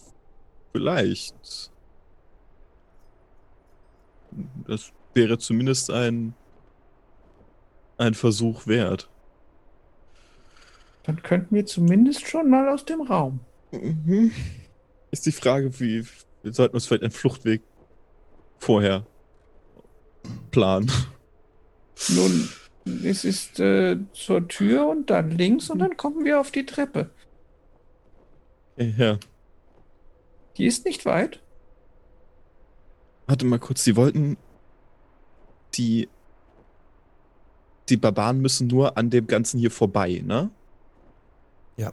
vielleicht. 0.72 1.70
Das 4.66 4.92
wäre 5.14 5.38
zumindest 5.38 5.90
ein, 5.90 6.34
ein 7.98 8.14
Versuch 8.14 8.66
wert. 8.66 9.08
Dann 11.04 11.22
könnten 11.22 11.54
wir 11.54 11.66
zumindest 11.66 12.26
schon 12.28 12.48
mal 12.48 12.68
aus 12.68 12.84
dem 12.84 13.00
Raum. 13.00 13.40
Mhm. 13.72 14.32
Ist 15.10 15.26
die 15.26 15.32
Frage, 15.32 15.78
wie 15.80 16.04
wir 16.42 16.52
sollten 16.52 16.74
uns 16.76 16.86
vielleicht 16.86 17.02
einen 17.02 17.12
Fluchtweg 17.12 17.62
vorher 18.58 19.06
planen. 20.50 20.90
Nun, 22.08 22.48
es 23.04 23.24
ist 23.24 23.60
äh, 23.60 23.96
zur 24.12 24.48
Tür 24.48 24.88
und 24.88 25.10
dann 25.10 25.30
links 25.30 25.70
und 25.70 25.78
dann 25.78 25.96
kommen 25.96 26.24
wir 26.24 26.40
auf 26.40 26.50
die 26.50 26.66
Treppe. 26.66 27.10
Ja, 28.76 29.18
Die 30.56 30.66
ist 30.66 30.84
nicht 30.84 31.04
weit. 31.04 31.40
warte 33.26 33.44
mal 33.46 33.58
kurz, 33.58 33.84
die 33.84 33.96
wollten 33.96 34.36
die 35.74 36.08
die 37.88 37.96
Barbaren 37.96 38.40
müssen 38.40 38.66
nur 38.68 38.96
an 38.96 39.10
dem 39.10 39.26
Ganzen 39.26 39.58
hier 39.58 39.70
vorbei, 39.70 40.22
ne? 40.24 40.50
Ja. 41.82 41.92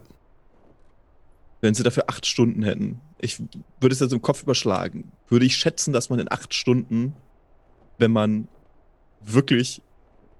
Wenn 1.60 1.74
sie 1.74 1.82
dafür 1.82 2.04
acht 2.08 2.24
Stunden 2.26 2.62
hätten. 2.62 3.00
Ich 3.20 3.38
würde 3.80 3.92
es 3.92 4.00
jetzt 4.00 4.12
im 4.12 4.22
Kopf 4.22 4.42
überschlagen. 4.42 5.12
Würde 5.28 5.44
ich 5.44 5.56
schätzen, 5.56 5.92
dass 5.92 6.08
man 6.08 6.18
in 6.18 6.30
acht 6.32 6.54
Stunden, 6.54 7.14
wenn 7.98 8.10
man 8.12 8.48
wirklich 9.22 9.82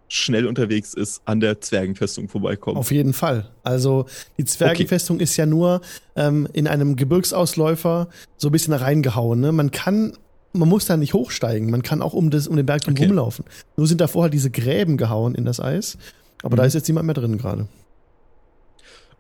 schnell 0.09 0.47
unterwegs 0.47 0.95
ist, 0.95 1.21
an 1.27 1.39
der 1.41 1.61
Zwergenfestung 1.61 2.29
vorbeikommt. 2.29 2.79
Auf 2.79 2.91
jeden 2.91 3.13
Fall. 3.13 3.51
Also 3.63 4.07
die 4.39 4.45
Zwergenfestung 4.45 5.21
ist 5.21 5.37
ja 5.37 5.47
nur 5.47 5.83
ähm, 6.17 6.49
in 6.53 6.67
einem 6.67 6.97
Gebirgsausläufer 6.97 8.09
so 8.39 8.49
ein 8.49 8.53
bisschen 8.53 8.73
reingehauen. 8.73 9.41
Ne? 9.41 9.53
Man 9.53 9.71
kann, 9.71 10.17
man 10.53 10.69
muss 10.69 10.87
da 10.87 10.97
nicht 10.97 11.13
hochsteigen. 11.15 11.71
Man 11.71 11.83
kann 11.83 12.01
auch 12.03 12.15
um, 12.15 12.31
das, 12.31 12.49
um 12.49 12.57
den 12.57 12.67
Berg 12.67 12.81
drum 12.83 12.95
Okay. 12.95 13.07
rumlaufen. 13.07 13.45
Nur 13.77 13.87
sind 13.87 14.01
davor 14.01 14.23
halt 14.25 14.33
diese 14.35 14.51
Gräben 14.51 14.97
gehauen 14.97 15.35
in 15.35 15.45
das 15.45 15.61
Eis. 15.61 15.97
Aber 16.43 16.57
da 16.57 16.63
Mhm. 16.63 16.69
ist 16.69 16.75
jetzt 16.75 16.89
niemand 16.89 17.07
mehr 17.07 17.15
drin 17.15 17.37
gerade. 17.39 17.69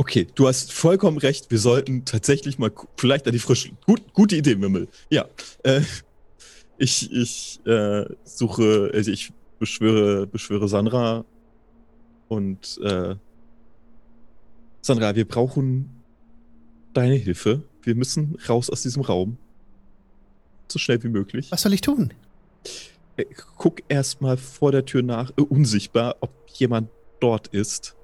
Okay, 0.00 0.26
du 0.34 0.48
hast 0.48 0.72
vollkommen 0.72 1.18
recht. 1.18 1.50
Wir 1.50 1.58
sollten 1.58 2.06
tatsächlich 2.06 2.58
mal 2.58 2.72
vielleicht 2.96 3.26
an 3.26 3.34
die 3.34 3.38
frische. 3.38 3.72
Gut, 3.84 4.14
gute 4.14 4.34
Idee, 4.34 4.54
Mimmel. 4.54 4.88
Ja. 5.10 5.26
Äh, 5.62 5.82
ich 6.78 7.12
ich 7.12 7.60
äh, 7.66 8.06
suche, 8.24 8.90
also 8.94 9.10
ich 9.10 9.30
beschwöre, 9.58 10.26
beschwöre 10.26 10.68
Sandra 10.68 11.26
und 12.28 12.80
äh, 12.82 13.14
Sandra, 14.80 15.14
wir 15.16 15.28
brauchen 15.28 15.90
deine 16.94 17.16
Hilfe. 17.16 17.62
Wir 17.82 17.94
müssen 17.94 18.38
raus 18.48 18.70
aus 18.70 18.80
diesem 18.80 19.02
Raum. 19.02 19.36
So 20.68 20.78
schnell 20.78 21.02
wie 21.02 21.10
möglich. 21.10 21.52
Was 21.52 21.60
soll 21.60 21.74
ich 21.74 21.82
tun? 21.82 22.14
Äh, 23.18 23.26
Guck 23.58 23.82
erstmal 23.88 24.38
vor 24.38 24.72
der 24.72 24.86
Tür 24.86 25.02
nach, 25.02 25.30
äh, 25.36 25.42
unsichtbar, 25.42 26.16
ob 26.20 26.32
jemand 26.54 26.88
dort 27.20 27.48
ist. 27.48 27.96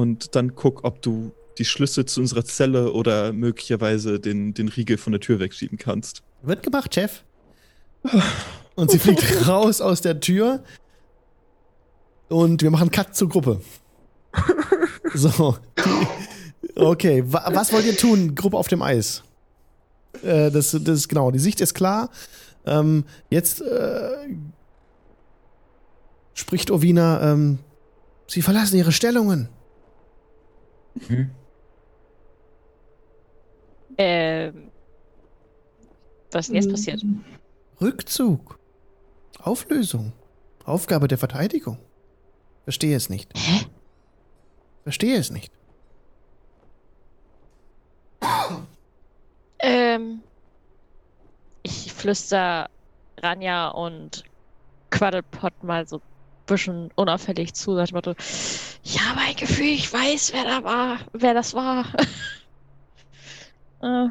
Und 0.00 0.34
dann 0.34 0.54
guck, 0.54 0.84
ob 0.84 1.02
du 1.02 1.32
die 1.58 1.66
Schlüssel 1.66 2.06
zu 2.06 2.20
unserer 2.20 2.42
Zelle 2.42 2.94
oder 2.94 3.34
möglicherweise 3.34 4.18
den, 4.18 4.54
den 4.54 4.68
Riegel 4.68 4.96
von 4.96 5.12
der 5.12 5.20
Tür 5.20 5.40
wegschieben 5.40 5.76
kannst. 5.76 6.22
Wird 6.40 6.62
gemacht, 6.62 6.94
Chef. 6.94 7.22
Und 8.76 8.90
sie 8.90 8.98
fliegt 8.98 9.46
raus 9.46 9.82
aus 9.82 10.00
der 10.00 10.20
Tür. 10.20 10.64
Und 12.28 12.62
wir 12.62 12.70
machen 12.70 12.90
Cut 12.90 13.14
zur 13.14 13.28
Gruppe. 13.28 13.60
So. 15.12 15.56
Okay, 16.76 17.24
wa 17.26 17.50
was 17.52 17.72
wollt 17.72 17.84
ihr 17.84 17.96
tun? 17.96 18.36
Gruppe 18.36 18.56
auf 18.56 18.68
dem 18.68 18.80
Eis. 18.80 19.24
Äh, 20.22 20.52
das, 20.52 20.70
das 20.70 20.98
ist 20.98 21.08
genau, 21.08 21.32
die 21.32 21.40
Sicht 21.40 21.60
ist 21.60 21.74
klar. 21.74 22.10
Ähm, 22.64 23.04
jetzt 23.28 23.60
äh, 23.60 24.28
spricht 26.34 26.70
Ovina, 26.70 27.32
ähm, 27.32 27.58
sie 28.28 28.40
verlassen 28.40 28.76
ihre 28.76 28.92
Stellungen. 28.92 29.48
Hm? 31.06 31.30
Ähm. 33.98 34.70
Was 36.32 36.46
ist 36.46 36.48
denn 36.48 36.56
jetzt 36.56 36.70
passiert? 36.70 37.04
Rückzug. 37.80 38.58
Auflösung. 39.40 40.12
Aufgabe 40.64 41.08
der 41.08 41.18
Verteidigung. 41.18 41.78
Verstehe 42.64 42.96
es 42.96 43.08
nicht. 43.08 43.30
Hä? 43.36 43.66
Verstehe 44.84 45.16
es 45.18 45.30
nicht. 45.30 45.52
Ähm. 49.58 50.22
Ich 51.62 51.92
flüster 51.92 52.70
Ranja 53.22 53.68
und 53.68 54.24
Quaddlepot 54.90 55.62
mal 55.62 55.86
so 55.86 56.00
bisschen 56.54 56.90
unauffällig 56.94 57.54
zu. 57.54 57.76
Dem 57.76 57.86
Motto, 57.92 58.14
ich 58.84 59.00
habe 59.00 59.20
ein 59.20 59.36
Gefühl, 59.36 59.68
ich 59.74 59.92
weiß, 59.92 60.32
wer 60.34 60.44
da 60.44 60.64
war, 60.64 60.98
wer 61.12 61.34
das 61.34 61.54
war. 61.54 61.86
äh, 63.82 64.08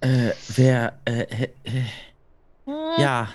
Äh, 0.00 0.32
wer, 0.48 0.98
äh, 1.04 1.22
äh, 1.22 1.48
äh, 1.64 1.84
hm, 2.66 2.74
ja, 2.98 3.28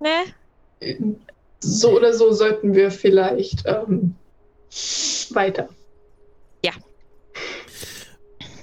Ne? 0.00 1.14
So 1.60 1.96
oder 1.96 2.14
so 2.14 2.32
sollten 2.32 2.74
wir 2.74 2.90
vielleicht 2.90 3.64
ähm, 3.66 4.14
weiter. 5.30 5.68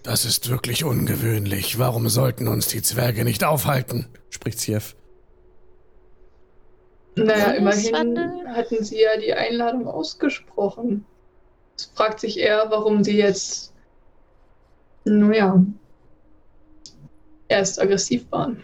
Das 0.04 0.26
ist 0.26 0.50
wirklich 0.50 0.84
ungewöhnlich. 0.84 1.78
Warum 1.78 2.10
sollten 2.10 2.48
uns 2.48 2.68
die 2.68 2.82
Zwerge 2.82 3.24
nicht 3.24 3.44
aufhalten? 3.44 4.08
Spricht 4.30 4.60
Sief. 4.60 4.96
Naja, 7.18 7.52
immerhin 7.52 8.18
hatten 8.48 8.84
sie 8.84 9.02
ja 9.02 9.18
die 9.18 9.34
Einladung 9.34 9.88
ausgesprochen. 9.88 11.06
Es 11.76 11.92
fragt 11.96 12.20
sich 12.20 12.40
eher, 12.40 12.66
warum 12.70 13.04
sie 13.04 13.18
jetzt, 13.18 13.74
naja, 15.06 15.64
erst 17.48 17.82
aggressiv 17.82 18.26
waren. 18.32 18.64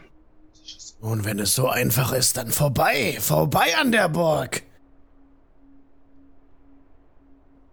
Nun, 1.02 1.26
wenn 1.26 1.40
es 1.40 1.56
so 1.56 1.68
einfach 1.68 2.14
ist, 2.14 2.38
dann 2.38 2.52
vorbei. 2.52 3.18
Vorbei 3.20 3.76
an 3.80 3.92
der 3.92 4.08
Burg. 4.08 4.64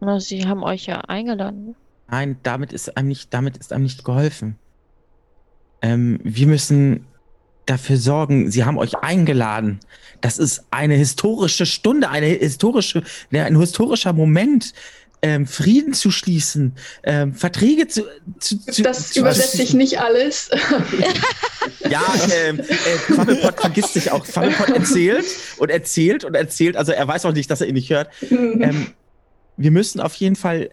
Na, 0.01 0.19
sie 0.19 0.47
haben 0.47 0.65
euch 0.65 0.86
ja 0.86 1.02
eingeladen. 1.02 1.77
nein, 2.09 2.39
damit 2.43 2.73
ist 2.73 2.97
einem 2.97 3.09
nicht, 3.09 3.32
damit 3.32 3.59
ist 3.59 3.73
einem 3.73 3.85
nicht 3.85 4.05
geholfen. 4.05 4.59
Ähm, 5.82 6.19
wir 6.24 6.47
müssen 6.47 7.07
dafür 7.71 7.97
sorgen, 7.97 8.51
sie 8.51 8.65
haben 8.65 8.79
euch 8.79 8.97
eingeladen. 8.99 9.81
Das 10.21 10.39
ist 10.39 10.65
eine 10.71 10.95
historische 10.95 11.67
Stunde, 11.67 12.11
eine 12.11 12.27
historische, 12.27 13.03
ne, 13.31 13.45
ein 13.45 13.59
historischer 13.59 14.13
Moment. 14.13 14.73
ähm, 15.23 15.47
Frieden 15.47 15.93
zu 15.93 16.11
schließen, 16.11 16.77
ähm, 17.03 17.35
Verträge 17.35 17.87
zu, 17.89 18.05
zu, 18.39 18.59
zu 18.59 18.83
Das 18.83 19.11
zu, 19.11 19.21
übersetze 19.21 19.63
ich 19.63 19.75
nicht 19.75 20.01
alles. 20.01 20.51
Ja, 21.91 22.03
ähm, 22.47 22.59
äh, 22.59 23.13
Quabbelpot 23.13 23.61
vergisst 23.61 23.93
sich 23.93 24.11
auch. 24.11 24.25
Quabbelpot 24.25 24.71
erzählt 24.71 25.27
und 25.59 25.71
erzählt 25.71 26.25
und 26.25 26.35
erzählt. 26.35 26.77
Also 26.77 26.93
er 26.93 27.07
weiß 27.07 27.27
auch 27.27 27.33
nicht, 27.33 27.51
dass 27.51 27.61
er 27.61 27.67
ihn 27.67 27.75
nicht 27.75 27.91
hört. 27.91 28.09
Ähm, 28.31 28.93
wir 29.59 29.71
müssen 29.71 30.01
auf 30.01 30.15
jeden 30.15 30.37
Fall, 30.37 30.71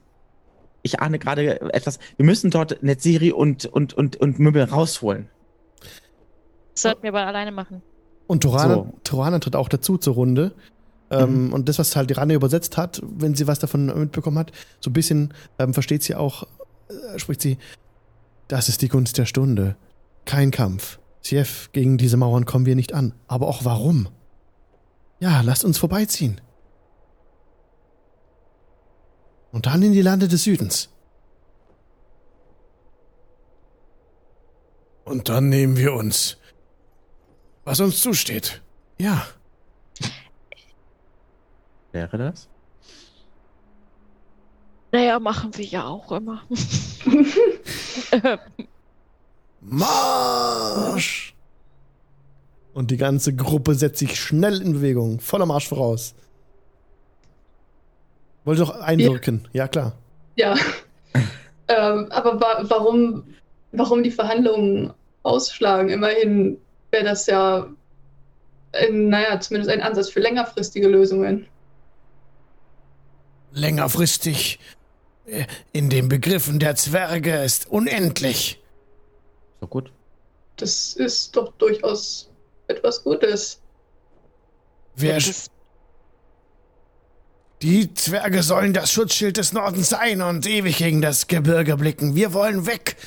ich 0.84 1.02
ahne 1.02 1.20
gerade 1.20 1.60
etwas, 1.74 2.00
wir 2.16 2.26
müssen 2.26 2.52
dort 2.52 2.82
Netzeri 2.84 3.34
und, 3.34 3.66
und, 3.66 3.94
und, 3.96 4.16
und 4.16 4.40
Möbel 4.40 4.64
rausholen. 4.64 5.28
Das 6.78 6.84
sollten 6.84 7.02
wir 7.02 7.10
aber 7.10 7.26
alleine 7.26 7.52
machen. 7.52 7.82
Und 8.28 8.44
Torana, 8.44 8.76
So. 8.76 8.94
Torana 9.04 9.40
tritt 9.40 9.56
auch 9.56 9.68
dazu 9.68 9.98
zur 9.98 10.14
Runde. 10.14 10.54
Ähm, 11.10 11.52
Und 11.52 11.68
das, 11.70 11.80
was 11.80 11.96
halt 11.96 12.12
die 12.12 12.14
Ranne 12.14 12.36
übersetzt 12.36 12.78
hat, 12.78 13.02
wenn 13.04 13.34
sie 13.34 13.48
was 13.48 13.58
davon 13.58 13.88
mitbekommen 13.88 14.38
hat, 14.38 14.52
so 14.80 14.92
ein 14.92 14.94
bisschen 14.94 15.34
ähm, 15.58 15.74
versteht 15.74 16.04
sie 16.04 16.14
auch, 16.14 16.44
äh, 16.90 17.18
spricht 17.18 17.42
sie, 17.42 17.58
das 18.48 18.70
ist 18.70 18.84
die 18.84 18.90
Gunst 18.90 19.18
der 19.18 19.26
Stunde. 19.26 19.76
Kein 20.26 20.52
Kampf. 20.52 21.00
Sief, 21.22 21.70
gegen 21.74 21.98
diese 21.98 22.16
Mauern 22.18 22.46
kommen 22.46 22.68
wir 22.68 22.76
nicht 22.76 22.94
an. 22.94 23.14
Aber 23.28 23.48
auch 23.48 23.66
warum? 23.66 24.10
Ja, 25.20 25.42
lasst 25.42 25.66
uns 25.66 25.80
vorbeiziehen. 25.80 26.40
Und 29.52 29.66
dann 29.66 29.82
in 29.82 29.94
die 29.94 30.04
Lande 30.04 30.28
des 30.28 30.44
Südens. 30.44 30.90
Und 35.06 35.30
dann 35.30 35.50
nehmen 35.50 35.78
wir 35.78 35.94
uns, 35.94 36.38
was 37.68 37.82
uns 37.82 38.00
zusteht. 38.02 38.62
Ja. 38.98 39.28
Wäre 41.92 42.18
das? 42.18 42.48
Naja, 44.94 45.20
machen 45.20 45.56
wir 45.58 45.66
ja 45.66 45.86
auch 45.86 46.10
immer. 46.14 46.44
Marsch! 49.60 51.36
Und 52.74 52.90
die 52.90 52.96
ganze 52.96 53.36
Gruppe 53.36 53.76
setzt 53.76 54.00
sich 54.00 54.18
schnell 54.18 54.62
in 54.62 54.72
Bewegung, 54.74 55.20
voller 55.20 55.46
Marsch 55.46 55.68
voraus. 55.68 56.16
Wollte 58.46 58.62
doch 58.62 58.80
einwirken, 58.80 59.46
ja, 59.52 59.68
klar. 59.68 59.92
Ja. 60.38 60.56
ähm, 61.68 62.08
aber 62.12 62.40
wa 62.40 62.64
warum, 62.70 63.26
warum 63.74 64.04
die 64.04 64.12
Verhandlungen 64.12 64.94
ausschlagen? 65.24 65.90
Immerhin 65.90 66.62
wäre 66.92 67.04
das 67.04 67.26
ja, 67.28 67.68
ein, 68.74 69.10
naja, 69.10 69.40
zumindest 69.40 69.72
ein 69.72 69.82
Ansatz 69.82 70.10
für 70.10 70.20
längerfristige 70.20 70.88
Lösungen. 70.88 71.48
Längerfristig 73.52 74.60
äh, 75.26 75.46
in 75.72 75.90
den 75.90 76.10
Begriffen 76.10 76.60
der 76.60 76.76
Zwerge 76.76 77.44
ist 77.44 77.68
unendlich. 77.68 78.62
So 79.62 79.68
gut. 79.68 79.92
Das 80.58 80.94
ist 80.94 81.36
doch 81.36 81.54
durchaus 81.54 82.30
etwas 82.68 83.04
Gutes. 83.04 83.60
Wer, 84.96 85.22
die 87.62 87.94
Zwerge 87.94 88.44
sollen 88.44 88.74
das 88.74 88.92
Schutzschild 88.92 89.38
des 89.38 89.54
Nordens 89.54 89.90
sein 89.90 90.22
und 90.22 90.46
ewig 90.46 90.78
gegen 90.78 91.02
das 91.02 91.28
Gebirge 91.28 91.78
blicken. 91.78 92.16
Wir 92.16 92.34
wollen 92.34 92.66
weg, 92.68 92.98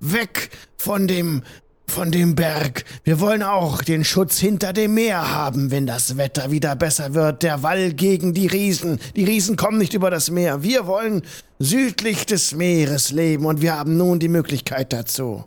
weg 0.00 0.50
von 0.76 1.06
dem, 1.06 1.42
von 1.88 2.10
dem 2.10 2.34
Berg. 2.34 2.84
Wir 3.04 3.20
wollen 3.20 3.42
auch 3.42 3.82
den 3.82 4.04
Schutz 4.04 4.38
hinter 4.38 4.72
dem 4.72 4.94
Meer 4.94 5.30
haben, 5.34 5.70
wenn 5.70 5.86
das 5.86 6.16
Wetter 6.16 6.50
wieder 6.50 6.74
besser 6.76 7.14
wird. 7.14 7.42
Der 7.42 7.62
Wall 7.62 7.92
gegen 7.92 8.32
die 8.34 8.46
Riesen. 8.46 8.98
Die 9.16 9.24
Riesen 9.24 9.56
kommen 9.56 9.78
nicht 9.78 9.92
über 9.94 10.10
das 10.10 10.30
Meer. 10.30 10.62
Wir 10.62 10.86
wollen 10.86 11.22
südlich 11.58 12.24
des 12.26 12.54
Meeres 12.54 13.10
leben 13.10 13.44
und 13.46 13.60
wir 13.60 13.76
haben 13.78 13.96
nun 13.96 14.18
die 14.20 14.28
Möglichkeit 14.28 14.92
dazu. 14.92 15.44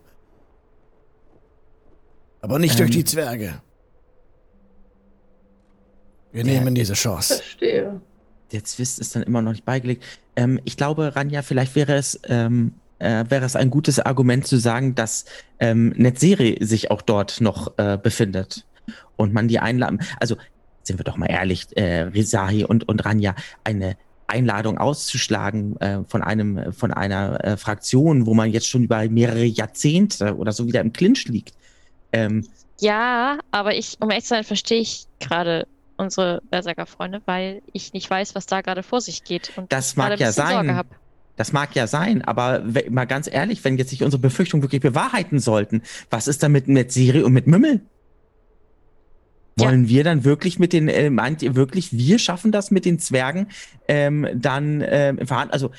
Aber 2.42 2.60
nicht 2.60 2.78
durch 2.78 2.90
Ähm. 2.92 2.96
die 2.96 3.06
Zwerge. 3.06 3.62
Wir 6.32 6.46
Ja. 6.46 6.52
nehmen 6.60 6.76
diese 6.76 6.94
Chance. 6.94 7.36
Verstehe. 7.36 8.02
Der 8.52 8.64
Zwist 8.64 9.00
ist 9.00 9.16
dann 9.16 9.24
immer 9.24 9.42
noch 9.42 9.52
nicht 9.54 9.66
beigelegt. 9.66 10.04
Ähm, 10.36 10.60
ich 10.66 10.78
glaube, 10.78 11.16
Ranja, 11.16 11.42
vielleicht 11.42 11.76
wäre 11.76 11.96
es, 11.96 12.20
ähm, 12.28 12.74
äh, 13.00 13.26
wäre 13.30 13.46
es 13.46 13.56
ein 13.56 13.70
gutes 13.70 14.00
Argument 14.00 14.48
zu 14.48 14.58
sagen, 14.58 14.96
dass 14.96 15.26
ähm, 15.60 15.94
Netzeri 15.96 16.58
sich 16.62 16.92
auch 16.92 17.02
dort 17.02 17.42
noch 17.42 17.78
äh, 17.78 17.98
befindet 18.02 18.66
und 19.16 19.34
man 19.34 19.48
die 19.48 19.60
einladen. 19.60 20.02
Also 20.20 20.38
sind 20.84 21.00
wir 21.00 21.04
doch 21.04 21.18
mal 21.18 21.28
ehrlich, 21.28 21.66
äh, 21.76 22.02
Rizahi 22.02 22.64
und, 22.64 22.88
und 22.88 23.06
Ranja, 23.06 23.36
eine 23.64 23.98
Einladung 24.28 24.78
auszuschlagen 24.78 25.80
äh, 25.82 26.04
von 26.08 26.24
einem 26.24 26.74
von 26.74 26.92
einer 26.92 27.44
äh, 27.44 27.58
Fraktion, 27.58 28.26
wo 28.26 28.34
man 28.34 28.52
jetzt 28.52 28.68
schon 28.68 28.84
über 28.84 29.08
mehrere 29.08 29.46
Jahrzehnte 29.46 30.36
oder 30.36 30.52
so 30.52 30.68
wieder 30.68 30.82
im 30.82 30.94
Clinch 30.94 31.26
liegt. 31.28 31.54
Ähm, 32.12 32.48
Ja, 32.80 33.40
aber 33.52 33.76
ich, 33.76 33.98
um 34.00 34.10
ehrlich 34.10 34.26
zu 34.26 34.30
sein, 34.30 34.44
verstehe 34.44 34.82
ich 34.82 35.06
gerade 35.20 35.68
unsere 35.98 36.42
Berserker-Freunde, 36.50 37.22
weil 37.26 37.62
ich 37.72 37.94
nicht 37.94 38.10
weiß, 38.10 38.36
was 38.36 38.46
da 38.48 38.62
gerade 38.62 38.84
vor 38.84 39.00
sich 39.00 39.24
geht. 39.24 39.52
Und 39.56 39.72
Das 39.72 39.96
mag 39.96 40.20
ja 40.20 40.32
sein. 40.32 40.84
Das 41.36 41.52
mag 41.52 41.76
ja 41.76 41.88
sein, 41.88 42.22
aber 42.22 42.64
mal 42.90 43.06
ganz 43.06 43.30
ehrlich, 43.32 43.64
wenn 43.64 43.78
jetzt 43.78 43.90
sich 43.90 44.04
unsere 44.04 44.22
Befürchtungen 44.22 44.64
wirklich 44.64 44.82
bewahrheiten 44.82 45.40
sollten, 45.40 45.82
was 46.10 46.28
ist 46.28 46.44
dann 46.44 46.52
mit 46.52 46.68
Netzeri 46.68 47.24
und 47.24 47.34
mit 47.34 47.48
Mümmel? 47.48 47.82
Ja. 49.58 49.68
Wollen 49.68 49.88
wir 49.88 50.04
dann 50.04 50.24
wirklich 50.24 50.60
mit 50.60 50.74
den, 50.74 50.90
äh, 50.90 51.10
meint 51.10 51.42
ihr 51.42 51.56
wirklich, 51.56 51.94
wir 51.94 52.20
schaffen 52.20 52.52
das 52.52 52.72
mit 52.72 52.84
den 52.84 53.00
Zwergen 53.00 53.48
ähm, 53.88 54.28
dann 54.34 54.84
ähm, 54.86 55.18
im 55.18 55.28
Verhandeln? 55.28 55.54
Also, 55.54 55.72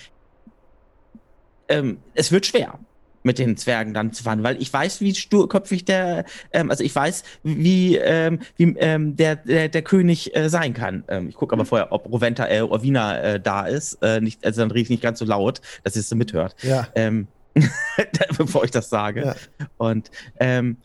ähm, 1.69 1.99
es 2.15 2.33
wird 2.33 2.47
schwer 2.47 2.79
mit 3.27 3.39
den 3.39 3.57
Zwergen 3.57 3.93
dann 3.93 4.13
zu 4.13 4.23
verhandeln, 4.23 4.45
weil 4.45 4.63
ich 4.63 4.73
weiß, 4.73 5.01
wie 5.03 5.15
sturköpfig 5.15 5.85
der, 5.85 6.25
ähm, 6.53 6.71
also 6.71 6.83
ich 6.83 6.95
weiß, 6.95 7.25
wie, 7.43 7.97
ähm, 7.97 8.39
wie 8.57 8.75
ähm, 8.79 9.17
der, 9.17 9.37
der, 9.37 9.69
der 9.69 9.83
König 9.83 10.35
äh, 10.35 10.49
sein 10.49 10.73
kann. 10.73 11.05
Ähm, 11.09 11.29
ich 11.29 11.35
gucke 11.35 11.53
aber 11.53 11.67
vorher, 11.67 11.93
ob 11.93 12.07
Roventa, 12.11 12.49
äh, 12.49 12.63
Orvina 12.63 13.19
äh, 13.21 13.41
da 13.41 13.67
ist. 13.67 13.99
Äh, 14.01 14.21
nicht, 14.21 14.47
also 14.47 14.63
dann 14.63 14.71
rede 14.71 14.83
ich 14.83 14.91
nicht 14.91 15.03
ganz 15.03 15.19
so 15.19 15.25
laut, 15.25 15.61
dass 15.83 15.97
ihr 15.97 16.01
es 16.01 16.09
so 16.09 16.17
mithört 16.17 16.55
Ja. 16.63 16.89
ähm, 16.95 17.27
bevor 18.39 18.65
ich 18.65 18.71
das 18.71 18.89
sage. 18.89 19.25
Ja. 19.25 19.37
Und 19.77 20.11
ähm, 20.39 20.77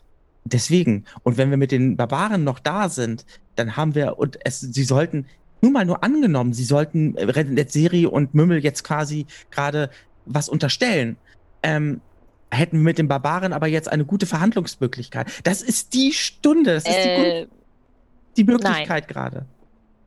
deswegen, 0.44 1.04
und 1.22 1.36
wenn 1.38 1.50
wir 1.50 1.56
mit 1.56 1.70
den 1.70 1.96
Barbaren 1.96 2.44
noch 2.44 2.58
da 2.58 2.88
sind, 2.88 3.24
dann 3.54 3.76
haben 3.76 3.94
wir, 3.94 4.18
und 4.18 4.38
es, 4.44 4.60
sie 4.60 4.84
sollten, 4.84 5.26
nur 5.60 5.70
mal 5.70 5.84
nur 5.84 6.02
angenommen, 6.02 6.52
sie 6.52 6.64
sollten 6.64 7.16
äh, 7.16 7.44
Netzeri 7.44 8.06
und 8.06 8.34
Mümmel 8.34 8.64
jetzt 8.64 8.82
quasi 8.82 9.26
gerade 9.50 9.90
was 10.26 10.48
unterstellen, 10.48 11.16
ähm, 11.62 12.00
hätten 12.52 12.78
wir 12.78 12.84
mit 12.84 12.98
den 12.98 13.08
Barbaren 13.08 13.52
aber 13.52 13.66
jetzt 13.66 13.90
eine 13.90 14.04
gute 14.04 14.26
Verhandlungsmöglichkeit. 14.26 15.30
Das 15.44 15.62
ist 15.62 15.94
die 15.94 16.12
Stunde, 16.12 16.74
das 16.74 16.84
ist 16.84 16.94
die, 16.94 17.08
Äh, 17.08 17.46
die 18.36 18.44
Möglichkeit 18.44 19.08
gerade. 19.08 19.46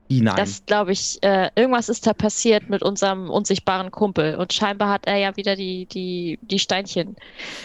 Nein? 0.07 0.35
das 0.35 0.63
glaube 0.67 0.91
ich, 0.91 1.17
äh, 1.23 1.49
irgendwas 1.55 1.89
ist 1.89 2.05
da 2.05 2.13
passiert 2.13 2.69
mit 2.69 2.83
unserem 2.83 3.31
unsichtbaren 3.31 3.89
Kumpel 3.89 4.35
und 4.35 4.53
scheinbar 4.53 4.89
hat 4.89 5.07
er 5.07 5.17
ja 5.17 5.35
wieder 5.35 5.55
die, 5.55 5.87
die, 5.87 6.37
die 6.43 6.59
Steinchen. 6.59 7.15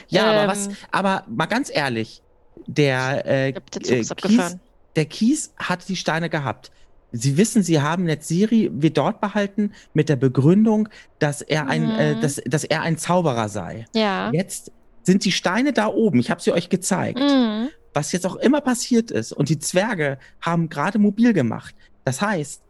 ja, 0.08 0.24
aber 0.24 0.42
ähm, 0.42 0.48
was, 0.48 0.68
aber 0.90 1.24
mal 1.28 1.46
ganz 1.46 1.70
ehrlich, 1.72 2.22
der, 2.66 3.26
äh, 3.26 3.52
glaub, 3.52 3.70
der 3.70 3.82
Zug 3.82 4.24
äh, 4.24 4.28
Kies, 4.28 4.56
der 4.96 5.04
Kies 5.04 5.52
hat 5.58 5.86
die 5.88 5.96
Steine 5.96 6.30
gehabt. 6.30 6.70
Sie 7.12 7.36
wissen, 7.36 7.62
sie 7.62 7.80
haben 7.80 8.04
Netziri 8.04 8.70
wir 8.72 8.90
dort 8.90 9.20
behalten 9.20 9.72
mit 9.94 10.08
der 10.08 10.16
Begründung, 10.16 10.88
dass 11.18 11.42
er 11.42 11.66
ein, 11.68 11.84
Mhm. 11.86 11.98
äh, 11.98 12.20
dass, 12.20 12.40
dass 12.46 12.64
er 12.64 12.82
ein 12.82 12.98
Zauberer 12.98 13.48
sei. 13.48 13.86
Ja. 13.94 14.30
Jetzt 14.32 14.70
sind 15.02 15.24
die 15.24 15.32
Steine 15.32 15.72
da 15.72 15.88
oben. 15.88 16.20
Ich 16.20 16.30
habe 16.30 16.40
sie 16.40 16.52
euch 16.52 16.68
gezeigt. 16.68 17.18
Mhm. 17.18 17.68
Was 17.94 18.12
jetzt 18.12 18.26
auch 18.26 18.36
immer 18.36 18.60
passiert 18.60 19.10
ist. 19.10 19.32
Und 19.32 19.48
die 19.48 19.58
Zwerge 19.58 20.18
haben 20.40 20.68
gerade 20.68 20.98
mobil 20.98 21.32
gemacht. 21.32 21.74
Das 22.04 22.20
heißt, 22.22 22.62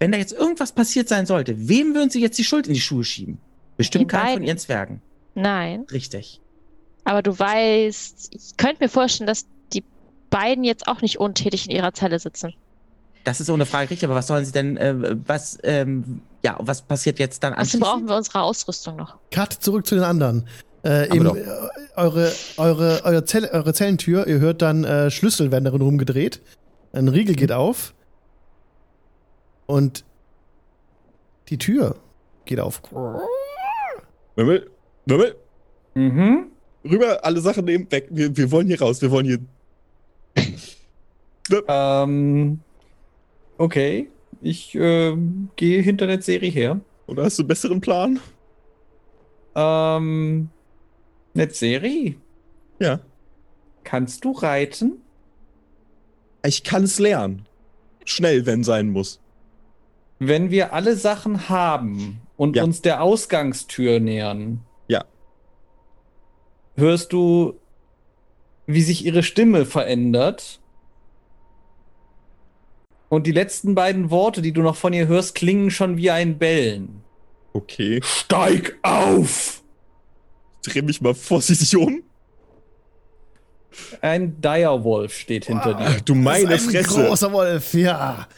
wenn 0.00 0.12
da 0.12 0.18
jetzt 0.18 0.32
irgendwas 0.32 0.72
passiert 0.72 1.08
sein 1.08 1.26
sollte, 1.26 1.68
wem 1.68 1.94
würden 1.94 2.10
sie 2.10 2.20
jetzt 2.20 2.38
die 2.38 2.44
Schuld 2.44 2.66
in 2.66 2.74
die 2.74 2.80
Schuhe 2.80 3.04
schieben? 3.04 3.38
Bestimmt 3.76 4.08
keinen 4.10 4.34
von 4.34 4.42
ihren 4.44 4.58
Zwergen. 4.58 5.02
Nein. 5.34 5.84
Richtig. 5.92 6.40
Aber 7.04 7.20
du 7.22 7.38
weißt, 7.38 8.30
ich 8.34 8.56
könnte 8.56 8.84
mir 8.84 8.88
vorstellen, 8.88 9.26
dass 9.26 9.46
die 9.72 9.84
beiden 10.30 10.64
jetzt 10.64 10.88
auch 10.88 11.02
nicht 11.02 11.18
untätig 11.18 11.66
in 11.68 11.76
ihrer 11.76 11.92
Zelle 11.92 12.18
sitzen. 12.18 12.54
Das 13.24 13.40
ist 13.40 13.48
ohne 13.50 13.66
Frage 13.66 13.90
richtig, 13.90 14.04
aber 14.04 14.14
was 14.14 14.26
sollen 14.26 14.44
sie 14.44 14.52
denn, 14.52 14.76
äh, 14.76 15.16
was, 15.26 15.58
ähm, 15.62 16.20
ja, 16.42 16.56
was 16.60 16.82
passiert 16.82 17.18
jetzt 17.18 17.42
dann 17.42 17.54
Außerdem 17.54 17.80
brauchen 17.80 18.08
wir 18.08 18.16
unsere 18.16 18.42
Ausrüstung 18.42 18.96
noch. 18.96 19.16
Cut 19.30 19.52
zurück 19.54 19.86
zu 19.86 19.94
den 19.94 20.04
anderen. 20.04 20.46
Äh, 20.84 21.06
eben, 21.16 21.24
äh, 21.24 21.42
eure, 21.96 22.30
eure, 22.58 23.00
eure, 23.04 23.24
Zelle, 23.24 23.50
eure 23.52 23.72
Zellentür, 23.72 24.26
ihr 24.26 24.38
hört 24.40 24.60
dann 24.60 24.84
äh, 24.84 25.10
Schlüssel 25.10 25.50
werden 25.50 25.64
darin 25.64 25.80
rumgedreht. 25.80 26.42
Ein 26.92 27.08
Riegel 27.08 27.34
geht 27.34 27.50
auf. 27.52 27.94
Und 29.66 30.04
die 31.48 31.56
Tür 31.56 31.96
geht 32.44 32.60
auf. 32.60 32.82
Mömmel, 34.36 34.70
Mömmel, 35.06 35.36
Mhm. 35.94 36.48
rüber, 36.84 37.24
alle 37.24 37.40
Sachen 37.40 37.64
nehmen, 37.64 37.90
weg. 37.90 38.08
Wir, 38.10 38.36
wir 38.36 38.50
wollen 38.50 38.66
hier 38.66 38.80
raus, 38.80 39.00
wir 39.00 39.10
wollen 39.10 39.26
hier. 39.26 39.38
Ähm, 41.68 42.60
okay. 43.58 44.08
Ich 44.40 44.74
äh, 44.74 45.16
gehe 45.56 45.80
hinter 45.82 46.06
der 46.06 46.20
Serie 46.20 46.50
her. 46.50 46.80
Oder 47.06 47.24
hast 47.24 47.38
du 47.38 47.42
einen 47.42 47.48
besseren 47.48 47.80
Plan? 47.80 48.20
Ähm, 49.54 50.48
Netzeri, 51.34 52.18
Ja. 52.78 53.00
kannst 53.84 54.24
du 54.24 54.32
reiten? 54.32 55.00
Ich 56.44 56.62
kann 56.64 56.84
es 56.84 56.98
lernen. 56.98 57.46
Schnell, 58.04 58.44
wenn 58.46 58.64
sein 58.64 58.90
muss. 58.90 59.20
Wenn 60.18 60.50
wir 60.50 60.72
alle 60.72 60.96
Sachen 60.96 61.48
haben 61.48 62.20
und 62.36 62.56
Ja. 62.56 62.64
uns 62.64 62.82
der 62.82 63.02
Ausgangstür 63.02 64.00
nähern, 64.00 64.60
Ja. 64.88 65.04
hörst 66.76 67.12
du, 67.12 67.54
wie 68.66 68.82
sich 68.82 69.04
ihre 69.04 69.22
Stimme 69.22 69.64
verändert. 69.66 70.60
Und 73.14 73.26
die 73.26 73.32
letzten 73.32 73.74
beiden 73.74 74.10
Worte, 74.10 74.42
die 74.42 74.52
du 74.52 74.62
noch 74.62 74.76
von 74.76 74.92
ihr 74.92 75.06
hörst, 75.06 75.34
klingen 75.34 75.70
schon 75.70 75.96
wie 75.96 76.10
ein 76.10 76.38
Bellen. 76.38 77.02
Okay. 77.52 78.00
Steig 78.02 78.76
auf! 78.82 79.62
Dreh 80.64 80.82
mich 80.82 81.00
mal 81.00 81.14
vorsichtig 81.14 81.76
um. 81.76 82.02
Ein 84.00 84.40
Direwolf 84.40 85.14
steht 85.16 85.46
hinter 85.46 85.74
dir. 85.74 85.86
Ach, 85.88 86.00
du 86.02 86.14
meine 86.14 86.48
das 86.48 86.62
ist 86.62 86.74
ein 86.74 86.84
Fresse. 86.84 87.06
großer 87.06 87.32
Wolf, 87.32 87.74
ja. 87.74 88.28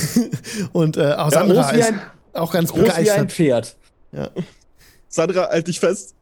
Und 0.72 0.96
äh, 0.96 1.12
auch 1.12 1.30
Ja, 1.30 1.38
Sandra 1.38 1.62
groß 1.62 1.72
wie 1.74 1.80
ist 1.80 1.86
ein- 1.88 2.00
auch 2.34 2.52
ganz 2.52 2.70
Groß 2.70 2.82
wie 2.82 2.90
ein 2.90 2.96
begeistert. 3.04 3.32
Pferd. 3.32 3.76
Sandra, 5.08 5.48
halt 5.48 5.66
dich 5.68 5.80
fest. 5.80 6.14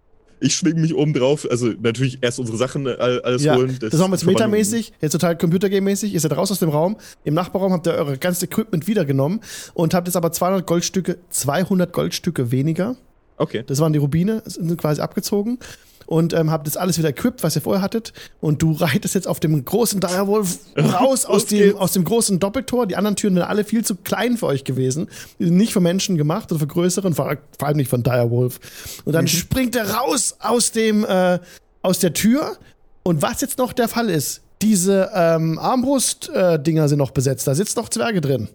Ich 0.44 0.56
schwing 0.56 0.80
mich 0.80 0.94
oben 0.94 1.12
drauf. 1.14 1.46
Also 1.50 1.72
natürlich 1.80 2.18
erst 2.20 2.38
unsere 2.38 2.58
Sachen 2.58 2.86
äh, 2.86 2.90
alles 2.90 3.42
Ja, 3.44 3.56
holen. 3.56 3.76
das 3.80 3.92
machen 3.94 4.12
wir 4.12 4.16
jetzt 4.16 4.26
metamäßig, 4.26 4.92
jetzt 5.00 5.12
total 5.12 5.34
Computergame-mäßig. 5.36 6.12
Ihr 6.12 6.20
seid 6.20 6.36
raus 6.36 6.50
aus 6.52 6.58
dem 6.58 6.68
Raum. 6.68 6.96
Im 7.24 7.34
Nachbarraum 7.34 7.72
habt 7.72 7.86
ihr 7.86 7.94
eure 7.94 8.18
ganze 8.18 8.44
Equipment 8.44 8.86
wiedergenommen 8.86 9.40
und 9.74 9.94
habt 9.94 10.06
jetzt 10.06 10.16
aber 10.16 10.32
200 10.32 10.66
Goldstücke, 10.66 11.18
200 11.30 11.92
Goldstücke 11.92 12.50
weniger. 12.50 12.96
Okay. 13.36 13.64
Das 13.66 13.80
waren 13.80 13.92
die 13.92 13.98
Rubine, 13.98 14.42
sind 14.46 14.76
quasi 14.78 15.00
abgezogen. 15.00 15.58
Und 16.06 16.32
ähm, 16.32 16.50
habt 16.50 16.66
jetzt 16.66 16.76
alles 16.76 16.98
wieder 16.98 17.08
equipped, 17.08 17.42
was 17.42 17.56
ihr 17.56 17.62
vorher 17.62 17.82
hattet. 17.82 18.12
Und 18.40 18.62
du 18.62 18.72
reitest 18.72 19.14
jetzt 19.14 19.26
auf 19.28 19.40
dem 19.40 19.64
großen 19.64 20.00
Direwolf 20.00 20.58
raus 20.76 21.24
aus 21.26 21.46
dem, 21.46 21.76
aus 21.76 21.92
dem 21.92 22.04
großen 22.04 22.38
Doppeltor. 22.38 22.86
Die 22.86 22.96
anderen 22.96 23.16
Türen 23.16 23.36
wären 23.36 23.48
alle 23.48 23.64
viel 23.64 23.84
zu 23.84 23.96
klein 23.96 24.36
für 24.36 24.46
euch 24.46 24.64
gewesen. 24.64 25.08
Die 25.38 25.46
sind 25.46 25.56
nicht 25.56 25.72
für 25.72 25.80
Menschen 25.80 26.16
gemacht 26.16 26.50
oder 26.52 26.60
für 26.60 26.66
größere 26.66 27.06
und 27.06 27.14
vor, 27.14 27.36
vor 27.58 27.68
allem 27.68 27.76
nicht 27.76 27.88
von 27.88 28.02
Direwolf. 28.02 28.60
Und 29.04 29.12
dann 29.12 29.28
springt 29.28 29.76
er 29.76 29.90
raus 29.90 30.36
aus 30.40 30.72
dem, 30.72 31.04
äh, 31.04 31.38
aus 31.82 31.98
der 31.98 32.12
Tür. 32.12 32.56
Und 33.02 33.22
was 33.22 33.40
jetzt 33.40 33.58
noch 33.58 33.72
der 33.72 33.88
Fall 33.88 34.08
ist, 34.08 34.42
diese 34.62 35.10
ähm, 35.14 35.58
Armbrust-Dinger 35.58 36.88
sind 36.88 36.98
noch 36.98 37.10
besetzt. 37.10 37.46
Da 37.46 37.54
sitzen 37.54 37.78
noch 37.78 37.88
Zwerge 37.88 38.20
drin. 38.20 38.48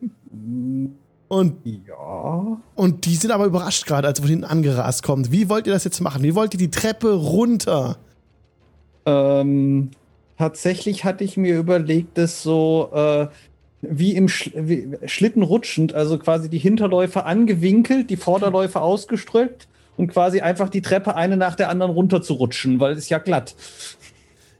Und 1.28 1.56
Ja. 1.64 2.58
und 2.76 3.04
die 3.04 3.16
sind 3.16 3.32
aber 3.32 3.46
überrascht 3.46 3.86
gerade, 3.86 4.06
als 4.06 4.18
er 4.18 4.22
von 4.22 4.30
hinten 4.30 4.44
angerast 4.44 5.02
kommt. 5.02 5.32
Wie 5.32 5.48
wollt 5.48 5.66
ihr 5.66 5.72
das 5.72 5.84
jetzt 5.84 6.00
machen? 6.00 6.22
Wie 6.22 6.34
wollt 6.34 6.54
ihr 6.54 6.58
die 6.58 6.70
Treppe 6.70 7.12
runter? 7.14 7.98
Ähm, 9.06 9.90
tatsächlich 10.38 11.04
hatte 11.04 11.24
ich 11.24 11.36
mir 11.36 11.58
überlegt, 11.58 12.16
das 12.18 12.42
so 12.42 12.90
äh, 12.94 13.26
wie 13.82 14.14
im 14.14 14.28
Sch 14.28 14.50
wie, 14.54 14.96
Schlitten 15.06 15.42
rutschend, 15.42 15.94
also 15.94 16.18
quasi 16.18 16.48
die 16.48 16.58
Hinterläufe 16.58 17.24
angewinkelt, 17.24 18.10
die 18.10 18.16
Vorderläufe 18.16 18.80
ausgestreckt 18.80 19.68
und 19.96 20.08
quasi 20.08 20.40
einfach 20.40 20.68
die 20.68 20.82
Treppe 20.82 21.14
eine 21.16 21.36
nach 21.36 21.54
der 21.54 21.70
anderen 21.70 21.92
runter 21.92 22.22
zu 22.22 22.34
rutschen, 22.34 22.80
weil 22.80 22.92
es 22.92 22.98
ist 22.98 23.08
ja 23.10 23.18
glatt. 23.18 23.54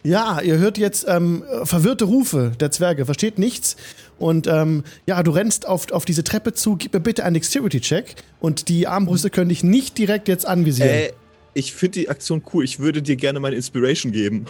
Ja, 0.06 0.40
ihr 0.40 0.58
hört 0.58 0.78
jetzt 0.78 1.04
ähm, 1.08 1.42
verwirrte 1.64 2.04
Rufe 2.04 2.52
der 2.60 2.70
Zwerge, 2.70 3.06
versteht 3.06 3.40
nichts. 3.40 3.76
Und 4.20 4.46
ähm, 4.46 4.84
ja, 5.06 5.20
du 5.24 5.32
rennst 5.32 5.66
auf, 5.66 5.90
auf 5.90 6.04
diese 6.04 6.22
Treppe 6.22 6.52
zu. 6.52 6.76
Gib 6.76 6.94
mir 6.94 7.00
bitte 7.00 7.24
einen 7.24 7.34
Dexterity-Check. 7.34 8.14
Und 8.38 8.68
die 8.68 8.86
Armbrüste 8.86 9.30
können 9.30 9.48
dich 9.48 9.64
nicht 9.64 9.98
direkt 9.98 10.28
jetzt 10.28 10.46
anvisieren. 10.46 10.90
Äh, 10.90 11.12
ich 11.54 11.74
finde 11.74 11.98
die 11.98 12.08
Aktion 12.08 12.42
cool. 12.52 12.62
Ich 12.62 12.78
würde 12.78 13.02
dir 13.02 13.16
gerne 13.16 13.40
meine 13.40 13.56
Inspiration 13.56 14.12
geben. 14.12 14.46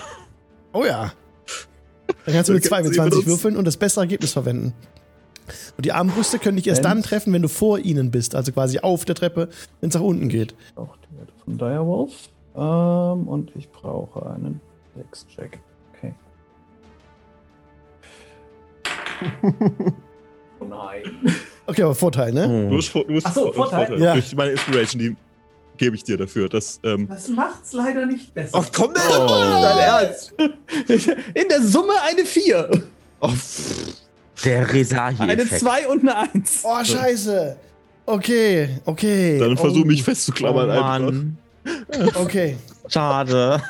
Oh 0.74 0.84
ja. 0.84 1.14
Dann 2.26 2.34
kannst 2.34 2.50
du 2.50 2.52
mit 2.52 2.64
Dann 2.64 2.70
kannst 2.82 2.90
du 2.90 2.94
22 2.94 2.94
sie 2.96 3.00
benutzen. 3.00 3.26
würfeln 3.26 3.56
und 3.56 3.64
das 3.64 3.78
bessere 3.78 4.02
Ergebnis 4.02 4.34
verwenden. 4.34 4.74
Und 5.78 5.86
die 5.86 5.92
Armbrüste 5.92 6.38
können 6.38 6.56
dich 6.58 6.66
erst 6.66 6.84
dann 6.84 7.02
treffen, 7.02 7.32
wenn 7.32 7.40
du 7.42 7.48
vor 7.48 7.78
ihnen 7.78 8.10
bist. 8.10 8.34
Also 8.34 8.52
quasi 8.52 8.80
auf 8.80 9.06
der 9.06 9.14
Treppe, 9.14 9.48
wenn 9.80 9.88
es 9.88 9.94
nach 9.94 10.02
unten 10.02 10.28
geht. 10.28 10.54
Auch 10.74 10.96
die 10.98 11.16
Werte 11.18 11.32
von 11.42 11.56
Direwolf. 11.56 12.12
Ähm, 12.56 13.28
und 13.28 13.52
ich 13.56 13.70
brauche 13.70 14.28
einen 14.30 14.60
Dex-Check. 14.96 15.58
Okay. 15.94 16.14
oh 20.60 20.64
nein. 20.64 21.02
Okay, 21.66 21.82
aber 21.82 21.94
Vorteil, 21.94 22.32
ne? 22.32 22.68
Du 22.68 22.76
hast, 22.76 22.94
du 22.94 23.04
hast 23.14 23.26
Ach 23.26 23.34
so, 23.34 23.48
hast 23.48 23.56
Vorteil. 23.56 24.00
Ja. 24.00 24.12
Durch 24.14 24.34
meine 24.34 24.52
Inspiration, 24.52 25.00
die 25.00 25.16
gebe 25.76 25.96
ich 25.96 26.04
dir 26.04 26.16
dafür. 26.16 26.48
Das, 26.48 26.80
ähm, 26.84 27.08
Das 27.08 27.28
macht's 27.28 27.72
leider 27.72 28.06
nicht 28.06 28.32
besser. 28.34 28.58
Ach 28.60 28.68
komm, 28.72 28.94
der 28.94 29.02
Oh. 29.20 29.26
dein 29.26 29.78
Ernst. 29.78 30.34
In 31.34 31.48
der 31.48 31.62
Summe 31.62 31.94
eine 32.02 32.24
4. 32.24 32.82
Oh. 33.20 33.30
Der 34.44 34.58
Eine 34.58 34.72
Resahi-Effekt. 34.72 35.60
2 35.60 35.88
und 35.88 36.00
eine 36.00 36.30
1. 36.34 36.62
Oh, 36.64 36.84
scheiße. 36.84 37.56
Okay, 38.04 38.68
okay. 38.84 39.38
Dann 39.38 39.56
versuch 39.56 39.82
oh, 39.82 39.86
mich 39.86 40.02
festzuklammern 40.02 40.68
oh, 40.68 40.72
einfach. 40.72 40.98
Mann. 41.00 41.38
Okay, 42.14 42.56
Schade. 42.88 43.62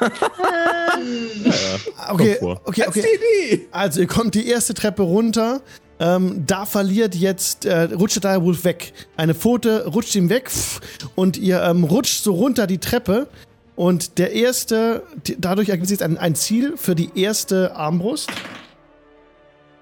Ja, 1.45 2.13
okay, 2.13 2.39
okay, 2.65 2.85
okay. 2.87 3.67
Also, 3.71 4.01
ihr 4.01 4.07
kommt 4.07 4.35
die 4.35 4.49
erste 4.49 4.75
Treppe 4.75 5.03
runter. 5.03 5.61
Ähm, 5.99 6.45
da 6.47 6.67
verliert 6.67 7.15
jetzt, 7.15 7.65
äh, 7.65 7.85
rutscht 7.85 8.23
der 8.23 8.33
Direwolf 8.33 8.65
weg. 8.65 8.93
Eine 9.17 9.35
Pfote 9.35 9.87
rutscht 9.87 10.15
ihm 10.15 10.29
weg 10.29 10.51
pff, 10.51 10.81
und 11.15 11.39
ihr 11.39 11.63
ähm, 11.63 11.85
rutscht 11.85 12.23
so 12.23 12.35
runter 12.35 12.67
die 12.67 12.79
Treppe. 12.79 13.29
Und 13.77 14.19
der 14.19 14.33
erste, 14.33 15.03
die, 15.27 15.37
dadurch 15.41 15.69
ergibt 15.69 15.89
sich 15.89 15.99
jetzt 15.99 16.03
ein, 16.03 16.19
ein 16.19 16.35
Ziel 16.35 16.75
für 16.77 16.95
die 16.95 17.11
erste 17.15 17.75
Armbrust. 17.77 18.31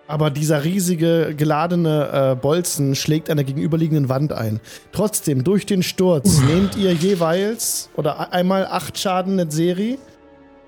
Aber 0.07 0.31
dieser 0.31 0.65
riesige 0.65 1.35
geladene 1.35 2.33
äh, 2.33 2.37
Bolzen 2.37 2.95
schlägt 2.95 3.31
an 3.31 3.39
der 3.39 3.45
gegenüberliegenden 3.45 4.09
Wand 4.11 4.33
ein. 4.33 4.61
Trotzdem, 4.93 5.45
durch 5.45 5.65
den 5.65 5.83
Sturz 5.83 6.41
nehmt 6.43 6.77
ihr 6.77 6.93
jeweils 6.93 7.89
oder 7.97 8.33
einmal 8.33 8.67
acht 8.67 8.99
Schaden 8.99 9.39
in 9.39 9.51
Serie 9.51 9.97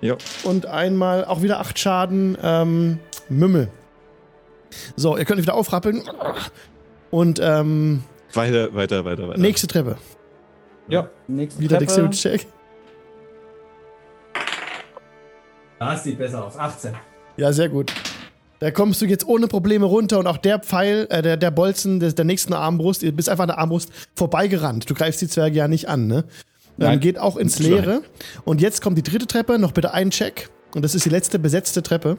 Ja. 0.01 0.17
und 0.45 0.65
einmal 0.67 1.27
auch 1.27 1.43
wieder 1.43 1.61
acht 1.61 1.79
Schaden 1.79 2.39
ähm, 2.43 2.99
Mümmel. 3.29 3.69
So, 4.97 5.17
ihr 5.19 5.25
könnt 5.27 5.41
wieder 5.43 5.55
aufrappeln. 5.55 6.03
Und 7.11 7.39
ähm, 7.43 8.03
Weiter, 8.33 8.75
weiter, 8.75 9.05
weiter, 9.05 9.29
weiter. 9.29 9.39
nächste 9.41 9.67
Treppe. 9.67 9.97
Ja, 10.89 11.09
nächste 11.29 11.61
Wieder 11.61 11.79
Treppe. 11.79 11.85
Dexterity 11.87 12.17
Check. 12.17 12.47
Das 15.79 16.05
sieht 16.05 16.19
besser 16.19 16.43
aus. 16.45 16.57
18. 16.59 16.95
Ja, 17.37 17.53
sehr 17.53 17.69
gut. 17.69 17.93
Da 18.59 18.71
kommst 18.71 19.03
du 19.03 19.07
jetzt 19.07 19.27
ohne 19.27 19.49
Probleme 19.49 19.85
runter 19.85 20.19
und 20.19 20.27
auch 20.27 20.39
der 20.39 20.59
Pfeil, 20.59 21.07
äh, 21.11 21.21
der, 21.21 21.37
der 21.37 21.51
Bolzen 21.51 22.01
des, 22.01 22.15
der 22.15 22.25
nächsten 22.25 22.53
Armbrust, 22.53 23.03
ihr 23.03 23.13
bist 23.13 23.29
einfach 23.29 23.45
an 23.45 23.49
der 23.49 23.59
Armbrust 23.59 23.91
vorbeigerannt. 24.15 24.89
Du 24.89 24.95
greifst 24.95 25.21
die 25.21 25.29
Zwerge 25.29 25.57
ja 25.57 25.69
nicht 25.69 25.89
an, 25.89 26.07
ne? 26.07 26.25
Ähm, 26.79 26.87
Nein. 26.89 27.01
geht 27.01 27.19
auch 27.19 27.37
ins 27.37 27.59
Leere. 27.59 28.03
Und 28.45 28.61
jetzt 28.61 28.83
kommt 28.83 28.99
die 28.99 29.03
dritte 29.03 29.27
Treppe, 29.27 29.59
noch 29.59 29.73
bitte 29.73 29.93
einen 29.93 30.11
Check. 30.11 30.51
Und 30.75 30.83
das 30.85 30.95
ist 30.95 31.05
die 31.05 31.11
letzte 31.11 31.39
besetzte 31.39 31.83
Treppe. 31.83 32.19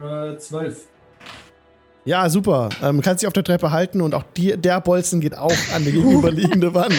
Äh, 0.00 0.36
12. 0.36 0.86
Ja, 2.04 2.28
super. 2.28 2.68
Ähm, 2.82 3.00
kannst 3.00 3.22
dich 3.22 3.28
auf 3.28 3.32
der 3.32 3.44
Treppe 3.44 3.70
halten 3.70 4.00
und 4.00 4.14
auch 4.14 4.24
die, 4.36 4.56
der 4.56 4.80
Bolzen 4.80 5.20
geht 5.20 5.38
auch 5.38 5.54
an 5.74 5.84
die 5.84 5.92
gegenüberliegende 5.92 6.74
Wand. 6.74 6.94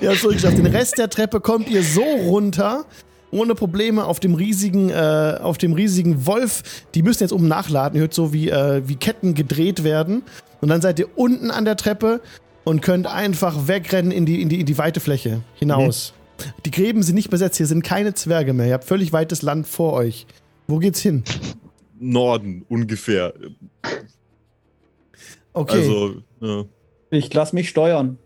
Ihr 0.00 0.10
habt 0.10 0.20
zurückgeschafft. 0.20 0.56
Den 0.56 0.66
Rest 0.66 0.98
der 0.98 1.10
Treppe 1.10 1.40
kommt 1.40 1.68
ihr 1.68 1.82
so 1.82 2.02
runter, 2.02 2.86
ohne 3.30 3.54
Probleme 3.54 4.04
auf 4.04 4.20
dem 4.20 4.34
riesigen, 4.34 4.90
äh, 4.90 5.38
auf 5.40 5.58
dem 5.58 5.72
riesigen 5.72 6.26
Wolf. 6.26 6.62
Die 6.94 7.02
müssen 7.02 7.22
jetzt 7.22 7.32
oben 7.32 7.48
nachladen. 7.48 7.96
Ihr 7.96 8.02
hört 8.02 8.14
so, 8.14 8.32
wie, 8.32 8.48
äh, 8.50 8.82
wie 8.86 8.96
Ketten 8.96 9.34
gedreht 9.34 9.84
werden. 9.84 10.22
Und 10.60 10.68
dann 10.68 10.80
seid 10.80 10.98
ihr 10.98 11.08
unten 11.18 11.50
an 11.50 11.64
der 11.64 11.76
Treppe 11.76 12.20
und 12.64 12.80
könnt 12.82 13.06
einfach 13.06 13.68
wegrennen 13.68 14.10
in 14.10 14.24
die, 14.26 14.40
in 14.40 14.48
die, 14.48 14.60
in 14.60 14.66
die 14.66 14.78
weite 14.78 15.00
Fläche 15.00 15.42
hinaus. 15.54 16.14
Die 16.64 16.70
Gräben 16.70 17.02
sind 17.02 17.14
nicht 17.14 17.30
besetzt. 17.30 17.56
Hier 17.58 17.66
sind 17.66 17.82
keine 17.82 18.14
Zwerge 18.14 18.52
mehr. 18.52 18.66
Ihr 18.68 18.74
habt 18.74 18.84
völlig 18.84 19.12
weites 19.12 19.42
Land 19.42 19.66
vor 19.66 19.92
euch. 19.92 20.26
Wo 20.66 20.78
geht's 20.78 21.00
hin? 21.00 21.22
Norden 21.98 22.64
ungefähr. 22.68 23.34
Okay. 25.52 25.78
Also, 25.78 26.14
ja, 26.40 26.64
Ich 27.10 27.32
lass 27.32 27.52
mich 27.52 27.68
steuern. 27.68 28.18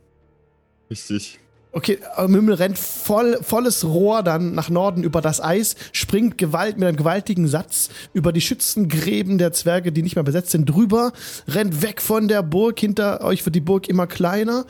richtig. 0.90 1.39
Okay, 1.72 1.98
Mümmel 2.26 2.54
rennt 2.54 2.78
voll, 2.78 3.38
volles 3.42 3.84
Rohr 3.84 4.22
dann 4.22 4.54
nach 4.54 4.70
Norden 4.70 5.04
über 5.04 5.20
das 5.20 5.40
Eis, 5.40 5.76
springt 5.92 6.36
Gewalt 6.36 6.78
mit 6.78 6.88
einem 6.88 6.96
gewaltigen 6.96 7.46
Satz 7.46 7.90
über 8.12 8.32
die 8.32 8.40
Schützengräben 8.40 9.38
der 9.38 9.52
Zwerge, 9.52 9.92
die 9.92 10.02
nicht 10.02 10.16
mehr 10.16 10.24
besetzt 10.24 10.50
sind, 10.50 10.66
drüber, 10.66 11.12
rennt 11.46 11.82
weg 11.82 12.00
von 12.00 12.26
der 12.26 12.42
Burg. 12.42 12.80
Hinter 12.80 13.22
euch 13.22 13.44
wird 13.44 13.54
die 13.54 13.60
Burg 13.60 13.88
immer 13.88 14.06
kleiner. 14.06 14.66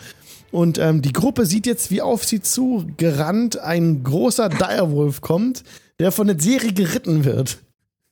Und 0.51 0.79
ähm, 0.79 1.01
die 1.01 1.13
Gruppe 1.13 1.47
sieht 1.47 1.67
jetzt, 1.67 1.91
wie 1.91 2.03
auf 2.03 2.25
sie 2.25 2.43
zu 2.43 2.87
gerannt 2.97 3.59
ein 3.59 4.03
großer 4.03 4.49
Direwolf 4.49 5.21
kommt, 5.21 5.63
der 6.01 6.13
von 6.13 6.27
der 6.27 6.39
Serie 6.39 6.73
geritten 6.73 7.25
wird. 7.25 7.59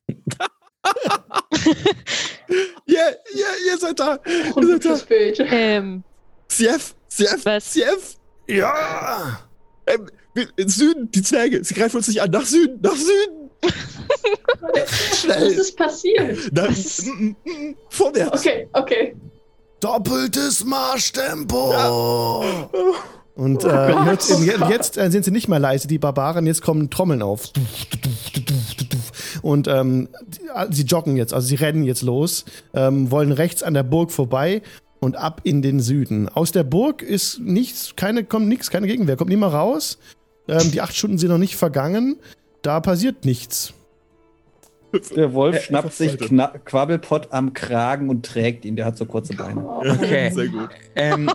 Ja, 2.86 3.02
ja, 3.34 3.46
ihr 3.66 3.78
seid 3.78 4.00
da! 4.00 4.18
Ihr 4.24 4.80
seid 4.80 4.84
da! 4.84 5.44
Ähm, 5.50 6.02
Sief! 6.48 6.94
Sief! 7.08 7.44
Was? 7.44 7.72
Sief! 7.72 8.17
Ja! 8.48 9.38
Ähm, 9.86 10.06
Süden, 10.66 11.10
die 11.10 11.22
Zwerge, 11.22 11.62
sie 11.64 11.74
greifen 11.74 11.96
uns 11.98 12.08
nicht 12.08 12.22
an. 12.22 12.30
Nach 12.30 12.44
Süden, 12.44 12.78
nach 12.82 12.94
Süden! 12.94 13.50
Was 14.60 15.18
Schnell! 15.20 15.52
ist 15.52 15.76
passiert? 15.76 16.52
Nach, 16.52 16.68
Was? 16.68 17.04
mm, 17.04 17.10
mm, 17.10 17.34
mm, 17.44 17.76
vorwärts! 17.90 18.40
Okay, 18.40 18.68
okay. 18.72 19.16
Doppeltes 19.80 20.64
Marschtempo! 20.64 22.44
Und 23.34 23.64
Oh 23.64 23.68
äh, 23.68 23.92
Gott. 23.92 24.06
jetzt, 24.06 24.40
jetzt 24.68 24.98
äh, 24.98 25.10
sind 25.10 25.24
sie 25.24 25.30
nicht 25.30 25.46
mehr 25.48 25.60
leise, 25.60 25.86
die 25.86 25.98
Barbaren, 25.98 26.46
jetzt 26.46 26.60
kommen 26.62 26.90
Trommeln 26.90 27.22
auf. 27.22 27.44
Und 29.42 29.68
ähm, 29.68 30.08
sie 30.70 30.82
joggen 30.82 31.16
jetzt, 31.16 31.32
also 31.32 31.46
sie 31.46 31.54
rennen 31.54 31.84
jetzt 31.84 32.02
los, 32.02 32.44
ähm, 32.74 33.10
wollen 33.12 33.30
rechts 33.30 33.62
an 33.62 33.74
der 33.74 33.84
Burg 33.84 34.10
vorbei 34.10 34.62
und 35.00 35.16
ab 35.16 35.40
in 35.44 35.62
den 35.62 35.80
Süden. 35.80 36.28
Aus 36.28 36.52
der 36.52 36.64
Burg 36.64 37.02
ist 37.02 37.38
nichts, 37.40 37.94
keine, 37.96 38.24
kommt 38.24 38.48
nichts, 38.48 38.70
keine 38.70 38.86
Gegenwehr, 38.86 39.16
kommt 39.16 39.30
niemand 39.30 39.54
raus. 39.54 39.98
Ähm, 40.48 40.70
die 40.70 40.80
acht 40.80 40.96
Stunden 40.96 41.18
sind 41.18 41.30
noch 41.30 41.38
nicht 41.38 41.56
vergangen, 41.56 42.16
da 42.62 42.80
passiert 42.80 43.24
nichts. 43.24 43.74
Der 45.14 45.34
Wolf 45.34 45.56
Äh, 45.56 45.60
schnappt 45.60 45.92
sich. 45.92 46.16
Kna 46.18 46.46
Quabbelpott 46.64 47.30
am 47.30 47.52
Kragen 47.52 48.08
und 48.08 48.24
trägt 48.24 48.64
ihn. 48.64 48.74
Der 48.74 48.86
hat 48.86 48.96
so 48.96 49.04
kurze 49.04 49.34
Beine. 49.34 49.62
Okay. 49.68 50.30
Sehr 50.34 50.48
gut. 50.48 50.70
Ähm, 50.94 51.30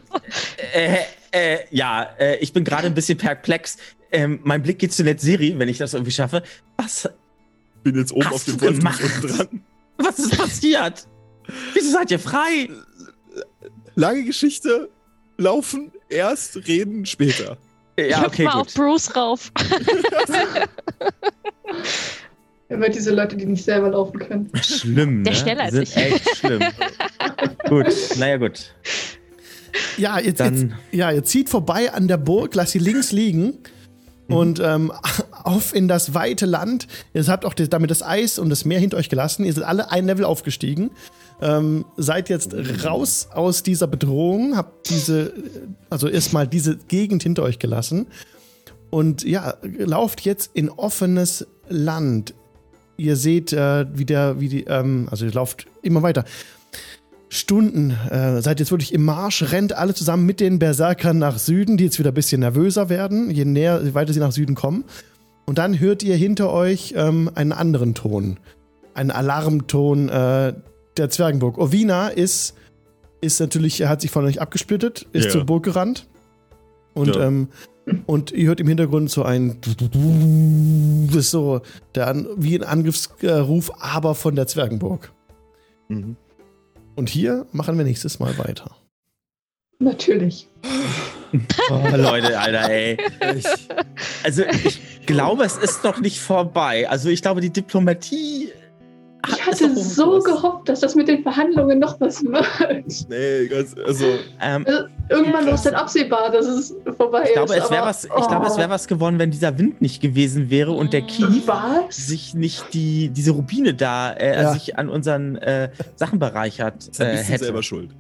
äh, 0.73 0.97
äh, 1.31 1.59
ja, 1.69 2.09
äh, 2.19 2.37
ich 2.37 2.51
bin 2.51 2.63
gerade 2.63 2.87
ein 2.87 2.95
bisschen 2.95 3.17
perplex. 3.19 3.77
Ähm, 4.11 4.39
mein 4.43 4.63
Blick 4.63 4.79
geht 4.79 4.91
zu 4.91 5.03
Netzeri, 5.03 5.53
wenn 5.59 5.69
ich 5.69 5.77
das 5.77 5.93
irgendwie 5.93 6.11
schaffe. 6.11 6.41
Was, 6.77 7.07
Bin 7.83 7.95
jetzt 7.95 8.11
oben 8.11 8.25
Hast 8.25 8.33
auf 8.33 8.45
dem 8.45 8.61
Wolf, 8.61 8.79
dran. 8.79 9.61
was 9.97 10.17
ist 10.17 10.35
passiert? 10.35 11.07
Wieso 11.73 11.91
seid 11.91 12.09
ihr 12.09 12.19
frei? 12.19 12.69
Lange 13.95 14.23
Geschichte. 14.23 14.89
Laufen, 15.37 15.91
erst 16.09 16.67
reden, 16.67 17.05
später. 17.05 17.57
Ja, 17.97 18.21
ich 18.21 18.27
okay, 18.27 18.43
mal 18.45 18.53
auf 18.53 18.67
gut. 18.67 18.75
Bruce 18.75 19.15
rauf. 19.15 19.51
Immer 22.69 22.89
diese 22.89 23.13
Leute, 23.13 23.35
die 23.37 23.45
nicht 23.45 23.63
selber 23.63 23.89
laufen 23.89 24.19
können. 24.19 24.51
Schlimm, 24.61 25.17
ne? 25.17 25.23
Der 25.23 25.33
schneller 25.35 25.63
als 25.63 25.75
ich. 25.75 25.95
echt 25.95 26.37
schlimm. 26.37 26.61
gut, 27.69 27.87
naja, 28.17 28.37
gut. 28.37 28.73
Ja, 29.97 30.19
jetzt, 30.19 30.39
jetzt, 30.39 30.65
ja, 30.91 31.11
ihr 31.11 31.23
zieht 31.23 31.49
vorbei 31.49 31.91
an 31.91 32.07
der 32.07 32.17
Burg, 32.17 32.55
lasst 32.55 32.71
sie 32.71 32.79
links 32.79 33.11
liegen 33.11 33.59
und 34.27 34.59
ähm, 34.59 34.91
auf 35.43 35.75
in 35.75 35.87
das 35.87 36.13
weite 36.13 36.45
Land. 36.45 36.87
Ihr 37.13 37.25
habt 37.27 37.45
auch 37.45 37.53
das, 37.53 37.69
damit 37.69 37.91
das 37.91 38.01
Eis 38.01 38.39
und 38.39 38.49
das 38.49 38.65
Meer 38.65 38.79
hinter 38.79 38.97
euch 38.97 39.09
gelassen. 39.09 39.45
Ihr 39.45 39.53
seid 39.53 39.65
alle 39.65 39.91
ein 39.91 40.05
Level 40.05 40.25
aufgestiegen. 40.25 40.91
Ähm, 41.43 41.83
seid 41.97 42.29
jetzt 42.29 42.55
raus 42.85 43.27
aus 43.33 43.63
dieser 43.63 43.87
Bedrohung, 43.87 44.55
habt 44.55 44.89
diese, 44.89 45.33
also 45.89 46.07
erstmal 46.07 46.47
diese 46.47 46.77
Gegend 46.87 47.21
hinter 47.21 47.43
euch 47.43 47.59
gelassen. 47.59 48.07
Und 48.89 49.23
ja, 49.23 49.55
lauft 49.61 50.21
jetzt 50.21 50.51
in 50.53 50.69
offenes 50.69 51.45
Land. 51.67 52.33
Ihr 52.95 53.17
seht, 53.17 53.51
äh, 53.51 53.85
wie 53.93 54.05
der, 54.05 54.39
wie 54.39 54.47
die, 54.47 54.63
ähm, 54.63 55.07
also 55.11 55.25
ihr 55.25 55.33
lauft 55.33 55.67
immer 55.81 56.01
weiter. 56.01 56.23
Stunden, 57.27 57.97
äh, 58.09 58.41
seid 58.41 58.59
jetzt 58.59 58.71
wirklich 58.71 58.93
im 58.93 59.03
Marsch, 59.03 59.51
rennt 59.51 59.73
alle 59.73 59.93
zusammen 59.93 60.25
mit 60.25 60.39
den 60.39 60.59
Berserkern 60.59 61.17
nach 61.17 61.39
Süden, 61.39 61.75
die 61.75 61.85
jetzt 61.85 61.99
wieder 61.99 62.11
ein 62.11 62.13
bisschen 62.13 62.41
nervöser 62.41 62.87
werden, 62.87 63.31
je 63.31 63.43
näher, 63.43 63.81
je 63.83 63.95
weiter 63.95 64.13
sie 64.13 64.19
nach 64.19 64.31
Süden 64.31 64.55
kommen. 64.55 64.85
Und 65.45 65.57
dann 65.57 65.77
hört 65.77 66.03
ihr 66.03 66.15
hinter 66.15 66.53
euch 66.53 66.93
ähm, 66.95 67.29
einen 67.35 67.51
anderen 67.51 67.95
Ton. 67.95 68.37
Einen 68.93 69.11
Alarmton 69.11 70.07
äh, 70.07 70.53
der 70.97 71.09
Zwergenburg. 71.09 71.57
Ovina 71.57 72.07
ist, 72.09 72.55
ist 73.21 73.39
natürlich, 73.39 73.79
er 73.81 73.89
hat 73.89 74.01
sich 74.01 74.11
von 74.11 74.25
euch 74.25 74.41
abgesplittet, 74.41 75.07
ist 75.13 75.25
Ja. 75.25 75.31
zur 75.31 75.45
Burg 75.45 75.63
gerannt. 75.63 76.07
Und, 76.93 77.15
Ja. 77.15 77.23
ähm, 77.27 77.47
und 78.05 78.31
ihr 78.31 78.47
hört 78.47 78.59
im 78.59 78.67
Hintergrund 78.67 79.09
so 79.09 79.23
ein 79.23 79.57
das 81.07 81.15
ist 81.17 81.31
so 81.31 81.61
der, 81.95 82.07
An- 82.07 82.27
wie 82.37 82.55
ein 82.55 82.63
Angriffsruf, 82.63 83.71
aber 83.79 84.15
von 84.15 84.35
der 84.35 84.47
Zwergenburg. 84.47 85.11
Mhm. 85.89 86.15
Und 86.95 87.09
hier 87.09 87.45
machen 87.51 87.77
wir 87.77 87.83
nächstes 87.83 88.19
Mal 88.19 88.37
weiter. 88.37 88.71
Natürlich. 89.79 90.47
oh, 91.71 91.95
Leute, 91.95 92.39
Alter, 92.39 92.69
ey. 92.69 92.97
Also, 94.23 94.43
ich 94.43 94.79
glaube, 95.07 95.43
es 95.43 95.57
ist 95.57 95.83
noch 95.83 95.99
nicht 95.99 96.19
vorbei. 96.21 96.87
Also, 96.87 97.09
ich 97.09 97.21
glaube, 97.21 97.41
die 97.41 97.49
Diplomatie. 97.49 98.49
Ich 99.27 99.45
hatte 99.45 99.75
so 99.75 100.19
gehofft, 100.19 100.67
dass 100.67 100.81
das 100.81 100.95
mit 100.95 101.07
den 101.07 101.23
Verhandlungen 101.23 101.79
noch 101.79 101.99
was 102.01 102.23
wird. 102.23 103.09
Nee, 103.09 103.47
ganz, 103.47 103.73
also, 103.85 104.05
Ähm, 104.41 104.65
Also, 104.67 104.83
irgendwann 105.09 105.45
war 105.45 105.53
es 105.53 105.61
dann 105.61 105.75
absehbar, 105.75 106.29
dass 106.31 106.45
es 106.45 106.75
vorbei 106.97 107.23
ich 107.27 107.33
glaube, 107.33 107.55
ist. 107.55 107.63
es 107.63 107.69
wäre 107.71 107.81
aber- 107.81 107.89
was, 107.89 108.03
ich 108.05 108.27
glaube, 108.27 108.45
es 108.47 108.57
wäre 108.57 108.69
was 108.69 108.87
geworden, 108.87 109.19
wenn 109.19 109.31
dieser 109.31 109.57
Wind 109.57 109.81
nicht 109.81 110.01
gewesen 110.01 110.49
wäre 110.49 110.71
und 110.71 110.91
der 110.93 111.03
Kief 111.03 111.47
Was? 111.47 111.95
sich 111.95 112.33
nicht 112.33 112.73
die, 112.73 113.09
diese 113.09 113.31
Rubine 113.31 113.73
da, 113.73 114.11
äh, 114.11 114.41
Ja. 114.41 114.53
sich 114.53 114.77
an 114.77 114.89
unseren 114.89 115.37
äh, 115.37 115.69
Sachen 115.95 116.19
bereichert 116.19 116.87
ist 116.89 116.99
äh, 116.99 117.15
hätte. 117.17 117.45
selber 117.45 117.63
schuld. 117.63 117.91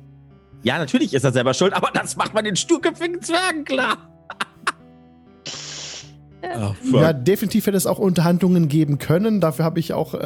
Ja, 0.63 0.77
natürlich 0.77 1.13
ist 1.13 1.23
er 1.23 1.31
selber 1.31 1.53
schuld, 1.53 1.73
aber 1.73 1.89
das 1.93 2.15
macht 2.15 2.33
man 2.33 2.43
den 2.45 2.55
sturköpfigen 2.55 3.21
Zwergen 3.21 3.63
klar. 3.65 3.97
Ah, 6.43 6.75
Ja, 6.91 7.13
definitiv 7.13 7.65
hätte 7.67 7.77
es 7.77 7.85
auch 7.87 7.99
Unterhandlungen 7.99 8.67
geben 8.67 8.97
können. 8.97 9.39
Dafür 9.39 9.63
habe 9.65 9.79
ich 9.79 9.93
auch 9.93 10.13
äh, 10.13 10.17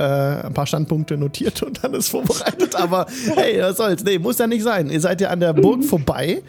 ein 0.46 0.54
paar 0.54 0.66
Standpunkte 0.66 1.16
notiert 1.18 1.62
und 1.64 1.84
alles 1.84 2.10
vorbereitet. 2.10 2.76
Aber 2.80 3.06
hey, 3.36 3.62
was 3.62 3.78
soll's? 3.78 4.04
Nee, 4.04 4.18
muss 4.20 4.38
ja 4.40 4.48
nicht 4.48 4.64
sein. 4.64 4.90
Ihr 4.90 5.00
seid 5.00 5.22
ja 5.22 5.30
an 5.30 5.40
der 5.40 5.54
Burg 5.54 5.84
vorbei 5.84 6.42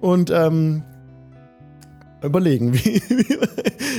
und 0.00 0.30
ähm, 0.30 0.82
überlegen, 2.22 2.74
wie, 2.74 3.00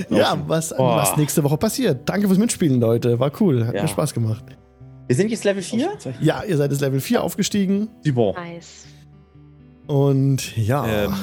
wie 0.10 0.16
ja, 0.18 0.38
was, 0.48 0.76
Boah. 0.76 0.98
was 0.98 1.18
nächste 1.18 1.44
Woche 1.44 1.58
passiert. 1.58 2.02
Danke 2.10 2.28
fürs 2.28 2.40
Mitspielen, 2.40 2.80
Leute. 2.82 3.20
War 3.20 3.32
cool. 3.40 3.66
Hat 3.66 3.76
Ja. 3.76 3.82
mir 3.84 3.88
Spaß 3.88 4.14
gemacht. 4.14 4.44
Wir 5.08 5.16
sind 5.16 5.30
jetzt 5.32 5.44
Level 5.44 5.62
4? 5.62 5.90
Ja, 6.22 6.44
ihr 6.48 6.58
seid 6.58 6.72
jetzt 6.72 6.80
Level 6.82 7.00
4 7.02 7.22
aufgestiegen. 7.24 7.90
Bon. 8.14 8.34
Nice. 8.36 8.86
Und 9.88 10.56
ja, 10.56 10.86
ähm, 10.88 11.14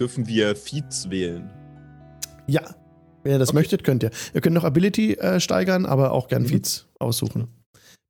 dürfen 0.00 0.26
wir 0.26 0.54
Feeds 0.56 1.08
wählen? 1.10 1.50
ja. 2.46 2.62
Wenn 3.26 3.32
ihr 3.32 3.38
das 3.40 3.52
möchtet, 3.52 3.82
könnt 3.82 4.04
ihr. 4.04 4.10
Ihr 4.34 4.40
könnt 4.40 4.54
noch 4.54 4.62
Ability 4.62 5.14
äh, 5.14 5.40
steigern, 5.40 5.84
aber 5.84 6.12
auch 6.12 6.28
gern 6.28 6.42
Mhm. 6.42 6.46
Feeds 6.46 6.86
aussuchen. 7.00 7.48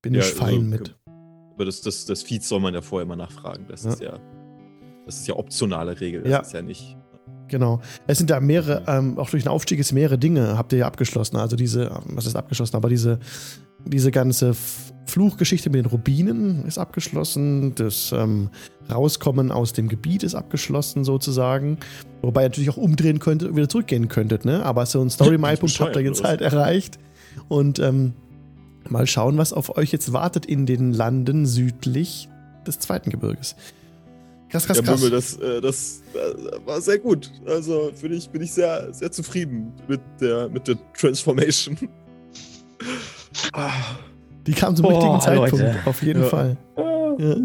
Bin 0.02 0.12
Ja, 0.12 0.20
ich 0.20 0.26
also, 0.26 0.36
fein 0.44 0.68
mit. 0.68 0.94
Aber 1.54 1.64
das, 1.64 1.80
das, 1.80 2.04
das 2.04 2.22
Feeds 2.22 2.46
soll 2.50 2.60
man 2.60 2.74
ja 2.74 2.82
vorher 2.82 3.06
mal 3.06 3.16
nachfragen. 3.16 3.64
Das 3.66 3.84
Ja. 3.84 3.90
ist 3.94 4.00
ja. 4.02 4.18
Das 5.06 5.16
ist 5.16 5.26
ja 5.26 5.36
optionale 5.36 5.98
Regel. 6.02 6.20
Das 6.20 6.30
Ja. 6.30 6.38
ist 6.40 6.52
ja 6.52 6.60
nicht. 6.60 6.98
Genau. 7.48 7.80
Es 8.06 8.18
sind 8.18 8.30
ja 8.30 8.40
mehrere, 8.40 8.82
ähm, 8.86 9.18
auch 9.18 9.30
durch 9.30 9.44
den 9.44 9.50
Aufstieg 9.50 9.78
ist 9.78 9.92
mehrere 9.92 10.18
Dinge, 10.18 10.58
habt 10.58 10.72
ihr 10.72 10.80
ja 10.80 10.86
abgeschlossen. 10.86 11.36
Also 11.36 11.56
diese, 11.56 11.84
ähm, 11.84 12.16
was 12.16 12.26
ist 12.26 12.36
abgeschlossen, 12.36 12.76
aber 12.76 12.88
diese, 12.88 13.18
diese 13.84 14.10
ganze 14.10 14.54
Fluchgeschichte 15.06 15.70
mit 15.70 15.84
den 15.84 15.86
Rubinen 15.86 16.64
ist 16.66 16.78
abgeschlossen. 16.78 17.74
Das 17.76 18.12
ähm, 18.12 18.50
Rauskommen 18.90 19.52
aus 19.52 19.72
dem 19.72 19.88
Gebiet 19.88 20.22
ist 20.22 20.34
abgeschlossen, 20.34 21.04
sozusagen. 21.04 21.78
Wobei 22.22 22.42
ihr 22.42 22.48
natürlich 22.48 22.70
auch 22.70 22.76
umdrehen 22.76 23.18
könntet 23.18 23.50
und 23.50 23.56
wieder 23.56 23.68
zurückgehen 23.68 24.08
könntet, 24.08 24.44
ne? 24.44 24.64
Aber 24.64 24.86
so 24.86 25.00
einen 25.00 25.10
Story-Mile-Punkt 25.16 25.80
habt 25.80 25.96
ihr 25.96 26.02
jetzt 26.02 26.24
halt 26.24 26.40
erreicht. 26.40 26.98
Und 27.48 27.78
ähm, 27.78 28.14
mal 28.88 29.06
schauen, 29.06 29.38
was 29.38 29.52
auf 29.52 29.76
euch 29.76 29.92
jetzt 29.92 30.12
wartet 30.12 30.46
in 30.46 30.66
den 30.66 30.92
Landen 30.92 31.46
südlich 31.46 32.28
des 32.66 32.78
zweiten 32.80 33.10
Gebirges. 33.10 33.54
Krass, 34.48 34.66
krass, 34.66 34.76
Ja, 34.78 34.82
krass. 34.84 35.10
Das, 35.10 35.36
äh, 35.38 35.60
das 35.60 36.02
äh, 36.14 36.66
war 36.66 36.80
sehr 36.80 36.98
gut. 36.98 37.30
Also 37.46 37.90
bin 38.00 38.12
ich, 38.12 38.28
bin 38.30 38.42
ich 38.42 38.52
sehr, 38.52 38.92
sehr 38.92 39.10
zufrieden 39.10 39.72
mit 39.88 40.00
der, 40.20 40.48
mit 40.48 40.68
der 40.68 40.76
Transformation. 40.98 41.76
Die 44.46 44.52
kam 44.52 44.76
zum 44.76 44.84
Boah, 44.84 44.92
richtigen 44.92 45.20
Zeitpunkt, 45.20 45.52
Leute. 45.52 45.76
auf 45.84 46.02
jeden 46.02 46.22
Ja. 46.22 46.28
Fall. 46.28 46.56
Ja. 47.18 47.36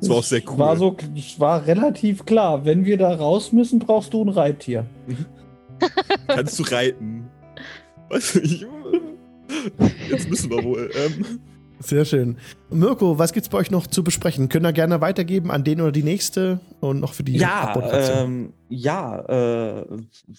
das 0.00 0.08
war 0.08 0.16
auch 0.16 0.22
sehr 0.24 0.42
cool. 0.48 0.58
War 0.58 0.76
so, 0.76 0.96
es 1.16 1.38
war 1.38 1.66
relativ 1.66 2.24
klar, 2.24 2.64
wenn 2.64 2.84
wir 2.84 2.96
da 2.96 3.14
raus 3.14 3.52
müssen, 3.52 3.78
brauchst 3.78 4.14
du 4.14 4.22
ein 4.24 4.28
Reittier. 4.30 4.86
Kannst 6.28 6.58
du 6.58 6.62
reiten? 6.62 7.28
Weiß 8.08 8.36
nicht. 8.36 8.66
Jetzt 10.10 10.30
müssen 10.30 10.50
wir 10.50 10.64
wohl. 10.64 10.90
Ähm, 10.94 11.40
Sehr 11.80 12.04
schön. 12.04 12.36
Mirko, 12.70 13.18
was 13.18 13.32
gibt's 13.32 13.48
bei 13.48 13.58
euch 13.58 13.70
noch 13.70 13.86
zu 13.86 14.02
besprechen? 14.02 14.48
Können 14.48 14.64
wir 14.64 14.72
gerne 14.72 15.00
weitergeben 15.00 15.50
an 15.50 15.62
den 15.62 15.80
oder 15.80 15.92
die 15.92 16.02
nächste 16.02 16.60
und 16.80 17.00
noch 17.00 17.12
für 17.12 17.22
die 17.22 17.36
Ja, 17.36 17.74
ähm, 17.92 18.52
ja, 18.68 19.20
äh, 19.80 19.86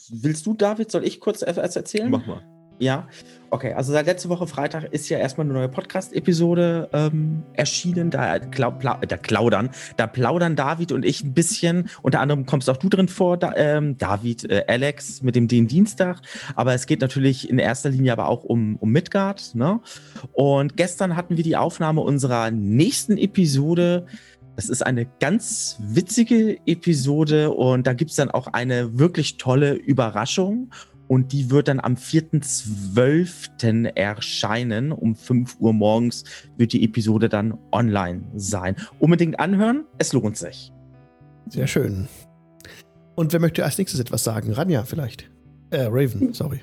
willst 0.10 0.46
du, 0.46 0.54
David, 0.54 0.92
soll 0.92 1.06
ich 1.06 1.20
kurz 1.20 1.42
etwas 1.44 1.76
erzählen? 1.76 2.10
mach 2.10 2.26
mal. 2.26 2.42
Ja, 2.80 3.08
okay. 3.50 3.74
Also 3.74 3.92
seit 3.92 4.06
letzte 4.06 4.30
Woche 4.30 4.48
Freitag 4.48 4.86
ist 4.92 5.10
ja 5.10 5.18
erstmal 5.18 5.46
eine 5.46 5.54
neue 5.54 5.70
Podcast-Episode 5.70 6.90
ähm, 6.94 7.44
erschienen. 7.54 8.10
Da, 8.10 8.40
klau 8.40 8.72
pla 8.72 8.98
da 8.98 9.18
klaudern, 9.18 9.70
da 9.98 10.08
plaudern 10.08 10.56
David 10.56 10.92
und 10.92 11.06
ich 11.06 11.24
ein 11.24 11.34
bisschen. 11.34 11.90
Unter 12.02 12.20
anderem 12.20 12.46
kommst 12.46 12.70
auch 12.70 12.78
du 12.78 12.90
drin 12.90 13.08
vor, 13.08 13.38
da, 13.38 13.54
ähm, 13.56 13.98
David, 13.98 14.50
äh, 14.50 14.66
Alex 14.68 15.22
mit 15.22 15.36
dem 15.36 15.48
den 15.48 15.68
Dienstag. 15.68 16.22
Aber 16.56 16.74
es 16.74 16.86
geht 16.86 17.02
natürlich 17.02 17.50
in 17.50 17.60
erster 17.60 17.90
Linie 17.90 18.12
aber 18.14 18.28
auch 18.28 18.44
um, 18.44 18.78
um 18.78 18.92
Midgard. 18.92 19.56
Ne? 19.56 19.80
Und 20.34 20.78
gestern 20.78 21.16
hatten 21.16 21.38
wir 21.38 21.44
die 21.44 21.58
Aufnahme 21.58 22.02
unserer 22.02 22.52
nächsten 22.52 23.18
Episode. 23.18 24.06
Das 24.56 24.70
ist 24.70 24.84
eine 24.84 25.06
ganz 25.20 25.78
witzige 25.80 26.58
Episode 26.66 27.52
und 27.52 27.86
da 27.86 27.94
gibt 27.94 28.10
es 28.10 28.18
dann 28.18 28.32
auch 28.32 28.48
eine 28.48 28.98
wirklich 28.98 29.38
tolle 29.38 29.74
Überraschung. 29.74 30.72
Und 31.08 31.32
die 31.32 31.50
wird 31.50 31.68
dann 31.68 31.80
am 31.80 31.96
4.12. 31.96 33.96
erscheinen. 33.96 34.92
Um 34.92 35.16
5 35.16 35.58
Uhr 35.60 35.74
morgens 35.74 36.24
wird 36.58 36.74
die 36.74 36.84
Episode 36.84 37.30
dann 37.30 37.58
online 37.72 38.24
sein. 38.36 38.76
Unbedingt 39.00 39.40
anhören, 39.40 39.86
es 39.98 40.14
lohnt 40.14 40.38
sich. 40.38 40.72
Sehr 41.50 41.68
schön. 41.68 42.08
Und 43.16 43.34
wer 43.34 43.40
möchte 43.40 43.64
als 43.64 43.78
nächstes 43.78 44.00
etwas 44.00 44.24
sagen? 44.24 44.52
Ranja 44.52 44.84
vielleicht. 44.84 45.30
Äh, 45.72 45.88
Raven, 45.90 46.34
sorry. 46.34 46.62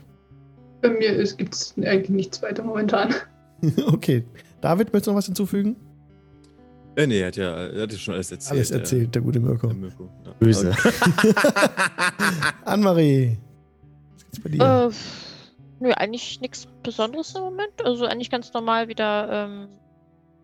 Bei 0.83 0.91
mir 0.91 1.25
gibt 1.37 1.55
es 1.55 1.75
eigentlich 1.79 2.11
nichts 2.11 2.43
weiter 2.43 2.63
momentan. 2.63 3.15
okay. 3.87 4.25
David, 4.61 4.93
möchtest 4.93 5.07
du 5.07 5.11
noch 5.13 5.19
was 5.19 5.27
hinzufügen? 5.27 5.77
Äh, 6.97 7.07
nee, 7.07 7.21
er 7.21 7.29
hat 7.29 7.37
ja, 7.37 7.67
er 7.67 7.83
hat 7.83 7.93
ja 7.93 7.99
schon 7.99 8.15
alles 8.15 8.31
erzählt. 8.31 8.53
Alles 8.53 8.71
erzählt, 8.71 9.15
der, 9.15 9.21
der 9.21 9.23
gute 9.23 9.41
Mirko. 9.41 9.67
Der 9.67 9.77
Mirko 9.77 10.11
ja. 10.25 10.33
Böse. 10.39 10.71
Anne-Marie. 12.65 13.39
Was 14.35 14.41
bei 14.41 14.51
dir? 14.51 14.91
Äh, 14.91 14.95
nö, 15.81 15.93
eigentlich 15.93 16.41
nichts 16.41 16.67
Besonderes 16.83 17.35
im 17.35 17.43
Moment. 17.43 17.85
Also 17.85 18.07
eigentlich 18.07 18.31
ganz 18.31 18.53
normal 18.53 18.89
wieder 18.89 19.29
ähm, 19.31 19.69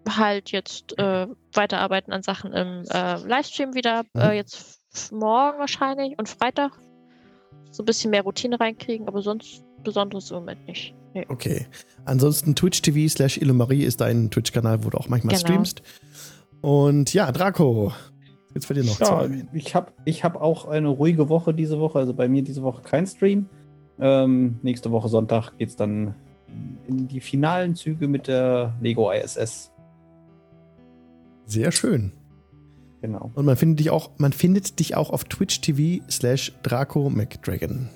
halt 0.08 0.50
jetzt 0.52 0.98
äh, 0.98 1.26
weiterarbeiten 1.52 2.12
an 2.12 2.22
Sachen 2.22 2.52
im 2.52 2.84
äh, 2.90 3.16
Livestream 3.26 3.74
wieder. 3.74 4.04
Mhm. 4.14 4.20
Äh, 4.20 4.32
jetzt 4.34 5.12
morgen 5.12 5.58
wahrscheinlich 5.58 6.18
und 6.18 6.28
Freitag. 6.28 6.72
So 7.72 7.82
ein 7.82 7.86
bisschen 7.86 8.10
mehr 8.10 8.22
Routine 8.22 8.58
reinkriegen, 8.58 9.06
aber 9.06 9.22
sonst 9.22 9.62
Besonderes 9.84 10.30
im 10.30 10.38
Moment 10.38 10.66
nicht. 10.66 10.94
Nee. 11.14 11.24
Okay. 11.28 11.66
Ansonsten 12.04 12.54
Twitch 12.54 12.82
TV 12.82 13.08
slash 13.08 13.38
Illumarie 13.38 13.84
ist 13.84 14.00
dein 14.00 14.30
Twitch-Kanal, 14.30 14.84
wo 14.84 14.90
du 14.90 14.98
auch 14.98 15.08
manchmal 15.08 15.36
genau. 15.36 15.46
streamst. 15.46 15.82
Und 16.60 17.14
ja, 17.14 17.30
Draco, 17.32 17.92
jetzt 18.54 18.66
für 18.66 18.74
dir 18.74 18.84
noch 18.84 18.98
ja, 19.00 19.06
zwei. 19.06 19.46
Ich 19.52 19.74
habe 19.74 19.92
ich 20.04 20.24
hab 20.24 20.36
auch 20.36 20.66
eine 20.66 20.88
ruhige 20.88 21.28
Woche 21.28 21.54
diese 21.54 21.78
Woche, 21.78 21.98
also 21.98 22.12
bei 22.12 22.28
mir 22.28 22.42
diese 22.42 22.62
Woche 22.62 22.82
kein 22.82 23.06
Stream. 23.06 23.48
Ähm, 24.00 24.58
nächste 24.62 24.90
Woche 24.90 25.08
Sonntag 25.08 25.52
geht 25.58 25.68
es 25.68 25.76
dann 25.76 26.14
in 26.88 27.06
die 27.06 27.20
finalen 27.20 27.74
Züge 27.76 28.08
mit 28.08 28.26
der 28.26 28.74
Lego 28.80 29.12
ISS. 29.12 29.70
Sehr 31.46 31.70
schön. 31.72 32.12
Genau. 33.02 33.30
Und 33.34 33.46
man 33.46 33.56
findet 33.56 33.80
dich 33.80 33.90
auch, 33.90 34.10
man 34.18 34.32
findet 34.32 34.78
dich 34.78 34.94
auch 34.94 35.10
auf 35.10 35.24
Twitch 35.24 35.60
TV 35.60 36.04
slash 36.10 36.52
Draco 36.62 37.08
McDragon. 37.08 37.88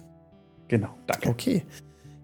Genau, 0.68 0.88
danke. 1.06 1.28
Okay. 1.28 1.62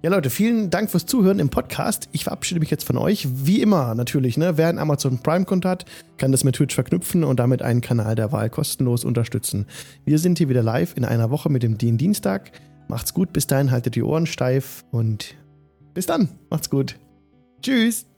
Ja, 0.02 0.08
Leute, 0.08 0.30
vielen 0.30 0.70
Dank 0.70 0.90
fürs 0.90 1.04
Zuhören 1.04 1.38
im 1.40 1.50
Podcast. 1.50 2.08
Ich 2.12 2.24
verabschiede 2.24 2.58
mich 2.58 2.70
jetzt 2.70 2.84
von 2.84 2.96
euch. 2.96 3.28
Wie 3.44 3.60
immer 3.60 3.94
natürlich, 3.94 4.38
ne? 4.38 4.56
Wer 4.56 4.68
einen 4.68 4.78
Amazon 4.78 5.18
Prime-Konto 5.18 5.68
hat, 5.68 5.84
kann 6.16 6.32
das 6.32 6.42
mit 6.42 6.56
Twitch 6.56 6.74
verknüpfen 6.74 7.22
und 7.22 7.38
damit 7.38 7.60
einen 7.60 7.82
Kanal 7.82 8.14
der 8.14 8.32
Wahl 8.32 8.48
kostenlos 8.48 9.04
unterstützen. 9.04 9.66
Wir 10.06 10.18
sind 10.18 10.38
hier 10.38 10.48
wieder 10.48 10.62
live 10.62 10.96
in 10.96 11.04
einer 11.04 11.30
Woche 11.30 11.50
mit 11.50 11.62
dem 11.62 11.76
DIN 11.76 11.98
Dienstag. 11.98 12.50
Macht's 12.90 13.14
gut, 13.14 13.32
bis 13.32 13.46
dahin 13.46 13.70
haltet 13.70 13.94
die 13.94 14.02
Ohren 14.02 14.26
steif 14.26 14.84
und 14.90 15.36
bis 15.94 16.06
dann. 16.06 16.28
Macht's 16.50 16.70
gut. 16.70 16.98
Tschüss. 17.62 18.09